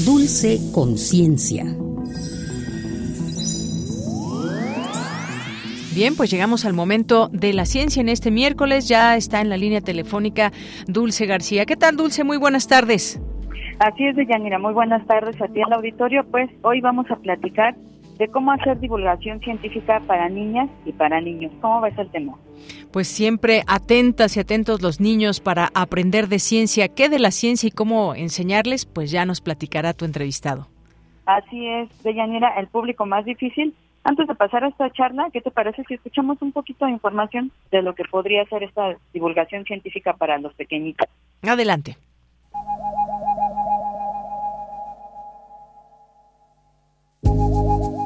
Dulce 0.05 0.59
Conciencia. 0.71 1.84
Bien, 5.95 6.17
pues 6.17 6.29
llegamos 6.29 6.65
al 6.65 6.73
momento 6.73 7.29
de 7.29 7.53
la 7.53 7.63
ciencia 7.63 8.01
en 8.01 8.09
este 8.09 8.29
miércoles. 8.29 8.89
Ya 8.89 9.15
está 9.15 9.39
en 9.39 9.47
la 9.47 9.55
línea 9.55 9.79
telefónica 9.79 10.51
Dulce 10.87 11.25
García. 11.25 11.65
¿Qué 11.65 11.77
tal, 11.77 11.95
Dulce? 11.95 12.25
Muy 12.25 12.35
buenas 12.35 12.67
tardes. 12.67 13.21
Así 13.79 14.05
es, 14.05 14.17
Deyanira. 14.17 14.59
Muy 14.59 14.73
buenas 14.73 15.07
tardes 15.07 15.41
a 15.41 15.47
ti 15.47 15.61
al 15.61 15.71
auditorio. 15.71 16.25
Pues 16.29 16.49
hoy 16.63 16.81
vamos 16.81 17.09
a 17.09 17.15
platicar 17.15 17.77
de 18.17 18.27
cómo 18.27 18.51
hacer 18.51 18.77
divulgación 18.81 19.39
científica 19.39 20.01
para 20.05 20.27
niñas 20.27 20.69
y 20.83 20.91
para 20.91 21.21
niños. 21.21 21.53
¿Cómo 21.61 21.79
ves 21.79 21.97
el 21.97 22.11
tema? 22.11 22.33
Pues 22.91 23.07
siempre 23.07 23.63
atentas 23.65 24.35
y 24.35 24.41
atentos 24.41 24.81
los 24.81 24.99
niños 24.99 25.39
para 25.39 25.69
aprender 25.73 26.27
de 26.27 26.39
ciencia. 26.39 26.89
¿Qué 26.89 27.07
de 27.07 27.19
la 27.19 27.31
ciencia 27.31 27.67
y 27.67 27.71
cómo 27.71 28.15
enseñarles? 28.15 28.85
Pues 28.85 29.11
ya 29.11 29.25
nos 29.25 29.39
platicará 29.39 29.93
tu 29.93 30.03
entrevistado. 30.03 30.67
Así 31.25 31.65
es, 31.67 31.87
Deyanira, 32.03 32.49
el 32.59 32.67
público 32.67 33.05
más 33.05 33.23
difícil 33.23 33.73
antes 34.05 34.27
de 34.27 34.35
pasar 34.35 34.63
a 34.63 34.67
esta 34.67 34.89
charla, 34.91 35.29
¿qué 35.33 35.41
te 35.41 35.49
parece 35.49 35.83
si 35.87 35.95
escuchamos 35.95 36.39
un 36.41 36.51
poquito 36.51 36.85
de 36.85 36.91
información 36.91 37.51
de 37.71 37.81
lo 37.81 37.95
que 37.95 38.03
podría 38.05 38.45
ser 38.45 38.61
esta 38.61 38.95
divulgación 39.11 39.65
científica 39.65 40.13
para 40.13 40.37
los 40.37 40.53
pequeñitos? 40.53 41.07
Adelante. 41.41 41.97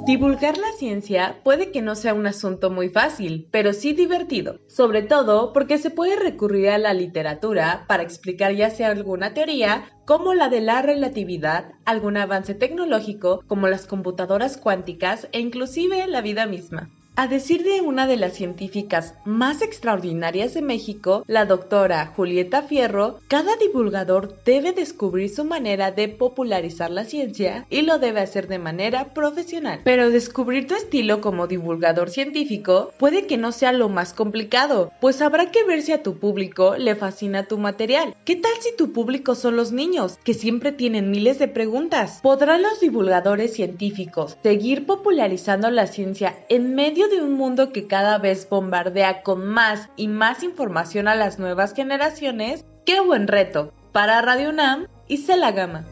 Divulgar 0.10 0.57
la 0.57 0.72
ciencia 0.72 1.40
puede 1.44 1.72
que 1.72 1.84
no 1.84 1.94
sea 1.94 2.15
un 2.15 2.26
asunto 2.26 2.72
muy 2.72 2.90
fácil, 2.90 3.48
pero 3.52 3.73
sí 3.73 3.94
divertido, 3.94 4.60
sobre 4.68 5.03
todo 5.03 5.53
porque 5.53 5.77
se 5.77 5.91
puede 5.91 6.15
recurrir 6.15 6.69
a 6.69 6.80
la 6.80 6.95
literatura 6.95 7.86
para 7.88 8.02
explicar 8.02 8.56
ya 8.56 8.72
sea 8.72 8.88
alguna 8.90 9.36
teoría 9.36 9.84
como 10.07 10.34
la 10.34 10.49
de 10.49 10.61
la 10.61 10.81
relatividad, 10.81 11.73
algún 11.86 12.18
avance 12.18 12.56
tecnológico 12.56 13.44
como 13.45 13.68
las 13.68 13.86
computadoras 13.86 14.57
cuánticas 14.57 15.27
e 15.31 15.41
inclusive 15.41 16.07
la 16.07 16.22
vida 16.22 16.48
misma. 16.48 16.90
A 17.20 17.28
decir 17.28 17.66
de 17.66 17.82
una 17.82 18.08
de 18.08 18.16
las 18.16 18.32
científicas 18.32 19.14
más 19.26 19.62
extraordinarias 19.62 20.54
de 20.54 20.62
México, 20.62 21.26
la 21.28 21.46
doctora 21.46 22.14
Julieta 22.16 22.62
Fierro, 22.62 23.20
cada 23.28 23.58
divulgador 23.58 24.41
debe 24.46 24.72
descubrir 24.72 25.30
su 25.30 25.44
manera 25.44 25.91
de 25.91 26.08
popularizar 26.08 26.91
la 26.91 27.04
ciencia 27.04 27.66
y 27.70 27.82
lo 27.82 28.00
debe 28.00 28.22
hacer 28.22 28.48
de 28.48 28.58
manera 28.58 29.14
profesional. 29.14 29.82
Pero 29.84 30.10
descubrir 30.10 30.66
tu 30.66 30.76
estilo 30.76 31.20
como 31.20 31.48
divulgador 31.48 32.10
científico 32.10 32.94
puede 32.98 33.28
que 33.28 33.36
no 33.36 33.52
sea 33.52 33.74
lo 33.74 33.90
más 33.90 34.14
complicado, 34.14 34.94
pues 35.02 35.22
habrá 35.22 35.52
que 35.52 35.66
ver 35.66 35.82
si 35.82 35.91
a 35.91 36.02
tu 36.02 36.20
público 36.20 36.78
le 36.78 36.96
fascina 36.96 37.50
tu 37.50 37.58
material. 37.58 38.16
¿Qué 38.24 38.38
tal 38.38 38.54
si 38.62 38.74
tu 38.78 38.94
público 38.94 39.36
son 39.36 39.58
los 39.58 39.74
niños, 39.74 40.18
que 40.24 40.34
siempre 40.34 40.72
tienen 40.72 41.12
miles 41.12 41.38
de 41.38 41.50
preguntas? 41.50 42.22
¿Podrán 42.24 42.62
los 42.62 42.80
divulgadores 42.80 43.52
científicos 43.52 44.38
seguir 44.41 44.86
popularizando 44.86 45.70
la 45.70 45.86
ciencia 45.86 46.46
en 46.48 46.76
medio 46.76 47.09
de 47.10 47.23
un 47.23 47.34
mundo 47.34 47.72
que 47.72 47.88
cada 47.88 48.18
vez 48.19 48.48
bombardea 48.49 49.23
con 49.23 49.45
más 49.48 49.91
y 49.95 50.07
más 50.07 50.44
información 50.44 51.07
a 51.07 51.15
las 51.15 51.40
nuevas 51.40 51.73
generaciones, 51.73 52.65
qué 52.86 53.02
buen 53.02 53.27
reto 53.27 53.73
para 53.91 54.22
Radio 54.22 54.49
UNAM 54.49 54.88
y 55.07 55.26
la 55.36 55.52
Gama. 55.52 55.86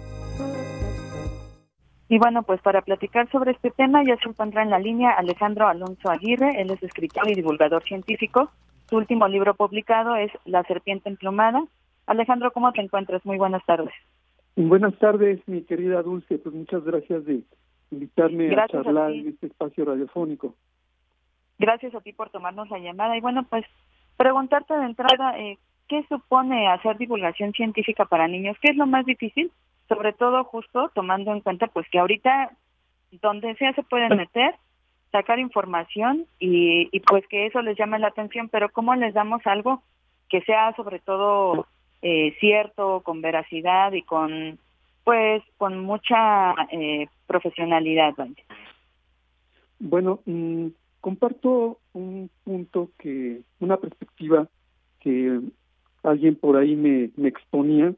Y 2.10 2.20
bueno, 2.20 2.44
pues 2.44 2.62
para 2.62 2.82
platicar 2.82 3.30
sobre 3.32 3.52
este 3.52 3.72
tema 3.72 4.04
ya 4.06 4.16
se 4.18 4.30
encuentra 4.30 4.64
en 4.64 4.70
la 4.70 4.80
línea 4.80 5.12
Alejandro 5.12 5.68
Alonso 5.68 6.10
Aguirre, 6.10 6.62
él 6.62 6.72
es 6.72 6.82
escritor 6.82 7.28
y 7.30 7.34
divulgador 7.34 7.84
científico. 7.84 8.50
Su 8.90 8.96
último 8.96 9.28
libro 9.28 9.56
publicado 9.56 10.16
es 10.16 10.32
La 10.46 10.64
serpiente 10.64 11.10
emplumada. 11.10 11.62
Alejandro, 12.06 12.52
¿cómo 12.52 12.72
te 12.72 12.82
encuentras? 12.82 13.26
Muy 13.26 13.38
buenas 13.38 13.66
tardes. 13.66 13.94
Buenas 14.56 14.98
tardes, 15.00 15.42
mi 15.48 15.64
querida 15.64 16.02
Dulce. 16.02 16.38
Pues 16.38 16.56
muchas 16.56 16.84
gracias 16.86 17.26
de 17.26 17.42
invitarme 17.92 18.56
a 18.56 18.68
charlar 18.68 19.12
en 19.12 19.28
este 19.28 19.48
espacio 19.48 19.84
radiofónico. 19.84 20.56
Gracias 21.60 21.94
a 21.96 22.02
ti 22.02 22.14
por 22.14 22.30
tomarnos 22.30 22.70
la 22.70 22.80
llamada. 22.80 23.18
Y 23.18 23.22
bueno, 23.22 23.44
pues 23.44 23.66
preguntarte 24.16 24.74
de 24.76 24.86
entrada, 24.86 25.38
eh, 25.40 25.58
¿qué 25.88 26.06
supone 26.10 26.68
hacer 26.68 26.98
divulgación 26.98 27.54
científica 27.54 28.06
para 28.06 28.28
niños? 28.28 28.58
¿Qué 28.62 28.70
es 28.72 28.78
lo 28.78 28.88
más 28.88 29.06
difícil? 29.06 29.52
Sobre 29.88 30.14
todo 30.14 30.44
justo 30.44 30.92
tomando 30.94 31.32
en 31.32 31.42
cuenta 31.42 31.68
pues 31.68 31.88
que 31.90 32.00
ahorita 32.00 32.52
donde 33.22 33.56
sea 33.56 33.74
se 33.74 33.84
pueden 33.84 34.18
meter, 34.18 34.54
sacar 35.12 35.40
información 35.40 36.26
y, 36.40 36.90
y 36.92 37.00
pues 37.00 37.26
que 37.28 37.46
eso 37.46 37.62
les 37.62 37.78
llame 37.78 38.00
la 38.00 38.10
atención, 38.10 38.50
pero 38.50 38.70
¿cómo 38.70 38.94
les 38.96 39.14
damos 39.14 39.46
algo 39.48 39.82
que 40.30 40.42
sea 40.42 40.76
sobre 40.76 41.00
todo 41.00 41.66
eh, 42.02 42.36
cierto, 42.40 43.02
con 43.02 43.22
veracidad 43.22 43.92
y 43.94 44.04
con 44.04 44.60
pues 45.04 45.42
con 45.58 45.80
mucha 45.80 46.54
eh, 46.72 47.08
profesionalidad. 47.28 48.14
Bueno, 49.80 50.20
mm, 50.26 50.68
comparto 51.08 51.80
un 51.94 52.30
punto 52.44 52.92
que, 52.98 53.40
una 53.62 53.78
perspectiva 53.78 54.50
que 55.00 55.40
alguien 56.04 56.36
por 56.36 56.58
ahí 56.58 56.76
me, 56.76 57.12
me 57.16 57.30
exponía. 57.30 57.94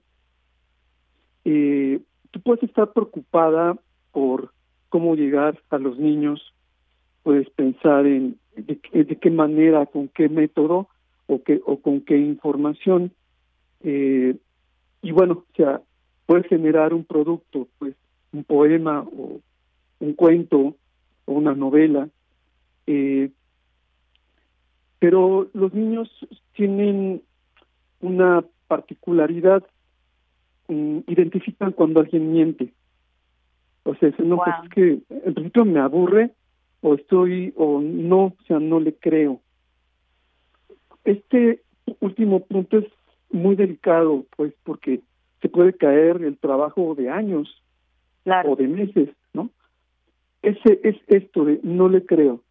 Eh, 1.43 2.01
tú 2.29 2.39
puedes 2.41 2.61
estar 2.61 2.93
preocupada 2.93 3.79
por 4.11 4.53
cómo 4.89 5.15
llegar 5.15 5.59
a 5.71 5.79
los 5.79 5.97
niños, 5.97 6.53
puedes 7.23 7.49
pensar 7.49 8.05
en 8.05 8.37
de, 8.55 8.77
qué 9.19 9.31
manera, 9.31 9.87
con 9.87 10.09
qué 10.09 10.29
método 10.29 10.87
o, 11.25 11.41
qué, 11.41 11.59
o 11.65 11.77
con 11.77 12.01
qué 12.01 12.15
información. 12.15 13.11
Eh, 13.81 14.35
y 15.01 15.11
bueno, 15.11 15.45
o 15.51 15.55
sea, 15.55 15.81
puedes 16.27 16.45
generar 16.45 16.93
un 16.93 17.05
producto, 17.05 17.67
pues 17.79 17.95
un 18.33 18.43
poema 18.43 19.01
o 19.01 19.39
un 19.99 20.13
cuento 20.13 20.75
o 21.25 21.33
una 21.33 21.55
novela. 21.55 22.07
Eh, 22.91 23.29
pero 24.97 25.47
los 25.53 25.71
niños 25.75 26.09
tienen 26.53 27.21
una 28.01 28.43
particularidad, 28.67 29.63
mm, 30.69 31.01
identifican 31.05 31.71
cuando 31.71 31.99
alguien 31.99 32.33
miente. 32.33 32.73
O 33.83 33.93
sea, 33.93 34.11
no, 34.17 34.37
pues 34.37 34.55
es 34.63 34.69
que 34.71 34.99
en 35.27 35.33
principio 35.35 35.65
me 35.65 35.79
aburre 35.79 36.31
o 36.81 36.95
estoy 36.95 37.53
o 37.57 37.79
no, 37.79 38.25
o 38.25 38.43
sea, 38.47 38.59
no 38.59 38.79
le 38.79 38.95
creo. 38.95 39.39
Este 41.03 41.61
último 41.99 42.39
punto 42.39 42.79
es 42.79 42.85
muy 43.29 43.55
delicado, 43.55 44.25
pues, 44.35 44.51
porque 44.63 45.01
se 45.43 45.49
puede 45.49 45.73
caer 45.73 46.23
el 46.23 46.39
trabajo 46.39 46.95
de 46.95 47.11
años 47.11 47.61
o 48.25 48.55
de 48.55 48.67
meses, 48.67 49.09
¿no? 49.33 49.51
Ese 50.41 50.79
es 50.83 50.95
esto 51.07 51.45
de 51.45 51.59
no 51.61 51.87
le 51.87 52.03
creo. 52.03 52.41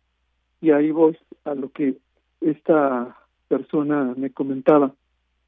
Y 0.60 0.70
ahí 0.70 0.90
voy 0.90 1.16
a 1.44 1.54
lo 1.54 1.70
que 1.70 1.96
esta 2.40 3.16
persona 3.48 4.14
me 4.16 4.30
comentaba. 4.30 4.92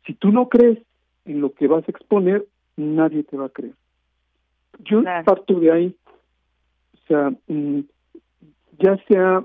Si 0.07 0.15
tú 0.15 0.31
no 0.31 0.49
crees 0.49 0.78
en 1.24 1.41
lo 1.41 1.53
que 1.53 1.66
vas 1.66 1.87
a 1.87 1.91
exponer, 1.91 2.47
nadie 2.77 3.24
te 3.24 3.37
va 3.37 3.47
a 3.47 3.51
creer. 3.51 3.74
Yo 4.85 5.03
parto 5.03 5.61
de 5.61 5.73
ahí. 5.73 5.97
O 6.95 7.07
sea, 7.07 7.32
mm, 7.49 7.81
ya 8.78 8.97
sea 9.09 9.45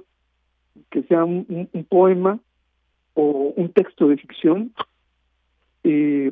que 0.92 1.04
sea 1.04 1.26
un, 1.26 1.68
poema 1.90 2.40
o 3.14 3.54
un 3.56 3.72
texto 3.72 4.08
de 4.08 4.18
ficción, 4.18 4.74
eh, 5.84 6.32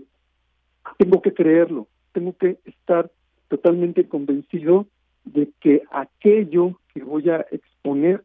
tengo 0.97 1.21
que 1.21 1.33
creerlo, 1.33 1.87
tengo 2.11 2.35
que 2.37 2.57
estar 2.65 3.11
totalmente 3.47 4.07
convencido 4.07 4.87
de 5.25 5.49
que 5.59 5.83
aquello 5.91 6.79
que 6.93 7.03
voy 7.03 7.29
a 7.29 7.45
exponer 7.51 8.23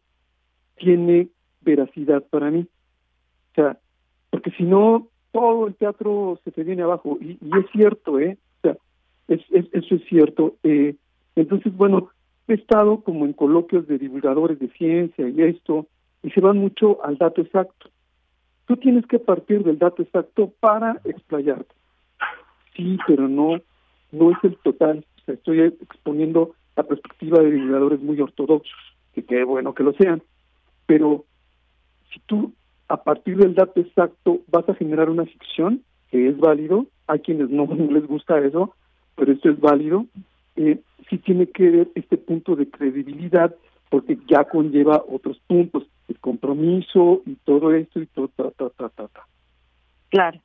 tiene 0.78 1.28
veracidad 1.60 2.22
para 2.30 2.50
mí. 2.50 2.66
O 3.52 3.54
sea, 3.54 3.78
porque 4.30 4.50
si 4.52 4.64
no, 4.64 5.08
todo 5.32 5.66
el 5.66 5.74
teatro 5.74 6.38
se 6.44 6.50
te 6.50 6.64
viene 6.64 6.82
abajo. 6.82 7.18
Y, 7.20 7.32
es 7.32 7.70
cierto, 7.72 8.18
¿eh? 8.18 8.38
O 8.58 8.60
sea, 8.62 8.76
es, 9.28 9.40
eso 9.50 9.94
es 9.94 10.04
cierto. 10.08 10.56
Eh, 10.62 10.94
entonces, 11.36 11.76
bueno, 11.76 12.10
he 12.48 12.54
estado 12.54 13.02
como 13.02 13.26
en 13.26 13.32
coloquios 13.32 13.86
de 13.86 13.98
divulgadores 13.98 14.58
de 14.58 14.68
ciencia 14.70 15.28
y 15.28 15.42
esto, 15.42 15.86
y 16.22 16.30
se 16.30 16.40
van 16.40 16.58
mucho 16.58 17.04
al 17.04 17.18
dato 17.18 17.42
exacto. 17.42 17.90
Tú 18.66 18.76
tienes 18.76 19.06
que 19.06 19.18
partir 19.18 19.62
del 19.62 19.78
dato 19.78 20.02
exacto 20.02 20.52
para 20.60 21.00
explayarte. 21.04 21.74
Sí, 22.76 22.98
pero 23.06 23.28
no, 23.28 23.60
no 24.12 24.30
es 24.30 24.38
el 24.42 24.56
total. 24.58 25.04
O 25.20 25.24
sea, 25.24 25.34
estoy 25.34 25.60
exponiendo 25.60 26.54
la 26.76 26.82
perspectiva 26.82 27.40
de 27.40 27.50
divulgadores 27.50 28.00
muy 28.00 28.20
ortodoxos, 28.20 28.78
que 29.14 29.24
qué 29.24 29.44
bueno 29.44 29.74
que 29.74 29.82
lo 29.82 29.92
sean. 29.94 30.22
Pero 30.88 31.26
si 32.10 32.18
tú 32.20 32.54
a 32.88 32.96
partir 32.96 33.36
del 33.36 33.54
dato 33.54 33.78
exacto 33.78 34.40
vas 34.48 34.66
a 34.70 34.74
generar 34.74 35.10
una 35.10 35.26
ficción, 35.26 35.82
que 36.10 36.28
es 36.28 36.38
válido, 36.38 36.86
hay 37.06 37.20
quienes 37.20 37.50
no, 37.50 37.66
les 37.66 38.06
gusta 38.06 38.38
eso, 38.40 38.74
pero 39.14 39.32
esto 39.32 39.50
es 39.50 39.60
válido, 39.60 40.06
eh, 40.56 40.80
sí 41.10 41.18
tiene 41.18 41.46
que 41.46 41.68
ver 41.68 41.88
este 41.94 42.16
punto 42.16 42.56
de 42.56 42.70
credibilidad 42.70 43.54
porque 43.90 44.18
ya 44.26 44.44
conlleva 44.44 45.04
otros 45.06 45.38
puntos, 45.46 45.86
el 46.08 46.18
compromiso 46.20 47.22
y 47.26 47.34
todo 47.44 47.74
esto 47.74 48.00
y 48.00 48.06
todo, 48.06 48.28
ta, 48.28 48.50
ta, 48.50 48.70
ta, 48.70 49.08
ta. 49.08 49.26
Claro. 50.08 50.40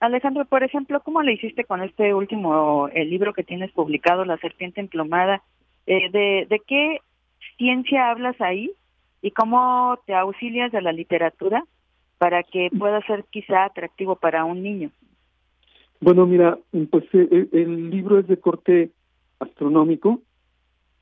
Alejandro, 0.00 0.46
por 0.46 0.64
ejemplo, 0.64 1.00
¿cómo 1.00 1.22
le 1.22 1.34
hiciste 1.34 1.64
con 1.64 1.82
este 1.82 2.14
último 2.14 2.88
el 2.88 3.10
libro 3.10 3.34
que 3.34 3.44
tienes 3.44 3.70
publicado, 3.72 4.24
La 4.24 4.38
Serpiente 4.38 4.80
Emplomada? 4.80 5.42
Eh, 5.86 6.10
de, 6.10 6.46
¿De 6.48 6.60
qué 6.66 6.98
ciencia 7.56 8.10
hablas 8.10 8.40
ahí 8.40 8.72
y 9.22 9.30
cómo 9.30 9.98
te 10.04 10.14
auxilias 10.14 10.72
de 10.72 10.82
la 10.82 10.92
literatura 10.92 11.64
para 12.18 12.42
que 12.42 12.68
pueda 12.76 13.00
ser 13.06 13.24
quizá 13.30 13.64
atractivo 13.64 14.16
para 14.16 14.44
un 14.44 14.62
niño? 14.62 14.90
Bueno, 16.00 16.26
mira, 16.26 16.58
pues 16.90 17.04
eh, 17.12 17.48
el 17.52 17.90
libro 17.90 18.18
es 18.18 18.26
de 18.26 18.36
corte 18.36 18.90
astronómico, 19.38 20.20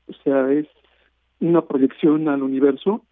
o 0.07 0.13
sea, 0.23 0.51
es 0.51 0.67
una 1.39 1.63
proyección 1.63 2.27
al 2.29 2.43
universo, 2.43 3.03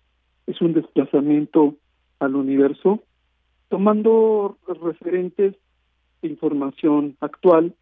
es 0.45 0.61
un 0.61 0.73
desplazamiento 0.73 1.75
al 2.19 2.35
universo, 2.35 3.03
tomando 3.69 4.57
referentes 4.67 5.55
información 6.21 7.15
actual 7.21 7.73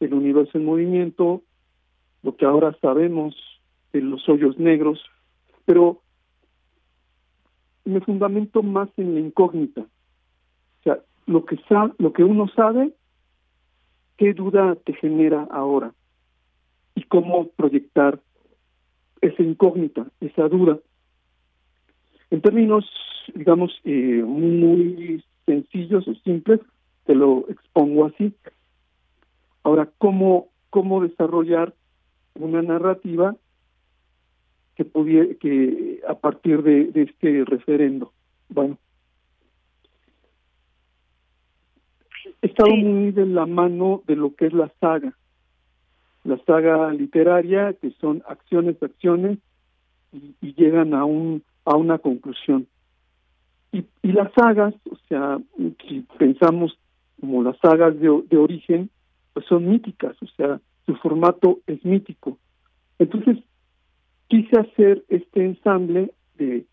del 0.00 0.14
universo 0.14 0.58
en 0.58 0.64
movimiento, 0.64 1.42
lo 2.22 2.36
que 2.36 2.44
ahora 2.44 2.76
sabemos 2.80 3.34
de 3.92 4.00
los 4.00 4.28
hoyos 4.28 4.58
negros, 4.58 5.00
pero 5.64 6.02
me 7.86 8.00
fundamento 8.00 8.62
más 8.62 8.88
en 8.96 9.14
la 9.14 9.20
incógnita. 9.20 9.80
O 9.80 10.82
sea, 10.82 10.98
lo 11.26 11.44
que, 11.44 11.58
lo 11.98 12.12
que 12.12 12.24
uno 12.24 12.48
sabe, 12.48 12.92
¿qué 14.18 14.34
duda 14.34 14.76
te 14.84 14.92
genera 14.92 15.46
ahora? 15.50 15.92
y 16.96 17.02
cómo 17.02 17.46
proyectar 17.48 18.18
esa 19.20 19.42
incógnita, 19.42 20.06
esa 20.20 20.48
duda. 20.48 20.78
En 22.30 22.40
términos, 22.40 22.90
digamos, 23.34 23.70
eh, 23.84 24.22
muy 24.26 25.22
sencillos 25.44 26.08
o 26.08 26.14
simples, 26.24 26.60
te 27.04 27.14
lo 27.14 27.44
expongo 27.48 28.06
así. 28.06 28.34
Ahora, 29.62 29.88
¿cómo, 29.98 30.48
cómo 30.70 31.02
desarrollar 31.02 31.74
una 32.34 32.62
narrativa 32.62 33.36
que 34.76 34.84
pudiera, 34.84 35.34
que 35.40 36.00
a 36.08 36.14
partir 36.14 36.62
de, 36.62 36.86
de 36.92 37.02
este 37.02 37.44
referendo? 37.44 38.12
Bueno, 38.48 38.78
he 42.42 42.46
estado 42.46 42.76
muy 42.76 43.10
de 43.10 43.26
la 43.26 43.46
mano 43.46 44.02
de 44.06 44.16
lo 44.16 44.34
que 44.34 44.46
es 44.46 44.52
la 44.52 44.72
saga 44.80 45.14
la 46.26 46.38
saga 46.44 46.92
literaria, 46.92 47.72
que 47.74 47.90
son 47.92 48.22
acciones, 48.28 48.82
acciones, 48.82 49.38
y, 50.12 50.54
llegan 50.54 50.94
a, 50.94 51.04
un, 51.04 51.42
a 51.64 51.76
una 51.76 51.98
conclusión. 51.98 52.66
Y, 53.72 53.84
y, 54.02 54.12
las 54.12 54.32
sagas, 54.32 54.74
o 54.90 54.96
sea, 55.08 55.38
si 55.86 56.00
pensamos 56.18 56.78
como 57.20 57.42
las 57.42 57.58
sagas 57.58 57.98
de, 58.00 58.22
de 58.28 58.36
origen, 58.36 58.90
pues 59.32 59.46
son 59.46 59.68
míticas, 59.68 60.16
o 60.22 60.26
sea, 60.36 60.60
su 60.86 60.94
formato 60.96 61.60
es 61.66 61.84
mítico. 61.84 62.38
Entonces, 62.98 63.38
quise 64.28 64.58
hacer 64.58 65.04
este 65.08 65.44
ensamble 65.44 66.12
de 66.36 66.64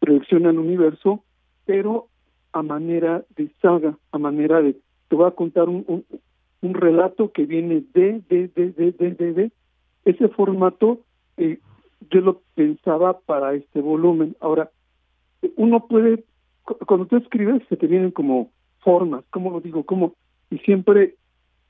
proyección 0.00 0.46
al 0.46 0.58
universo, 0.58 1.22
pero 1.64 2.08
a 2.52 2.62
manera 2.62 3.24
de 3.36 3.50
saga, 3.60 3.96
a 4.12 4.18
manera 4.18 4.60
de, 4.62 4.74
te 5.08 5.16
voy 5.16 5.26
a 5.26 5.32
contar 5.32 5.68
un, 5.68 6.04
un 6.60 6.74
relato 6.74 7.32
que 7.32 7.46
viene 7.46 7.84
de, 7.94 8.22
de, 8.28 8.48
de, 8.48 8.72
de, 8.72 8.92
de, 8.92 9.32
de, 9.32 9.52
Ese 10.04 10.28
formato 10.28 11.00
eh, 11.36 11.58
yo 12.10 12.20
lo 12.20 12.42
pensaba 12.54 13.20
para 13.20 13.54
este 13.54 13.80
volumen. 13.80 14.36
Ahora, 14.40 14.70
uno 15.56 15.86
puede, 15.86 16.24
cuando 16.86 17.06
tú 17.06 17.16
escribes, 17.16 17.62
se 17.68 17.76
te 17.76 17.86
vienen 17.86 18.10
como 18.10 18.50
formas, 18.80 19.24
¿cómo 19.30 19.50
lo 19.50 19.60
digo? 19.60 19.84
como 19.84 20.14
Y 20.50 20.58
siempre 20.58 21.16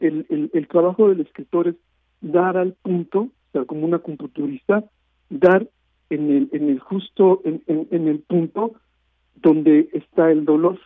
el, 0.00 0.26
el, 0.30 0.50
el 0.54 0.68
trabajo 0.68 1.08
del 1.08 1.20
escritor 1.20 1.68
es 1.68 1.74
dar 2.20 2.56
al 2.56 2.74
punto, 2.74 3.20
o 3.20 3.52
sea, 3.52 3.64
como 3.64 3.84
una 3.84 3.98
computurista, 3.98 4.84
dar 5.30 5.66
en 6.10 6.30
el, 6.30 6.48
en 6.52 6.68
el 6.68 6.80
justo, 6.80 7.40
en, 7.44 7.62
en, 7.66 7.88
en 7.90 8.08
el 8.08 8.20
punto 8.20 8.74
donde 9.36 9.88
está 9.92 10.30
el 10.30 10.44
dolor, 10.44 10.78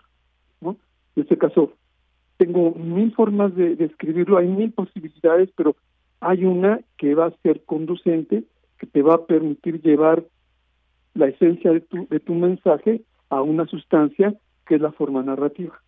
¿no? 0.60 0.76
En 1.16 1.22
este 1.22 1.38
caso, 1.38 1.72
tengo 2.36 2.72
mil 2.72 3.14
formas 3.14 3.54
de, 3.54 3.72
escribirlo, 3.84 4.38
hay 4.38 4.48
mil 4.48 4.72
posibilidades, 4.72 5.50
pero 5.56 5.76
hay 6.20 6.44
una 6.44 6.80
que 6.98 7.14
va 7.14 7.26
a 7.26 7.36
ser 7.42 7.64
conducente, 7.64 8.44
que 8.78 8.86
te 8.86 9.02
va 9.02 9.14
a 9.14 9.26
permitir 9.26 9.80
llevar 9.80 10.24
la 11.14 11.28
esencia 11.28 11.72
de 11.72 11.80
tu, 11.80 12.06
de 12.08 12.20
tu 12.20 12.34
mensaje 12.34 13.02
a 13.28 13.42
una 13.42 13.66
sustancia 13.66 14.34
que 14.66 14.76
es 14.76 14.80
la 14.80 14.92
forma 14.92 15.22
narrativa. 15.22 15.80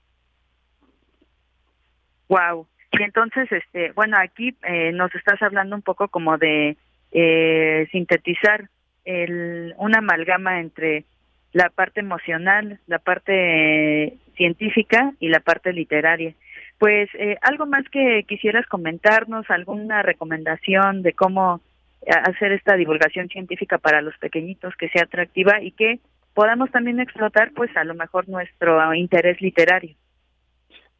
Wow. 2.28 2.66
Y 2.92 3.02
entonces, 3.02 3.50
este, 3.50 3.92
bueno, 3.92 4.16
aquí 4.20 4.56
eh, 4.62 4.92
nos 4.92 5.14
estás 5.14 5.42
hablando 5.42 5.74
un 5.74 5.82
poco 5.82 6.08
como 6.08 6.38
de 6.38 6.76
eh, 7.14 7.86
sintetizar 7.92 8.68
el, 9.04 9.74
una 9.78 9.98
amalgama 9.98 10.60
entre 10.60 11.04
la 11.52 11.70
parte 11.70 12.00
emocional, 12.00 12.80
la 12.86 12.98
parte 12.98 14.18
científica 14.36 15.14
y 15.20 15.28
la 15.28 15.40
parte 15.40 15.72
literaria. 15.72 16.34
Pues 16.78 17.08
eh, 17.14 17.38
algo 17.40 17.66
más 17.66 17.88
que 17.88 18.24
quisieras 18.28 18.66
comentarnos, 18.66 19.48
alguna 19.48 20.02
recomendación 20.02 21.02
de 21.02 21.12
cómo 21.12 21.60
hacer 22.06 22.52
esta 22.52 22.76
divulgación 22.76 23.28
científica 23.28 23.78
para 23.78 24.02
los 24.02 24.18
pequeñitos 24.18 24.74
que 24.76 24.90
sea 24.90 25.04
atractiva 25.04 25.62
y 25.62 25.70
que 25.70 26.00
podamos 26.34 26.70
también 26.70 27.00
explotar 27.00 27.52
pues 27.54 27.74
a 27.76 27.84
lo 27.84 27.94
mejor 27.94 28.28
nuestro 28.28 28.92
interés 28.92 29.40
literario. 29.40 29.94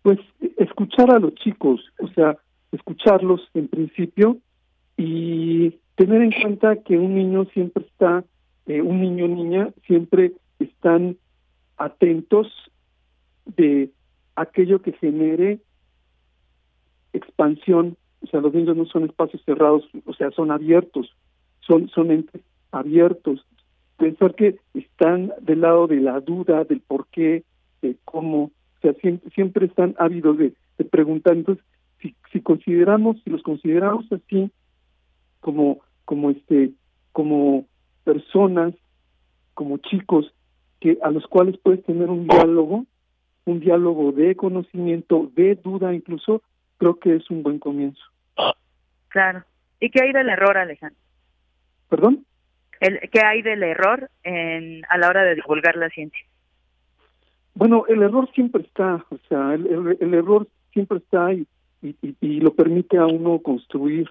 Pues 0.02 0.18
escuchar 0.58 1.10
a 1.10 1.18
los 1.18 1.34
chicos, 1.34 1.80
o 1.98 2.08
sea, 2.08 2.36
escucharlos 2.72 3.50
en 3.54 3.68
principio 3.68 4.38
y 4.96 5.78
tener 5.96 6.22
en 6.22 6.32
cuenta 6.32 6.76
que 6.76 6.98
un 6.98 7.14
niño 7.14 7.44
siempre 7.46 7.84
está, 7.84 8.24
eh, 8.66 8.80
un 8.80 9.00
niño 9.00 9.28
niña 9.28 9.70
siempre 9.86 10.32
están 10.58 11.16
atentos 11.76 12.48
de 13.44 13.90
aquello 14.36 14.82
que 14.82 14.92
genere 14.92 15.58
expansión, 17.12 17.96
o 18.22 18.26
sea, 18.26 18.40
los 18.40 18.54
niños 18.54 18.76
no 18.76 18.86
son 18.86 19.04
espacios 19.04 19.42
cerrados, 19.44 19.84
o 20.06 20.14
sea, 20.14 20.30
son 20.30 20.50
abiertos, 20.50 21.14
son, 21.60 21.88
son 21.90 22.10
entes 22.10 22.42
abiertos. 22.72 23.44
Pensar 23.96 24.34
que 24.34 24.58
están 24.74 25.32
del 25.40 25.60
lado 25.60 25.86
de 25.86 26.00
la 26.00 26.20
duda, 26.20 26.64
del 26.64 26.80
por 26.80 27.06
qué, 27.08 27.44
de 27.82 27.96
cómo, 28.04 28.44
o 28.44 28.80
sea, 28.82 28.94
siempre, 28.94 29.30
siempre 29.30 29.66
están 29.66 29.94
ávidos 29.98 30.38
de, 30.38 30.52
de 30.78 30.84
preguntar. 30.84 31.36
Entonces, 31.36 31.64
si, 32.00 32.14
si 32.32 32.40
consideramos, 32.40 33.18
si 33.22 33.30
los 33.30 33.42
consideramos 33.42 34.10
así, 34.10 34.50
como, 35.44 35.80
como 36.06 36.30
este, 36.30 36.70
como 37.12 37.66
personas, 38.02 38.72
como 39.52 39.76
chicos, 39.76 40.32
que 40.80 40.96
a 41.02 41.10
los 41.10 41.26
cuales 41.26 41.58
puedes 41.58 41.84
tener 41.84 42.08
un 42.08 42.26
diálogo, 42.26 42.86
un 43.44 43.60
diálogo 43.60 44.12
de 44.12 44.34
conocimiento, 44.36 45.30
de 45.34 45.56
duda 45.56 45.92
incluso, 45.92 46.40
creo 46.78 46.98
que 46.98 47.16
es 47.16 47.30
un 47.30 47.42
buen 47.42 47.58
comienzo. 47.58 48.02
Claro. 49.08 49.44
¿Y 49.80 49.90
qué 49.90 50.02
hay 50.02 50.12
del 50.12 50.30
error, 50.30 50.56
Alejandro? 50.56 50.98
¿Perdón? 51.90 52.24
El, 52.80 52.98
¿Qué 53.12 53.20
hay 53.20 53.42
del 53.42 53.62
error 53.64 54.10
en, 54.22 54.82
a 54.88 54.96
la 54.96 55.08
hora 55.10 55.24
de 55.24 55.34
divulgar 55.34 55.76
la 55.76 55.90
ciencia? 55.90 56.26
Bueno, 57.54 57.84
el 57.86 58.02
error 58.02 58.30
siempre 58.32 58.62
está, 58.62 59.04
o 59.10 59.18
sea, 59.28 59.52
el, 59.52 59.98
el, 60.00 60.14
error 60.14 60.48
siempre 60.72 60.98
está 60.98 61.34
y, 61.34 61.46
y, 61.82 62.16
y, 62.22 62.40
lo 62.40 62.54
permite 62.54 62.96
a 62.96 63.04
uno 63.04 63.38
construir. 63.40 64.08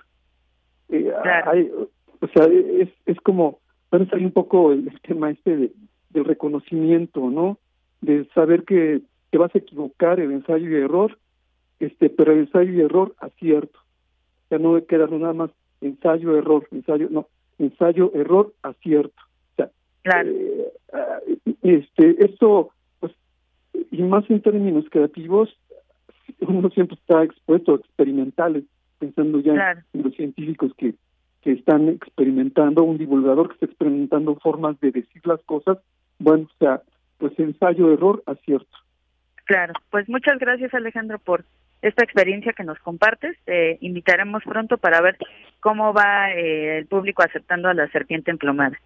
Eh, 0.90 1.12
claro. 1.24 1.90
o 2.20 2.28
sea, 2.28 2.46
es, 2.46 2.90
es 3.06 3.20
como, 3.22 3.60
bueno, 3.92 4.08
hay 4.12 4.26
un 4.26 4.32
poco 4.32 4.72
el, 4.72 4.88
el 4.88 5.02
tema 5.02 5.32
este 5.32 5.58
de, 5.58 5.72
del 6.10 6.26
reconocimiento, 6.26 7.30
¿no? 7.30 7.58
De 8.02 8.26
saber 8.34 8.64
que 8.64 9.02
te 9.32 9.38
vas 9.38 9.54
a 9.56 9.58
equivocar, 9.58 10.20
el 10.20 10.32
ensayo 10.32 10.70
y 10.70 10.76
error, 10.76 11.18
este, 11.80 12.10
pero 12.10 12.34
el 12.34 12.40
ensayo 12.40 12.72
y 12.72 12.82
error 12.82 13.16
acierto. 13.20 13.80
Ya 14.50 14.60
no 14.60 14.84
queda 14.86 15.08
nada 15.08 15.34
más 15.34 15.52
ensayo, 15.82 16.38
error, 16.38 16.68
ensayo, 16.72 17.08
no, 17.10 17.28
ensayo, 17.58 18.12
error, 18.14 18.54
acierto. 18.62 19.22
O 19.54 19.56
sea, 19.56 19.72
claro. 20.04 20.30
Eh, 20.30 20.72
este, 21.64 22.26
esto, 22.26 22.70
pues, 23.00 23.14
y 23.92 24.04
más 24.04 24.30
en 24.30 24.42
términos 24.42 24.86
creativos, 24.90 25.50
uno 26.42 26.70
siempre 26.70 26.96
está 26.96 27.24
expuesto 27.24 27.74
a 27.74 27.78
experimentales, 27.78 28.66
pensando 29.04 29.40
ya 29.42 29.84
en 29.94 30.04
los 30.04 30.16
científicos 30.16 30.72
que, 30.78 30.96
que 31.42 31.52
están 31.52 31.90
experimentando, 31.90 32.84
un 32.84 32.98
divulgador 32.98 33.50
que 33.50 33.54
está 33.56 33.66
experimentando 33.66 34.36
formas 34.36 34.80
de 34.80 34.92
decir 34.92 35.22
las 35.26 35.42
cosas, 35.44 35.78
bueno, 36.20 36.46
o 36.46 36.58
sea, 36.58 36.82
pues 37.18 37.38
ensayo, 37.38 37.92
error, 37.92 38.24
acierto. 38.26 38.78
Claro, 39.46 39.74
pues 39.90 40.08
muchas 40.08 40.40
gracias 40.40 40.74
Alejandro 40.74 41.20
por 41.20 41.44
esta 41.82 42.04
experiencia 42.04 42.54
que 42.54 42.64
nos 42.64 42.80
compartes. 42.80 43.36
Te 43.44 43.78
invitaremos 43.82 44.42
pronto 44.44 44.78
para 44.78 45.02
ver 45.02 45.18
cómo 45.60 45.94
va 45.94 46.32
eh, 46.32 46.78
el 46.78 46.86
público 46.86 47.24
aceptando 47.24 47.68
a 47.68 47.74
la 47.74 47.90
serpiente 47.90 48.32
emplomada. 48.32 48.80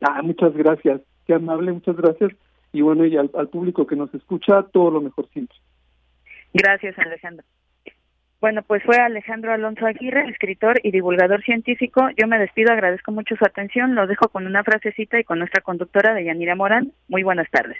Ah, 0.00 0.20
muchas 0.22 0.52
gracias. 0.54 1.00
Qué 1.26 1.34
amable, 1.34 1.72
muchas 1.72 1.96
gracias. 1.96 2.32
Y 2.72 2.82
bueno, 2.82 3.06
y 3.06 3.16
al, 3.16 3.28
público 3.50 3.86
que 3.86 3.96
nos 3.96 4.12
escucha, 4.14 4.64
todo 4.72 4.90
lo 4.90 5.00
mejor 5.00 5.28
siempre. 5.28 5.56
Gracias, 6.52 6.98
Alejandro. 6.98 7.44
Bueno, 8.40 8.62
pues 8.62 8.82
fue 8.84 8.96
Alejandro 8.96 9.52
Alonso 9.52 9.84
Aguirre, 9.84 10.30
escritor 10.30 10.80
y 10.82 10.90
divulgador 10.92 11.42
científico. 11.42 12.08
Yo 12.16 12.26
me 12.26 12.38
despido, 12.38 12.72
agradezco 12.72 13.12
mucho 13.12 13.36
su 13.36 13.44
atención. 13.44 13.94
Lo 13.94 14.06
dejo 14.06 14.28
con 14.28 14.46
una 14.46 14.64
frasecita 14.64 15.20
y 15.20 15.24
con 15.24 15.38
nuestra 15.38 15.60
conductora, 15.60 16.14
de 16.14 16.24
Yanira 16.24 16.54
Morán. 16.54 16.92
Muy 17.08 17.22
buenas 17.22 17.50
tardes. 17.50 17.76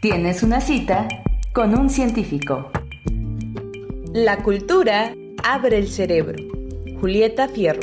Tienes 0.00 0.42
una 0.42 0.60
cita 0.60 1.06
con 1.52 1.78
un 1.78 1.90
científico. 1.90 2.70
La 4.14 4.38
cultura 4.38 5.12
abre 5.44 5.76
el 5.76 5.88
cerebro. 5.88 6.36
Julieta 6.98 7.46
Fierro. 7.48 7.80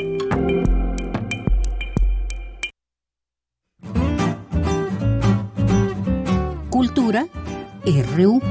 Cultura 6.72 7.26
RU. 8.16 8.42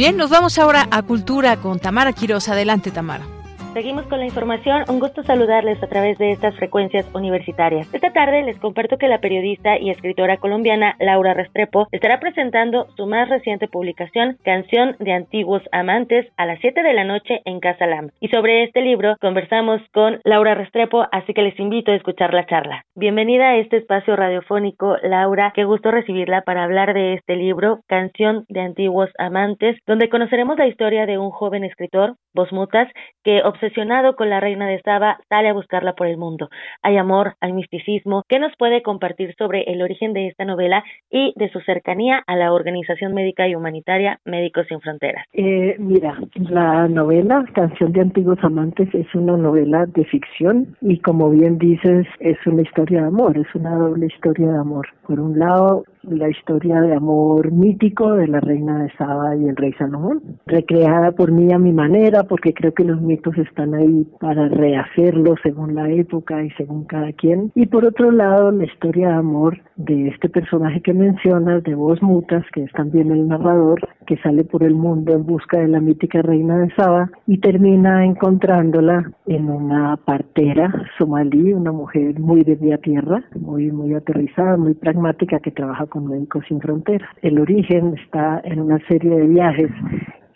Bien, 0.00 0.16
nos 0.16 0.30
vamos 0.30 0.56
ahora 0.56 0.88
a 0.90 1.02
Cultura 1.02 1.58
con 1.58 1.78
Tamara 1.78 2.14
Quiroz. 2.14 2.48
Adelante, 2.48 2.90
Tamara. 2.90 3.26
Seguimos 3.72 4.04
con 4.06 4.18
la 4.18 4.26
información. 4.26 4.82
Un 4.88 4.98
gusto 4.98 5.22
saludarles 5.22 5.80
a 5.80 5.86
través 5.86 6.18
de 6.18 6.32
estas 6.32 6.56
frecuencias 6.56 7.06
universitarias. 7.14 7.86
Esta 7.94 8.12
tarde 8.12 8.42
les 8.42 8.58
comparto 8.58 8.98
que 8.98 9.06
la 9.06 9.20
periodista 9.20 9.78
y 9.78 9.90
escritora 9.90 10.38
colombiana 10.38 10.96
Laura 10.98 11.34
Restrepo 11.34 11.86
estará 11.92 12.18
presentando 12.18 12.88
su 12.96 13.06
más 13.06 13.28
reciente 13.28 13.68
publicación, 13.68 14.38
Canción 14.42 14.96
de 14.98 15.12
Antiguos 15.12 15.62
Amantes, 15.70 16.26
a 16.36 16.46
las 16.46 16.58
7 16.60 16.82
de 16.82 16.92
la 16.94 17.04
noche 17.04 17.42
en 17.44 17.60
Casa 17.60 17.86
Lam. 17.86 18.10
Y 18.18 18.26
sobre 18.28 18.64
este 18.64 18.82
libro 18.82 19.14
conversamos 19.20 19.80
con 19.92 20.18
Laura 20.24 20.56
Restrepo, 20.56 21.06
así 21.12 21.32
que 21.32 21.42
les 21.42 21.58
invito 21.60 21.92
a 21.92 21.96
escuchar 21.96 22.34
la 22.34 22.46
charla. 22.46 22.84
Bienvenida 22.96 23.50
a 23.50 23.56
este 23.56 23.76
espacio 23.76 24.16
radiofónico, 24.16 24.96
Laura. 25.04 25.52
Qué 25.54 25.62
gusto 25.62 25.92
recibirla 25.92 26.42
para 26.42 26.64
hablar 26.64 26.92
de 26.92 27.14
este 27.14 27.36
libro, 27.36 27.82
Canción 27.86 28.46
de 28.48 28.62
Antiguos 28.62 29.10
Amantes, 29.16 29.78
donde 29.86 30.08
conoceremos 30.08 30.58
la 30.58 30.66
historia 30.66 31.06
de 31.06 31.18
un 31.18 31.30
joven 31.30 31.62
escritor, 31.62 32.16
Bosmutas, 32.34 32.88
que 33.22 33.42
obsesionado 33.60 34.16
con 34.16 34.30
la 34.30 34.40
reina 34.40 34.66
de 34.66 34.80
Saba, 34.80 35.18
sale 35.28 35.48
a 35.48 35.52
buscarla 35.52 35.92
por 35.92 36.06
el 36.06 36.16
mundo. 36.16 36.48
Hay 36.82 36.96
amor, 36.96 37.34
hay 37.40 37.52
misticismo. 37.52 38.24
¿Qué 38.26 38.38
nos 38.38 38.52
puede 38.56 38.82
compartir 38.82 39.34
sobre 39.36 39.64
el 39.64 39.82
origen 39.82 40.12
de 40.14 40.28
esta 40.28 40.44
novela 40.44 40.82
y 41.10 41.34
de 41.36 41.50
su 41.50 41.60
cercanía 41.60 42.22
a 42.26 42.36
la 42.36 42.52
Organización 42.52 43.12
Médica 43.12 43.46
y 43.46 43.54
Humanitaria 43.54 44.18
Médicos 44.24 44.66
Sin 44.68 44.80
Fronteras? 44.80 45.26
Eh, 45.34 45.76
mira, 45.78 46.18
la 46.36 46.88
novela 46.88 47.44
Canción 47.54 47.92
de 47.92 48.00
Antiguos 48.00 48.38
Amantes 48.42 48.88
es 48.94 49.14
una 49.14 49.36
novela 49.36 49.84
de 49.86 50.04
ficción 50.06 50.76
y 50.80 50.98
como 51.00 51.28
bien 51.30 51.58
dices, 51.58 52.06
es 52.20 52.38
una 52.46 52.62
historia 52.62 53.02
de 53.02 53.08
amor, 53.08 53.36
es 53.36 53.54
una 53.54 53.76
doble 53.76 54.06
historia 54.06 54.48
de 54.52 54.58
amor. 54.58 54.88
Por 55.06 55.20
un 55.20 55.38
lado, 55.38 55.84
la 56.02 56.28
historia 56.28 56.80
de 56.80 56.94
amor 56.94 57.50
mítico 57.52 58.14
de 58.14 58.26
la 58.26 58.40
reina 58.40 58.82
de 58.82 58.92
Saba 58.96 59.36
y 59.36 59.48
el 59.48 59.56
rey 59.56 59.72
Salomón, 59.74 60.22
recreada 60.46 61.12
por 61.12 61.30
mí 61.30 61.52
a 61.52 61.58
mi 61.58 61.72
manera, 61.72 62.24
porque 62.24 62.54
creo 62.54 62.72
que 62.72 62.84
los 62.84 63.00
mitos 63.00 63.36
están 63.50 63.74
ahí 63.74 64.06
para 64.20 64.48
rehacerlo 64.48 65.34
según 65.42 65.74
la 65.74 65.90
época 65.90 66.42
y 66.42 66.50
según 66.50 66.84
cada 66.84 67.12
quien. 67.12 67.52
Y 67.54 67.66
por 67.66 67.84
otro 67.84 68.10
lado, 68.10 68.50
la 68.50 68.64
historia 68.64 69.08
de 69.08 69.14
amor 69.14 69.58
de 69.76 70.08
este 70.08 70.28
personaje 70.28 70.80
que 70.80 70.94
mencionas, 70.94 71.62
de 71.64 71.74
Voz 71.74 72.00
Mutas, 72.02 72.44
que 72.52 72.64
es 72.64 72.72
también 72.72 73.10
el 73.10 73.28
narrador, 73.28 73.80
que 74.06 74.16
sale 74.18 74.44
por 74.44 74.62
el 74.62 74.74
mundo 74.74 75.12
en 75.12 75.26
busca 75.26 75.58
de 75.58 75.68
la 75.68 75.80
mítica 75.80 76.22
reina 76.22 76.58
de 76.58 76.74
Saba 76.74 77.10
y 77.26 77.38
termina 77.38 78.04
encontrándola 78.04 79.10
en 79.26 79.50
una 79.50 79.96
partera 79.96 80.72
somalí, 80.98 81.52
una 81.52 81.72
mujer 81.72 82.18
muy 82.18 82.42
de 82.42 82.56
vía 82.56 82.78
tierra, 82.78 83.22
muy, 83.38 83.70
muy 83.70 83.94
aterrizada, 83.94 84.56
muy 84.56 84.74
pragmática, 84.74 85.40
que 85.40 85.50
trabaja 85.50 85.86
con 85.86 86.08
Médicos 86.08 86.44
Sin 86.48 86.60
Fronteras. 86.60 87.08
El 87.22 87.38
origen 87.38 87.94
está 88.04 88.40
en 88.44 88.60
una 88.60 88.78
serie 88.86 89.10
de 89.10 89.26
viajes 89.26 89.70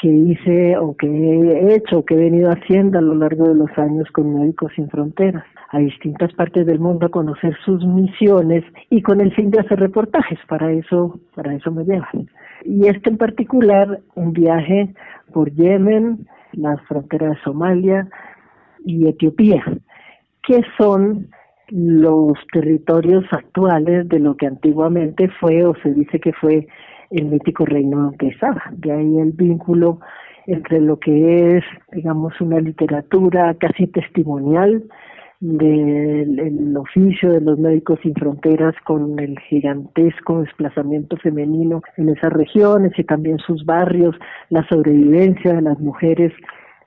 que 0.05 0.11
hice 0.11 0.77
o 0.77 0.95
que 0.95 1.07
he 1.07 1.77
hecho 1.77 2.01
o 2.01 2.05
que 2.05 2.13
he 2.13 2.19
venido 2.19 2.51
haciendo 2.51 2.99
a 2.99 3.01
lo 3.01 3.15
largo 3.15 3.49
de 3.49 3.55
los 3.55 3.71
años 3.79 4.07
con 4.11 4.39
Médicos 4.39 4.71
Sin 4.77 4.91
Fronteras 4.91 5.45
a 5.71 5.79
distintas 5.79 6.31
partes 6.35 6.67
del 6.67 6.79
mundo 6.79 7.07
a 7.07 7.09
conocer 7.09 7.57
sus 7.65 7.83
misiones 7.87 8.65
y 8.91 9.01
con 9.01 9.23
el 9.23 9.35
fin 9.35 9.51
de 9.51 9.61
hacer 9.61 9.81
reportajes, 9.81 10.39
para 10.47 10.71
eso, 10.73 11.19
para 11.35 11.55
eso 11.55 11.73
me 11.73 11.85
llevan. 11.85 12.29
Y 12.67 12.87
este 12.87 13.09
en 13.09 13.17
particular, 13.17 14.01
un 14.15 14.35
viaje 14.35 14.95
por 15.33 15.51
Yemen, 15.51 16.27
las 16.53 16.83
fronteras 16.83 17.39
de 17.39 17.43
Somalia 17.43 18.07
y 18.85 19.09
Etiopía, 19.09 19.65
que 20.47 20.61
son 20.77 21.29
los 21.71 22.35
territorios 22.53 23.25
actuales 23.31 24.07
de 24.11 24.19
lo 24.19 24.37
que 24.37 24.49
antiguamente 24.49 25.31
fue 25.41 25.65
o 25.65 25.75
se 25.77 25.95
dice 25.95 26.21
que 26.21 26.35
fue 26.35 26.69
el 27.19 27.27
mítico 27.27 27.65
reino 27.65 28.13
de 28.19 28.37
Saba. 28.39 28.63
De 28.73 28.93
ahí 28.93 29.19
el 29.19 29.33
vínculo 29.33 30.01
entre 30.47 30.81
lo 30.81 30.99
que 30.99 31.57
es, 31.57 31.65
digamos, 31.93 32.39
una 32.41 32.61
literatura 32.61 33.55
casi 33.55 33.87
testimonial 33.87 34.85
del 35.41 36.75
oficio 36.77 37.33
de 37.33 37.41
los 37.41 37.59
médicos 37.59 37.99
sin 38.03 38.15
fronteras 38.15 38.75
con 38.87 39.19
el 39.19 39.39
gigantesco 39.41 40.41
desplazamiento 40.41 41.17
femenino 41.19 41.83
en 41.99 42.09
esas 42.09 42.33
regiones 42.33 42.93
y 42.99 43.05
también 43.05 43.39
sus 43.39 43.65
barrios, 43.67 44.17
la 44.49 44.67
sobrevivencia 44.69 45.53
de 45.55 45.63
las 45.63 45.79
mujeres 45.81 46.33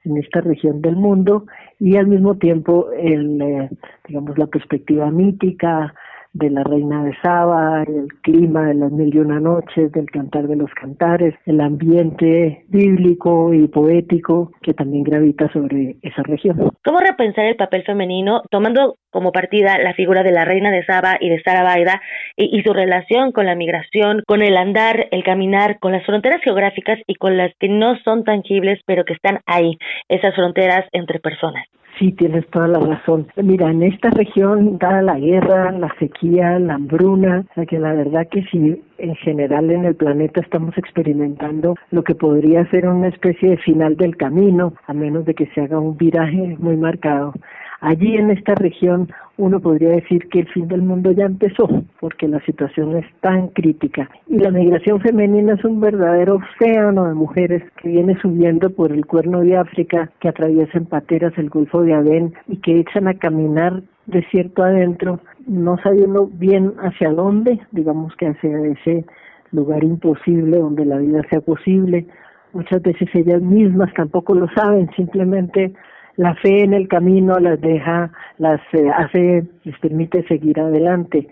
en 0.05 0.17
esta 0.17 0.41
región 0.41 0.81
del 0.81 0.95
mundo 0.95 1.45
y 1.79 1.97
al 1.97 2.07
mismo 2.07 2.35
tiempo 2.37 2.89
el, 2.97 3.41
eh, 3.41 3.69
digamos 4.07 4.37
la 4.37 4.47
perspectiva 4.47 5.11
mítica 5.11 5.93
de 6.37 6.49
la 6.49 6.63
reina 6.63 7.03
de 7.03 7.15
Saba, 7.21 7.83
el 7.83 8.07
clima 8.21 8.67
de 8.67 8.75
las 8.75 8.91
mil 8.91 9.13
y 9.13 9.19
una 9.19 9.39
noches, 9.39 9.91
del 9.91 10.09
cantar 10.09 10.47
de 10.47 10.55
los 10.55 10.71
cantares, 10.73 11.33
el 11.45 11.61
ambiente 11.61 12.65
bíblico 12.67 13.53
y 13.53 13.67
poético 13.67 14.51
que 14.61 14.73
también 14.73 15.03
gravita 15.03 15.51
sobre 15.51 15.97
esa 16.01 16.23
región. 16.23 16.71
¿Cómo 16.83 16.99
repensar 16.99 17.45
el 17.45 17.55
papel 17.55 17.83
femenino 17.83 18.43
tomando 18.51 18.97
como 19.09 19.31
partida 19.31 19.79
la 19.79 19.93
figura 19.93 20.23
de 20.23 20.31
la 20.31 20.45
reina 20.45 20.69
de 20.69 20.85
Saba 20.85 21.17
y 21.19 21.29
de 21.29 21.41
Sara 21.41 21.63
Baida 21.63 22.01
y, 22.35 22.57
y, 22.57 22.61
su 22.61 22.73
relación 22.73 23.31
con 23.31 23.45
la 23.45 23.55
migración, 23.55 24.21
con 24.27 24.41
el 24.41 24.57
andar, 24.57 25.07
el 25.11 25.23
caminar, 25.23 25.79
con 25.79 25.91
las 25.91 26.05
fronteras 26.05 26.41
geográficas 26.43 26.99
y 27.07 27.15
con 27.15 27.35
las 27.35 27.51
que 27.59 27.69
no 27.69 27.97
son 28.03 28.23
tangibles 28.23 28.79
pero 28.85 29.05
que 29.05 29.13
están 29.13 29.39
ahí, 29.45 29.77
esas 30.07 30.35
fronteras 30.35 30.85
entre 30.91 31.19
personas? 31.19 31.65
Sí, 31.97 32.11
tienes 32.11 32.47
toda 32.49 32.67
la 32.67 32.79
razón. 32.79 33.27
Mira, 33.37 33.71
en 33.71 33.81
esta 33.81 34.09
región, 34.11 34.77
dada 34.77 35.01
la 35.01 35.19
guerra, 35.19 35.71
la 35.71 35.91
sequía, 35.97 36.59
la 36.59 36.75
hambruna, 36.75 37.43
que 37.67 37.79
la 37.79 37.93
verdad 37.93 38.27
que 38.29 38.43
sí, 38.43 38.83
en 38.99 39.15
general 39.15 39.71
en 39.71 39.85
el 39.85 39.95
planeta 39.95 40.41
estamos 40.41 40.77
experimentando 40.77 41.75
lo 41.91 42.03
que 42.03 42.13
podría 42.13 42.69
ser 42.69 42.87
una 42.87 43.07
especie 43.07 43.51
de 43.51 43.57
final 43.57 43.97
del 43.97 44.15
camino, 44.15 44.73
a 44.85 44.93
menos 44.93 45.25
de 45.25 45.33
que 45.33 45.47
se 45.47 45.61
haga 45.61 45.79
un 45.79 45.97
viraje 45.97 46.55
muy 46.59 46.77
marcado. 46.77 47.33
Allí 47.79 48.15
en 48.15 48.31
esta 48.31 48.55
región 48.55 49.07
uno 49.37 49.59
podría 49.59 49.89
decir 49.89 50.27
que 50.29 50.39
el 50.39 50.47
fin 50.47 50.67
del 50.67 50.81
mundo 50.81 51.11
ya 51.11 51.25
empezó, 51.25 51.69
porque 51.99 52.27
la 52.27 52.39
situación 52.41 52.97
es 52.97 53.05
tan 53.21 53.49
crítica. 53.49 54.09
Y 54.27 54.39
la 54.39 54.49
migración 54.49 54.99
femenina 54.99 55.53
es 55.53 55.63
un 55.63 55.79
verdadero 55.79 56.37
océano 56.37 57.05
de 57.05 57.13
mujeres 57.13 57.63
que 57.81 57.89
viene 57.89 58.19
subiendo 58.19 58.71
por 58.71 58.91
el 58.91 59.05
cuerno 59.05 59.41
de 59.41 59.57
África, 59.57 60.09
que 60.19 60.29
atraviesan 60.29 60.85
pateras 60.85 61.33
el 61.37 61.49
Golfo 61.49 61.83
de 61.83 61.93
Adén 61.93 62.33
y 62.47 62.57
que 62.57 62.79
echan 62.79 63.07
a 63.07 63.13
caminar 63.13 63.83
desierto 64.07 64.63
adentro, 64.63 65.19
no 65.45 65.77
sabiendo 65.77 66.27
bien 66.27 66.73
hacia 66.79 67.11
dónde, 67.11 67.59
digamos 67.71 68.15
que 68.15 68.27
hacia 68.27 68.57
ese 68.65 69.05
lugar 69.51 69.83
imposible 69.83 70.57
donde 70.57 70.85
la 70.85 70.97
vida 70.97 71.21
sea 71.29 71.41
posible. 71.41 72.07
Muchas 72.53 72.81
veces 72.81 73.07
ellas 73.13 73.41
mismas 73.41 73.93
tampoco 73.93 74.33
lo 74.33 74.47
saben, 74.55 74.89
simplemente 74.95 75.73
la 76.17 76.33
fe 76.35 76.63
en 76.63 76.73
el 76.73 76.87
camino 76.87 77.39
las 77.39 77.61
deja, 77.61 78.11
las 78.39 78.59
eh, 78.73 78.89
hace, 78.89 79.45
les 79.63 79.79
permite 79.79 80.27
seguir 80.27 80.59
adelante. 80.59 81.27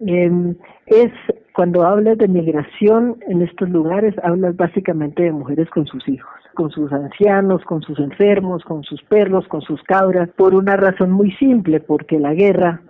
Em, 0.00 0.54
es 0.86 1.10
cuando 1.54 1.86
hablas 1.86 2.18
de 2.18 2.28
migración 2.28 3.16
en 3.28 3.40
estos 3.40 3.70
lugares, 3.70 4.14
hablas 4.22 4.56
básicamente 4.56 5.22
de 5.22 5.32
mujeres 5.32 5.70
con 5.70 5.86
sus 5.86 6.06
hijos, 6.08 6.34
con 6.54 6.70
sus 6.70 6.92
ancianos, 6.92 7.64
con 7.64 7.80
sus 7.82 7.98
enfermos, 8.00 8.62
con 8.64 8.82
sus 8.82 9.02
perros, 9.04 9.46
con 9.48 9.62
sus 9.62 9.82
cabras, 9.84 10.28
por 10.36 10.54
una 10.54 10.76
razón 10.76 11.12
muy 11.12 11.30
simple, 11.36 11.80
porque 11.80 12.18
la 12.18 12.34
guerra, 12.34 12.82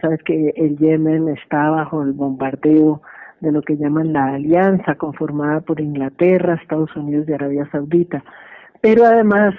sabes 0.00 0.22
que 0.22 0.52
el 0.54 0.76
Yemen 0.76 1.28
está 1.28 1.70
bajo 1.70 2.02
el 2.02 2.12
bombardeo 2.12 3.00
de 3.40 3.52
lo 3.52 3.62
que 3.62 3.76
llaman 3.76 4.12
la 4.12 4.34
alianza 4.34 4.96
conformada 4.96 5.60
por 5.62 5.80
Inglaterra, 5.80 6.58
Estados 6.60 6.94
Unidos 6.94 7.26
y 7.28 7.32
Arabia 7.32 7.68
Saudita, 7.72 8.22
pero 8.80 9.04
además 9.04 9.54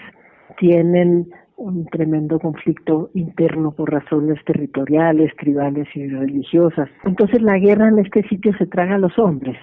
tienen 0.59 1.27
un 1.59 1.85
tremendo 1.87 2.39
conflicto 2.39 3.09
interno 3.13 3.71
por 3.71 3.91
razones 3.91 4.39
territoriales, 4.45 5.35
tribales 5.35 5.87
y 5.93 6.07
religiosas. 6.07 6.89
Entonces 7.03 7.41
la 7.41 7.57
guerra 7.59 7.89
en 7.89 7.99
este 7.99 8.23
sitio 8.29 8.53
se 8.57 8.65
traga 8.65 8.95
a 8.95 8.99
los 8.99 9.17
hombres, 9.19 9.57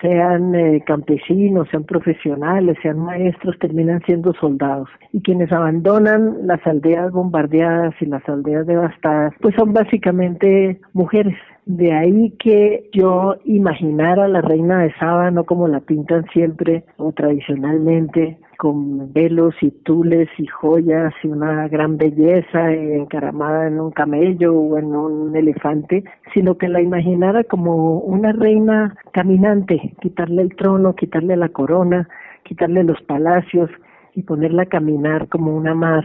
sean 0.00 0.54
eh, 0.54 0.82
campesinos, 0.86 1.68
sean 1.70 1.84
profesionales, 1.84 2.78
sean 2.82 2.98
maestros, 2.98 3.58
terminan 3.58 4.00
siendo 4.06 4.32
soldados. 4.34 4.88
Y 5.12 5.20
quienes 5.20 5.52
abandonan 5.52 6.46
las 6.46 6.66
aldeas 6.66 7.12
bombardeadas 7.12 7.94
y 8.00 8.06
las 8.06 8.26
aldeas 8.28 8.66
devastadas, 8.66 9.34
pues 9.40 9.54
son 9.56 9.74
básicamente 9.74 10.80
mujeres. 10.94 11.36
De 11.66 11.92
ahí 11.92 12.30
que 12.38 12.88
yo 12.92 13.34
imaginara 13.44 14.26
a 14.26 14.28
la 14.28 14.40
reina 14.40 14.84
de 14.84 14.94
Saba 15.00 15.32
no 15.32 15.44
como 15.44 15.66
la 15.66 15.80
pintan 15.80 16.24
siempre 16.32 16.84
o 16.96 17.12
tradicionalmente, 17.12 18.38
con 18.56 19.12
velos 19.12 19.54
y 19.60 19.70
tules 19.70 20.28
y 20.38 20.46
joyas 20.46 21.12
y 21.22 21.28
una 21.28 21.68
gran 21.68 21.96
belleza 21.96 22.72
encaramada 22.72 23.66
en 23.66 23.80
un 23.80 23.90
camello 23.90 24.54
o 24.54 24.78
en 24.78 24.94
un 24.94 25.36
elefante, 25.36 26.04
sino 26.34 26.56
que 26.56 26.68
la 26.68 26.80
imaginara 26.80 27.44
como 27.44 27.98
una 27.98 28.32
reina 28.32 28.96
caminante, 29.12 29.94
quitarle 30.00 30.42
el 30.42 30.56
trono, 30.56 30.94
quitarle 30.94 31.36
la 31.36 31.48
corona, 31.48 32.08
quitarle 32.44 32.84
los 32.84 33.00
palacios 33.02 33.70
y 34.14 34.22
ponerla 34.22 34.62
a 34.62 34.66
caminar 34.66 35.28
como 35.28 35.54
una 35.54 35.74
más 35.74 36.04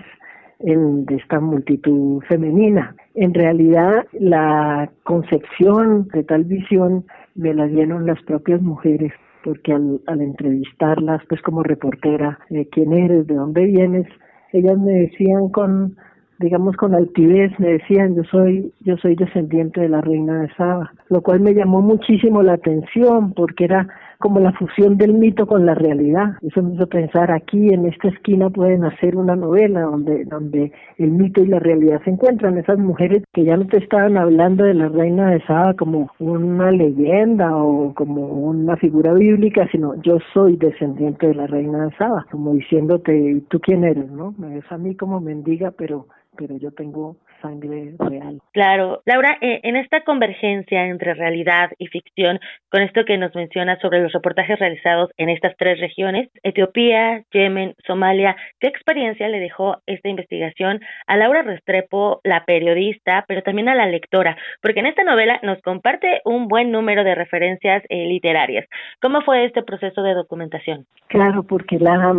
en, 0.60 1.06
de 1.06 1.16
esta 1.16 1.40
multitud 1.40 2.22
femenina. 2.28 2.96
En 3.16 3.34
realidad, 3.34 4.06
la 4.14 4.90
concepción 5.04 6.08
de 6.10 6.24
tal 6.24 6.44
visión 6.44 7.06
me 7.36 7.54
la 7.54 7.68
dieron 7.68 8.06
las 8.06 8.22
propias 8.24 8.62
mujeres 8.62 9.14
porque 9.44 9.74
al, 9.74 10.02
al 10.08 10.22
entrevistarlas, 10.22 11.22
pues 11.28 11.42
como 11.42 11.64
reportera, 11.64 12.40
eh, 12.50 12.68
quién 12.72 12.94
eres, 12.94 13.28
de 13.28 13.36
dónde 13.36 13.66
vienes, 13.66 14.08
ellas 14.54 14.78
me 14.78 14.92
decían 14.94 15.50
con, 15.50 15.96
digamos 16.40 16.76
con 16.76 16.94
altivez, 16.94 17.52
me 17.60 17.74
decían 17.74 18.16
yo 18.16 18.24
soy, 18.26 18.74
yo 18.82 18.98
soy 18.98 19.16
descendiente 19.16 19.82
de 19.82 19.90
la 19.90 20.02
reina 20.02 20.42
de 20.42 20.54
Saba, 20.56 20.92
lo 21.10 21.22
cual 21.22 21.40
me 21.40 21.54
llamó 21.54 21.82
muchísimo 21.82 22.44
la 22.44 22.54
atención 22.54 23.34
porque 23.34 23.66
era 23.66 23.88
como 24.22 24.40
la 24.40 24.54
fusión 24.54 24.98
del 24.98 25.14
mito 25.14 25.46
con 25.46 25.66
la 25.66 25.76
realidad. 25.76 26.36
Eso 26.42 26.64
me 26.64 26.76
hizo 26.76 26.88
pensar 26.88 27.32
aquí 27.32 27.74
en 27.74 27.86
esta 27.86 28.08
esquina 28.08 28.50
pueden 28.50 28.86
hacer 28.86 29.18
una 29.18 29.36
novela 29.36 29.82
donde, 29.82 30.24
donde 30.26 30.72
el 30.98 31.12
mito 31.12 31.42
y 31.44 31.48
la 31.48 31.60
realidad 31.60 32.02
se 32.06 32.12
encuentran. 32.12 32.58
Esas 32.58 32.80
mujeres 32.80 33.24
que 33.34 33.44
ya 33.44 33.58
no 33.58 33.68
te 33.68 33.78
estaban 33.78 34.16
hablando 34.16 34.64
de 34.64 34.74
la 34.74 34.88
reina 34.88 35.32
de 35.32 35.42
Saba 35.42 35.74
como 35.74 36.10
una 36.20 36.72
leyenda 36.72 37.54
o 37.58 37.94
como 37.94 38.28
una 38.28 38.78
figura 38.78 39.14
bíblica, 39.14 39.68
sino 39.72 39.96
yo 40.02 40.20
soy 40.34 40.56
descendiente 40.56 41.28
de 41.28 41.36
la 41.36 41.48
reina 41.48 41.88
de 41.88 41.96
Saba, 41.98 42.26
como 42.32 42.54
diciéndote, 42.54 43.44
¿tú 43.50 43.60
quién 43.60 43.84
eres? 43.84 44.10
¿No? 44.12 44.34
Me 44.38 44.56
ves 44.56 44.72
a 44.72 44.78
mí 44.78 44.96
como 44.96 45.20
mendiga, 45.20 45.72
pero 45.72 46.06
pero 46.38 46.58
yo 46.58 46.72
tengo 46.72 47.18
sangre 47.42 47.96
real. 47.98 48.40
Claro. 48.54 49.02
Laura, 49.06 49.38
eh, 49.42 49.62
en 49.64 49.76
esta 49.76 50.02
convergencia 50.04 50.86
entre 50.86 51.14
realidad 51.14 51.72
y 51.78 51.88
ficción, 51.88 52.40
con 52.70 52.82
esto 52.82 53.04
que 53.06 53.18
nos 53.18 53.36
menciona 53.36 53.80
sobre 53.80 54.02
los 54.02 54.14
reportajes 54.14 54.60
realizados 54.60 55.10
en 55.18 55.30
estas 55.30 55.56
tres 55.58 55.80
regiones, 55.80 56.30
Etiopía, 56.44 57.24
Yemen, 57.32 57.76
Somalia, 57.86 58.36
¿qué 58.60 58.68
experiencia 58.68 59.28
le 59.28 59.40
dejó 59.40 59.78
esta 59.88 60.10
investigación 60.10 60.80
a 61.08 61.18
Laura 61.18 61.42
Restrepo, 61.42 62.22
la 62.24 62.46
periodista, 62.46 63.26
pero 63.28 63.42
también 63.42 63.70
a 63.70 63.76
la 63.76 63.88
lectora? 63.88 64.38
Porque 64.62 64.80
en 64.80 64.86
esta 64.86 65.04
novela 65.04 65.40
nos 65.44 65.62
comparte 65.62 66.22
un 66.26 66.48
buen 66.48 66.72
número 66.72 67.04
de 67.04 67.16
referencias 67.16 67.84
eh, 67.90 68.08
literarias. 68.08 68.68
¿Cómo 69.02 69.22
fue 69.22 69.46
este 69.46 69.64
proceso 69.64 70.02
de 70.04 70.14
documentación? 70.14 70.86
Claro, 71.08 71.44
porque 71.44 71.78
la 71.80 72.14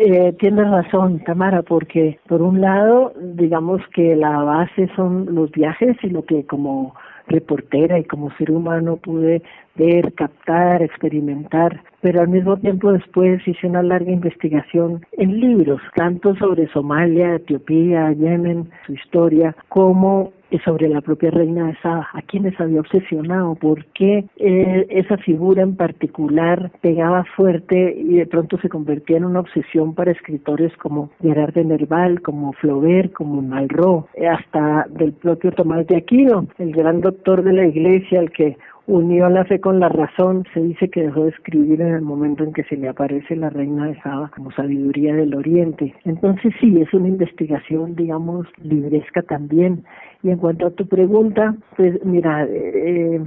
eh, 0.00 0.32
tiene 0.38 0.62
razón, 0.64 1.20
Tamara, 1.24 1.62
porque 1.62 2.18
por 2.28 2.42
un 2.42 2.60
lado, 2.60 3.12
digamos 3.48 3.80
que 3.94 4.14
la 4.14 4.42
base 4.42 4.90
son 4.94 5.34
los 5.34 5.50
viajes 5.52 5.96
y 6.02 6.10
lo 6.10 6.22
que 6.26 6.44
como 6.44 6.94
reportera 7.28 7.98
y 7.98 8.04
como 8.04 8.30
ser 8.32 8.50
humano 8.50 8.98
pude 8.98 9.40
ver, 9.74 10.12
captar, 10.12 10.82
experimentar, 10.82 11.82
pero 12.02 12.20
al 12.20 12.28
mismo 12.28 12.58
tiempo 12.58 12.92
después 12.92 13.40
hice 13.48 13.66
una 13.66 13.82
larga 13.82 14.12
investigación 14.12 15.00
en 15.12 15.40
libros, 15.40 15.80
tanto 15.96 16.36
sobre 16.36 16.68
Somalia, 16.68 17.36
Etiopía, 17.36 18.12
Yemen, 18.12 18.68
su 18.84 18.92
historia, 18.92 19.56
como 19.70 20.32
sobre 20.64 20.88
la 20.88 21.00
propia 21.00 21.30
reina 21.30 21.66
de 21.66 21.76
Saba, 21.82 22.08
a 22.12 22.22
quienes 22.22 22.58
había 22.60 22.80
obsesionado, 22.80 23.54
por 23.54 23.84
qué 23.86 24.24
eh, 24.36 24.86
esa 24.90 25.16
figura 25.18 25.62
en 25.62 25.76
particular 25.76 26.70
pegaba 26.80 27.24
fuerte 27.36 27.94
y 27.96 28.14
de 28.14 28.26
pronto 28.26 28.58
se 28.58 28.68
convertía 28.68 29.18
en 29.18 29.24
una 29.24 29.40
obsesión 29.40 29.94
para 29.94 30.12
escritores 30.12 30.76
como 30.78 31.10
Gerard 31.20 31.54
de 31.54 31.64
Nerval, 31.64 32.22
como 32.22 32.52
Flaubert, 32.54 33.12
como 33.12 33.42
Malraux, 33.42 34.06
hasta 34.30 34.86
del 34.90 35.12
propio 35.12 35.52
Tomás 35.52 35.86
de 35.86 35.96
Aquino, 35.96 36.46
el 36.58 36.72
gran 36.72 37.00
doctor 37.00 37.42
de 37.42 37.52
la 37.52 37.66
iglesia, 37.66 38.20
al 38.20 38.30
que 38.30 38.56
unió 38.88 39.28
la 39.28 39.44
fe 39.44 39.60
con 39.60 39.78
la 39.78 39.88
razón. 39.88 40.44
Se 40.54 40.60
dice 40.60 40.88
que 40.88 41.02
dejó 41.02 41.24
de 41.24 41.30
escribir 41.30 41.80
en 41.80 41.94
el 41.94 42.02
momento 42.02 42.42
en 42.42 42.52
que 42.52 42.64
se 42.64 42.76
le 42.76 42.88
aparece 42.88 43.36
la 43.36 43.50
reina 43.50 43.86
de 43.86 44.00
Saba 44.00 44.30
como 44.34 44.50
sabiduría 44.50 45.14
del 45.14 45.34
Oriente. 45.34 45.94
Entonces 46.04 46.54
sí, 46.58 46.80
es 46.80 46.92
una 46.94 47.08
investigación, 47.08 47.94
digamos, 47.94 48.46
libresca 48.62 49.22
también. 49.22 49.84
Y 50.22 50.30
en 50.30 50.38
cuanto 50.38 50.66
a 50.66 50.70
tu 50.70 50.88
pregunta, 50.88 51.54
pues 51.76 52.02
mira, 52.04 52.46
eh, 52.50 53.20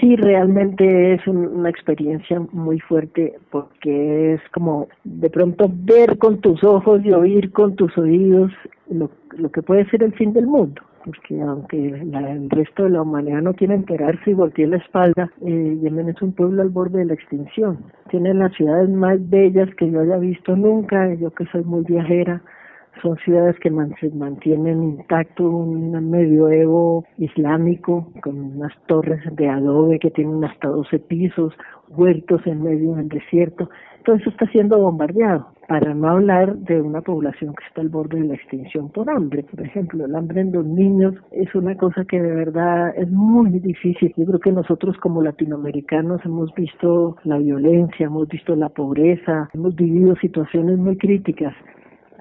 sí 0.00 0.16
realmente 0.16 1.14
es 1.14 1.26
una 1.26 1.68
experiencia 1.68 2.40
muy 2.52 2.78
fuerte 2.78 3.34
porque 3.50 4.34
es 4.34 4.40
como 4.52 4.88
de 5.04 5.28
pronto 5.30 5.70
ver 5.70 6.16
con 6.18 6.40
tus 6.40 6.62
ojos 6.62 7.04
y 7.04 7.10
oír 7.10 7.52
con 7.52 7.74
tus 7.74 7.96
oídos 7.98 8.52
lo, 8.88 9.10
lo 9.36 9.50
que 9.50 9.62
puede 9.62 9.84
ser 9.90 10.02
el 10.04 10.12
fin 10.14 10.32
del 10.32 10.46
mundo 10.46 10.80
porque 11.08 11.40
aunque 11.40 11.78
el 11.88 12.50
resto 12.50 12.84
de 12.84 12.90
la 12.90 13.00
humanidad 13.00 13.40
no 13.40 13.54
quiere 13.54 13.74
enterarse 13.74 14.30
y 14.30 14.34
voltee 14.34 14.66
la 14.66 14.76
espalda, 14.76 15.30
eh, 15.40 15.78
Yemen 15.80 16.10
es 16.10 16.20
un 16.20 16.32
pueblo 16.32 16.60
al 16.60 16.68
borde 16.68 16.98
de 16.98 17.06
la 17.06 17.14
extinción. 17.14 17.78
Tiene 18.10 18.34
las 18.34 18.52
ciudades 18.52 18.90
más 18.90 19.18
bellas 19.30 19.74
que 19.76 19.90
yo 19.90 20.00
haya 20.00 20.18
visto 20.18 20.54
nunca, 20.54 21.14
yo 21.14 21.30
que 21.30 21.46
soy 21.46 21.64
muy 21.64 21.82
viajera, 21.84 22.42
son 23.00 23.16
ciudades 23.18 23.56
que 23.60 23.70
se 24.00 24.10
mantienen 24.10 24.82
intacto 24.82 25.48
un 25.48 26.10
medioevo 26.10 27.04
islámico 27.16 28.12
con 28.22 28.38
unas 28.38 28.72
torres 28.86 29.20
de 29.32 29.48
adobe 29.48 29.98
que 29.98 30.10
tienen 30.10 30.44
hasta 30.44 30.68
12 30.68 30.98
pisos, 30.98 31.54
huertos 31.88 32.46
en 32.46 32.62
medio 32.62 32.96
del 32.96 33.08
desierto. 33.08 33.70
Todo 34.04 34.16
eso 34.16 34.30
está 34.30 34.46
siendo 34.46 34.78
bombardeado, 34.78 35.48
para 35.68 35.92
no 35.92 36.08
hablar 36.08 36.56
de 36.56 36.80
una 36.80 37.02
población 37.02 37.54
que 37.54 37.64
está 37.66 37.82
al 37.82 37.88
borde 37.88 38.20
de 38.20 38.28
la 38.28 38.34
extinción 38.34 38.90
por 38.90 39.10
hambre. 39.10 39.42
Por 39.42 39.60
ejemplo, 39.60 40.04
el 40.04 40.14
hambre 40.14 40.40
en 40.40 40.52
los 40.52 40.64
niños 40.64 41.14
es 41.30 41.54
una 41.54 41.76
cosa 41.76 42.04
que 42.04 42.20
de 42.20 42.34
verdad 42.34 42.94
es 42.96 43.10
muy 43.10 43.50
difícil. 43.50 44.12
Yo 44.16 44.24
creo 44.26 44.40
que 44.40 44.52
nosotros 44.52 44.96
como 44.98 45.22
latinoamericanos 45.22 46.24
hemos 46.24 46.54
visto 46.54 47.16
la 47.24 47.38
violencia, 47.38 48.06
hemos 48.06 48.28
visto 48.28 48.56
la 48.56 48.70
pobreza, 48.70 49.50
hemos 49.52 49.74
vivido 49.74 50.16
situaciones 50.16 50.78
muy 50.78 50.96
críticas, 50.96 51.54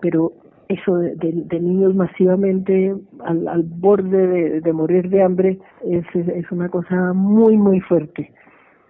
pero 0.01 0.33
eso 0.67 0.97
de, 0.97 1.59
niños 1.61 1.95
masivamente 1.95 2.93
al, 3.23 3.47
al 3.47 3.63
borde 3.63 4.59
de, 4.59 4.73
morir 4.73 5.09
de 5.09 5.23
hambre 5.23 5.59
es, 5.85 6.05
es 6.13 6.51
una 6.51 6.67
cosa 6.67 7.13
muy 7.13 7.55
muy 7.55 7.79
fuerte 7.79 8.33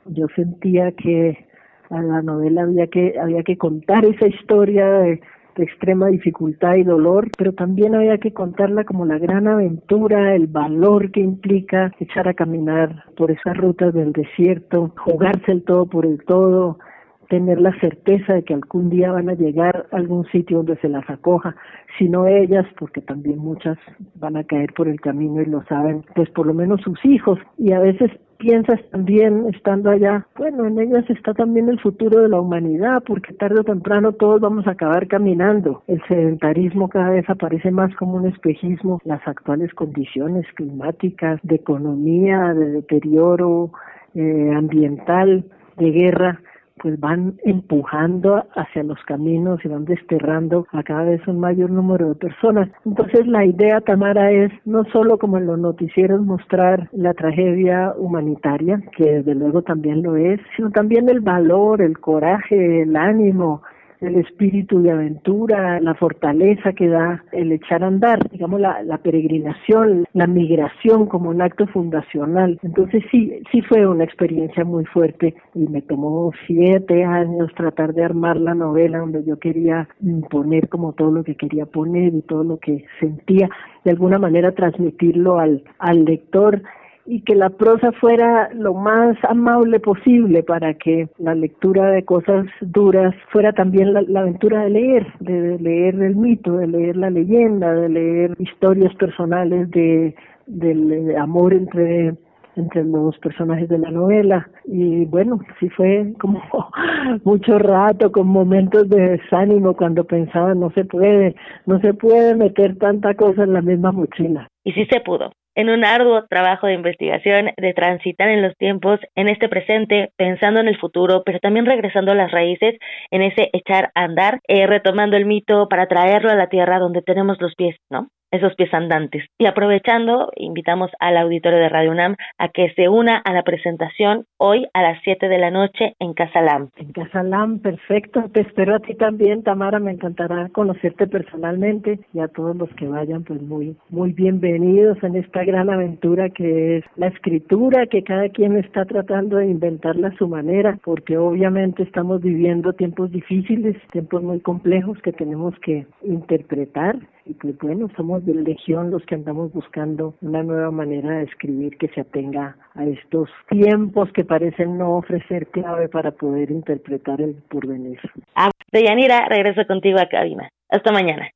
yo 0.10 0.28
sentía 0.36 0.92
que 0.92 1.47
a 1.90 2.02
la 2.02 2.22
novela 2.22 2.64
había 2.64 2.88
que 2.88 3.20
había 3.20 3.44
que 3.44 3.58
contar 3.58 4.06
esa 4.06 4.28
historia 4.28 4.88
de, 4.88 5.22
de 5.58 5.64
extrema 5.64 6.08
dificultad 6.08 6.76
y 6.76 6.84
dolor, 6.84 7.30
pero 7.38 7.54
también 7.54 7.96
había 7.96 8.18
que 8.20 8.32
contarla 8.32 8.84
como 8.84 9.06
la 9.06 9.18
gran 9.18 9.48
aventura, 9.48 10.36
el 10.36 10.48
valor 10.48 11.12
que 11.12 11.20
implica 11.20 11.92
echar 12.00 12.28
a 12.28 12.34
caminar 12.34 13.04
por 13.16 13.32
esas 13.32 13.58
rutas 13.58 13.94
del 13.94 14.14
desierto, 14.14 14.94
jugarse 14.98 15.52
el 15.52 15.64
todo 15.64 15.88
por 15.88 16.06
el 16.06 16.24
todo, 16.24 16.80
tener 17.30 17.60
la 17.60 17.78
certeza 17.80 18.34
de 18.34 18.44
que 18.44 18.54
algún 18.54 18.90
día 18.90 19.12
van 19.12 19.30
a 19.30 19.34
llegar 19.34 19.88
a 19.92 19.98
algún 19.98 20.26
sitio 20.28 20.58
donde 20.58 20.78
se 20.78 20.90
las 20.90 21.10
acoja, 21.10 21.56
si 21.98 22.10
no 22.10 22.28
ellas, 22.28 22.66
porque 22.80 23.02
también 23.02 23.40
muchas 23.40 23.78
van 24.16 24.38
a 24.38 24.44
caer 24.44 24.74
por 24.74 24.88
el 24.88 25.00
camino 25.00 25.42
y 25.42 25.46
lo 25.46 25.64
saben, 25.66 26.04
pues 26.16 26.30
por 26.32 26.48
lo 26.48 26.54
menos 26.54 26.82
sus 26.82 27.04
hijos. 27.06 27.40
Y 27.58 27.72
a 27.72 27.80
veces 27.80 28.12
piensas 28.38 28.80
también, 28.92 29.48
estando 29.54 29.90
allá, 29.90 30.26
bueno, 30.38 30.66
en 30.66 30.80
ellas 30.80 31.10
está 31.10 31.34
también 31.34 31.70
el 31.70 31.80
futuro 31.80 32.22
de 32.22 32.30
la 32.30 32.40
humanidad, 32.40 33.04
porque 33.06 33.34
tarde 33.34 33.62
o 33.62 33.64
temprano 33.64 34.14
todos 34.14 34.40
vamos 34.40 34.68
a 34.68 34.72
acabar 34.72 35.08
caminando. 35.08 35.84
El 35.88 36.02
sedentarismo 36.08 36.90
cada 36.90 37.10
vez 37.10 37.30
aparece 37.30 37.72
más 37.72 37.94
como 37.96 38.18
un 38.18 38.28
espejismo, 38.28 39.02
las 39.04 39.28
actuales 39.28 39.74
condiciones 39.74 40.46
climáticas, 40.56 41.40
de 41.44 41.56
economía, 41.56 42.54
de 42.54 42.72
deterioro 42.72 43.72
eh, 44.14 44.52
ambiental, 44.56 45.46
de 45.78 45.92
guerra, 45.92 46.42
pues 46.82 47.00
van 47.00 47.36
empujando 47.44 48.44
hacia 48.56 48.84
los 48.84 49.00
caminos 49.06 49.64
y 49.64 49.68
van 49.68 49.86
desterrando 49.86 50.68
a 50.72 50.84
cada 50.84 51.04
vez 51.04 51.28
un 51.28 51.40
mayor 51.40 51.70
número 51.70 52.10
de 52.10 52.16
personas. 52.16 52.70
Entonces 52.86 53.28
la 53.28 53.46
idea, 53.46 53.82
Tamara, 53.82 54.32
es 54.32 54.52
no 54.66 54.84
solo 54.86 55.18
como 55.18 55.38
en 55.38 55.48
los 55.48 55.60
noticieros 55.60 56.22
mostrar 56.22 56.90
la 56.92 57.14
tragedia 57.14 57.94
humanitaria, 57.98 58.82
que 58.96 59.04
desde 59.04 59.36
luego 59.36 59.62
también 59.62 60.04
lo 60.04 60.16
es, 60.16 60.40
sino 60.56 60.72
también 60.72 61.10
el 61.10 61.22
valor, 61.22 61.82
el 61.82 62.00
coraje, 62.00 62.82
el 62.84 62.96
ánimo, 62.96 63.62
el 64.02 64.16
espíritu 64.16 64.82
de 64.82 64.92
aventura, 64.92 65.80
la 65.80 65.96
fortaleza 65.96 66.74
que 66.74 66.88
da 66.88 67.24
el 67.32 67.52
echar 67.52 67.84
a 67.84 67.88
andar, 67.88 68.30
digamos 68.30 68.60
la, 68.62 68.84
la 68.84 68.98
peregrinación, 69.00 70.06
la 70.14 70.28
migración 70.28 71.08
como 71.08 71.30
un 71.30 71.42
acto 71.42 71.68
fundacional. 71.68 72.60
Entonces 72.64 73.04
sí, 73.12 73.34
sí 73.52 73.62
fue 73.62 73.88
una 73.88 74.04
experiencia 74.04 74.64
muy 74.64 74.86
fuerte 74.86 75.36
y 75.56 75.68
me 75.68 75.82
tomó 75.82 76.32
siete 76.46 77.04
años 77.04 77.52
tratar 77.56 77.94
de 77.94 78.04
armar 78.04 78.38
la 78.38 78.54
novela 78.54 79.00
donde 79.00 79.24
yo 79.24 79.40
quería 79.40 79.88
poner 80.30 80.70
como 80.70 80.94
todo 80.94 81.12
lo 81.12 81.24
que 81.24 81.36
quería 81.36 81.66
poner 81.66 82.14
y 82.14 82.22
todo 82.22 82.44
lo 82.44 82.58
que 82.58 82.86
sentía, 83.00 83.50
de 83.84 83.92
alguna 83.92 84.20
manera 84.20 84.52
transmitirlo 84.52 85.40
al, 85.40 85.64
al 85.80 86.06
lector 86.06 86.62
y 87.08 87.22
que 87.22 87.36
la 87.36 87.50
prosa 87.50 87.94
fuera 87.94 88.50
lo 88.54 88.74
más 88.74 89.18
amable 89.24 89.80
posible 89.80 90.44
para 90.44 90.74
que 90.74 91.08
la 91.18 91.34
lectura 91.34 91.90
de 91.92 92.04
cosas 92.04 92.46
duras 92.60 93.16
fuera 93.32 93.54
también 93.54 93.94
la, 93.94 94.20
aventura 94.20 94.64
de 94.64 94.70
leer, 94.70 95.08
de, 95.22 95.58
leer 95.58 95.96
el 95.96 96.18
mito, 96.18 96.58
de 96.58 96.68
leer 96.68 96.98
la 96.98 97.10
leyenda, 97.10 97.74
de 97.74 97.90
leer 97.90 98.36
historias 98.40 98.94
personales 98.96 99.72
de 99.72 100.16
del 100.48 101.16
amor 101.18 101.54
entre 101.54 102.16
entre 102.56 102.84
los 102.84 103.18
personajes 103.20 103.70
de 103.70 103.78
la 103.78 103.92
novela 103.92 104.50
y 104.66 105.06
bueno, 105.06 105.40
sí 105.60 105.70
fue 105.70 106.14
como 106.20 106.42
mucho 107.24 107.60
rato 107.60 108.12
con 108.12 108.28
momentos 108.28 108.90
de 108.90 109.18
desánimo 109.18 109.76
cuando 109.76 110.04
pensaba 110.04 110.56
no 110.56 110.72
se 110.72 110.84
puede, 110.84 111.36
no 111.66 111.80
se 111.80 111.94
puede 111.94 112.36
meter 112.36 112.78
tanta 112.78 113.14
cosa 113.14 113.44
en 113.44 113.54
la 113.54 113.62
misma 113.62 113.92
mochila. 113.92 114.48
Y 114.64 114.72
sí 114.72 114.86
se 114.90 115.00
pudo 115.02 115.32
en 115.58 115.72
un 115.72 115.84
arduo 115.84 116.26
trabajo 116.30 116.68
de 116.68 116.76
investigación, 116.76 117.50
de 117.58 117.74
transitar 117.74 118.30
en 118.30 118.44
los 118.44 118.56
tiempos, 118.58 119.00
en 119.16 119.28
este 119.28 119.50
presente, 119.50 120.12
pensando 120.16 120.60
en 120.60 120.68
el 120.68 120.78
futuro, 120.78 121.24
pero 121.26 121.40
también 121.40 121.66
regresando 121.66 122.12
a 122.12 122.16
las 122.16 122.32
raíces, 122.32 122.76
en 123.10 123.24
ese 123.24 123.50
echar 123.54 123.92
a 123.96 124.04
andar, 124.04 124.40
eh, 124.48 124.68
retomando 124.68 125.18
el 125.18 125.26
mito 125.26 125.68
para 125.68 125.88
traerlo 125.88 126.30
a 126.30 126.36
la 126.36 126.48
tierra 126.48 126.78
donde 126.78 127.02
tenemos 127.02 127.42
los 127.42 127.56
pies, 127.56 127.76
¿no? 127.90 128.08
Esos 128.32 128.56
pies 128.56 128.74
andantes. 128.74 129.24
Y 129.38 129.46
aprovechando, 129.46 130.32
invitamos 130.36 130.92
al 131.00 131.18
auditorio 131.18 131.60
de 131.60 131.70
Radio 131.70 131.92
UNAM 131.92 132.16
a 132.38 132.50
que 132.50 132.74
se 132.76 132.90
una 132.90 133.18
a 133.18 133.34
la 133.34 133.44
presentación 133.44 134.26
hoy 134.38 134.68
a 134.74 134.82
las 134.82 135.02
7 135.04 135.28
de 135.28 135.38
la 135.38 135.52
noche 135.52 135.96
en 136.00 136.14
Casa 136.14 136.42
Lam. 136.42 136.70
En 136.76 136.92
Casa 136.92 137.24
Lam, 137.24 137.60
perfecto. 137.60 138.26
Te 138.34 138.42
espero 138.42 138.76
a 138.76 138.80
ti 138.80 138.96
también, 138.96 139.44
Tamara. 139.44 139.80
Me 139.80 139.92
encantará 139.92 140.50
conocerte 140.50 141.08
personalmente 141.08 142.00
y 142.14 142.20
a 142.20 142.28
todos 142.28 142.56
los 142.56 142.70
que 142.76 142.88
vayan, 142.88 143.24
pues 143.24 143.42
muy, 143.42 143.76
muy 143.90 144.14
bienvenidos 144.14 145.02
en 145.04 145.16
esta 145.16 145.44
gran 145.44 145.70
aventura 145.70 146.30
que 146.30 146.78
es 146.78 146.86
la 146.96 147.08
escritura, 147.08 147.88
que 147.88 148.04
cada 148.04 148.30
quien 148.30 148.58
está 148.58 148.86
tratando 148.86 149.38
de 149.38 149.48
inventarla 149.48 150.10
a 150.10 150.18
su 150.18 150.28
manera, 150.28 150.78
porque 150.84 151.18
obviamente 151.18 151.84
estamos 151.84 152.22
viviendo 152.22 152.74
tiempos 152.74 153.12
difíciles, 153.12 153.76
tiempos 153.92 154.24
muy 154.24 154.40
complejos 154.40 154.98
que 155.02 155.14
tenemos 155.14 155.54
que 155.60 155.86
interpretar 156.04 156.98
y 157.28 157.34
pues 157.34 157.58
bueno, 157.58 157.90
somos 158.18 158.26
de 158.26 158.34
Legión 158.44 158.92
los 158.92 159.04
que 159.06 159.16
andamos 159.16 159.52
buscando 159.52 160.16
una 160.22 160.44
nueva 160.44 160.72
manera 160.72 161.18
de 161.18 161.24
escribir 161.24 161.78
que 161.78 161.88
se 161.90 162.02
atenga 162.02 162.58
a 162.76 162.86
estos 162.86 163.30
tiempos 163.50 164.10
que 164.14 164.24
parecen 164.24 164.78
no 164.78 164.98
ofrecer 164.98 165.48
clave 165.48 165.90
para 165.90 166.12
poder 166.12 166.52
interpretar 166.52 167.22
el 167.22 167.36
porvenir. 167.50 168.00
Ah, 168.36 168.52
Deyanira, 168.72 169.28
regreso 169.28 169.66
contigo 169.68 170.00
a 170.00 170.08
cabina. 170.08 170.50
Hasta 170.70 170.92
mañana. 170.92 171.30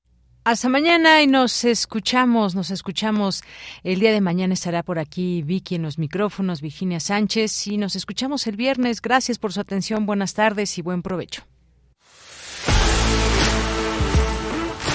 Hasta 0.43 0.69
mañana 0.69 1.21
y 1.21 1.27
nos 1.27 1.63
escuchamos, 1.65 2.55
nos 2.55 2.71
escuchamos. 2.71 3.43
El 3.83 3.99
día 3.99 4.11
de 4.11 4.21
mañana 4.21 4.55
estará 4.55 4.81
por 4.81 4.97
aquí 4.97 5.43
Vicky 5.43 5.75
en 5.75 5.83
los 5.83 5.99
micrófonos, 5.99 6.61
Virginia 6.61 6.99
Sánchez, 6.99 7.67
y 7.67 7.77
nos 7.77 7.95
escuchamos 7.95 8.47
el 8.47 8.55
viernes. 8.55 9.01
Gracias 9.01 9.37
por 9.37 9.53
su 9.53 9.61
atención, 9.61 10.07
buenas 10.07 10.33
tardes 10.33 10.77
y 10.79 10.81
buen 10.81 11.03
provecho. 11.03 11.43